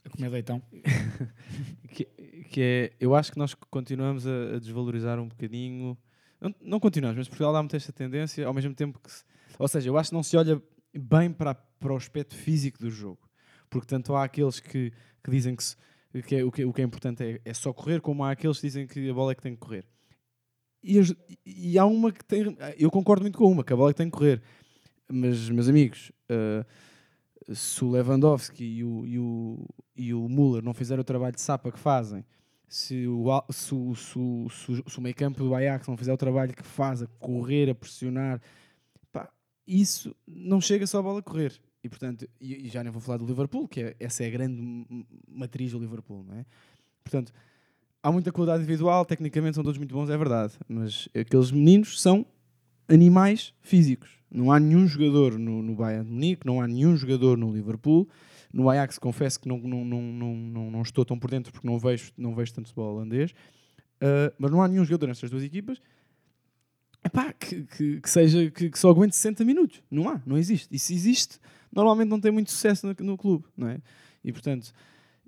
a 0.07 0.11
comer 0.11 0.29
leitão. 0.29 0.63
que, 1.93 2.09
que 2.47 2.61
é, 2.61 2.93
eu 2.99 3.15
acho 3.15 3.33
que 3.33 3.39
nós 3.39 3.55
continuamos 3.55 4.27
a, 4.27 4.57
a 4.57 4.59
desvalorizar 4.59 5.19
um 5.19 5.29
bocadinho. 5.29 5.97
Não, 6.41 6.55
não, 6.61 6.81
continuamos, 6.81 7.17
mas 7.19 7.29
Portugal 7.29 7.53
dá 7.53 7.63
muito 7.63 7.77
esta 7.77 7.93
tendência, 7.93 8.47
ao 8.47 8.55
mesmo 8.55 8.75
tempo 8.75 8.99
que. 8.99 9.11
Se, 9.11 9.25
ou 9.59 9.69
seja, 9.69 9.89
eu 9.89 9.97
acho 9.97 10.11
que 10.11 10.15
não 10.15 10.23
se 10.23 10.37
olha 10.37 10.63
bem 10.95 11.33
para, 11.33 11.55
para 11.55 11.93
o 11.93 11.97
aspecto 11.97 12.35
físico 12.35 12.79
do 12.79 12.91
jogo. 12.91 13.29
Porque 13.69 13.87
tanto 13.87 14.15
há 14.15 14.25
aqueles 14.25 14.61
que, 14.61 14.93
que 15.23 15.31
dizem 15.31 15.57
que, 15.57 15.65
se, 15.65 15.77
que, 16.27 16.37
é, 16.37 16.45
o, 16.45 16.51
que 16.51 16.65
o 16.65 16.73
que 16.73 16.81
é 16.81 16.85
importante 16.85 17.23
é, 17.23 17.41
é, 17.45 17.55
só 17.55 17.73
correr, 17.73 18.01
como 18.01 18.25
há 18.25 18.31
aqueles 18.31 18.59
que 18.59 18.67
dizem 18.67 18.87
que 18.87 19.11
a 19.11 19.15
bola 19.15 19.33
é 19.33 19.35
que 19.35 19.43
tem 19.43 19.55
que 19.55 19.61
correr. 19.61 19.87
E, 20.83 21.01
e, 21.45 21.79
há 21.79 21.85
uma 21.85 22.13
que 22.13 22.25
tem. 22.25 22.57
Eu 22.79 22.91
concordo 22.91 23.23
muito 23.23 23.39
com 23.39 23.51
uma, 23.51 23.65
que 23.65 23.73
a 23.73 23.77
bola 23.77 23.91
é 23.91 23.93
que 23.93 23.99
tem 23.99 24.11
que 24.11 24.17
correr. 24.17 24.41
Mas, 25.09 25.49
meus 25.49 25.69
amigos, 25.69 26.13
uh, 26.31 26.65
se 27.55 27.85
o 27.85 27.91
Lewandowski 27.91 28.65
e 28.65 28.85
o, 28.85 29.07
e, 29.07 29.19
o, 29.19 29.67
e 29.97 30.15
o 30.15 30.29
Müller 30.29 30.63
não 30.63 30.75
fizeram 30.75 31.01
o 31.01 31.05
trabalho 31.05 31.35
de 31.35 31.41
sapa 31.41 31.71
que 31.71 31.79
fazem, 31.79 32.25
se 32.69 33.07
o, 33.07 33.29
se, 33.51 33.67
se, 33.95 34.19
o, 34.19 34.49
se 34.51 34.99
o 34.99 35.01
meio 35.01 35.15
campo 35.15 35.39
do 35.39 35.55
Ajax 35.55 35.87
não 35.87 35.97
fizer 35.97 36.13
o 36.13 36.17
trabalho 36.17 36.55
que 36.55 36.63
faz, 36.63 37.03
a 37.03 37.07
correr, 37.19 37.71
a 37.71 37.75
pressionar, 37.75 38.41
pá, 39.13 39.31
isso 39.67 40.15
não 40.27 40.61
chega 40.61 40.87
só 40.87 40.99
a 40.99 41.03
bola 41.03 41.21
a 41.21 41.23
correr. 41.23 41.53
E 41.83 41.89
portanto, 41.89 42.29
e, 42.41 42.69
já 42.69 42.83
nem 42.83 42.93
vou 42.93 43.01
falar 43.01 43.19
do 43.19 43.27
Liverpool, 43.27 43.69
que 43.69 43.81
é, 43.81 43.97
essa 44.01 44.25
é 44.25 44.27
a 44.27 44.31
grande 44.31 44.87
matriz 45.29 45.71
do 45.73 45.79
Liverpool, 45.79 46.25
não 46.25 46.35
é? 46.35 46.45
Portanto, 47.05 47.33
há 48.03 48.11
muita 48.11 48.33
qualidade 48.33 48.63
individual, 48.63 49.05
tecnicamente 49.05 49.55
são 49.55 49.63
todos 49.63 49.79
muito 49.79 49.95
bons, 49.95 50.11
é 50.11 50.17
verdade, 50.17 50.55
mas 50.69 51.09
aqueles 51.15 51.53
meninos 51.53 52.01
são 52.01 52.27
animais 52.89 53.55
físicos. 53.61 54.11
Não 54.31 54.51
há 54.51 54.59
nenhum 54.59 54.87
jogador 54.87 55.39
no, 55.39 55.63
no 55.63 55.75
Bayern 55.77 56.05
de 56.05 56.11
Munique, 56.11 56.47
não 56.47 56.61
há 56.61 56.67
nenhum 56.67 56.97
jogador 56.97 57.39
no 57.39 57.53
Liverpool. 57.53 58.09
No 58.57 58.71
Ajax, 58.71 58.99
confesso 58.99 59.39
que 59.39 59.47
não, 59.47 59.59
não, 59.59 59.85
não, 59.85 60.03
não, 60.03 60.71
não, 60.71 60.83
estou 60.83 61.05
tão 61.05 61.19
por 61.19 61.31
dentro 61.31 61.53
porque 61.53 61.67
não 61.67 61.79
vejo, 61.79 62.11
não 62.17 62.35
vejo 62.35 62.55
tanto 62.55 62.69
futebol 62.69 62.95
holandês. 62.95 63.33
Uh, 63.97 64.33
mas 64.39 64.51
não 64.51 64.63
há 64.63 64.69
nenhum 64.69 64.85
jogador 64.85 65.09
nestas 65.09 65.31
duas 65.31 65.43
equipas 65.43 65.81
epá, 67.07 67.33
que, 67.33 67.65
que, 67.65 68.01
que, 68.01 68.11
seja, 68.11 68.51
que, 68.51 68.71
que 68.71 68.79
só 68.79 68.91
aguente 68.91 69.15
60 69.17 69.45
minutos. 69.45 69.83
Não 69.91 70.09
há, 70.09 70.21
não 70.27 70.37
existe. 70.37 70.69
E 70.75 70.79
se 70.79 70.95
existe, 70.95 71.39
normalmente 71.73 72.09
não 72.09 72.21
tem 72.21 72.31
muito 72.31 72.51
sucesso 72.51 72.87
no, 72.87 72.95
no 73.05 73.17
clube, 73.17 73.45
não 73.57 73.69
é? 73.69 73.81
E 74.25 74.33
portanto, 74.33 74.73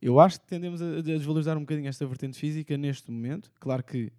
eu 0.01 0.19
acho 0.21 0.41
que 0.41 0.47
tendemos 0.47 0.83
a, 0.83 0.99
a, 0.99 1.03
desvalorizar 1.03 1.57
um 1.57 1.61
bocadinho 1.61 1.89
esta 1.89 2.07
vertente 2.07 2.39
física 2.39 2.77
neste 2.77 3.11
momento. 3.11 3.51
Claro 3.61 3.83
que 3.83 4.13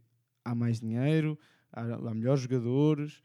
há 0.43 0.55
mais 0.55 0.80
dinheiro, 0.80 1.38
há, 1.72 1.82
há 1.82 2.14
melhores 2.14 2.41
jogadores, 2.41 3.22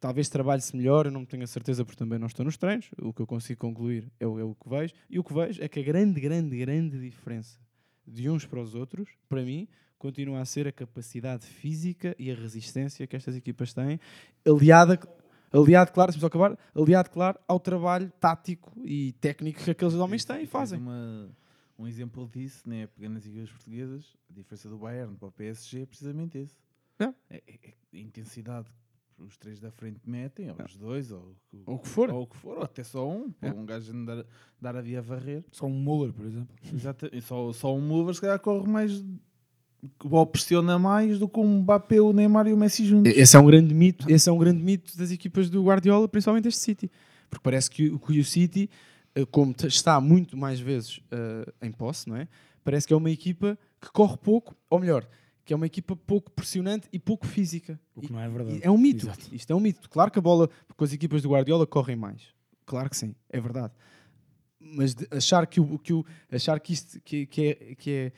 talvez 0.00 0.28
trabalhe-se 0.28 0.76
melhor, 0.76 1.06
eu 1.06 1.12
não 1.12 1.24
tenho 1.24 1.44
a 1.44 1.46
certeza 1.46 1.84
porque 1.84 1.98
também 1.98 2.18
não 2.18 2.26
estou 2.26 2.44
nos 2.44 2.56
treinos. 2.56 2.90
O 3.00 3.12
que 3.12 3.22
eu 3.22 3.26
consigo 3.26 3.60
concluir 3.60 4.10
é 4.18 4.26
o, 4.26 4.38
é 4.38 4.44
o 4.44 4.54
que 4.54 4.68
vejo. 4.68 4.94
E 5.08 5.18
o 5.18 5.24
que 5.24 5.32
vejo 5.32 5.62
é 5.62 5.68
que 5.68 5.80
a 5.80 5.82
grande, 5.82 6.20
grande, 6.20 6.56
grande 6.58 6.98
diferença 6.98 7.58
de 8.06 8.28
uns 8.28 8.44
para 8.46 8.60
os 8.60 8.74
outros, 8.74 9.10
para 9.28 9.42
mim, 9.42 9.68
continua 9.98 10.40
a 10.40 10.44
ser 10.44 10.66
a 10.66 10.72
capacidade 10.72 11.46
física 11.46 12.14
e 12.18 12.30
a 12.30 12.34
resistência 12.34 13.06
que 13.06 13.14
estas 13.14 13.36
equipas 13.36 13.72
têm, 13.72 14.00
aliada 14.46 14.98
aliado, 15.52 15.92
claro, 15.92 16.12
se 16.12 16.24
acabar, 16.24 16.58
aliado, 16.74 17.10
claro, 17.10 17.38
ao 17.46 17.60
trabalho 17.60 18.10
tático 18.18 18.72
e 18.84 19.12
técnico 19.20 19.62
que 19.62 19.70
aqueles 19.70 19.94
homens 19.94 20.24
têm 20.24 20.44
e 20.44 20.46
fazem. 20.46 20.80
Uma, 20.80 21.30
um 21.78 21.86
exemplo 21.86 22.28
disso, 22.32 22.68
né, 22.68 22.86
pegando 22.86 23.18
as 23.18 23.26
equipas 23.26 23.50
portuguesas, 23.50 24.16
a 24.30 24.32
diferença 24.32 24.68
do 24.68 24.78
Bayern 24.78 25.14
para 25.16 25.28
o 25.28 25.32
PSG 25.32 25.82
é 25.82 25.86
precisamente 25.86 26.38
esse. 26.38 26.56
É. 26.98 27.04
É, 27.04 27.42
é, 27.46 27.58
é 27.92 27.98
a 27.98 27.98
intensidade 27.98 28.68
os 29.26 29.36
três 29.36 29.60
da 29.60 29.70
frente 29.70 30.00
metem, 30.04 30.50
ou 30.50 30.56
é. 30.58 30.64
os 30.64 30.76
dois, 30.76 31.10
ou, 31.10 31.34
ou 31.66 31.76
o 31.76 31.78
que 31.78 31.88
for. 31.88 32.10
Ou 32.10 32.22
o 32.22 32.26
que 32.26 32.36
for, 32.36 32.58
ou 32.58 32.64
até 32.64 32.82
só 32.82 33.08
um, 33.08 33.30
para 33.30 33.54
um 33.54 33.64
gajo 33.64 33.92
dar, 34.04 34.24
dar 34.60 34.76
a 34.76 34.80
via 34.80 35.00
varrer. 35.00 35.44
Só 35.50 35.66
um 35.66 35.70
Muller, 35.70 36.12
por 36.12 36.26
exemplo. 36.26 36.54
Exato, 36.72 37.08
só, 37.22 37.52
só 37.52 37.74
um 37.74 37.80
Muller 37.80 38.14
se 38.14 38.20
calhar 38.20 38.38
corre 38.38 38.68
mais 38.68 39.02
ou 39.98 40.26
pressiona 40.26 40.78
mais 40.78 41.18
do 41.18 41.28
que 41.28 41.40
o 41.40 41.44
Mbappé, 41.44 42.00
o 42.00 42.12
Neymar 42.12 42.46
e 42.46 42.52
o 42.52 42.56
Messi 42.56 42.84
juntos. 42.84 43.12
Esse 43.16 43.36
é 43.36 43.40
um 43.40 43.46
grande 43.46 43.74
mito, 43.74 44.08
esse 44.08 44.28
é 44.28 44.32
um 44.32 44.38
grande 44.38 44.62
mito 44.62 44.96
das 44.96 45.10
equipas 45.10 45.50
do 45.50 45.64
Guardiola, 45.64 46.08
principalmente 46.08 46.48
este 46.48 46.60
City. 46.60 46.90
Porque 47.28 47.42
parece 47.42 47.70
que, 47.70 47.98
que 47.98 48.20
o 48.20 48.24
City, 48.24 48.70
eh, 49.14 49.24
como 49.24 49.54
está 49.64 50.00
muito 50.00 50.36
mais 50.36 50.60
vezes 50.60 50.98
uh, 50.98 51.52
em 51.60 51.72
posse, 51.72 52.08
não 52.08 52.16
é? 52.16 52.28
Parece 52.62 52.86
que 52.86 52.94
é 52.94 52.96
uma 52.96 53.10
equipa 53.10 53.58
que 53.80 53.90
corre 53.90 54.16
pouco, 54.18 54.54
ou 54.70 54.78
melhor, 54.78 55.04
que 55.44 55.52
é 55.52 55.56
uma 55.56 55.66
equipa 55.66 55.96
pouco 55.96 56.30
pressionante 56.30 56.88
e 56.92 56.98
pouco 56.98 57.26
física. 57.26 57.80
O 57.94 58.00
que 58.00 58.12
não 58.12 58.20
é 58.20 58.28
verdade. 58.28 58.60
É 58.62 58.70
um 58.70 58.78
mito. 58.78 59.06
Exato. 59.06 59.34
Isto 59.34 59.52
é 59.52 59.56
um 59.56 59.60
mito. 59.60 59.88
Claro 59.90 60.10
que 60.10 60.18
a 60.18 60.22
bola 60.22 60.48
com 60.76 60.84
as 60.84 60.92
equipas 60.92 61.22
do 61.22 61.30
Guardiola 61.30 61.66
correm 61.66 61.96
mais. 61.96 62.22
Claro 62.64 62.88
que 62.88 62.96
sim, 62.96 63.14
é 63.28 63.40
verdade. 63.40 63.72
Mas 64.60 64.94
achar 65.10 65.46
que 65.46 65.60
o, 65.60 65.78
que 65.78 65.92
o 65.92 66.04
achar 66.30 66.58
que 66.60 66.72
isto 66.72 67.00
que, 67.00 67.26
que 67.26 67.42
é, 67.42 67.74
que 67.74 68.12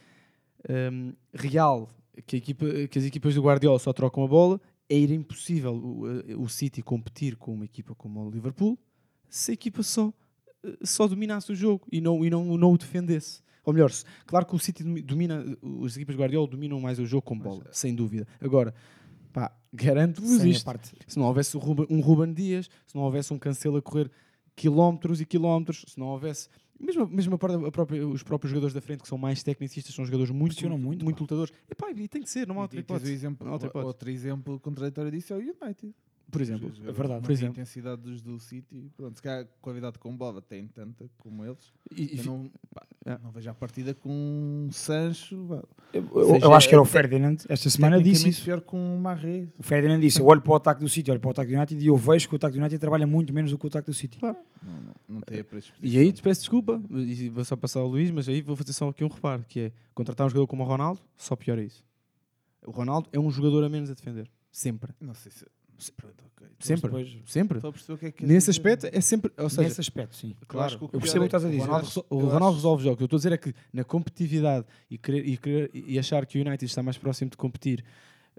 é 0.68 0.90
um, 0.92 1.14
real 1.32 1.90
que, 2.26 2.36
equipa, 2.36 2.66
que, 2.90 2.98
as 2.98 3.04
equipas 3.04 3.34
do 3.34 3.42
Guardiola 3.42 3.78
só 3.78 3.92
trocam 3.92 4.22
a 4.22 4.28
bola, 4.28 4.60
era 4.88 5.14
impossível 5.14 5.74
o, 5.74 6.42
o 6.42 6.48
City 6.48 6.82
competir 6.82 7.36
com 7.36 7.54
uma 7.54 7.64
equipa 7.64 7.94
como 7.94 8.26
o 8.26 8.30
Liverpool 8.30 8.78
se 9.34 9.50
a 9.50 9.54
equipa 9.54 9.82
só, 9.82 10.12
só 10.82 11.08
dominasse 11.08 11.50
o 11.50 11.56
jogo 11.56 11.84
e 11.90 12.00
não, 12.00 12.24
e 12.24 12.30
não, 12.30 12.56
não 12.56 12.72
o 12.72 12.78
defendesse. 12.78 13.42
Ou 13.64 13.72
melhor, 13.72 13.90
claro 14.26 14.46
que 14.46 14.54
o 14.54 14.58
City 14.58 14.84
domina, 15.02 15.44
as 15.84 15.96
equipas 15.96 16.16
Guardiola 16.16 16.46
dominam 16.46 16.80
mais 16.80 16.98
o 16.98 17.06
jogo 17.06 17.22
com 17.22 17.38
bola, 17.38 17.62
Mas, 17.66 17.78
sem 17.78 17.94
dúvida. 17.94 18.26
Agora, 18.40 18.74
pá, 19.32 19.50
garanto-vos 19.72 20.44
isto. 20.44 20.70
Se 21.06 21.18
não 21.18 21.26
houvesse 21.26 21.56
um 21.56 22.00
Ruben 22.00 22.32
Dias, 22.32 22.68
se 22.86 22.94
não 22.94 23.02
houvesse 23.02 23.32
um 23.32 23.38
Cancelo 23.38 23.78
a 23.78 23.82
correr 23.82 24.10
quilómetros 24.54 25.20
e 25.20 25.26
quilómetros, 25.26 25.84
se 25.88 25.98
não 25.98 26.06
houvesse 26.08 26.48
mesmo, 26.78 27.06
mesmo 27.06 27.34
a 27.34 27.68
a 27.68 27.70
própria, 27.70 28.06
os 28.06 28.22
próprios 28.22 28.50
jogadores 28.50 28.74
da 28.74 28.80
frente 28.80 29.02
que 29.02 29.08
são 29.08 29.16
mais 29.16 29.42
tecnicistas 29.42 29.94
são 29.94 30.04
jogadores 30.04 30.30
muito, 30.30 30.68
muito, 30.78 31.04
muito 31.04 31.20
lutadores. 31.20 31.52
E, 31.70 31.74
pá, 31.74 31.90
e 31.90 32.08
tem 32.08 32.22
que 32.22 32.30
ser, 32.30 32.46
não 32.46 32.58
há 32.58 32.62
outra 32.62 32.80
hipótese. 32.80 33.12
Exemplo, 33.12 33.50
outra 33.50 33.68
hipótese. 33.68 33.86
Outro 33.86 34.10
exemplo 34.10 34.60
contraditório 34.60 35.10
disso 35.10 35.32
é 35.32 35.36
o 35.36 35.40
United. 35.40 35.94
Por 36.34 36.42
exemplo, 36.42 36.72
é 36.84 36.90
verdade. 36.90 37.22
Por 37.22 37.30
exemplo. 37.30 37.52
A 37.52 37.62
intensidade 37.62 38.02
dos 38.02 38.20
do 38.20 38.40
City, 38.40 38.90
pronto, 38.96 39.14
se 39.14 39.22
calhar 39.22 39.42
a 39.42 39.46
qualidade 39.62 40.00
com 40.00 40.16
bola 40.16 40.42
tem 40.42 40.66
tanta 40.66 41.08
como 41.16 41.44
eles. 41.44 41.72
E, 41.96 42.18
eu 42.18 42.24
não, 42.24 42.50
pá, 42.74 42.84
é. 43.06 43.16
não 43.22 43.30
vejo 43.30 43.48
a 43.50 43.54
partida 43.54 43.94
com 43.94 44.68
Sancho. 44.72 45.62
Eu, 45.92 46.02
eu, 46.12 46.36
eu, 46.38 46.52
acho 46.52 46.68
que 46.68 46.74
era 46.74 46.82
o 46.82 46.84
Ferdinand, 46.84 47.36
esta 47.48 47.70
semana 47.70 48.02
disse 48.02 48.28
isso. 48.28 48.42
pior 48.42 48.60
com 48.60 48.96
o 48.96 48.98
Marré. 48.98 49.46
O 49.56 49.62
Ferdinand 49.62 50.00
disse: 50.00 50.20
Eu 50.20 50.26
olho 50.26 50.42
para 50.42 50.52
o 50.52 50.56
ataque 50.56 50.80
do 50.80 50.88
City, 50.88 51.08
olho 51.08 51.20
para 51.20 51.28
o 51.28 51.30
ataque 51.30 51.52
do 51.52 51.56
United 51.56 51.84
e 51.84 51.86
eu 51.86 51.96
vejo 51.96 52.28
que 52.28 52.34
o 52.34 52.36
ataque 52.36 52.54
do 52.54 52.60
United 52.60 52.80
trabalha 52.80 53.06
muito 53.06 53.32
menos 53.32 53.52
do 53.52 53.58
que 53.58 53.66
o 53.66 53.68
ataque 53.68 53.86
do 53.86 53.94
City. 53.94 54.18
Claro. 54.18 54.36
Não, 54.60 54.72
não, 54.72 54.94
não 55.08 55.20
tem 55.20 55.38
a 55.38 55.44
E 55.80 55.98
aí 55.98 56.12
te 56.12 56.20
peço 56.20 56.40
desculpa, 56.40 56.82
e 56.90 57.28
vou 57.28 57.44
só 57.44 57.54
passar 57.54 57.78
ao 57.78 57.86
Luís, 57.86 58.10
mas 58.10 58.28
aí 58.28 58.42
vou 58.42 58.56
fazer 58.56 58.72
só 58.72 58.88
aqui 58.88 59.04
um 59.04 59.08
reparo: 59.08 59.44
que 59.48 59.60
é 59.60 59.72
contratar 59.94 60.26
um 60.26 60.30
jogador 60.30 60.48
como 60.48 60.64
o 60.64 60.66
Ronaldo, 60.66 61.00
só 61.16 61.36
pior 61.36 61.58
é 61.58 61.62
isso. 61.62 61.84
O 62.66 62.72
Ronaldo 62.72 63.08
é 63.12 63.20
um 63.20 63.30
jogador 63.30 63.62
a 63.62 63.68
menos 63.68 63.88
a 63.88 63.94
defender. 63.94 64.28
Sempre. 64.50 64.94
Não 65.00 65.14
sei 65.14 65.30
se 65.32 65.44
Pronto, 65.96 66.24
ok. 66.36 66.46
Sempre, 66.60 66.82
depois- 66.90 67.16
sempre. 67.26 67.58
O 67.58 67.98
que 67.98 68.06
é 68.06 68.10
que 68.12 68.24
Nesse 68.26 68.50
aspecto 68.50 68.86
é 68.90 69.00
sempre, 69.00 69.30
ou 69.36 69.48
seja, 69.50 69.62
Nesse 69.68 69.80
aspecto, 69.80 70.16
sim. 70.16 70.34
Claro, 70.46 70.66
acho 70.66 70.78
que 70.78 70.84
o 70.84 70.90
Eu 70.92 71.00
percebo 71.00 71.22
o 71.22 71.26
é- 71.26 71.28
que 71.28 71.36
estás 71.36 71.44
a 71.44 71.48
o 71.48 71.50
dizer. 71.50 71.62
Ronaldo, 71.64 71.86
acho- 71.86 72.00
resol- 72.00 72.06
o 72.10 72.26
Ronaldo 72.32 72.56
resolve 72.56 72.84
jogos. 72.84 73.00
Eu 73.00 73.04
estou 73.06 73.16
a 73.16 73.18
dizer 73.18 73.32
é 73.32 73.36
que 73.38 73.54
na 73.72 73.84
competitividade 73.84 74.66
e, 74.90 74.96
querer, 74.98 75.28
e, 75.28 75.36
querer- 75.36 75.70
e 75.74 75.98
achar 75.98 76.24
que 76.26 76.38
o 76.38 76.40
United 76.40 76.64
está 76.64 76.82
mais 76.82 76.96
próximo 76.98 77.30
de 77.30 77.36
competir 77.36 77.84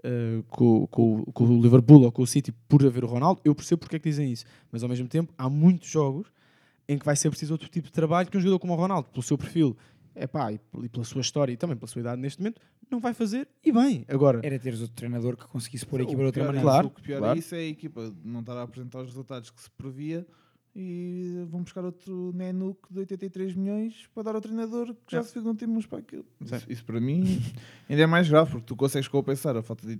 eh, 0.04 0.42
com, 0.48 0.86
com- 0.88 1.24
com 1.24 1.44
o 1.44 1.60
Liverpool 1.62 2.02
ou 2.02 2.12
com 2.12 2.22
o 2.22 2.26
City 2.26 2.52
por 2.68 2.84
haver 2.84 3.02
o 3.02 3.06
Ronaldo, 3.06 3.40
eu 3.44 3.54
percebo 3.54 3.80
porque 3.80 3.96
é 3.96 3.98
que 3.98 4.08
dizem 4.08 4.30
isso. 4.30 4.44
Mas 4.70 4.82
ao 4.82 4.88
mesmo 4.88 5.08
tempo, 5.08 5.32
há 5.38 5.48
muitos 5.48 5.88
jogos 5.88 6.26
em 6.86 6.98
que 6.98 7.04
vai 7.04 7.16
ser 7.16 7.30
preciso 7.30 7.54
outro 7.54 7.68
tipo 7.68 7.86
de 7.86 7.92
trabalho 7.92 8.28
que 8.30 8.36
um 8.36 8.40
jogador 8.40 8.58
como 8.58 8.72
o 8.74 8.76
Ronaldo, 8.76 9.08
pelo 9.10 9.22
seu 9.22 9.36
perfil, 9.38 9.76
epá, 10.16 10.52
e, 10.52 10.60
e 10.82 10.88
pela 10.88 11.04
sua 11.04 11.20
história 11.20 11.52
e 11.52 11.56
também 11.56 11.76
pela 11.76 11.86
sua 11.86 12.00
idade 12.00 12.20
neste 12.20 12.40
momento, 12.40 12.60
não 12.90 13.00
vai 13.00 13.12
fazer 13.14 13.48
e 13.64 13.70
bem. 13.72 14.04
Agora, 14.08 14.40
Era 14.42 14.58
teres 14.58 14.80
outro 14.80 14.94
treinador 14.96 15.36
que 15.36 15.46
conseguisse 15.46 15.84
pôr 15.86 16.00
a 16.00 16.04
O 16.04 16.06
equipa 16.06 16.20
de 16.20 16.26
outra 16.26 16.42
é 16.42 16.46
maneira. 16.46 16.62
Claro, 16.64 16.86
isso, 16.86 16.92
O 16.92 16.96
que 16.96 17.02
pior 17.02 17.18
claro. 17.18 17.36
é 17.36 17.38
isso 17.38 17.54
é 17.54 17.58
a 17.58 17.62
equipa 17.66 18.14
não 18.24 18.40
estar 18.40 18.56
a 18.56 18.62
apresentar 18.62 19.00
os 19.00 19.06
resultados 19.08 19.50
que 19.50 19.60
se 19.60 19.70
previa 19.70 20.26
e 20.78 21.44
vão 21.50 21.62
buscar 21.62 21.84
outro 21.84 22.32
Nenuc 22.34 22.78
de 22.90 22.98
83 22.98 23.54
milhões 23.54 24.06
para 24.14 24.24
dar 24.24 24.34
ao 24.34 24.40
treinador 24.42 24.94
que 25.06 25.12
já 25.12 25.20
É. 25.20 25.22
se 25.22 25.32
viu 25.32 25.42
que 25.42 25.48
não 25.48 25.56
temos 25.56 25.86
para 25.86 25.98
aquilo. 25.98 26.24
Isso, 26.40 26.66
isso 26.70 26.84
para 26.84 27.00
mim 27.00 27.24
ainda 27.88 28.02
é 28.02 28.06
mais 28.06 28.28
grave 28.28 28.50
porque 28.50 28.66
tu 28.66 28.76
consegues 28.76 29.08
compensar 29.08 29.56
a 29.56 29.62
falta 29.62 29.86
de, 29.86 29.98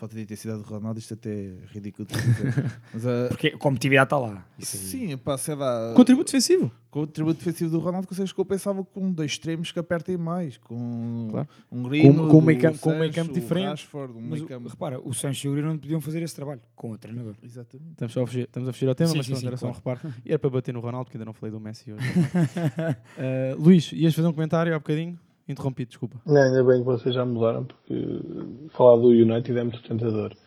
falta 0.00 0.14
de 0.16 0.22
intensidade 0.22 0.62
do 0.62 0.68
Ronaldo. 0.68 0.98
Isto 0.98 1.14
até 1.14 1.30
é 1.30 1.54
ridículo 1.72 2.06
de 2.08 2.14
dizer. 2.14 2.54
Mas 2.92 3.06
a, 3.06 3.28
Porque 3.28 3.48
a 3.48 3.58
competitividade 3.58 4.06
está 4.06 4.18
lá. 4.18 4.44
Sim, 4.58 5.16
pá, 5.16 5.36
sei 5.38 5.54
lá, 5.54 5.92
contributo 5.94 6.26
defensivo. 6.26 6.70
com 6.90 7.00
o 7.02 7.06
tributo 7.06 7.38
defensivo 7.38 7.70
do 7.70 7.78
Ronaldo 7.78 8.08
consegues 8.08 8.32
compensá-lo 8.32 8.84
com 8.84 9.12
dois 9.12 9.30
extremos 9.32 9.70
que 9.70 9.78
apertem 9.78 10.16
mais, 10.16 10.56
com 10.56 11.28
Claro. 11.30 11.48
um 11.70 11.82
Greenwood, 11.84 12.18
Com- 12.18 12.28
com 12.28 12.38
um 12.38 12.40
meio 12.40 12.60
campo- 12.60 12.78
com 12.78 12.90
um 12.92 12.98
meio 12.98 13.12
campo 13.12 13.32
diferente. 13.32 13.66
Rashford, 13.68 14.12
um 14.16 14.20
Mas 14.22 14.42
campo. 14.42 14.68
repara, 14.68 15.00
o 15.00 15.12
Sancho 15.14 15.46
e 15.46 15.50
o 15.50 15.52
Grêmio 15.52 15.70
não 15.72 15.78
podiam 15.78 16.00
fazer 16.00 16.22
esse 16.22 16.34
trabalho 16.34 16.60
com 16.74 16.90
o 16.92 16.98
treinador. 16.98 17.34
Exatamente. 17.42 17.90
Estamos, 17.92 18.12
só 18.12 18.22
a 18.22 18.26
fugir, 18.26 18.40
estamos 18.44 18.68
a 18.68 18.72
fugir 18.72 18.88
ao 18.88 18.94
tema, 18.94 19.10
Sim, 19.10 19.18
mas 19.18 19.26
sim, 19.38 19.46
era 19.46 19.56
só 19.56 19.68
um 19.68 19.72
reparo. 19.72 20.00
E 20.24 20.30
era 20.30 20.38
para 20.38 20.50
bater 20.50 20.74
no 20.74 20.80
Ronaldo, 20.80 21.04
porque 21.06 21.16
ainda 21.16 21.24
não 21.26 21.32
falei 21.32 21.52
do 21.52 21.60
Messi 21.60 21.92
hoje. 21.92 22.04
Eh, 23.18 23.54
Luís, 23.58 23.92
ias 23.92 24.14
fazer 24.14 24.26
um 24.28 24.32
comentário 24.32 24.74
há 24.74 24.78
bocadinho? 24.78 25.18
Interrompi, 25.50 25.84
desculpa. 25.84 26.20
Não, 26.26 26.42
ainda 26.42 26.62
bem 26.62 26.78
que 26.78 26.84
vocês 26.84 27.14
já 27.14 27.24
mudaram, 27.24 27.64
porque 27.64 27.94
falar 28.70 28.96
do 28.96 29.08
United 29.08 29.58
é 29.58 29.62
muito 29.62 29.82
tentador. 29.82 30.32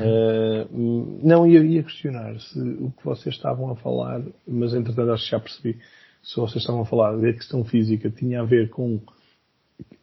Eh, 0.00 0.66
não, 0.72 1.46
eu 1.46 1.64
ia 1.64 1.82
questionar 1.82 2.40
se 2.40 2.58
o 2.58 2.90
que 2.90 3.04
vocês 3.04 3.34
estavam 3.34 3.70
a 3.70 3.76
falar, 3.76 4.22
mas 4.48 4.72
entretanto 4.74 5.12
acho 5.12 5.24
que 5.24 5.30
já 5.30 5.38
percebi, 5.38 5.78
se 6.22 6.36
vocês 6.36 6.62
estavam 6.62 6.80
a 6.80 6.86
falar 6.86 7.16
da 7.16 7.32
questão 7.32 7.62
física 7.62 8.10
tinha 8.10 8.40
a 8.40 8.44
ver 8.44 8.70
com, 8.70 8.98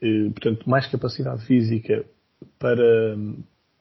eh, 0.02 0.30
portanto, 0.30 0.70
mais 0.70 0.86
capacidade 0.86 1.44
física 1.46 2.06
para, 2.60 3.18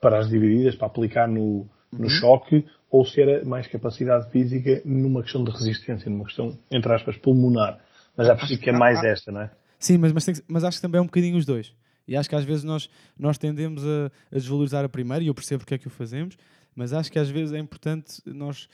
para 0.00 0.18
as 0.18 0.28
divididas, 0.30 0.74
para 0.74 0.86
aplicar 0.86 1.28
no, 1.28 1.66
no 1.92 2.08
choque, 2.08 2.64
ou 2.90 3.04
se 3.04 3.20
era 3.20 3.44
mais 3.44 3.66
capacidade 3.66 4.30
física 4.30 4.80
numa 4.84 5.22
questão 5.22 5.44
de 5.44 5.50
resistência, 5.50 6.10
numa 6.10 6.24
questão, 6.24 6.58
entre 6.70 6.92
aspas, 6.92 7.16
pulmonar. 7.18 7.78
Mas 8.16 8.26
já 8.26 8.34
percebi 8.34 8.60
que 8.60 8.70
é 8.70 8.72
mais 8.72 9.02
esta, 9.04 9.30
não 9.30 9.42
é? 9.42 9.50
Sim, 9.78 9.98
mas, 9.98 10.12
mas, 10.12 10.24
que- 10.24 10.44
mas 10.48 10.64
acho 10.64 10.78
que 10.78 10.82
também 10.82 10.98
é 10.98 11.02
um 11.02 11.06
bocadinho 11.06 11.36
os 11.36 11.44
dois. 11.46 11.74
E 12.06 12.16
acho 12.16 12.28
que 12.28 12.34
às 12.34 12.44
vezes 12.44 12.64
nós, 12.64 12.88
nós 13.18 13.36
tendemos 13.38 13.84
a, 13.84 14.10
a 14.32 14.34
desvalorizar 14.38 14.84
a 14.84 14.88
primeira, 14.88 15.22
e 15.22 15.26
eu 15.26 15.34
percebo 15.34 15.60
porque 15.60 15.74
é 15.74 15.78
que 15.78 15.86
o 15.86 15.90
fazemos, 15.90 16.36
mas 16.74 16.92
acho 16.92 17.12
que 17.12 17.18
às 17.18 17.28
vezes 17.28 17.52
é 17.52 17.58
importante 17.58 18.22
nós. 18.26 18.68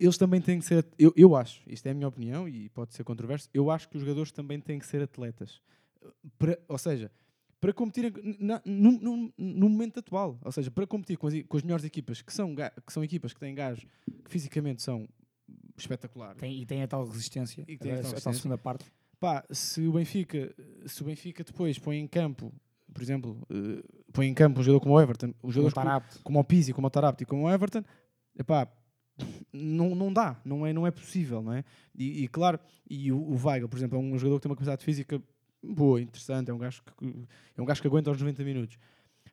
Eles 0.00 0.16
também 0.16 0.40
têm 0.40 0.58
que 0.58 0.64
ser. 0.64 0.86
Eu, 0.98 1.12
eu 1.16 1.36
acho, 1.36 1.60
isto 1.66 1.86
é 1.86 1.90
a 1.90 1.94
minha 1.94 2.08
opinião 2.08 2.48
e 2.48 2.68
pode 2.70 2.94
ser 2.94 3.04
controverso, 3.04 3.48
eu 3.52 3.70
acho 3.70 3.88
que 3.88 3.96
os 3.96 4.02
jogadores 4.02 4.32
também 4.32 4.58
têm 4.60 4.78
que 4.78 4.86
ser 4.86 5.02
atletas. 5.02 5.60
Para- 6.38 6.58
ou 6.68 6.78
seja, 6.78 7.10
para 7.60 7.72
competir 7.72 8.12
na- 8.38 8.62
no, 8.64 8.92
no- 8.92 9.32
no 9.36 9.68
momento 9.68 9.98
atual. 10.00 10.38
Ou 10.44 10.52
seja, 10.52 10.70
para 10.70 10.86
competir 10.86 11.16
com 11.18 11.26
as, 11.26 11.34
com 11.48 11.56
as 11.56 11.62
melhores 11.62 11.84
equipas, 11.84 12.22
que 12.22 12.32
são, 12.32 12.54
que 12.54 12.92
são 12.92 13.02
equipas 13.04 13.32
que 13.34 13.40
têm 13.40 13.54
gajos 13.54 13.84
que 14.24 14.30
fisicamente 14.30 14.82
são 14.82 15.08
espetaculares. 15.76 16.38
Tem, 16.38 16.60
e 16.60 16.64
tem 16.66 16.82
a 16.82 16.88
tal 16.88 17.06
resistência. 17.06 17.64
E 17.66 17.76
tem 17.76 17.92
a 17.92 17.98
a, 17.98 18.02
tal 18.02 18.10
a 18.16 18.20
tal 18.20 18.32
segunda 18.34 18.58
parte. 18.58 18.84
Pá, 19.18 19.44
se 19.50 19.86
o 19.86 19.92
Benfica, 19.92 20.54
se 20.86 21.02
o 21.02 21.06
Benfica 21.06 21.42
depois 21.42 21.78
põe 21.78 21.98
em 21.98 22.06
campo, 22.06 22.52
por 22.92 23.02
exemplo, 23.02 23.46
eh, 23.50 23.82
põe 24.12 24.26
em 24.26 24.34
campo 24.34 24.60
um 24.60 24.62
jogador 24.62 24.80
como 24.80 24.94
o 24.94 25.00
Everton, 25.00 25.32
os 25.42 25.54
jogadores 25.54 25.74
co- 25.74 25.80
Tarapte. 25.80 26.18
como 26.22 26.38
o 26.38 26.44
Pizzi, 26.44 26.72
como 26.72 26.86
o 26.86 26.90
Tarapti 26.90 27.22
e 27.22 27.26
como 27.26 27.44
o 27.44 27.50
Everton, 27.50 27.82
epá, 28.38 28.68
não, 29.52 29.94
não 29.94 30.12
dá, 30.12 30.38
não 30.44 30.66
é, 30.66 30.72
não 30.72 30.86
é 30.86 30.90
possível, 30.90 31.42
não 31.42 31.52
é? 31.54 31.64
E, 31.96 32.24
e 32.24 32.28
claro, 32.28 32.60
e 32.88 33.10
o, 33.10 33.16
o 33.18 33.40
Weigl, 33.42 33.68
por 33.68 33.76
exemplo, 33.78 33.96
é 33.98 34.00
um 34.00 34.18
jogador 34.18 34.36
que 34.38 34.42
tem 34.42 34.50
uma 34.50 34.56
capacidade 34.56 34.84
física 34.84 35.20
boa, 35.62 36.00
interessante, 36.00 36.50
é 36.50 36.54
um 36.54 36.58
gajo 36.58 36.82
que, 36.82 37.26
é 37.56 37.62
um 37.62 37.64
gajo 37.64 37.80
que 37.80 37.88
aguenta 37.88 38.10
aos 38.10 38.18
90 38.20 38.44
minutos. 38.44 38.78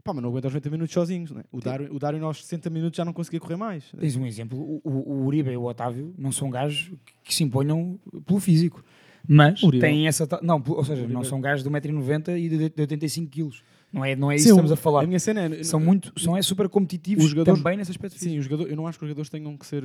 Pá, 0.03 0.13
mas 0.13 0.21
não 0.23 0.29
aguenta 0.29 0.47
aos 0.47 0.53
90 0.53 0.69
minutos 0.69 0.93
sozinhos, 0.93 1.31
não 1.31 1.39
é? 1.41 1.43
O 1.51 1.59
Darwin, 1.61 1.87
o 1.89 1.99
Darwin 1.99 2.21
aos 2.21 2.43
60 2.43 2.69
minutos 2.69 2.97
já 2.97 3.05
não 3.05 3.13
conseguia 3.13 3.39
correr 3.39 3.55
mais. 3.57 3.89
Tens 3.97 4.15
um 4.15 4.25
exemplo, 4.25 4.57
o, 4.59 4.81
o, 4.83 5.13
o 5.13 5.25
Uribe 5.25 5.51
e 5.51 5.57
o 5.57 5.63
Otávio 5.63 6.13
não 6.17 6.31
são 6.31 6.49
gajos 6.49 6.91
que 7.23 7.33
se 7.33 7.43
imponham 7.43 7.99
pelo 8.25 8.39
físico. 8.39 8.83
Mas 9.27 9.63
Uribe. 9.63 9.81
têm 9.81 10.07
essa. 10.07 10.27
Não, 10.41 10.61
ou 10.67 10.83
seja, 10.83 11.01
Uribe. 11.01 11.13
não 11.13 11.23
são 11.23 11.39
gajos 11.39 11.63
de 11.63 11.69
1,90m 11.69 12.37
e 12.37 12.49
de, 12.49 12.69
de 12.69 12.81
85 12.81 13.31
kg. 13.31 13.49
Não 13.91 14.03
é, 14.03 14.15
não 14.15 14.31
é 14.31 14.35
isso 14.35 14.43
Sim, 14.45 14.49
que 14.49 14.53
estamos 14.55 14.71
a 14.71 14.75
falar. 14.75 15.03
A 15.03 15.07
minha 15.07 15.19
cena 15.19 15.41
é, 15.55 15.63
São, 15.63 15.79
muito, 15.79 16.11
são 16.19 16.35
é 16.35 16.41
super 16.41 16.67
competitivos 16.67 17.25
Os 17.25 17.29
jogadores- 17.29 17.61
também 17.61 17.77
nesse 17.77 17.91
aspecto 17.91 18.17
Sim, 18.17 18.39
os 18.39 18.45
jogadores, 18.45 18.71
eu 18.71 18.75
não 18.75 18.87
acho 18.87 18.97
que 18.97 19.05
os 19.05 19.07
jogadores 19.09 19.29
tenham 19.29 19.55
que 19.55 19.65
ser 19.67 19.83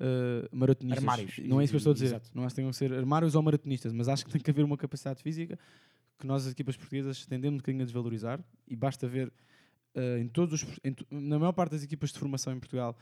eh, 0.00 0.48
maratonistas. 0.50 1.04
Armários. 1.04 1.38
Não 1.44 1.60
é 1.60 1.64
isso 1.64 1.72
que 1.72 1.76
eu 1.76 1.78
estou 1.78 1.90
a 1.90 1.94
dizer. 1.94 2.06
Exato. 2.06 2.30
Não 2.34 2.42
acho 2.44 2.54
que 2.54 2.56
tenham 2.56 2.70
que 2.70 2.76
ser 2.76 2.92
armários 2.94 3.34
ou 3.34 3.42
maratonistas, 3.42 3.92
mas 3.92 4.08
acho 4.08 4.24
que 4.24 4.32
tem 4.32 4.40
que 4.40 4.50
haver 4.50 4.64
uma 4.64 4.76
capacidade 4.78 5.22
física 5.22 5.58
que 6.18 6.26
nós, 6.26 6.46
as 6.46 6.52
equipas 6.52 6.76
portuguesas, 6.76 7.26
tendemos 7.26 7.54
um 7.56 7.58
bocadinho 7.58 7.82
a 7.82 7.84
desvalorizar 7.84 8.40
e 8.66 8.74
basta 8.74 9.06
ver 9.06 9.30
eh, 9.94 10.20
em 10.20 10.26
todos 10.28 10.62
os, 10.62 10.66
em 10.82 10.96
na 11.10 11.38
maior 11.38 11.52
parte 11.52 11.72
das 11.72 11.82
equipas 11.82 12.12
de 12.12 12.18
formação 12.18 12.52
em 12.52 12.58
Portugal 12.58 12.96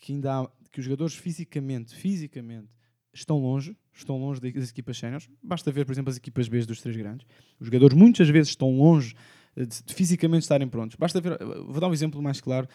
que 0.00 0.12
ainda 0.12 0.40
há, 0.40 0.48
que 0.72 0.80
os 0.80 0.84
jogadores 0.84 1.14
fisicamente, 1.14 1.94
fisicamente 1.94 2.68
estão 3.14 3.38
longe, 3.38 3.76
estão 3.92 4.18
longe 4.18 4.40
das 4.40 4.70
equipas 4.70 4.98
séniores. 4.98 5.28
Basta 5.42 5.70
ver, 5.70 5.86
por 5.86 5.92
exemplo, 5.92 6.10
as 6.10 6.16
equipas 6.16 6.48
B 6.48 6.64
dos 6.64 6.80
três 6.80 6.96
grandes. 6.96 7.26
Os 7.58 7.66
jogadores 7.66 7.96
muitas 7.96 8.28
vezes 8.28 8.50
estão 8.50 8.76
longe 8.76 9.14
eh, 9.56 9.64
de, 9.64 9.94
fisicamente 9.94 10.42
estarem 10.42 10.68
prontos. 10.68 10.96
Basta 10.96 11.20
ver, 11.20 11.32
eh, 11.32 11.44
vou 11.44 11.80
dar 11.80 11.88
um 11.88 11.92
exemplo 11.92 12.20
mais 12.22 12.40
claro 12.40 12.68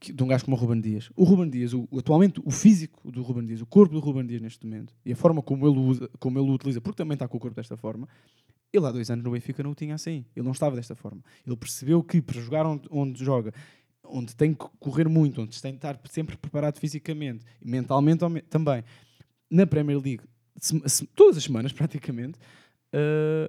de 0.00 0.22
um 0.22 0.26
gajo 0.26 0.44
como 0.44 0.56
o 0.56 0.60
Ruben 0.60 0.80
Dias. 0.80 1.10
O 1.16 1.24
Ruben 1.24 1.50
Dias, 1.50 1.72
o, 1.74 1.88
atualmente, 1.96 2.40
o 2.44 2.50
físico 2.50 3.10
do 3.10 3.22
Ruben 3.22 3.44
Dias, 3.44 3.60
o 3.60 3.66
corpo 3.66 3.94
do 3.94 4.00
Ruben 4.00 4.26
Dias 4.26 4.40
neste 4.40 4.64
momento, 4.64 4.94
e 5.04 5.12
a 5.12 5.16
forma 5.16 5.42
como 5.42 5.66
ele, 5.66 5.78
usa, 5.78 6.10
como 6.18 6.38
ele 6.38 6.48
o 6.48 6.54
utiliza, 6.54 6.80
porque 6.80 6.96
também 6.96 7.14
está 7.14 7.26
com 7.26 7.36
o 7.36 7.40
corpo 7.40 7.56
desta 7.56 7.76
forma, 7.76 8.08
ele 8.72 8.86
há 8.86 8.92
dois 8.92 9.10
anos 9.10 9.24
no 9.24 9.30
Benfica 9.30 9.62
não 9.62 9.70
o 9.70 9.74
tinha 9.74 9.94
assim. 9.94 10.24
Ele 10.36 10.44
não 10.44 10.52
estava 10.52 10.76
desta 10.76 10.94
forma. 10.94 11.22
Ele 11.46 11.56
percebeu 11.56 12.02
que 12.02 12.20
para 12.20 12.40
jogar 12.40 12.66
onde, 12.66 12.86
onde 12.90 13.24
joga, 13.24 13.52
onde 14.04 14.34
tem 14.36 14.54
que 14.54 14.64
correr 14.78 15.08
muito, 15.08 15.40
onde 15.40 15.60
tem 15.60 15.72
que 15.72 15.78
estar 15.78 15.98
sempre 16.10 16.36
preparado 16.36 16.78
fisicamente 16.78 17.44
e 17.60 17.68
mentalmente 17.68 18.20
também, 18.48 18.84
na 19.50 19.66
Premier 19.66 19.98
League, 20.00 20.22
todas 21.14 21.36
as 21.36 21.44
semanas 21.44 21.72
praticamente, 21.72 22.38
uh, 22.94 23.48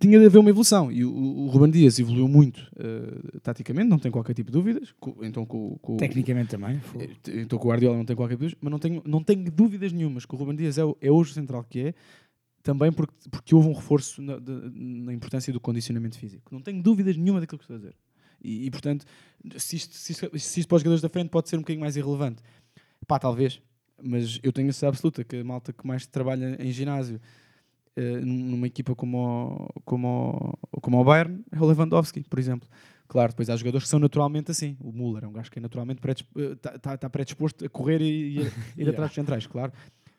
tinha 0.00 0.18
de 0.18 0.26
haver 0.26 0.38
uma 0.38 0.50
evolução. 0.50 0.90
E 0.90 1.04
o, 1.04 1.10
o 1.12 1.46
Ruben 1.48 1.70
Dias 1.70 1.98
evoluiu 1.98 2.26
muito 2.28 2.58
uh, 2.76 3.40
taticamente, 3.40 3.88
não 3.88 3.98
tem 3.98 4.10
qualquer 4.10 4.34
tipo 4.34 4.50
de 4.50 4.58
dúvidas. 4.58 4.92
Co- 4.98 5.16
Então, 5.22 5.46
com, 5.46 5.78
Tecnicamente 5.96 6.50
também. 6.50 6.80
eh, 7.28 7.40
Então 7.42 7.58
com 7.58 7.68
o 7.68 7.70
Guardiola 7.70 7.96
não 7.96 8.04
tem 8.04 8.16
qualquer 8.16 8.36
dúvida, 8.36 8.58
mas 8.60 8.70
não 8.70 8.78
tenho, 8.78 9.02
não 9.06 9.22
tenho 9.22 9.50
dúvidas 9.50 9.92
nenhumas 9.92 10.26
que 10.26 10.34
o 10.34 10.38
Ruben 10.38 10.56
Dias 10.56 10.76
é, 10.76 10.82
é 11.00 11.10
hoje 11.10 11.30
o 11.30 11.34
central 11.34 11.64
que 11.64 11.78
é, 11.80 11.94
também 12.62 12.92
porque, 12.92 13.14
porque 13.30 13.54
houve 13.54 13.68
um 13.68 13.72
reforço 13.72 14.20
na, 14.20 14.38
de- 14.38 14.70
na 14.74 15.12
importância 15.14 15.52
do 15.52 15.60
condicionamento 15.60 16.18
físico. 16.18 16.52
Não 16.52 16.60
tenho 16.60 16.82
dúvidas 16.82 17.16
nenhuma 17.16 17.40
daquilo 17.40 17.58
que 17.58 17.64
estou 17.64 17.76
a 17.76 17.78
dizer. 17.78 17.94
E, 18.42 18.66
e, 18.66 18.70
portanto, 18.70 19.04
se 19.56 19.76
isto, 19.76 19.94
se, 19.94 20.12
isto, 20.12 20.38
se 20.38 20.60
isto 20.60 20.68
para 20.68 20.76
os 20.76 20.82
jogadores 20.82 21.00
da 21.02 21.08
frente 21.08 21.28
pode 21.30 21.48
ser 21.48 21.56
um 21.56 21.60
bocadinho 21.60 21.80
mais 21.82 21.94
irrelevante, 21.96 22.42
pá, 23.06 23.18
talvez, 23.18 23.60
mas 24.02 24.38
eu 24.42 24.52
tenho 24.52 24.68
a 24.68 24.72
certeza 24.72 24.88
absoluta 24.88 25.24
que 25.24 25.36
a 25.36 25.44
malta 25.44 25.72
que 25.72 25.86
mais 25.86 26.06
trabalha 26.06 26.56
em 26.58 26.70
ginásio 26.72 27.20
eh, 27.96 28.20
numa 28.20 28.66
equipa 28.66 28.94
como 28.94 29.68
o, 29.76 29.80
como, 29.82 30.58
o, 30.72 30.80
como 30.80 31.00
o 31.00 31.04
Bayern 31.04 31.44
é 31.50 31.58
o 31.60 31.66
Lewandowski, 31.66 32.22
por 32.28 32.38
exemplo. 32.38 32.68
Claro, 33.08 33.32
depois 33.32 33.50
há 33.50 33.56
jogadores 33.56 33.84
que 33.84 33.90
são 33.90 33.98
naturalmente 33.98 34.50
assim. 34.52 34.76
O 34.80 34.92
Müller 34.92 35.24
é 35.24 35.26
um 35.26 35.32
gajo 35.32 35.50
que 35.50 35.58
é 35.58 35.62
naturalmente 35.62 36.00
está 36.06 36.78
tá, 36.78 36.96
tá 36.96 37.10
predisposto 37.10 37.64
a 37.64 37.68
correr 37.68 38.00
e, 38.00 38.38
e 38.38 38.38
a 38.38 38.42
ir 38.46 38.52
Yeah. 38.78 38.92
atrás 38.92 39.10
dos 39.10 39.14
centrais, 39.16 39.46
claro. 39.46 39.72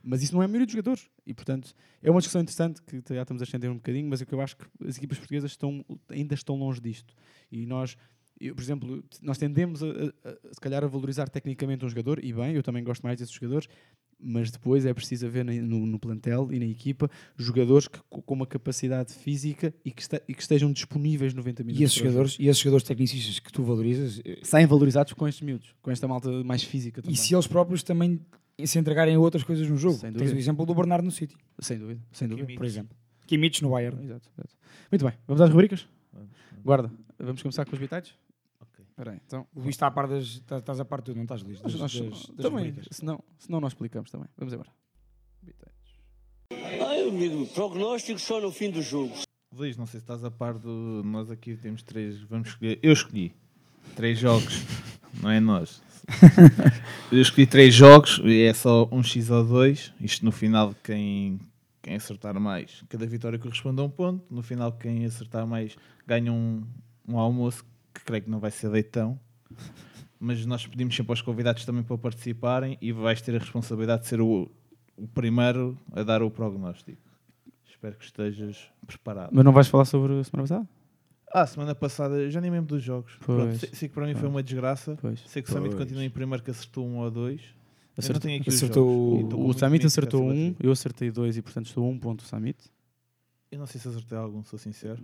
Mas 0.04 0.22
isso 0.24 0.34
não 0.34 0.42
é 0.42 0.46
a 0.46 0.48
maioria 0.48 0.66
dos 0.66 0.74
jogadores. 0.74 1.10
E, 1.26 1.34
portanto, 1.34 1.74
é 2.02 2.10
uma 2.12 2.20
discussão 2.20 2.42
interessante 2.42 2.82
que 2.82 3.02
já 3.14 3.22
estamos 3.22 3.42
a 3.42 3.46
estender 3.46 3.70
um 3.70 3.76
bocadinho, 3.76 4.10
mas 4.10 4.22
é 4.22 4.26
que 4.26 4.34
eu 4.34 4.42
acho 4.42 4.58
que 4.58 4.66
as 4.86 4.98
equipas 4.98 5.18
portuguesas 5.20 5.52
estão, 5.52 5.86
ainda 6.10 6.34
estão 6.34 6.56
longe 6.56 6.82
disto. 6.82 7.14
E 7.52 7.66
nós, 7.66 7.96
eu, 8.48 8.56
por 8.56 8.62
exemplo, 8.62 9.04
nós 9.22 9.38
tendemos, 9.38 9.82
a, 9.84 9.88
a- 9.88 10.30
a, 10.30 10.54
se 10.54 10.60
calhar, 10.62 10.84
a 10.84 10.88
valorizar 10.88 11.30
tecnicamente 11.30 11.86
um 11.86 11.90
jogador, 11.90 12.24
e 12.24 12.34
bem, 12.34 12.54
eu 12.56 12.64
também 12.64 12.84
gosto 12.84 13.02
mais 13.04 13.18
desses 13.20 13.34
jogadores, 13.34 13.68
mas 14.24 14.52
depois 14.52 14.86
é 14.86 14.94
preciso 14.94 15.26
haver 15.26 15.44
no, 15.44 15.86
no 15.86 15.98
plantel 16.00 16.50
e 16.52 16.60
na 16.60 16.66
equipa 16.66 17.10
jogadores 17.36 17.88
que, 17.88 18.00
co- 18.10 18.22
com 18.22 18.34
uma 18.36 18.46
capacidade 18.46 19.14
física 19.14 19.74
e 19.84 19.90
que, 19.92 20.02
esta- 20.02 20.22
e 20.28 20.34
que 20.34 20.42
estejam 20.42 20.72
disponíveis 20.72 21.34
90 21.34 21.64
minutos. 21.64 21.82
E 21.82 21.84
esses, 21.84 21.98
jogadores, 21.98 22.38
e 22.40 22.48
esses 22.48 22.62
jogadores 22.62 22.88
tecnicistas 22.88 23.40
que 23.40 23.52
tu 23.52 23.64
valorizas, 23.64 24.22
eh, 24.24 24.40
Saem 24.44 24.68
valorizados 24.68 25.14
com 25.14 25.28
estes 25.28 25.42
miúdos, 25.46 25.74
com 25.82 25.90
esta 25.90 26.08
malta 26.08 26.30
mais 26.44 26.64
física 26.64 27.02
também. 27.02 27.16
e 27.16 27.18
se 27.18 27.34
eles 27.34 27.48
próprios 27.48 27.82
também 27.84 28.20
se 28.64 28.78
entregarem 28.78 29.16
a 29.16 29.20
outras 29.20 29.44
coisas 29.44 29.68
no 29.68 29.76
jogo. 29.76 29.98
Sem 29.98 30.14
Tens 30.14 30.32
o 30.32 30.36
exemplo 30.38 30.66
do 30.68 30.76
Bernardo 30.76 31.04
no 31.06 31.12
City, 31.12 31.36
Sem 31.60 31.80
dúvida, 31.80 32.00
sem 32.12 32.28
dúvida. 32.28 32.54
por 32.54 32.66
exemplo. 32.66 32.96
Kimmich 33.26 33.64
no 33.64 33.72
Bayern. 33.72 34.04
Exato, 34.04 34.30
exato. 34.38 34.56
Muito 34.92 35.04
bem, 35.06 35.14
vamos 35.26 35.42
às 35.42 35.50
rubricas? 35.50 35.88
Guarda, 36.64 36.92
vamos 37.18 37.42
começar 37.42 37.66
com 37.66 37.74
os 37.74 37.80
bitites? 37.80 38.14
Espera 39.02 39.16
aí, 39.16 39.22
então. 39.26 39.48
O 39.56 39.62
Luís 39.62 39.70
está 39.74 39.88
a 39.88 39.92
par 39.92 40.08
das. 40.08 40.40
tá- 40.42 40.60
Estás 40.60 40.80
a 40.80 40.86
par 40.86 41.00
de 41.00 41.06
tudo, 41.06 41.16
não 41.16 41.24
estás, 41.24 41.42
Luís? 41.42 41.60
Das, 41.60 41.74
nós- 41.74 41.92
das, 42.00 42.10
das 42.28 42.36
também, 42.38 42.76
senão, 42.92 43.24
senão 43.40 43.60
nós 43.60 43.72
explicamos 43.74 44.12
também. 44.12 44.28
Vamos 44.38 44.54
embora. 44.54 44.70
Ai, 46.88 47.08
amigo, 47.10 47.48
prognóstico 47.48 48.20
só 48.20 48.40
no 48.40 48.52
fim 48.52 48.70
do 48.70 48.80
jogo. 48.82 49.12
Luís, 49.56 49.76
não 49.76 49.88
sei 49.88 50.00
se 50.00 50.04
estás 50.04 50.24
a 50.24 50.30
par 50.30 50.58
do. 50.60 51.02
Nós 51.04 51.32
aqui 51.32 51.56
temos 51.58 51.82
três. 51.82 52.22
Vamos 52.22 52.50
escolher. 52.50 52.80
Eu 52.84 52.94
escolhi 52.94 53.34
três 53.96 54.20
jogos, 54.20 54.54
não 55.22 55.32
é 55.32 55.40
nós. 55.40 55.82
Eu 57.12 57.22
escolhi 57.22 57.46
três 57.48 57.74
jogos 57.74 58.22
e 58.24 58.44
é 58.44 58.54
só 58.54 58.88
um 58.92 59.02
X 59.04 59.30
ou 59.32 59.44
dois. 59.44 59.92
Isto 60.00 60.26
no 60.26 60.32
final, 60.32 60.76
quem, 60.84 61.40
quem 61.82 61.96
acertar 61.96 62.40
mais, 62.40 62.84
cada 62.88 63.06
vitória 63.08 63.38
corresponde 63.40 63.82
a 63.82 63.84
um 63.84 63.90
ponto. 63.90 64.24
No 64.34 64.42
final, 64.44 64.72
quem 64.74 65.06
acertar 65.06 65.46
mais 65.48 65.76
ganha 66.08 66.32
um, 66.32 66.64
um 67.08 67.18
almoço 67.18 67.64
que 68.02 68.06
creio 68.06 68.24
que 68.24 68.30
não 68.30 68.40
vai 68.40 68.52
ser 68.52 68.68
leitão. 68.68 69.20
Mas 70.20 70.46
nós 70.46 70.66
pedimos 70.68 70.96
sempre 70.96 71.12
aos 71.12 71.22
convidados 71.22 71.66
também 71.66 71.84
para 71.84 71.98
participarem 71.98 72.78
e 72.82 72.92
vais 72.92 73.22
ter 73.22 73.36
a 73.36 73.40
responsabilidade 73.40 74.04
de 74.04 74.08
ser 74.08 74.22
o, 74.22 74.52
o 74.98 75.08
primeiro 75.08 75.78
a 75.94 76.04
dar 76.04 76.22
o 76.22 76.30
prognóstico. 76.30 77.02
Espero 77.68 77.96
que 77.96 78.06
estejas 78.06 78.68
preparado. 78.86 79.30
Mas 79.34 79.44
não 79.44 79.52
vais 79.52 79.68
falar 79.68 79.86
sobre 79.86 80.20
a 80.20 80.24
semana 80.24 80.48
passada? 80.48 80.70
Ah, 81.34 81.48
semana 81.48 81.74
passada, 81.74 82.30
já 82.30 82.40
nem 82.42 82.52
lembro 82.52 82.76
dos 82.76 82.84
jogos. 82.84 83.14
Pois. 83.26 83.38
Pronto, 83.40 83.58
sei, 83.60 83.70
sei 83.74 83.88
que 83.90 83.96
para 83.96 84.06
mim 84.06 84.14
foi 84.14 84.22
Pois. 84.24 84.34
uma 84.34 84.44
desgraça. 84.44 84.98
Pois. 85.02 85.22
Sei 85.28 85.42
que 85.42 85.50
o 85.50 85.54
Summit 85.54 85.76
continua 85.76 86.04
em 86.04 86.10
primeiro 86.10 86.44
que 86.44 86.52
acertou 86.52 86.86
um 86.86 86.98
ou 86.98 87.10
dois. 87.10 87.42
Eu 87.42 87.48
não 87.48 88.04
Acertou- 88.04 88.22
tenho 88.22 88.40
aqui 88.42 88.50
os 88.50 88.56
acertou 88.56 89.18
jogos. 89.20 89.34
o- 89.34 89.38
E 89.48 89.50
O 89.50 89.54
Summit 89.54 89.86
acertou 89.86 90.30
um, 90.30 90.56
eu 90.60 90.72
acertei 90.72 91.10
dois 91.12 91.36
e 91.38 91.42
portanto 91.42 91.66
estou 91.68 91.86
a 91.86 91.90
um 91.90 91.98
ponto 91.98 92.22
o 92.22 92.26
Summit. 92.26 92.58
Eu 93.52 93.60
não 93.60 93.66
sei 93.66 93.82
se 93.82 93.88
acertei 93.88 94.18
algum, 94.18 94.44
sou 94.44 94.60
sincero. 94.60 95.02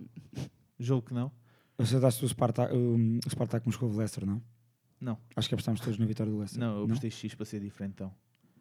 Julgo 0.79 1.07
que 1.07 1.13
não. 1.13 1.31
Acertaste 1.77 2.25
o 2.25 2.27
Spartak, 2.29 2.73
o 2.75 3.19
Spartak 3.29 3.65
Moscovo 3.67 3.97
Leicester, 3.97 4.25
não? 4.25 4.41
Não. 4.99 5.17
Acho 5.35 5.47
que 5.47 5.53
apostámos 5.55 5.79
todos 5.79 5.99
na 5.99 6.05
vitória 6.05 6.31
do 6.31 6.37
Leicester. 6.39 6.59
Não, 6.59 6.77
eu 6.79 6.85
apostei 6.85 7.11
X 7.11 7.35
para 7.35 7.45
ser 7.45 7.59
diferente 7.59 7.91
então. 7.95 8.11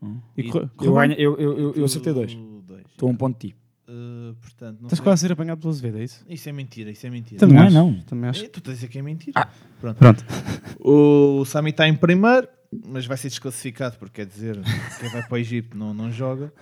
Hum. 0.03 0.21
E 0.37 0.51
corre- 0.51 0.69
Eu, 0.83 0.93
ganho- 0.95 1.15
eu, 1.15 1.37
eu, 1.39 1.59
eu, 1.59 1.75
eu 1.75 1.85
acertei 1.87 2.13
dois. 2.13 2.37
Estou 2.91 3.09
a 3.09 3.13
um 3.13 3.17
ponto 3.17 3.39
de 3.41 3.49
ti. 3.53 3.57
Uh, 3.89 4.35
portanto, 4.41 4.81
não 4.81 4.87
Estás 4.89 5.01
quase 5.01 5.25
a 5.25 5.29
ser 5.29 5.33
apanhado 5.33 5.59
pelo 5.61 5.71
Azevedo, 5.73 5.99
é 5.99 6.05
isso? 6.05 6.25
Isso 6.29 6.49
é 6.49 6.53
mentira, 6.53 6.91
isso 6.91 7.07
é 7.07 7.11
mentira. 7.11 7.39
Também 7.39 7.57
Não 7.57 7.65
é, 7.67 7.71
não. 7.71 8.01
Também 8.03 8.29
acho. 8.29 8.45
É, 8.45 8.49
tu 8.49 8.59
estás 8.59 8.73
a 8.73 8.75
dizer 8.77 8.89
que 8.89 8.99
é 8.99 9.03
mentira. 9.03 9.41
Ah, 9.41 9.49
pronto. 9.81 9.97
Pronto. 9.99 10.25
O 10.81 11.45
Sami 11.45 11.71
está 11.71 11.89
em 11.89 11.95
primeiro, 11.97 12.49
mas 12.87 13.07
vai 13.07 13.17
ser 13.17 13.29
desclassificado, 13.29 13.97
porque 13.97 14.23
quer 14.23 14.27
dizer, 14.27 14.59
quem 15.01 15.09
vai 15.09 15.23
para 15.23 15.35
o 15.35 15.39
Egito 15.39 15.77
não, 15.79 15.95
não 15.95 16.11
joga. 16.13 16.53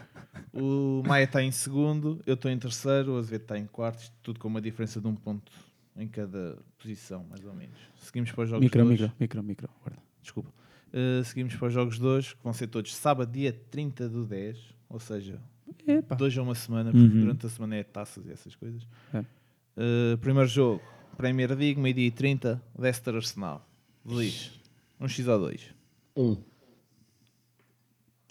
O 0.52 1.02
Maia 1.06 1.24
está 1.24 1.42
em 1.42 1.50
segundo, 1.50 2.20
eu 2.26 2.34
estou 2.34 2.50
em 2.50 2.58
terceiro, 2.58 3.14
o 3.14 3.18
Azevedo 3.18 3.42
está 3.42 3.58
em 3.58 3.66
quarto, 3.66 4.02
isto 4.02 4.14
tudo 4.22 4.38
com 4.38 4.46
uma 4.46 4.60
diferença 4.60 5.00
de 5.00 5.06
um 5.08 5.14
ponto 5.14 5.50
em 5.96 6.08
cada 6.08 6.58
posição, 6.78 7.24
mais 7.30 7.44
ou 7.44 7.54
menos. 7.54 7.76
Seguimos 7.96 8.30
para 8.32 8.44
os 8.44 8.50
jogos 8.50 8.64
Micro, 8.64 8.82
de 8.84 8.88
hoje. 8.92 9.02
micro, 9.02 9.16
micro, 9.20 9.42
micro. 9.42 9.68
Guarda. 9.82 10.02
Desculpa. 10.20 10.50
Uh, 10.92 11.24
seguimos 11.24 11.54
para 11.56 11.68
os 11.68 11.74
jogos 11.74 11.98
de 11.98 12.04
hoje, 12.06 12.36
que 12.36 12.42
vão 12.42 12.52
ser 12.52 12.66
todos 12.68 12.94
sábado, 12.94 13.30
dia 13.32 13.52
30 13.70 14.08
do 14.08 14.24
10, 14.24 14.58
ou 14.88 15.00
seja, 15.00 15.40
Epa. 15.86 16.14
dois 16.14 16.36
a 16.38 16.42
uma 16.42 16.54
semana, 16.54 16.90
porque 16.92 17.04
Uhum. 17.06 17.20
durante 17.20 17.46
a 17.46 17.48
semana 17.48 17.76
é 17.76 17.82
taças 17.82 18.24
e 18.26 18.30
essas 18.32 18.54
coisas. 18.54 18.86
É. 19.12 19.20
Uh, 19.20 20.18
primeiro 20.20 20.48
jogo, 20.48 20.80
Premier 21.16 21.50
League, 21.50 21.80
meio-dia 21.80 22.06
e 22.06 22.10
30, 22.10 22.62
Leicester 22.78 23.14
Arsenal. 23.14 23.68
Luís, 24.04 24.52
um 25.00 25.08
X 25.08 25.26
ou 25.26 25.38
dois? 25.38 25.74
Um. 26.16 26.36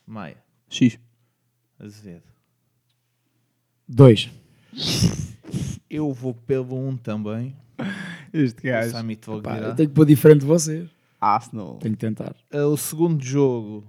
Maia, 0.06 0.38
X. 0.70 1.00
Azevedo. 1.80 2.24
Dois. 3.88 4.30
Eu 5.94 6.12
vou 6.12 6.34
pelo 6.34 6.76
1 6.76 6.88
um 6.88 6.98
também. 6.98 7.56
Este 8.34 8.68
O 8.72 8.90
Summit 8.90 9.30
logo 9.30 9.44
Pá, 9.44 9.54
dirá. 9.56 9.68
eu 9.68 9.76
tenho 9.76 9.90
que 9.90 9.96
pôr 9.96 10.06
diferente 10.06 10.40
de 10.42 10.46
vocês. 10.48 10.90
Arsenal. 11.22 11.78
Tenho 11.78 11.94
que 11.96 12.00
tentar. 12.00 12.36
Uh, 12.52 12.66
O 12.72 12.78
segundo 12.78 13.24
jogo 13.24 13.88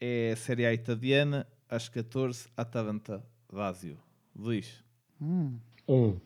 é 0.00 0.32
a 0.32 0.36
Série 0.36 0.66
A 0.66 0.74
italiana, 0.74 1.46
às 1.68 1.88
14, 1.88 2.48
Atalanta 2.56 3.24
Lazio. 3.52 3.96
Luís, 4.34 4.82
Hum. 5.20 5.56
Um. 5.86 6.18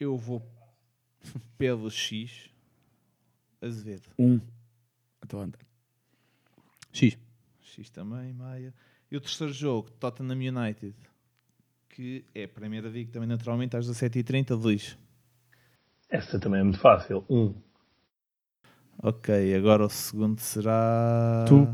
eu 0.00 0.16
vou 0.16 0.42
pelo 1.58 1.90
X. 1.90 2.48
Azevedo. 3.60 4.08
Um. 4.18 4.40
Atalanta. 5.20 5.58
X. 6.92 7.18
X 7.60 7.90
também, 7.90 8.32
Maia. 8.32 8.72
E 9.10 9.16
o 9.16 9.20
terceiro 9.20 9.52
jogo, 9.52 9.90
Tottenham 9.90 10.38
United, 10.56 10.94
que 11.98 12.24
é 12.32 12.44
a 12.44 12.48
primeira 12.48 12.88
League 12.88 13.10
também 13.10 13.28
naturalmente 13.28 13.76
às 13.76 13.84
17h30, 13.84 14.54
Luís. 14.56 14.96
Essa 16.08 16.38
também 16.38 16.60
é 16.60 16.62
muito 16.62 16.78
fácil. 16.78 17.24
Um. 17.28 17.52
Ok, 19.02 19.52
agora 19.56 19.84
o 19.84 19.88
segundo 19.88 20.38
será. 20.38 21.44
Tu. 21.48 21.66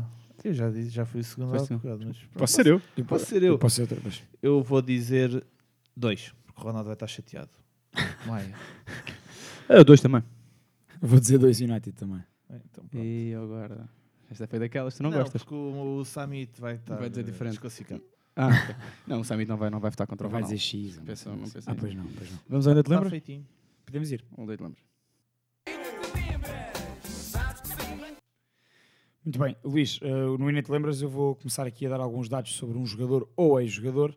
Eu 0.43 0.53
já, 0.53 0.69
disse, 0.71 0.89
já 0.89 1.05
fui 1.05 1.21
o 1.21 1.23
segundo 1.23 1.55
há 1.55 1.59
bocado, 1.59 2.05
mas. 2.07 2.17
Posso 2.33 2.53
ser 2.53 2.65
eu? 2.65 2.81
Posso 3.07 3.25
ser 3.27 3.43
eu. 3.43 3.53
Eu 3.53 3.59
posso 3.59 3.75
ser 3.75 3.81
outra 3.83 3.99
vez. 3.99 4.23
Eu 4.41 4.63
vou 4.63 4.81
dizer 4.81 5.45
dois, 5.95 6.33
porque 6.43 6.59
o 6.59 6.63
Ronaldo 6.63 6.85
vai 6.87 6.95
estar 6.95 7.07
chateado. 7.07 7.51
Maia. 8.25 8.55
Eu 9.69 9.85
dois 9.85 10.01
também. 10.01 10.23
Eu 10.99 11.07
vou 11.07 11.19
dizer 11.19 11.37
dois 11.37 11.61
United 11.61 11.91
também. 11.91 12.23
É, 12.49 12.55
então. 12.65 12.83
E 12.93 13.31
agora? 13.35 13.87
Esta 14.31 14.47
foi 14.47 14.57
daquelas 14.57 14.95
que 14.95 14.97
tu 14.97 15.03
não, 15.03 15.11
não, 15.11 15.19
gostas. 15.19 15.43
porque 15.43 15.53
o, 15.53 15.97
o 15.99 16.03
Summit 16.05 16.59
vai 16.59 16.75
estar 16.75 16.95
Vai 16.95 17.09
dizer 17.11 17.23
diferente. 17.23 17.51
desclassificado. 17.53 18.14
Ah, 18.35 18.47
ok. 18.63 18.75
Não, 19.07 19.21
o 19.21 19.23
Summit 19.25 19.47
não 19.49 19.57
vai, 19.57 19.69
não 19.69 19.79
vai 19.79 19.89
votar 19.91 20.05
contra 20.07 20.27
o 20.27 20.29
Vai 20.29 20.41
Ronaldo. 20.41 20.55
dizer 20.57 20.67
X. 20.89 20.97
não 20.97 21.05
Pensa- 21.05 21.29
vai 21.29 21.39
não 21.39 21.49
pensa 21.49 21.71
Ah, 21.71 21.75
pois 21.75 21.93
não, 21.95 22.05
pois 22.05 22.31
não. 22.31 22.39
Vamos 22.49 22.67
ainda 22.67 22.81
te 22.83 22.85
Está 22.87 22.95
lembras? 22.95 23.09
feitinho. 23.11 23.45
Podemos 23.85 24.11
ir. 24.11 24.25
Onde 24.37 24.53
é 24.53 24.57
que 24.57 24.57
te 24.57 24.63
lembras? 24.63 24.85
Muito 29.23 29.39
bem, 29.39 29.55
Luís, 29.63 29.99
eh, 30.03 30.07
no 30.37 30.49
Inete 30.49 30.71
Lembras 30.71 31.01
eu 31.01 31.09
vou 31.09 31.35
começar 31.35 31.65
aqui 31.65 31.87
a 31.87 31.89
dar 31.89 31.99
alguns 31.99 32.29
dados 32.29 32.53
sobre 32.55 32.77
um 32.77 32.85
jogador 32.85 33.27
ou 33.35 33.59
ex-jogador 33.59 34.15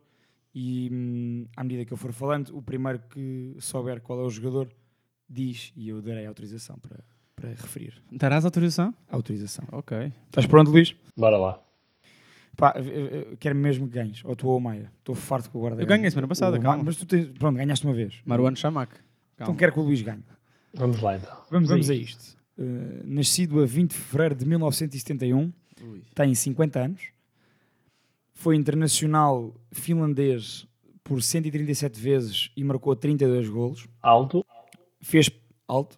e 0.53 0.87
hum, 0.91 1.45
à 1.57 1.63
medida 1.63 1.83
que 1.83 1.91
eu 1.91 1.97
for 1.97 2.11
falando, 2.13 2.55
o 2.55 2.61
primeiro 2.61 2.99
que 3.09 3.55
souber 3.59 4.01
qual 4.01 4.19
é 4.19 4.23
o 4.23 4.29
jogador 4.29 4.69
diz 5.27 5.73
e 5.75 5.89
eu 5.89 5.99
darei 6.01 6.27
autorização 6.27 6.77
para, 6.77 7.03
para 7.35 7.49
referir. 7.49 7.99
Darás 8.11 8.45
autorização? 8.45 8.93
Autorização. 9.09 9.65
Ok. 9.71 10.11
Estás 10.27 10.45
pronto, 10.45 10.69
Luís? 10.69 10.95
Bora 11.17 11.37
lá. 11.37 11.59
Pá, 12.59 12.75
quero 13.39 13.55
mesmo 13.55 13.87
que 13.87 13.93
ganhes, 13.93 14.21
ou 14.25 14.35
tu 14.35 14.47
ou 14.47 14.57
o 14.57 14.59
Maia. 14.59 14.91
Estou 14.99 15.15
farto 15.15 15.49
com 15.49 15.59
o 15.59 15.61
guarda 15.61 15.81
Eu 15.81 15.87
ganhei 15.87 16.09
semana 16.09 16.27
passada, 16.27 16.57
o, 16.57 16.61
calma. 16.61 16.83
Mas 16.83 16.97
tu 16.97 17.05
tens, 17.05 17.27
pronto, 17.37 17.55
ganhaste 17.55 17.85
uma 17.85 17.93
vez. 17.93 18.19
Maruano 18.25 18.57
Chamac. 18.57 18.93
Então 19.35 19.55
quero 19.55 19.71
que 19.71 19.79
o 19.79 19.83
Luís 19.83 20.01
ganhe. 20.01 20.23
Vamos 20.73 21.01
lá 21.01 21.15
então. 21.15 21.37
Vamos, 21.49 21.71
a 21.89 21.93
isto. 21.95 22.37
Uh, 22.57 23.01
nascido 23.05 23.61
a 23.61 23.65
20 23.65 23.91
de 23.91 23.95
fevereiro 23.95 24.35
de 24.35 24.45
1971, 24.45 25.53
tem 26.13 26.35
50 26.35 26.79
anos, 26.79 27.01
foi 28.33 28.55
internacional 28.57 29.55
finlandês 29.71 30.67
por 31.03 31.23
137 31.23 31.99
vezes 31.99 32.51
e 32.55 32.63
marcou 32.63 32.95
32 32.95 33.49
golos. 33.49 33.87
Alto. 34.01 34.45
Fez 35.01 35.29
alto. 35.67 35.97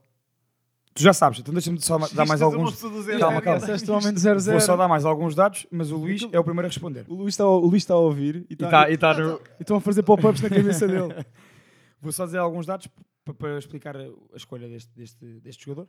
Tu 0.93 1.01
já 1.03 1.13
sabes, 1.13 1.39
então 1.39 1.53
deixa-me 1.53 1.79
só 1.81 1.97
dar 1.97 2.25
mais 2.25 2.41
é 2.41 2.43
alguns. 2.43 2.79
do 2.81 3.19
Calma, 3.19 3.41
calma. 3.41 3.59
Disseste 3.59 3.89
o 3.89 3.93
homem 3.93 4.13
de 4.13 4.19
0 4.19 4.39
Vou 4.41 4.59
só 4.59 4.75
dar 4.75 4.87
mais 4.89 5.05
alguns 5.05 5.33
dados, 5.33 5.65
mas 5.71 5.89
o 5.91 5.95
Luís 5.97 6.27
é 6.31 6.39
o 6.39 6.43
primeiro 6.43 6.67
a 6.67 6.69
responder. 6.69 7.05
O 7.07 7.15
Luís 7.15 7.33
está, 7.33 7.45
o 7.47 7.59
Luís 7.65 7.83
está 7.83 7.93
a 7.93 7.97
ouvir 7.97 8.45
e, 8.49 8.53
E 8.53 8.55
tá- 8.57 8.89
e 8.91 8.97
tá 8.97 9.13
no- 9.13 9.39
e 9.57 9.61
estão 9.61 9.77
a 9.77 9.81
fazer 9.81 10.03
pop-ups 10.03 10.41
na 10.41 10.49
cabeça 10.49 10.85
dele. 10.87 11.13
Vou 12.01 12.11
só 12.11 12.25
dizer 12.25 12.39
alguns 12.39 12.65
dados 12.65 12.89
para 13.37 13.57
explicar 13.57 13.95
a 13.95 14.01
a 14.01 14.35
escolha 14.35 14.67
deste, 14.67 14.91
deste, 14.95 15.25
deste 15.39 15.63
jogador. 15.65 15.87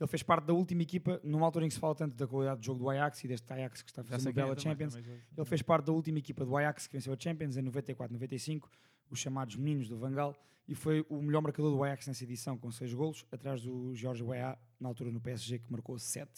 Ele 0.00 0.08
fez 0.08 0.22
parte 0.22 0.46
da 0.46 0.52
última 0.54 0.82
equipa, 0.82 1.20
numa 1.22 1.44
altura 1.46 1.64
em 1.66 1.68
que 1.68 1.74
se 1.74 1.80
fala 1.80 1.94
tanto 1.94 2.16
da 2.16 2.26
qualidade 2.26 2.60
de 2.60 2.66
jogo 2.66 2.78
do 2.80 2.88
Ajax 2.90 3.22
e 3.24 3.28
deste 3.28 3.52
Ajax 3.52 3.82
que 3.82 3.90
está 3.90 4.00
a 4.00 4.04
fazer 4.04 4.28
uma 4.28 4.30
é 4.30 4.32
bela 4.32 4.56
também, 4.56 4.72
Champions. 4.72 4.94
também 4.94 5.10
já- 5.10 5.22
Ele 5.36 5.44
fez 5.46 5.62
parte 5.62 5.84
da 5.86 5.92
última 5.92 6.18
equipa 6.18 6.44
do 6.44 6.56
Ajax 6.56 6.86
que 6.86 6.92
venceu 6.94 7.12
a 7.12 7.16
Champions 7.18 7.56
em 7.56 7.62
94, 7.62 8.12
95, 8.14 8.68
os 9.12 9.18
chamados 9.18 9.56
meninos 9.56 9.88
do 9.88 9.96
Vangal, 9.96 10.34
e 10.66 10.74
foi 10.74 11.04
o 11.08 11.20
melhor 11.20 11.42
marcador 11.42 11.70
do 11.70 11.82
Ajax 11.84 12.06
nessa 12.06 12.24
edição, 12.24 12.56
com 12.56 12.70
6 12.70 12.94
golos, 12.94 13.26
atrás 13.30 13.62
do 13.62 13.94
Jorge 13.94 14.22
Weah, 14.22 14.56
na 14.80 14.88
altura 14.88 15.10
no 15.10 15.20
PSG, 15.20 15.58
que 15.58 15.70
marcou 15.70 15.98
7. 15.98 16.28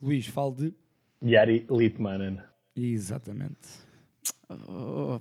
Luís, 0.00 0.26
fale 0.26 0.54
de... 0.54 0.74
Yari 1.22 1.66
Litmanen. 1.70 2.38
Exatamente. 2.76 3.88
Oh, 4.50 5.18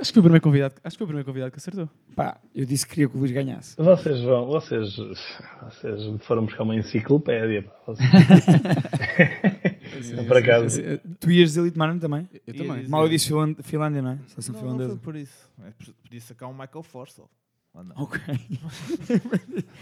acho 0.00 0.12
que 0.12 0.14
foi 0.14 0.20
o 0.20 0.22
primeiro 0.22 0.42
convidado, 0.42 0.76
acho 0.82 0.96
que 0.96 0.98
foi 0.98 1.04
o 1.04 1.08
primeiro 1.08 1.26
convidado 1.26 1.50
que 1.52 1.58
acertou. 1.58 1.90
Pá, 2.14 2.40
eu 2.54 2.64
disse 2.64 2.86
que 2.86 2.94
queria 2.94 3.08
que 3.08 3.16
o 3.16 3.20
Luís 3.20 3.30
ganhasse. 3.30 3.76
Vocês 3.76 4.20
vão, 4.22 4.46
vocês, 4.46 4.96
vocês 4.96 6.22
foram 6.22 6.46
buscar 6.46 6.62
uma 6.62 6.74
enciclopédia. 6.74 7.62
pá. 7.62 7.92
Vocês- 9.90 10.26
Por 10.26 10.36
acaso. 10.36 10.80
Tu 11.20 11.30
ias 11.30 11.50
dizer 11.50 11.62
Litmanen 11.62 11.98
também? 11.98 12.28
Eu 12.46 12.54
também. 12.54 12.76
dizer- 12.78 12.88
Mal 12.90 13.02
eu 13.04 13.08
disse 13.08 13.28
Finlândia, 13.28 13.62
Finlândia 13.62 14.02
não 14.02 14.10
é? 14.12 14.18
Seleção 14.28 14.54
Não, 14.54 14.60
não 14.62 14.68
finlandesa. 14.68 14.90
foi 14.90 14.98
por 15.12 15.16
isso. 15.16 15.50
É, 15.64 15.70
Podia 16.02 16.20
sacar 16.20 16.48
um 16.48 16.52
Michael 16.52 16.82
Forsell. 16.82 17.28
Não? 17.74 17.92
Ok. 18.04 18.18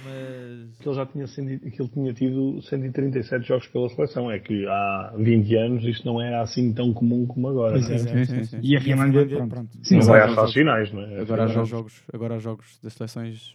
Mas 0.05 0.79
que 0.79 0.89
ele 0.89 0.95
já 0.97 1.07
tinha, 1.07 1.27
cento 1.29 1.61
que 1.71 1.81
ele 1.81 1.89
tinha 1.91 2.13
tido 2.13 2.61
137 2.63 3.47
jogos 3.47 3.67
pela 3.69 3.89
seleção. 3.89 4.31
É 4.31 4.39
que 4.39 4.67
há 4.67 5.15
20 5.17 5.55
anos 5.57 5.85
isto 5.85 6.05
não 6.05 6.21
era 6.21 6.43
assim 6.43 6.73
tão 6.73 6.93
comum 6.93 7.27
como 7.27 7.49
agora. 7.49 7.79
Não 7.79 7.89
é, 7.89 7.95
é? 7.95 7.99
Sim, 7.99 8.25
sim, 8.25 8.45
sim. 8.45 8.59
E 8.63 8.77
a 8.77 8.81
Finlândia, 8.81 9.27
pronto. 9.47 9.69
Sim, 9.83 9.99
não 9.99 10.07
vai 10.07 10.21
às 10.23 10.35
fases 10.35 10.55
finais, 10.55 10.93
não 10.93 11.03
é? 11.03 11.21
Agora 11.21 11.45
há 11.45 11.47
jogos, 11.65 12.03
agora 12.13 12.35
há 12.35 12.39
jogos 12.39 12.79
das 12.83 12.93
seleções 12.95 13.55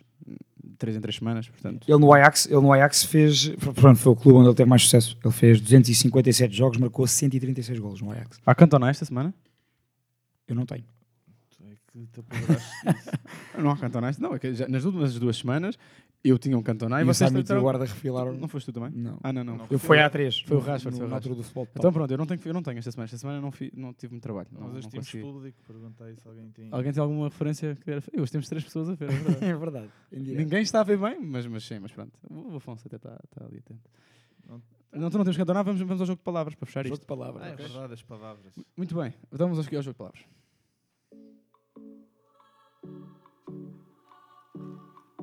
3 0.78 0.96
em 0.98 1.02
3 1.02 1.16
semanas, 1.16 1.48
portanto. 1.50 1.86
Ele 1.88 1.98
no 2.00 2.14
Ajax, 2.14 2.46
ele 2.48 2.62
no 2.62 2.72
Ajax 2.74 3.04
fez, 3.04 3.50
pronto, 3.76 3.96
foi 4.00 4.12
o 4.12 4.16
clube 4.16 4.38
onde 4.40 4.48
ele 4.50 4.56
teve 4.56 4.70
mais 4.70 4.84
sucesso. 4.84 5.18
Ele 5.24 5.34
fez 5.34 5.60
257 5.62 6.56
jogos, 6.56 6.78
marcou 6.78 7.06
136 7.08 7.80
golos 7.80 8.02
no 8.02 8.12
Ajax. 8.12 8.40
Há 8.46 8.54
Cantona 8.56 8.90
esta 8.90 9.06
semana? 9.06 9.34
Eu 10.48 10.56
não 10.56 10.66
tenho. 10.66 10.84
não 13.58 13.72
há 13.72 13.78
Cantona 13.78 14.10
esta? 14.10 14.22
Não, 14.22 14.34
é 14.36 14.40
que 14.40 14.54
já- 14.54 14.68
nas 14.68 14.86
últimas 14.86 15.14
duas 15.20 15.38
semanas 15.38 15.78
eu 16.24 16.38
tinha 16.38 16.58
um 16.58 16.62
Cantona 16.62 17.00
e, 17.00 17.02
E 17.02 17.06
vocês 17.06 17.18
Samit 17.30 17.36
e 17.36 17.40
o 17.40 17.44
tentaram- 17.44 17.62
Guarda 17.62 17.86
refilaram- 17.86 18.34
Não 18.34 18.48
foste 18.48 18.66
tu 18.66 18.74
também? 18.74 18.92
Não. 18.92 19.18
Ah, 19.24 19.32
não, 19.32 19.44
não. 19.44 19.58
Não, 19.58 19.68
eu 19.70 19.80
fui 19.80 20.00
à 20.00 20.10
três, 20.10 20.40
Foi 20.42 20.58
o 20.58 20.60
Rashford. 20.60 20.98
foi 20.98 21.08
o 21.08 21.10
Rashford. 21.10 21.38
do 21.38 21.44
futebol 21.44 21.68
Então 21.76 21.94
pronto, 21.94 22.12
eu 22.12 22.18
não 22.18 22.26
tenho, 22.26 22.42
eu 22.46 22.54
não 22.54 22.62
tenho 22.64 22.78
esta 22.80 22.92
semana. 22.92 23.06
Esta 23.06 23.18
semana 23.18 23.40
não, 23.42 23.52
fi- 23.52 23.72
não 23.76 23.94
tive 23.94 24.14
muito 24.14 24.24
trabalho. 24.24 24.48
Não, 24.52 24.62
Nós 24.68 24.76
hoje 24.76 24.84
não 24.86 24.92
temos 24.92 25.12
público, 25.12 25.58
perguntei 25.66 26.16
se 26.16 26.28
alguém 26.28 26.50
tem. 26.52 26.68
Alguém 26.72 26.92
tem 26.94 27.02
alguma 27.02 27.26
referência? 27.30 27.78
Que 27.84 27.92
era... 27.92 28.04
Eu, 28.14 28.22
hoje 28.24 28.32
temos 28.32 28.48
três 28.50 28.64
pessoas 28.64 28.90
a 28.90 28.96
ver. 28.96 29.10
É 29.10 29.14
verdade. 29.14 29.40
É 29.46 29.56
verdade. 29.56 29.90
Ninguém 30.12 30.62
está 30.62 30.82
a 30.82 30.84
ver 30.84 30.98
bem, 30.98 31.20
mas, 31.22 31.46
mas 31.48 31.64
sim, 31.64 31.80
mas 31.80 31.92
pronto. 31.92 32.12
O 32.30 32.56
Afonso 32.58 32.88
até 32.88 32.98
está, 32.98 33.18
está 33.24 33.46
ali 33.46 33.58
atento. 33.60 33.90
Não, 34.92 35.10
tu 35.12 35.18
não 35.20 35.24
temos 35.24 35.36
que 35.36 35.42
adorar, 35.44 35.64
vamos, 35.64 35.80
vamos 35.80 36.02
ao 36.02 36.08
jogo 36.08 36.18
de 36.18 36.24
palavras 36.24 36.56
para 36.56 36.66
fechar 36.66 36.84
Jogo 36.84 36.96
isto. 36.96 37.02
de 37.04 37.08
palavras, 37.08 37.44
Ah, 37.44 37.50
é 37.50 37.56
verdade, 37.56 37.94
as 37.94 38.02
palavras. 38.02 38.54
Muito 38.76 38.96
bem, 38.96 39.14
então 39.32 39.48
vamos 39.48 39.60
ao 39.60 39.64
jogo 39.82 39.94
de 39.94 39.98
palavras. 39.98 40.24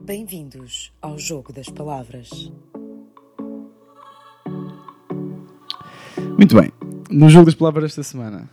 Bem-vindos 0.06 0.92
ao 1.02 1.18
Jogo 1.18 1.52
das 1.52 1.68
Palavras. 1.68 2.30
Muito 6.38 6.54
bem, 6.60 6.70
no 7.10 7.28
jogo 7.28 7.46
das 7.46 7.54
palavras 7.54 7.84
desta 7.84 8.02
semana. 8.02 8.48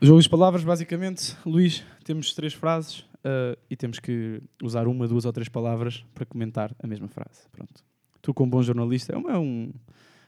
o 0.00 0.06
jogo 0.06 0.18
das 0.18 0.28
palavras, 0.28 0.62
basicamente, 0.64 1.36
Luís, 1.44 1.84
temos 2.04 2.32
três 2.34 2.54
frases 2.54 3.04
eh, 3.24 3.58
e 3.68 3.76
temos 3.76 3.98
que 3.98 4.40
usar 4.62 4.86
uma, 4.86 5.08
duas 5.08 5.24
ou 5.24 5.32
três 5.32 5.48
palavras 5.48 6.04
para 6.14 6.24
comentar 6.24 6.74
a 6.82 6.86
mesma 6.86 7.08
frase. 7.08 7.48
Pronto. 7.50 7.84
Tu, 8.22 8.32
como 8.32 8.50
bom 8.50 8.62
jornalista, 8.62 9.12
é 9.14 9.16
é 9.32 9.38
um- 9.38 9.72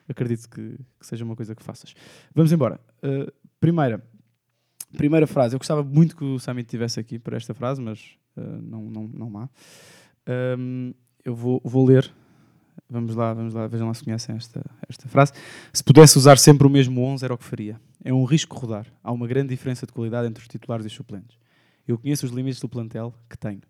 acredito 0.09 0.49
que, 0.49 0.77
que 0.99 1.07
seja 1.07 1.25
uma 1.25 1.37
coisa 1.37 1.55
que 1.55 1.63
faças. 1.63 1.95
Vamos 2.35 2.51
embora. 2.53 2.81
Eh, 3.03 3.33
primeira, 3.61 4.03
primeira 4.97 5.27
frase. 5.27 5.55
Eu 5.55 5.59
gostava 5.59 5.85
muito 5.85 6.17
que 6.17 6.25
o 6.25 6.39
Samit 6.39 6.67
estivesse 6.67 6.99
aqui 6.99 7.19
para 7.19 7.37
esta 7.37 7.55
frase, 7.55 7.81
mas 7.81 8.17
não, 8.63 8.83
não, 8.83 9.09
não 9.09 9.39
há. 9.39 9.49
Ahm, 10.27 10.93
eu 11.25 11.35
vou, 11.35 11.61
vou 11.65 11.85
ler. 11.85 12.11
Vamos 12.89 13.15
lá, 13.15 13.35
vamos 13.35 13.53
lá, 13.53 13.67
vejam 13.67 13.87
lá 13.87 13.95
se 13.95 14.03
conhecem 14.03 14.35
esta, 14.37 14.65
esta 14.89 15.09
frase. 15.09 15.33
Se 15.73 15.85
pudesse 15.85 16.17
usar 16.17 16.39
sempre 16.39 16.67
o 16.67 16.71
mesmo 16.71 17.03
11, 17.03 17.25
era 17.25 17.35
o 17.35 17.39
que 17.39 17.45
faria. 17.45 17.79
É 18.03 18.13
um 18.13 18.25
risco 18.25 18.57
rodar. 18.57 18.87
Há 19.03 19.13
uma 19.13 19.27
grande 19.27 19.49
diferença 19.49 19.87
de 19.87 19.93
qualidade 19.93 20.27
entre 20.29 20.41
os 20.41 20.49
titulares 20.49 20.87
e 20.87 20.89
os 20.89 20.95
suplentes. 20.95 21.37
Eu 21.87 21.99
conheço 21.99 22.25
os 22.25 22.33
limites 22.33 22.61
do 22.61 22.69
plantel 22.69 23.15
que 23.29 23.37
tenho. 23.37 23.61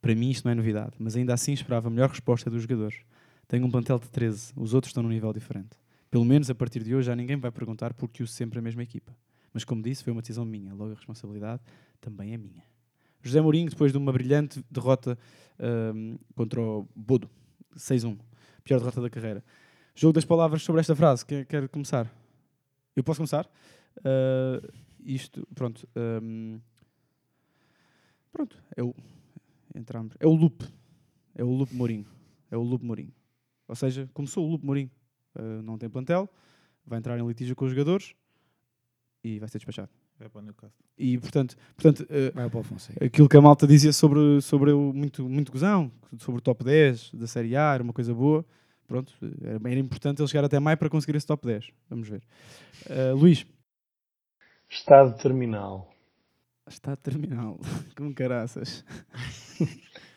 Para 0.00 0.14
mim 0.14 0.30
isto 0.30 0.44
não 0.44 0.52
é 0.52 0.54
novidade, 0.54 0.92
mas 0.98 1.16
ainda 1.16 1.32
assim 1.34 1.52
esperava 1.52 1.88
a 1.88 1.90
melhor 1.90 2.08
resposta 2.08 2.50
dos 2.50 2.62
jogadores. 2.62 2.98
Tenho 3.48 3.66
um 3.66 3.70
plantel 3.70 3.98
de 3.98 4.08
13, 4.10 4.52
os 4.56 4.74
outros 4.74 4.90
estão 4.90 5.02
num 5.02 5.08
nível 5.08 5.32
diferente. 5.32 5.76
Pelo 6.10 6.24
menos 6.24 6.48
a 6.50 6.54
partir 6.54 6.82
de 6.82 6.94
hoje 6.94 7.06
já 7.06 7.16
ninguém 7.16 7.36
vai 7.36 7.50
perguntar 7.50 7.92
porque 7.94 8.22
uso 8.22 8.32
sempre 8.32 8.58
a 8.58 8.62
mesma 8.62 8.82
equipa. 8.82 9.16
Mas 9.52 9.64
como 9.64 9.82
disse, 9.82 10.02
foi 10.02 10.12
uma 10.12 10.20
decisão 10.20 10.44
minha, 10.44 10.74
logo 10.74 10.92
a 10.92 10.94
responsabilidade 10.94 11.62
também 12.00 12.34
é 12.34 12.36
minha. 12.36 12.62
José 13.24 13.40
Mourinho, 13.40 13.70
depois 13.70 13.90
de 13.90 13.96
uma 13.96 14.12
brilhante 14.12 14.62
derrota 14.70 15.18
ahm, 15.58 16.16
contra 16.34 16.60
o 16.60 16.86
Bodo, 16.94 17.30
6-1, 17.74 18.18
pior 18.62 18.78
derrota 18.78 19.00
da 19.00 19.08
carreira. 19.08 19.42
Jogo 19.94 20.12
das 20.12 20.26
palavras 20.26 20.62
sobre 20.62 20.80
esta 20.80 20.94
frase, 20.94 21.24
quer, 21.24 21.46
quer 21.46 21.68
começar? 21.70 22.12
Eu 22.94 23.02
posso 23.02 23.18
começar? 23.18 23.50
Ah, 24.04 24.60
isto, 25.04 25.48
pronto. 25.54 25.88
ahm, 25.96 26.58
pronto, 28.30 28.62
é 28.76 28.82
o, 28.82 28.94
entramos, 29.74 30.14
é 30.20 30.26
o 30.26 30.34
loop. 30.34 30.62
É 31.34 31.42
o 31.42 31.50
loop 31.50 31.74
Mourinho. 31.74 32.06
É 32.50 32.56
o 32.58 32.62
loop 32.62 32.84
Mourinho. 32.84 33.12
Ou 33.66 33.74
seja, 33.74 34.08
começou 34.12 34.46
o 34.46 34.50
loop 34.50 34.64
Mourinho. 34.64 34.90
Ah, 35.34 35.62
não 35.62 35.78
tem 35.78 35.88
plantel, 35.88 36.28
vai 36.84 36.98
entrar 36.98 37.18
em 37.18 37.26
litígio 37.26 37.56
com 37.56 37.64
os 37.64 37.70
jogadores 37.70 38.14
e 39.22 39.38
vai 39.38 39.48
ser 39.48 39.56
despachado. 39.56 39.90
Vai 40.24 40.30
para 40.30 40.38
o 40.38 40.42
Newcastle. 40.42 40.84
E 40.96 41.18
portanto, 41.18 41.54
portanto 41.76 42.06
eh, 42.08 42.30
Vai 42.30 42.48
para 42.48 42.60
o 42.60 42.64
aquilo 43.04 43.28
que 43.28 43.36
a 43.36 43.40
malta 43.42 43.66
dizia 43.66 43.92
sobre, 43.92 44.40
sobre 44.40 44.72
o 44.72 44.90
muito, 44.92 45.28
muito 45.28 45.52
gozão, 45.52 45.92
sobre 46.18 46.38
o 46.38 46.40
top 46.40 46.64
10 46.64 47.12
da 47.12 47.26
Série 47.26 47.54
A, 47.54 47.74
era 47.74 47.82
uma 47.82 47.92
coisa 47.92 48.14
boa. 48.14 48.44
Pronto, 48.88 49.12
era, 49.42 49.60
era 49.70 49.80
importante 49.80 50.22
ele 50.22 50.28
chegar 50.28 50.44
até 50.44 50.58
maio 50.58 50.78
para 50.78 50.88
conseguir 50.88 51.16
esse 51.16 51.26
top 51.26 51.46
10. 51.46 51.70
Vamos 51.90 52.08
ver. 52.08 52.22
Eh, 52.88 53.12
Luís. 53.12 53.44
Estado 54.70 55.14
terminal. 55.18 55.92
Está 56.66 56.96
terminal. 56.96 57.60
Com 57.94 58.14
caraças. 58.14 58.82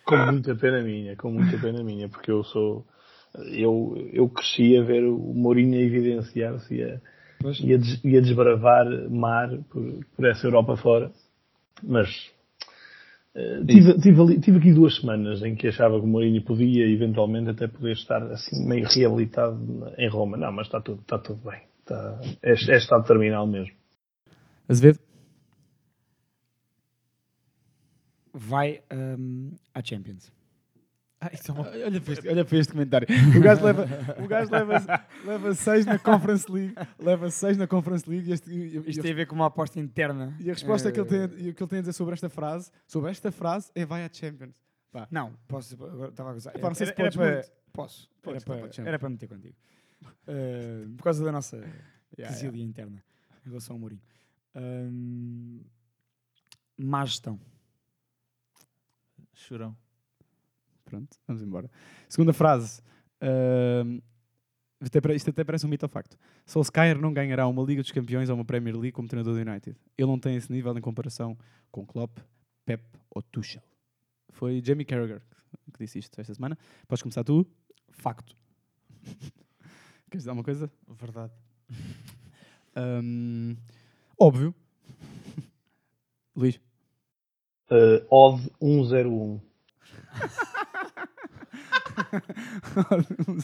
Com 0.05 0.17
muita 0.31 0.55
pena 0.55 0.81
minha, 0.81 1.17
com 1.17 1.31
muita 1.31 1.57
pena 1.57 1.83
minha, 1.83 2.07
porque 2.07 2.31
eu 2.31 2.45
sou. 2.45 2.87
Eu, 3.51 4.09
eu 4.13 4.29
cresci 4.29 4.77
a 4.77 4.83
ver 4.83 5.03
o 5.03 5.33
Mourinho 5.33 5.77
a 5.77 5.81
evidenciar-se 5.81 6.81
a, 6.81 7.01
e, 7.59 7.73
a 7.73 7.77
des- 7.77 8.03
e 8.03 8.17
a 8.17 8.21
desbravar 8.21 8.85
mar 9.09 9.49
por, 9.69 9.83
por 10.15 10.25
essa 10.25 10.47
Europa 10.47 10.75
fora. 10.77 11.11
Mas 11.83 12.31
eh, 13.35 13.63
tive, 13.67 13.99
tive, 14.01 14.21
ali- 14.21 14.39
tive 14.39 14.57
aqui 14.57 14.73
duas 14.73 14.95
semanas 14.99 15.43
em 15.43 15.55
que 15.55 15.67
achava 15.67 15.99
que 15.99 16.05
o 16.05 16.07
Mourinho 16.07 16.41
podia 16.43 16.87
eventualmente 16.89 17.49
até 17.49 17.67
poder 17.67 17.93
estar 17.93 18.21
assim 18.31 18.65
meio 18.67 18.85
reabilitado 18.87 19.57
em 19.97 20.09
Roma. 20.09 20.37
Não, 20.37 20.51
mas 20.51 20.67
está 20.67 20.81
tudo, 20.81 21.01
está 21.01 21.17
tudo 21.19 21.39
bem. 21.49 21.61
Está, 21.79 22.19
é, 22.41 22.51
é 22.51 22.77
estado 22.77 23.05
terminal 23.05 23.45
mesmo. 23.47 23.73
Azevedo. 24.67 24.99
Vai 28.33 28.81
hum, 28.91 29.51
à 29.73 29.81
Champions. 29.83 30.31
Ah, 31.19 31.31
isso 31.33 31.49
é 31.49 31.53
uma... 31.53 31.67
Olha 31.67 31.99
para, 32.01 32.13
este, 32.13 32.27
olha 32.29 32.45
para 32.45 32.57
este 32.59 32.71
comentário. 32.73 33.07
O 33.35 33.41
gajo 33.41 33.65
leva, 33.65 33.87
o 34.23 34.27
gajo 34.27 34.51
leva, 34.51 35.05
leva 35.25 35.53
6 35.55 35.85
na 35.87 35.97
Conference 35.97 36.51
League. 36.51 36.75
Leva 36.99 37.31
6 37.31 37.57
na 37.57 37.65
Conference 37.67 38.07
League. 38.07 38.29
E 38.29 38.33
este, 38.33 38.51
e- 38.51 38.77
e- 38.77 38.89
Isto 38.91 39.01
tem 39.01 39.11
a 39.13 39.15
ver 39.15 39.25
com 39.25 39.33
uma 39.35 39.47
aposta 39.47 39.79
interna. 39.79 40.35
E 40.39 40.49
a 40.49 40.53
resposta 40.53 40.91
que, 40.91 40.99
ele 40.99 41.09
tem, 41.09 41.19
Eh, 41.19 41.23
a- 41.23 41.53
que 41.53 41.63
ele 41.63 41.69
tem 41.69 41.79
a 41.79 41.81
dizer 41.81 41.93
sobre 41.93 42.13
esta 42.13 42.29
frase, 42.29 42.69
sobre 42.85 43.09
esta 43.09 43.31
frase, 43.31 43.71
é 43.73 43.83
vai 43.83 44.05
à 44.05 44.09
Champions. 44.13 44.53
Pá. 44.91 45.07
Não, 45.09 45.33
posso. 45.47 45.73
Agora 45.83 46.09
estava 46.09 46.29
a 46.29 46.33
gozar. 46.33 46.55
Epá, 46.55 46.67
não 46.67 46.75
sei 46.75 46.85
se 46.87 46.93
Era- 46.93 47.01
era 47.01 47.11
podes 47.11 47.17
para- 47.17 47.33
muito. 47.33 47.51
Posso. 47.73 48.09
Podes, 48.21 48.47
era, 48.47 48.67
para, 48.69 48.83
era 48.89 48.99
para 48.99 49.09
meter 49.09 49.27
contigo. 49.27 49.55
Eh, 50.27 50.85
por 50.97 51.03
causa 51.03 51.23
da 51.25 51.31
nossa 51.31 51.57
Yeah, 51.57 52.35
quesilha 52.35 52.61
interna 52.63 53.03
em 53.45 53.49
relação 53.49 53.75
ao 53.75 53.79
Mourinho. 53.79 54.01
Hum, 54.55 55.61
má 56.77 57.03
gestão. 57.05 57.39
Chorão. 59.33 59.75
Pronto, 60.87 61.17
vamos 61.27 61.41
embora. 61.43 61.69
Segunda 62.07 62.31
frase. 62.31 62.81
Ahm, 63.21 63.99
isto, 65.15 65.29
até, 65.31 65.43
parece 65.43 65.65
um 65.65 65.69
mito 65.69 65.85
ou 65.85 65.89
facto. 65.89 66.17
Solskjaer 66.45 66.97
não 66.97 67.11
ganhará 67.13 67.45
uma 67.47 67.61
Liga 67.63 67.81
dos 67.81 67.91
Campeões 67.91 68.29
ou 68.29 68.35
uma 68.35 68.45
Premier 68.45 68.73
League 68.75 68.93
como 68.93 69.07
treinador 69.07 69.33
do 69.33 69.49
United. 69.49 69.75
Ele 69.97 70.07
não 70.07 70.17
tem 70.17 70.35
esse 70.37 70.51
nível 70.51 70.77
em 70.77 70.81
comparação 70.81 71.37
com 71.69 71.85
Klopp, 71.85 72.17
Pep 72.65 72.83
ou 73.09 73.21
Tuchel. 73.21 73.61
Foi 74.29 74.61
Jamie 74.63 74.85
Carragher 74.85 75.19
que- 75.73 75.79
disse 75.83 75.99
isto 75.99 76.19
esta 76.21 76.33
semana. 76.33 76.57
Podes 76.87 77.01
começar 77.01 77.23
tu? 77.23 77.45
Facto. 77.89 78.35
Queres 80.09 80.21
dizer 80.23 80.29
alguma 80.29 80.43
coisa? 80.45 80.71
Verdade. 80.87 81.33
Ahm, 82.75 83.55
óbvio. 84.17 84.55
Luís. 86.35 86.61
Uh, 87.69 88.05
Odd 88.09 88.49
101. 88.61 89.41
Um. 91.97 93.37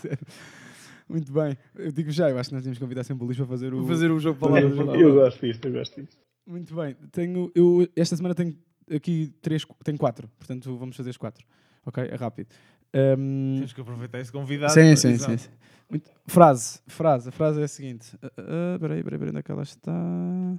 Muito 1.14 1.32
bem. 1.34 1.58
Eu 1.76 1.92
digo 1.92 2.12
já, 2.12 2.30
eu 2.30 2.38
acho 2.38 2.50
que 2.50 2.56
nós 2.56 2.64
tínhamos 2.64 2.78
que 2.78 2.84
convidar 2.84 3.04
sempre 3.04 3.24
o 3.24 3.26
Luís 3.26 3.38
para 3.38 3.46
fazer 3.46 3.74
o, 3.74 3.86
Fazer 3.86 4.10
o 4.12 4.20
jogo 4.20 4.40
palavras. 4.40 4.74
de 4.74 5.02
Eu 5.02 5.14
gosto 5.14 5.46
disto, 5.46 5.66
eu 5.68 5.74
gosto 5.74 6.02
disto. 6.02 6.18
Muito 6.48 6.74
bem. 6.76 6.96
Tenho, 7.12 7.52
eu, 7.54 7.88
esta 7.96 8.16
semana 8.16 8.34
tenho 8.34 8.56
aqui 8.94 9.34
três, 9.42 9.66
tenho 9.84 9.98
quatro. 9.98 10.30
Portanto, 10.38 10.76
vamos 10.78 10.96
fazer 10.96 11.10
as 11.10 11.18
quatro. 11.18 11.46
Ok? 11.86 12.04
É 12.10 12.16
rápido. 12.16 12.48
Ahm, 12.94 13.56
Temos 13.56 13.74
que 13.74 13.82
aproveitar 13.82 14.20
esse 14.20 14.32
convidado. 14.32 14.72
Sim, 14.74 14.96
sim, 14.96 15.10
Exato. 15.10 15.32
sim. 15.32 15.38
sim. 15.38 15.50
Muito- 15.90 16.10
Frase, 16.26 16.80
frase. 16.88 17.30
A 17.30 17.32
frase 17.32 17.60
é 17.62 17.64
a 17.66 17.68
seguinte. 17.68 18.18
Ah, 18.22 18.32
ah, 18.38 18.78
Peraí, 18.80 19.04
peraí, 19.04 19.20
peraí, 19.20 19.30
onde 19.30 19.40
é 19.40 19.44
que 19.44 19.52
ela 19.52 19.64
está? 19.64 19.92
Ah, 19.92 20.56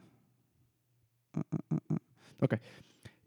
ah, 1.71 1.77
ah. 1.91 1.97
Ok. 2.43 2.59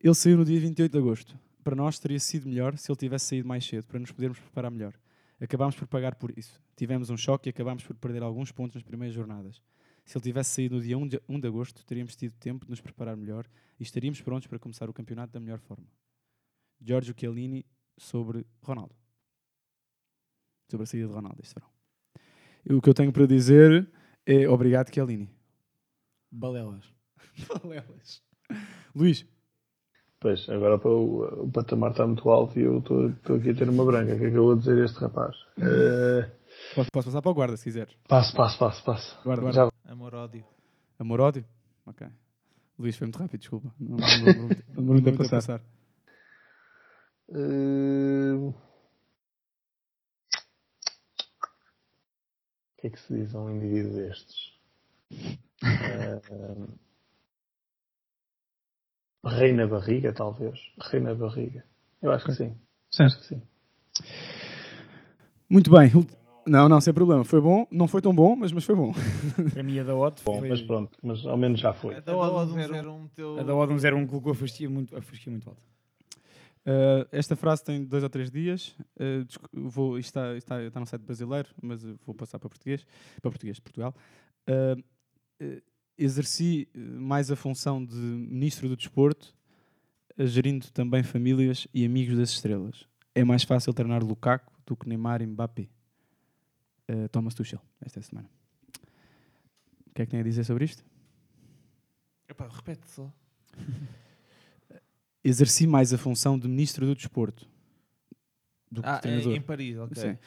Ele 0.03 0.13
saiu 0.13 0.37
no 0.37 0.45
dia 0.45 0.59
28 0.59 0.91
de 0.91 0.97
agosto. 0.99 1.35
Para 1.67 1.75
nós 1.75 1.99
teria 1.99 2.17
sido 2.17 2.47
melhor 2.47 2.77
se 2.77 2.89
ele 2.89 2.97
tivesse 2.97 3.25
saído 3.25 3.45
mais 3.45 3.65
cedo, 3.65 3.83
para 3.83 3.99
nos 3.99 4.09
podermos 4.09 4.39
preparar 4.39 4.71
melhor. 4.71 4.93
Acabámos 5.37 5.75
por 5.75 5.85
pagar 5.85 6.15
por 6.15 6.31
isso. 6.37 6.63
Tivemos 6.77 7.09
um 7.09 7.17
choque 7.17 7.49
e 7.49 7.51
acabámos 7.51 7.83
por 7.83 7.93
perder 7.97 8.23
alguns 8.23 8.53
pontos 8.53 8.75
nas 8.75 8.83
primeiras 8.83 9.13
jornadas. 9.13 9.61
Se 10.05 10.17
ele 10.17 10.23
tivesse 10.23 10.51
saído 10.51 10.75
no 10.75 10.81
dia 10.81 10.97
1 10.97 11.07
de, 11.09 11.21
1 11.27 11.39
de 11.41 11.47
agosto, 11.49 11.85
teríamos 11.85 12.15
tido 12.15 12.31
tempo 12.35 12.63
de 12.63 12.69
nos 12.69 12.79
preparar 12.79 13.17
melhor 13.17 13.45
e 13.77 13.83
estaríamos 13.83 14.21
prontos 14.21 14.47
para 14.47 14.57
começar 14.57 14.89
o 14.89 14.93
campeonato 14.93 15.33
da 15.33 15.41
melhor 15.41 15.59
forma. 15.59 15.85
Giorgio 16.79 17.13
Chiellini 17.13 17.65
sobre 17.97 18.47
Ronaldo. 18.61 18.95
Sobre 20.71 20.85
a 20.85 20.87
saída 20.87 21.09
de 21.09 21.13
Ronaldo 21.13 21.41
este 21.41 21.53
verão. 21.53 21.69
O 22.77 22.81
que 22.81 22.89
eu 22.89 22.93
tenho 22.93 23.11
para 23.11 23.27
dizer 23.27 23.91
é 24.25 24.47
obrigado, 24.47 24.89
Chiellini. 24.93 25.29
Balelas. 26.31 26.85
Balelas. 27.61 28.23
Luís. 28.95 29.27
Pois, 30.19 30.49
agora 30.49 30.77
o, 30.87 31.43
o 31.45 31.51
patamar 31.51 31.91
está 31.91 32.07
muito 32.07 32.27
alto 32.29 32.57
e 32.59 32.63
eu 32.63 32.79
estou 32.79 33.35
aqui 33.35 33.51
a 33.51 33.55
ter 33.55 33.69
uma 33.69 33.85
branca. 33.85 34.15
O 34.15 34.17
que 34.17 34.25
é 34.25 34.31
que 34.31 34.35
eu 34.37 34.43
vou 34.45 34.55
dizer 34.55 34.81
a 34.81 34.85
este 34.85 34.99
rapaz? 34.99 35.35
Eh, 35.59 36.31
Posso, 36.73 36.89
posso 36.91 37.07
passar 37.09 37.21
para 37.21 37.31
o 37.31 37.35
guarda, 37.35 37.55
se 37.55 37.63
quiseres. 37.63 37.93
passo, 38.07 38.35
passo, 38.35 38.57
passo, 38.57 38.83
passo. 38.83 39.19
Guarda, 39.23 39.41
guarda. 39.43 39.55
Já- 39.85 39.91
Amor-ódio. 39.91 40.43
Amor-ódio? 40.97 41.45
Ok. 41.85 42.07
Luís, 42.79 42.97
foi 42.97 43.05
muito 43.07 43.19
rápido, 43.19 43.39
desculpa. 43.41 43.71
Não, 43.79 43.97
não, 43.97 44.07
não, 44.07 44.17
não, 44.17 44.49
não, 44.75 44.83
não, 44.83 44.93
não, 44.95 45.01
não, 45.11 45.17
passar. 45.29 45.61
Eh, 47.29 48.33
O 48.33 48.53
que 52.81 52.87
é 52.87 52.89
que 52.91 52.99
se 52.99 53.13
diz 53.13 53.33
a 53.35 53.39
um 53.41 53.55
indivíduo 53.55 53.93
destes? 53.93 54.57
Eh, 55.63 56.21
rei 59.27 59.53
na 59.53 59.67
barriga, 59.67 60.13
talvez. 60.13 60.59
Rei 60.79 60.99
na 60.99 61.13
barriga. 61.13 61.63
Eu 62.01 62.11
acho 62.11 62.25
que 62.25 62.33
sim. 62.33 62.55
Acho 62.99 63.19
que 63.19 63.25
sim. 63.25 63.41
Muito 65.49 65.71
bem. 65.71 65.91
Não, 66.45 66.69
não, 66.69 66.79
sem 66.79 66.93
problema. 66.93 67.23
Foi 67.23 67.41
bom. 67.41 67.67
Não 67.69 67.87
foi 67.87 68.01
tão 68.01 68.15
bom, 68.15 68.35
mas, 68.35 68.51
mas 68.51 68.63
foi 68.63 68.75
bom. 68.75 68.93
Para 69.53 69.63
mim 69.63 69.79
a 69.79 69.83
da 69.83 69.93
Bom, 69.93 70.11
foi... 70.39 70.49
mas 70.49 70.61
pronto, 70.61 70.97
mas 71.03 71.25
ao 71.25 71.37
menos 71.37 71.59
já 71.59 71.73
foi. 71.73 71.95
A 71.95 71.99
da 71.99 72.15
Odd 72.15 72.53
01 72.53 72.99
meteu. 72.99 73.39
A 73.39 73.43
da 73.43 73.53
Odd 73.53 73.73
01 73.73 74.07
colocou 74.07 74.31
a 74.31 74.35
fasquia 74.35 74.69
muito, 74.69 74.95
a 74.95 75.01
fasquia 75.01 75.31
muito 75.31 75.49
alta. 75.49 75.61
Uh, 76.65 77.07
esta 77.13 77.35
frase 77.35 77.63
tem 77.63 77.83
dois 77.83 78.03
ou 78.03 78.09
três 78.09 78.29
dias. 78.29 78.75
Uh, 78.95 79.25
vou, 79.53 79.97
isto 79.97 80.09
está, 80.09 80.35
está, 80.35 80.63
está 80.63 80.79
no 80.79 80.85
site 80.85 81.01
brasileiro, 81.01 81.49
mas 81.61 81.83
vou 82.05 82.13
passar 82.13 82.39
para 82.39 82.49
português, 82.49 82.85
para 83.21 83.31
português 83.31 83.55
de 83.55 83.61
Portugal. 83.61 83.93
Uh, 84.49 84.79
uh, 85.43 85.61
exerci 85.97 86.67
uh, 86.75 86.79
mais 86.79 87.31
a 87.31 87.35
função 87.35 87.83
de 87.83 87.95
ministro 87.95 88.67
do 88.69 88.75
desporto, 88.77 89.35
uh, 90.17 90.25
gerindo 90.27 90.69
também 90.71 91.03
famílias 91.03 91.67
e 91.73 91.85
amigos 91.85 92.17
das 92.17 92.29
estrelas. 92.31 92.85
É 93.15 93.23
mais 93.23 93.43
fácil 93.43 93.73
treinar 93.73 94.03
Lukaku 94.03 94.51
do 94.65 94.75
que 94.75 94.87
Neymar 94.87 95.21
e 95.21 95.25
Mbappé. 95.25 95.67
Uh, 96.89 97.09
Thomas 97.09 97.33
Tuchel, 97.33 97.61
esta 97.81 98.01
semana. 98.01 98.29
O 99.87 99.93
que 99.93 100.01
é 100.03 100.05
que 100.05 100.11
tem 100.11 100.19
a 100.19 100.23
dizer 100.23 100.43
sobre 100.43 100.65
isto? 100.65 100.85
Epá, 102.29 102.47
repete 102.47 102.87
só. 102.87 103.11
Exerci 105.23 105.67
mais 105.67 105.91
a 105.93 105.97
função 105.97 106.37
de 106.39 106.47
ministro 106.47 106.85
do 106.85 106.95
desporto 106.95 107.49
do 108.71 108.81
que 108.81 108.87
Ah, 108.87 108.99
treinador. 108.99 109.33
em- 109.35 109.41
Paris, 109.41 109.77
ok. 109.77 110.17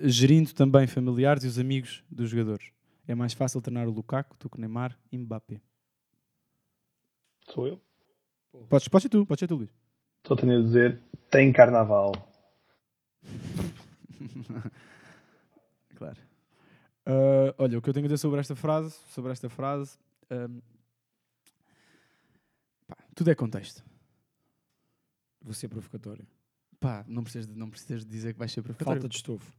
Gerindo 0.00 0.54
também 0.54 0.86
familiares 0.86 1.44
e 1.44 1.46
os 1.46 1.58
amigos 1.58 2.02
dos 2.10 2.30
jogadores. 2.30 2.70
É 3.08 3.14
mais 3.14 3.32
fácil 3.32 3.62
treinar 3.62 3.88
o 3.88 3.90
Lukaku 3.90 4.36
do 4.38 4.50
que 4.50 4.60
Neymar 4.60 4.96
e 5.10 5.16
Mbappé. 5.16 5.62
Sou 7.48 7.66
eu? 7.66 7.80
Podes, 8.68 8.86
podes 8.86 9.04
ser 9.04 9.08
tu, 9.08 9.24
podes 9.24 9.40
ser 9.40 9.46
tu, 9.48 9.56
Luís. 9.56 9.70
Só 10.26 10.36
tenho 10.36 10.58
a 10.58 10.62
dizer, 10.62 11.02
tem 11.30 11.50
carnaval. 11.50 12.12
claro. 15.96 16.18
Ah, 17.06 17.54
olha, 17.56 17.78
o 17.78 17.82
que 17.82 17.88
eu 17.88 17.94
tenho 17.94 18.04
a 18.04 18.08
dizer 18.08 18.18
sobre 18.18 18.40
esta 18.40 18.54
frase, 18.54 18.94
sobre 19.08 19.32
esta 19.32 19.48
frase, 19.48 19.98
ahm, 20.30 20.60
pá, 22.86 22.96
tudo 23.14 23.30
é 23.30 23.34
contexto. 23.34 23.82
Vou 25.40 25.54
ser 25.54 25.68
provocatório. 25.68 26.26
Pá, 26.78 27.06
não 27.08 27.22
precisas, 27.22 27.46
de, 27.46 27.58
não 27.58 27.70
precisas 27.70 28.04
de 28.04 28.10
dizer 28.10 28.34
que 28.34 28.38
vais 28.38 28.52
ser 28.52 28.60
provocatório. 28.60 29.00
Falta 29.00 29.08
de 29.08 29.16
estofo. 29.16 29.50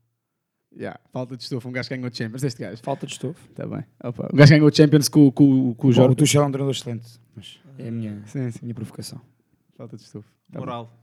Yeah, 0.78 1.00
falta 1.12 1.36
de 1.36 1.44
estofo. 1.44 1.68
Um 1.68 1.72
gajo 1.72 1.90
que 1.90 1.96
ganhou 1.96 2.10
o 2.12 2.16
Champions, 2.16 2.44
este 2.44 2.62
gajo. 2.62 2.82
Falta 2.84 3.06
de 3.08 3.14
estofo. 3.14 3.44
Está 3.50 3.66
bem. 3.66 3.84
Opa, 4.04 4.30
O 4.32 4.36
gajo 4.36 4.52
ganhou 4.52 4.68
o 4.70 4.74
Champions 4.76 5.10
com, 5.10 5.32
com, 5.32 5.74
com 5.74 5.88
o 5.88 5.92
Jorge. 5.92 6.12
o 6.12 6.16
Tuchel 6.16 6.44
é 6.44 6.46
um 6.46 6.52
treinador 6.52 6.76
excelente, 6.76 7.20
mas 7.36 7.60
é 7.78 7.88
a 7.88 7.92
minha, 7.92 8.22
Sim, 8.28 8.52
sim. 8.52 8.60
minha 8.64 8.76
provocação. 8.76 9.20
Falta 9.76 9.98
de 9.98 10.04
estofo. 10.04 10.30
Tá 10.52 10.60
Moral. 10.60 10.86
bem. 10.86 10.94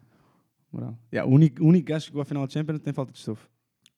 Moral. 0.73 0.99
Yeah, 1.13 1.31
o, 1.31 1.35
único, 1.35 1.63
o 1.63 1.67
único 1.67 1.89
gajo 1.89 2.05
que 2.05 2.07
chegou 2.11 2.23
à 2.23 2.25
final 2.25 2.47
de 2.47 2.53
Champions 2.53 2.81
tem 2.81 2.93
falta 2.93 3.13
de 3.13 3.19
estofo. 3.19 3.49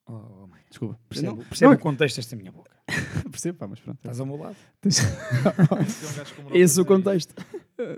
Oh, 0.07 0.13
oh, 0.15 0.47
mãe. 0.47 0.61
Desculpa. 0.71 0.99
Percebo, 1.09 1.37
Não- 1.37 1.45
percebo 1.45 1.71
não- 1.73 1.79
o 1.79 1.81
contexto 1.83 2.17
desta 2.17 2.35
minha 2.35 2.51
boca. 2.51 2.71
Percebo, 3.31 3.59
pá, 3.59 3.69
mas 3.69 3.79
pronto. 3.81 3.99
Estás 3.99 4.19
ao 4.21 4.25
meu 4.27 4.37
lado. 4.39 4.57
Esse 6.55 6.79
é 6.79 6.83
o 6.83 6.87
contexto. 6.87 7.35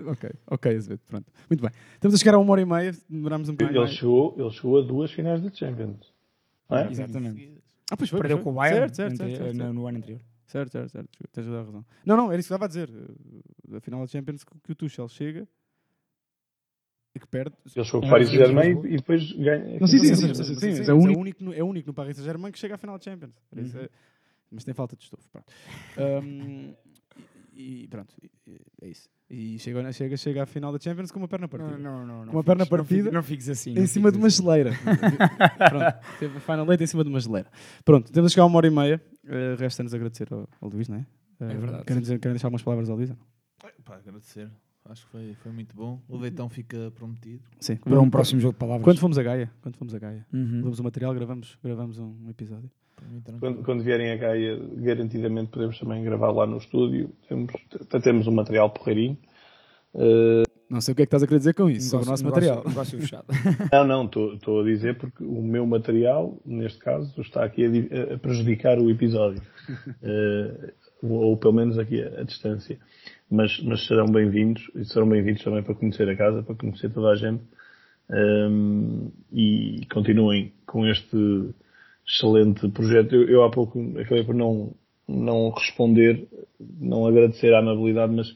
Ok, 0.07 0.29
ok, 0.47 0.75
Azevedo, 0.75 1.01
pronto. 1.07 1.25
Muito 1.49 1.61
bem. 1.61 1.71
Estamos 1.93 2.15
a 2.15 2.17
chegar 2.17 2.35
a 2.35 2.39
uma 2.39 2.51
hora 2.51 2.61
e 2.61 2.65
meia, 2.65 2.91
demorámos 3.09 3.47
um 3.49 3.53
bocadinho 3.53 3.81
Ele 3.83 3.87
chegou, 3.91 4.35
ele 4.37 4.51
chegou 4.51 4.77
a 4.79 4.81
duas 4.81 5.11
finais 5.11 5.41
de 5.41 5.57
Champions. 5.57 6.13
É? 6.69 6.89
Exatamente. 6.89 7.60
Ah, 7.91 7.97
pois 7.97 8.09
foi, 8.09 8.19
Perdeu 8.19 8.37
pois 8.37 8.43
com 8.45 8.51
foi. 8.51 8.53
o 8.53 8.55
Bayern 8.55 8.79
Certo, 8.79 8.95
certo, 8.95 9.13
entre- 9.13 9.35
certo, 9.37 9.55
certo, 9.57 9.73
no, 9.73 9.85
ano 9.87 9.97
anterior. 9.97 10.21
Certo, 10.47 10.71
certo, 10.71 10.89
certo. 10.91 11.09
Tens 11.31 11.45
toda 11.45 11.59
a 11.59 11.63
razão. 11.63 11.85
Não, 12.05 12.17
não, 12.17 12.31
era 12.31 12.39
isso 12.39 12.47
que 12.47 12.53
eu 12.53 12.55
estava 12.55 12.65
a 12.65 12.67
dizer. 12.67 12.89
Eh, 12.89 13.77
A 13.77 13.79
final 13.81 13.99
da 14.01 14.07
Champions 14.07 14.43
que 14.43 14.51
que 14.63 14.71
o 14.71 14.75
Tuchel 14.75 15.07
chega 15.09 15.47
e 17.13 17.19
que 17.19 17.27
perde. 17.27 17.55
Ele 17.75 17.85
chegou 17.85 17.99
com 18.01 18.07
É, 18.07 18.09
o 18.09 18.11
Paris 18.11 18.27
Saint-Germain 18.29 18.81
sim, 18.81 18.87
e 18.87 18.95
depois 18.97 19.31
ganha. 19.33 19.79
Não, 19.79 19.87
sim, 19.87 19.99
sim, 19.99 20.05
sim, 20.05 20.15
Sim, 20.15 20.33
sim, 20.33 20.33
sim, 20.33 20.43
sim, 20.43 20.55
sim, 20.59 20.67
mas 20.77 20.85
sim. 20.85 20.91
é 20.91 20.93
o 20.93 21.19
único, 21.19 21.43
no- 21.43 21.53
é 21.53 21.63
único 21.63 21.87
no 21.89 21.93
Paris 21.93 22.15
Saint-Germain 22.15 22.51
que 22.51 22.59
chega 22.59 22.75
à 22.75 22.77
final 22.77 22.97
de 22.97 23.03
Champions. 23.05 23.33
Uhum. 23.55 23.81
é- 23.81 23.89
mas 24.49 24.63
tem 24.65 24.73
falta 24.73 24.95
de 24.95 25.03
estofo. 25.03 25.29
Pronto. 25.29 25.51
E, 27.83 27.87
pronto, 27.87 28.13
e- 28.21 28.31
e- 28.51 28.61
é 28.81 28.89
isso. 28.89 29.07
E 29.29 29.57
chega, 29.59 29.91
chega, 29.93 30.17
chega 30.17 30.43
à 30.43 30.45
final 30.45 30.73
da 30.73 30.79
Champions 30.79 31.11
com 31.11 31.19
uma 31.19 31.27
perna 31.27 31.47
partida. 31.47 31.77
Não, 31.77 32.05
não, 32.05 32.25
não, 32.25 32.33
uma 32.33 32.43
perna 32.43 32.65
partida. 32.65 33.11
não 33.11 33.23
fiques 33.23 33.47
assim, 33.47 33.77
Em 33.77 33.85
cima 33.87 34.11
de 34.11 34.17
uma 34.17 34.27
assim. 34.27 34.43
geleira. 34.43 34.71
pronto. 35.69 36.17
Teve 36.19 36.37
a 36.37 36.39
final 36.41 36.65
late 36.65 36.83
em 36.83 36.87
cima 36.87 37.03
de 37.03 37.09
uma 37.09 37.19
geleira. 37.19 37.49
Pronto, 37.85 38.11
temos 38.11 38.31
a 38.31 38.33
chegar 38.33 38.43
a 38.43 38.47
uma 38.47 38.57
hora 38.57 38.67
e 38.67 38.71
meia. 38.71 39.01
Uh, 39.23 39.55
Resta-nos 39.57 39.93
agradecer 39.93 40.27
ao, 40.33 40.49
ao 40.59 40.69
Luís, 40.69 40.89
não 40.89 40.97
é? 40.97 41.01
Uh, 41.39 41.43
É 41.45 41.57
verdade. 41.57 41.85
Querem, 41.85 42.01
dizer, 42.01 42.19
querem 42.19 42.33
deixar 42.33 42.47
algumas 42.47 42.63
palavras 42.63 42.89
ao 42.89 42.95
Luís? 42.97 43.11
Pá, 43.85 43.95
agradecer. 43.95 44.49
Acho 44.85 45.05
que 45.05 45.11
foi, 45.11 45.33
foi 45.35 45.51
muito 45.51 45.75
bom. 45.75 46.01
O 46.09 46.17
leitão 46.17 46.49
fica 46.49 46.91
prometido. 46.95 47.43
Sim. 47.59 47.75
Para 47.77 48.01
um 48.01 48.09
próximo 48.09 48.41
jogo 48.41 48.53
de 48.53 48.59
palavras. 48.59 48.83
Quando 48.83 48.99
fomos 48.99 49.17
a 49.17 49.23
Gaia, 49.23 49.51
quando 49.61 49.77
fomos 49.77 49.93
a 49.93 49.99
Gaia, 49.99 50.25
Uhum. 50.33 50.55
levamos 50.57 50.79
o 50.79 50.83
material, 50.83 51.13
gravamos, 51.13 51.57
gravamos 51.63 51.99
um 51.99 52.27
episódio. 52.29 52.69
Quando, 53.39 53.63
quando 53.63 53.83
vierem 53.83 54.11
a 54.11 54.15
Gaia, 54.17 54.59
garantidamente 54.77 55.49
podemos 55.51 55.79
também 55.79 56.03
gravar 56.03 56.31
lá 56.31 56.45
no 56.45 56.57
estúdio. 56.57 57.09
Temos, 57.27 57.51
até 57.79 57.99
temos 57.99 58.27
um 58.27 58.31
material 58.31 58.69
porreirinho. 58.69 59.17
Uh, 59.93 60.43
Não 60.69 60.79
sei 60.79 60.93
o 60.93 60.95
que 60.95 61.01
é 61.01 61.05
que 61.05 61.07
estás 61.07 61.23
a 61.23 61.27
querer 61.27 61.39
dizer 61.39 61.53
com 61.53 61.69
isso, 61.69 61.89
sobre 61.89 62.05
o 62.05 62.09
nosso 62.09 62.23
Negócio- 62.23 62.47
material. 62.49 62.69
negócio 62.69 62.99
fechado. 62.99 63.25
Não, 63.73 63.85
não, 63.87 64.05
estou 64.35 64.61
a 64.61 64.63
dizer 64.63 64.97
porque 64.97 65.23
o 65.23 65.41
meu 65.41 65.65
material, 65.65 66.37
neste 66.45 66.79
caso, 66.79 67.19
está 67.21 67.43
aqui 67.43 67.65
a, 67.65 68.13
a 68.13 68.17
prejudicar 68.19 68.79
o 68.79 68.89
episódio. 68.89 69.41
Eh, 70.03 70.73
ou, 71.03 71.11
ou 71.11 71.37
pelo 71.37 71.53
menos 71.53 71.77
aqui 71.79 72.01
a, 72.01 72.21
a 72.21 72.23
distância. 72.23 72.77
Mas, 73.29 73.59
mas 73.63 73.85
serão 73.87 74.05
bem-vindos, 74.05 74.69
e 74.75 74.85
serão 74.85 75.09
bem-vindos 75.09 75.43
também 75.43 75.63
para 75.63 75.73
conhecer 75.75 76.07
a 76.07 76.15
casa, 76.15 76.43
para 76.43 76.55
conhecer 76.55 76.89
toda 76.91 77.09
a 77.09 77.15
gente. 77.15 77.43
Ehm, 78.09 79.07
e 79.33 79.85
continuem 79.91 80.53
com 80.65 80.85
este 80.87 81.49
excelente 82.11 82.67
projeto. 82.69 83.15
Eu, 83.15 83.29
eu 83.29 83.43
há 83.43 83.49
pouco 83.49 83.79
acabei 83.99 84.23
por 84.23 84.35
não, 84.35 84.73
não 85.07 85.49
responder, 85.51 86.27
não 86.79 87.07
agradecer 87.07 87.53
a 87.53 87.59
amabilidade, 87.59 88.13
mas, 88.13 88.35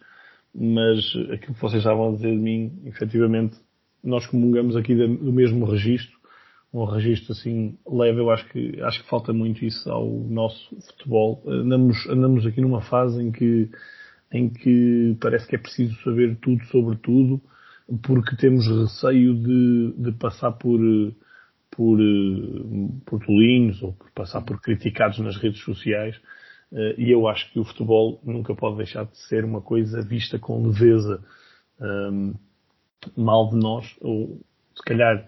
mas 0.53 0.99
aquilo 1.33 1.53
que 1.53 1.61
vocês 1.61 1.81
estavam 1.81 2.09
a 2.09 2.15
dizer 2.15 2.31
de 2.31 2.37
mim, 2.37 2.81
efetivamente, 2.85 3.57
nós 4.03 4.25
comungamos 4.27 4.75
aqui 4.75 4.95
do 4.95 5.33
mesmo 5.33 5.65
registro, 5.65 6.15
um 6.73 6.83
registro 6.83 7.31
assim 7.31 7.77
leve, 7.89 8.19
eu 8.19 8.29
acho 8.29 8.47
que, 8.49 8.81
acho 8.81 9.01
que 9.01 9.09
falta 9.09 9.31
muito 9.31 9.63
isso 9.63 9.89
ao 9.89 10.07
nosso 10.09 10.75
futebol. 10.87 11.41
Andamos, 11.47 12.05
andamos 12.09 12.45
aqui 12.45 12.59
numa 12.59 12.81
fase 12.81 13.23
em 13.23 13.31
que, 13.31 13.69
em 14.31 14.49
que 14.49 15.15
parece 15.21 15.47
que 15.47 15.55
é 15.55 15.59
preciso 15.59 15.95
saber 16.03 16.37
tudo 16.41 16.63
sobre 16.65 16.97
tudo, 16.97 17.41
porque 18.03 18.35
temos 18.35 18.67
receio 18.67 19.35
de, 19.35 19.93
de 19.97 20.11
passar 20.13 20.51
por, 20.51 20.79
por, 21.75 21.99
eh, 21.99 23.01
por 23.05 23.25
tolinhos 23.25 23.81
ou 23.81 23.93
por 23.93 24.11
passar 24.11 24.41
por 24.41 24.61
criticados 24.61 25.19
nas 25.19 25.37
redes 25.37 25.61
sociais. 25.63 26.15
Eh, 26.71 26.95
E 26.97 27.11
eu 27.11 27.27
acho 27.27 27.51
que 27.51 27.59
o 27.59 27.65
futebol 27.65 28.19
nunca 28.23 28.55
pode 28.55 28.77
deixar 28.77 29.05
de 29.05 29.17
ser 29.27 29.43
uma 29.45 29.61
coisa 29.61 30.01
vista 30.01 30.39
com 30.39 30.65
leveza. 30.65 31.23
Ahm, 31.79 32.33
mal 33.15 33.49
de 33.49 33.57
nós, 33.57 33.85
ou 34.01 34.39
se 34.75 34.83
calhar 34.83 35.27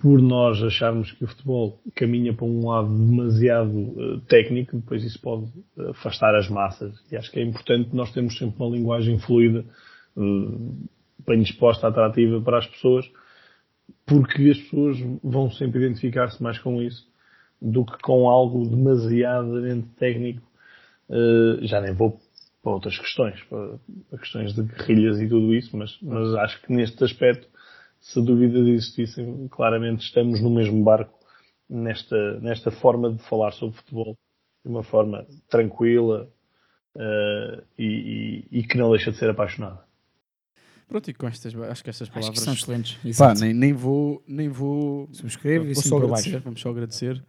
por 0.00 0.20
nós 0.20 0.60
acharmos 0.62 1.12
que 1.12 1.24
o 1.24 1.28
futebol 1.28 1.80
caminha 1.94 2.34
para 2.34 2.44
um 2.44 2.68
lado 2.68 2.88
demasiado 2.88 3.94
eh, 3.98 4.20
técnico, 4.28 4.76
depois 4.76 5.04
isso 5.04 5.20
pode 5.20 5.46
afastar 5.90 6.34
as 6.34 6.48
massas. 6.48 6.92
E 7.10 7.16
acho 7.16 7.30
que 7.30 7.38
é 7.38 7.42
importante 7.42 7.94
nós 7.94 8.12
termos 8.12 8.36
sempre 8.36 8.60
uma 8.60 8.74
linguagem 8.76 9.18
fluida, 9.18 9.64
eh, 10.16 10.22
bem 11.26 11.40
disposta, 11.42 11.86
atrativa 11.86 12.40
para 12.40 12.58
as 12.58 12.66
pessoas, 12.66 13.08
porque 14.06 14.50
as 14.50 14.58
pessoas 14.58 14.98
vão 15.22 15.50
sempre 15.50 15.80
identificar-se 15.84 16.42
mais 16.42 16.58
com 16.58 16.82
isso 16.82 17.06
do 17.60 17.84
que 17.84 17.98
com 18.02 18.28
algo 18.28 18.68
demasiadamente 18.68 19.88
técnico. 19.98 20.42
Eh, 21.10 21.66
já 21.66 21.80
nem 21.80 21.94
vou 21.94 22.18
para 22.62 22.72
outras 22.72 22.98
questões, 22.98 23.42
para, 23.44 23.78
questões 24.18 24.54
de 24.54 24.62
guerrilhas 24.62 25.20
e 25.20 25.28
tudo 25.28 25.54
isso, 25.54 25.76
mas, 25.76 25.98
mas 26.02 26.34
acho 26.36 26.60
que 26.62 26.72
neste 26.72 27.02
aspecto, 27.04 27.48
se 28.00 28.20
dúvidas 28.22 28.66
existissem, 28.66 29.48
claramente 29.48 30.04
estamos 30.04 30.40
no 30.40 30.50
mesmo 30.50 30.82
barco 30.82 31.18
nesta, 31.68 32.40
nesta 32.40 32.70
forma 32.70 33.12
de 33.12 33.22
falar 33.28 33.52
sobre 33.52 33.76
futebol 33.76 34.16
de 34.64 34.70
uma 34.70 34.82
forma 34.84 35.26
tranquila 35.48 36.28
eh, 36.96 37.64
e, 37.78 38.46
e- 38.52 38.58
e 38.60 38.62
que 38.64 38.78
não 38.78 38.90
deixa 38.90 39.10
de 39.10 39.18
ser 39.18 39.30
apaixonada. 39.30 39.84
Pronto, 40.92 41.08
e 41.08 41.14
com 41.14 41.26
estas, 41.26 41.54
acho 41.54 41.82
que 41.82 41.88
estas 41.88 42.08
Acho 42.08 42.12
que 42.12 42.20
palavras 42.20 42.40
são 42.44 42.52
excelentes, 42.52 43.16
Pá, 43.16 43.32
nem, 43.32 43.54
nem 43.54 43.72
vou, 43.72 44.22
nem 44.28 44.50
vou 44.50 45.08
Subscrevo 45.10 45.64
e 45.64 45.72
vou 45.72 45.80
assim 45.80 45.88
só 45.88 45.96
agradecer, 45.96 46.40
vamos 46.40 46.60
só 46.60 46.68
agradecer. 46.68 47.24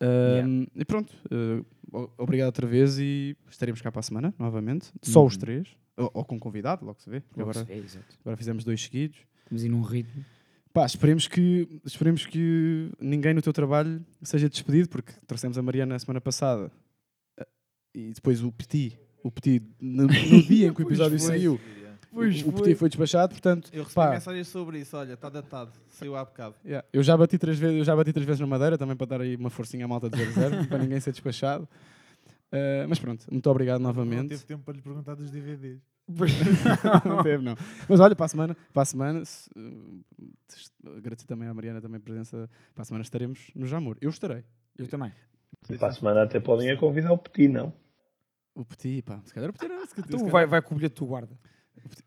Um, 0.00 0.66
E 0.72 0.84
pronto, 0.84 1.12
uh, 1.32 2.10
obrigado 2.16 2.46
outra 2.46 2.64
vez 2.64 2.96
e 3.00 3.36
estaremos 3.50 3.82
cá 3.82 3.90
para 3.90 3.98
a 3.98 4.02
semana, 4.04 4.32
novamente. 4.38 4.92
Só 5.02 5.26
os 5.26 5.34
Uhum. 5.34 5.40
três, 5.40 5.66
ou, 5.96 6.08
ou 6.14 6.24
com 6.24 6.38
convidado, 6.38 6.86
logo 6.86 7.00
se 7.00 7.10
vê. 7.10 7.20
Logo 7.36 7.50
agora, 7.50 7.58
se 7.58 7.64
vê, 7.64 8.04
agora 8.20 8.36
fizemos 8.36 8.62
dois 8.62 8.80
seguidos. 8.84 9.18
Estamos 9.42 9.64
aí 9.64 9.68
num 9.68 9.82
ritmo. 9.82 10.24
Pá, 10.72 10.86
esperemos 10.86 11.26
que, 11.26 11.66
esperemos 11.84 12.24
que 12.24 12.92
ninguém 13.00 13.34
no 13.34 13.42
teu 13.42 13.52
trabalho 13.52 14.00
seja 14.22 14.48
despedido, 14.48 14.88
porque 14.88 15.12
trouxemos 15.26 15.58
a 15.58 15.62
Mariana 15.62 15.96
a 15.96 15.98
semana 15.98 16.20
passada 16.20 16.70
uh, 17.40 17.44
e 17.92 18.12
depois 18.12 18.44
o 18.44 18.52
Petit, 18.52 18.96
o 19.24 19.30
Petit, 19.32 19.64
no, 19.80 20.04
no 20.04 20.08
dia 20.46 20.68
em 20.68 20.72
que 20.72 20.80
o 20.80 20.86
episódio 20.86 21.18
saiu, 21.18 21.58
Pois 22.12 22.42
o, 22.42 22.48
o 22.48 22.52
foi. 22.52 22.60
Petit 22.62 22.74
foi 22.76 22.88
despachado, 22.88 23.32
portanto, 23.32 23.70
Eu 23.72 23.82
recebi 23.82 23.94
pá, 23.94 24.10
mensagens 24.10 24.48
sobre 24.48 24.78
isso, 24.80 24.96
olha, 24.96 25.12
está 25.12 25.28
datado, 25.28 25.72
saiu 25.90 26.16
há 26.16 26.24
bocado. 26.24 26.54
Yeah. 26.64 26.86
Eu 26.92 27.02
já 27.02 27.16
bati 27.16 27.36
três 27.38 27.58
vezes, 27.58 27.78
eu 27.78 27.84
já 27.84 27.94
bati 27.94 28.12
três 28.12 28.26
vezes 28.26 28.40
na 28.40 28.46
madeira 28.46 28.78
também 28.78 28.96
para 28.96 29.06
dar 29.06 29.20
aí 29.20 29.36
uma 29.36 29.50
forcinha 29.50 29.84
à 29.84 29.88
malta 29.88 30.08
de 30.08 30.16
0-0 30.16 30.66
para 30.68 30.78
ninguém 30.78 30.98
ser 31.00 31.12
despachado. 31.12 31.68
Uh, 32.50 32.88
mas 32.88 32.98
pronto, 32.98 33.26
muito 33.30 33.48
obrigado 33.50 33.80
Não 33.80 33.88
novamente. 33.88 34.28
teve 34.30 34.44
tempo 34.44 34.64
para 34.64 34.74
lhe 34.74 34.80
perguntar 34.82 35.14
dos 35.14 35.30
DVDs. 35.30 35.80
não 37.04 37.22
teve, 37.22 37.44
não. 37.44 37.54
Mas 37.86 38.00
olha, 38.00 38.16
para 38.16 38.24
a 38.24 38.28
semana, 38.28 38.56
para 38.72 38.82
a 38.82 38.84
semana 38.86 39.24
se, 39.26 39.50
uh, 39.54 40.96
agradecer 40.96 41.26
também 41.26 41.46
à 41.46 41.52
Mariana 41.52 41.82
também 41.82 41.98
a 41.98 42.00
presença. 42.00 42.48
Para 42.74 42.82
a 42.82 42.84
semana 42.86 43.02
estaremos 43.02 43.50
no 43.54 43.66
Jamor. 43.66 43.98
Eu 44.00 44.08
estarei. 44.08 44.42
Eu 44.78 44.88
também. 44.88 45.12
Para 45.78 45.88
a 45.88 45.92
semana 45.92 46.22
até 46.22 46.40
podem 46.40 46.70
ir 46.70 46.78
convidar 46.78 47.12
o 47.12 47.18
Petit, 47.18 47.48
não? 47.48 47.72
O 48.54 48.64
Petit, 48.64 49.02
pá, 49.02 49.20
se 49.24 49.34
calhar 49.34 49.50
o 49.50 49.52
Petit 49.52 49.68
não. 49.68 49.84
Se 49.86 49.94
calhar, 49.94 50.08
Tu 50.08 50.12
se 50.12 50.16
calhar- 50.18 50.32
vai, 50.32 50.46
vai 50.46 50.62
com 50.62 50.74
o 50.74 50.78
bilhete 50.78 50.98
do 50.98 51.06
guarda. 51.06 51.38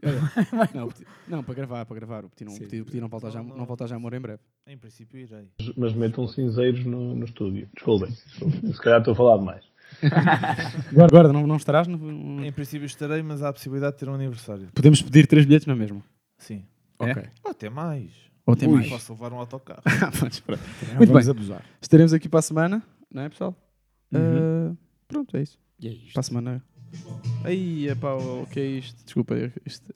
Olha, 0.03 0.69
não, 0.73 0.85
o 0.85 0.87
Petit- 0.89 1.07
não, 1.27 1.43
para 1.43 1.53
gravar, 1.53 1.85
para 1.85 1.95
gravar. 1.95 2.25
O 2.25 2.29
Petit 2.29 2.45
não, 2.45 2.53
o 2.53 2.59
Petit 2.59 2.99
não 2.99 3.07
volta 3.07 3.29
já, 3.31 3.43
não 3.43 3.65
volta 3.65 3.87
já 3.87 3.95
a 3.95 3.97
Jamor 3.97 4.13
em 4.13 4.19
breve. 4.19 4.39
Em 4.67 4.77
princípio 4.77 5.19
irei. 5.19 5.47
Mas- 5.77 5.93
metam 5.93 6.27
cinzeiros 6.27 6.83
no, 6.85 7.15
no 7.15 7.25
estúdio. 7.25 7.69
Desculpem. 7.75 8.11
Se 8.11 8.81
calhar 8.81 8.99
estou 8.99 9.13
a 9.13 9.15
falar 9.15 9.37
demais. 9.37 9.65
Agora, 10.91 11.05
agora 11.05 11.33
não, 11.33 11.45
não 11.45 11.57
estarás 11.57 11.85
no, 11.85 12.45
Em 12.45 12.51
princípio 12.53 12.85
estarei, 12.85 13.21
mas 13.21 13.41
há 13.43 13.49
a 13.49 13.53
possibilidade 13.53 13.93
de 13.93 13.99
ter 13.99 14.09
um 14.09 14.13
aniversário. 14.13 14.69
Podemos 14.73 15.01
pedir 15.01 15.27
três 15.27 15.45
bilhetes 15.45 15.67
na 15.67 15.75
mesma. 15.75 16.01
Sim. 16.37 16.63
É? 16.99 17.11
Ok. 17.11 17.23
Ou 17.43 17.51
até 17.51 17.69
mais. 17.69 18.11
Ou 18.45 18.53
até 18.53 18.67
Ui, 18.67 18.73
mais. 18.75 18.89
Posso 18.89 19.11
levar 19.13 19.33
um 19.33 19.37
autocarro. 19.39 19.81
Podes, 20.19 20.41
não 20.47 20.95
Muito 20.95 21.11
vamos 21.11 21.25
bem. 21.25 21.31
abusar. 21.31 21.65
Estaremos 21.81 22.13
aqui 22.13 22.29
para 22.29 22.39
a 22.39 22.43
semana, 22.43 22.81
não 23.11 23.23
é, 23.23 23.29
pessoal? 23.29 23.55
Uhum. 24.13 24.71
Uh, 24.71 24.77
pronto, 25.07 25.35
é 25.35 25.41
isso. 25.41 25.59
E 25.79 25.87
é 25.87 25.91
isto. 25.91 26.13
Para 26.13 26.19
a 26.21 26.23
semana. 26.23 26.63
Aí, 27.43 27.87
epá, 27.89 28.13
o 28.13 28.45
que 28.47 28.59
é 28.59 28.65
isto? 28.65 29.03
Desculpa, 29.03 29.35
isto. 29.65 29.93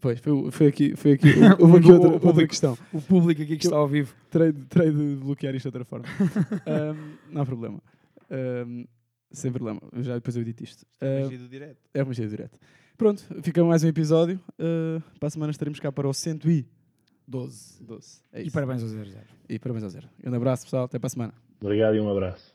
Pois, 0.00 0.18
foi, 0.20 0.50
foi 0.50 0.66
aqui, 0.66 0.96
foi 0.96 1.12
aqui, 1.12 1.28
houve 1.58 1.78
aqui 1.78 1.88
O- 1.90 1.92
outra, 1.94 2.08
o 2.08 2.12
outra 2.12 2.20
público- 2.20 2.48
questão. 2.50 2.76
o 2.92 3.00
público 3.00 3.40
aqui 3.42 3.56
que 3.56 3.64
está 3.64 3.76
ao 3.76 3.88
vivo. 3.88 4.14
Terei, 4.30 4.52
de- 4.52 4.64
terei 4.66 4.90
de 4.92 5.16
bloquear 5.16 5.54
isto 5.54 5.64
de 5.70 5.76
outra 5.78 5.84
forma. 5.84 6.04
Ahm, 6.66 7.16
não 7.30 7.42
há 7.42 7.46
problema. 7.46 7.80
Ahm, 8.30 8.84
sem 9.30 9.50
problema. 9.52 9.80
Já 10.00 10.14
depois 10.14 10.36
eu 10.36 10.42
edito 10.42 10.62
isto. 10.64 10.84
É 11.00 11.22
magia 11.22 11.38
do 11.38 11.48
direto. 11.48 11.78
É 11.94 12.04
magia 12.04 12.26
do 12.26 12.30
direto. 12.30 12.58
Pronto, 12.96 13.24
fica 13.42 13.64
mais 13.64 13.82
um 13.84 13.88
episódio. 13.88 14.40
Ah, 14.58 15.00
para 15.20 15.28
a 15.28 15.30
semana 15.30 15.50
estaremos 15.52 15.78
cá 15.80 15.90
para 15.92 16.08
o 16.08 16.12
112. 16.12 16.66
12. 17.84 18.20
É 18.32 18.42
E 18.42 18.50
parabéns 18.50 18.82
ao 18.82 18.88
0-0. 18.88 19.16
E 19.48 19.58
parabéns 19.58 19.84
ao 19.84 19.90
zero. 19.90 20.08
Um 20.26 20.34
abraço, 20.34 20.64
pessoal. 20.64 20.84
Até 20.84 20.98
para 20.98 21.06
a 21.06 21.10
semana. 21.10 21.34
Obrigado 21.60 21.94
e 21.96 22.00
um 22.00 22.10
abraço. 22.10 22.54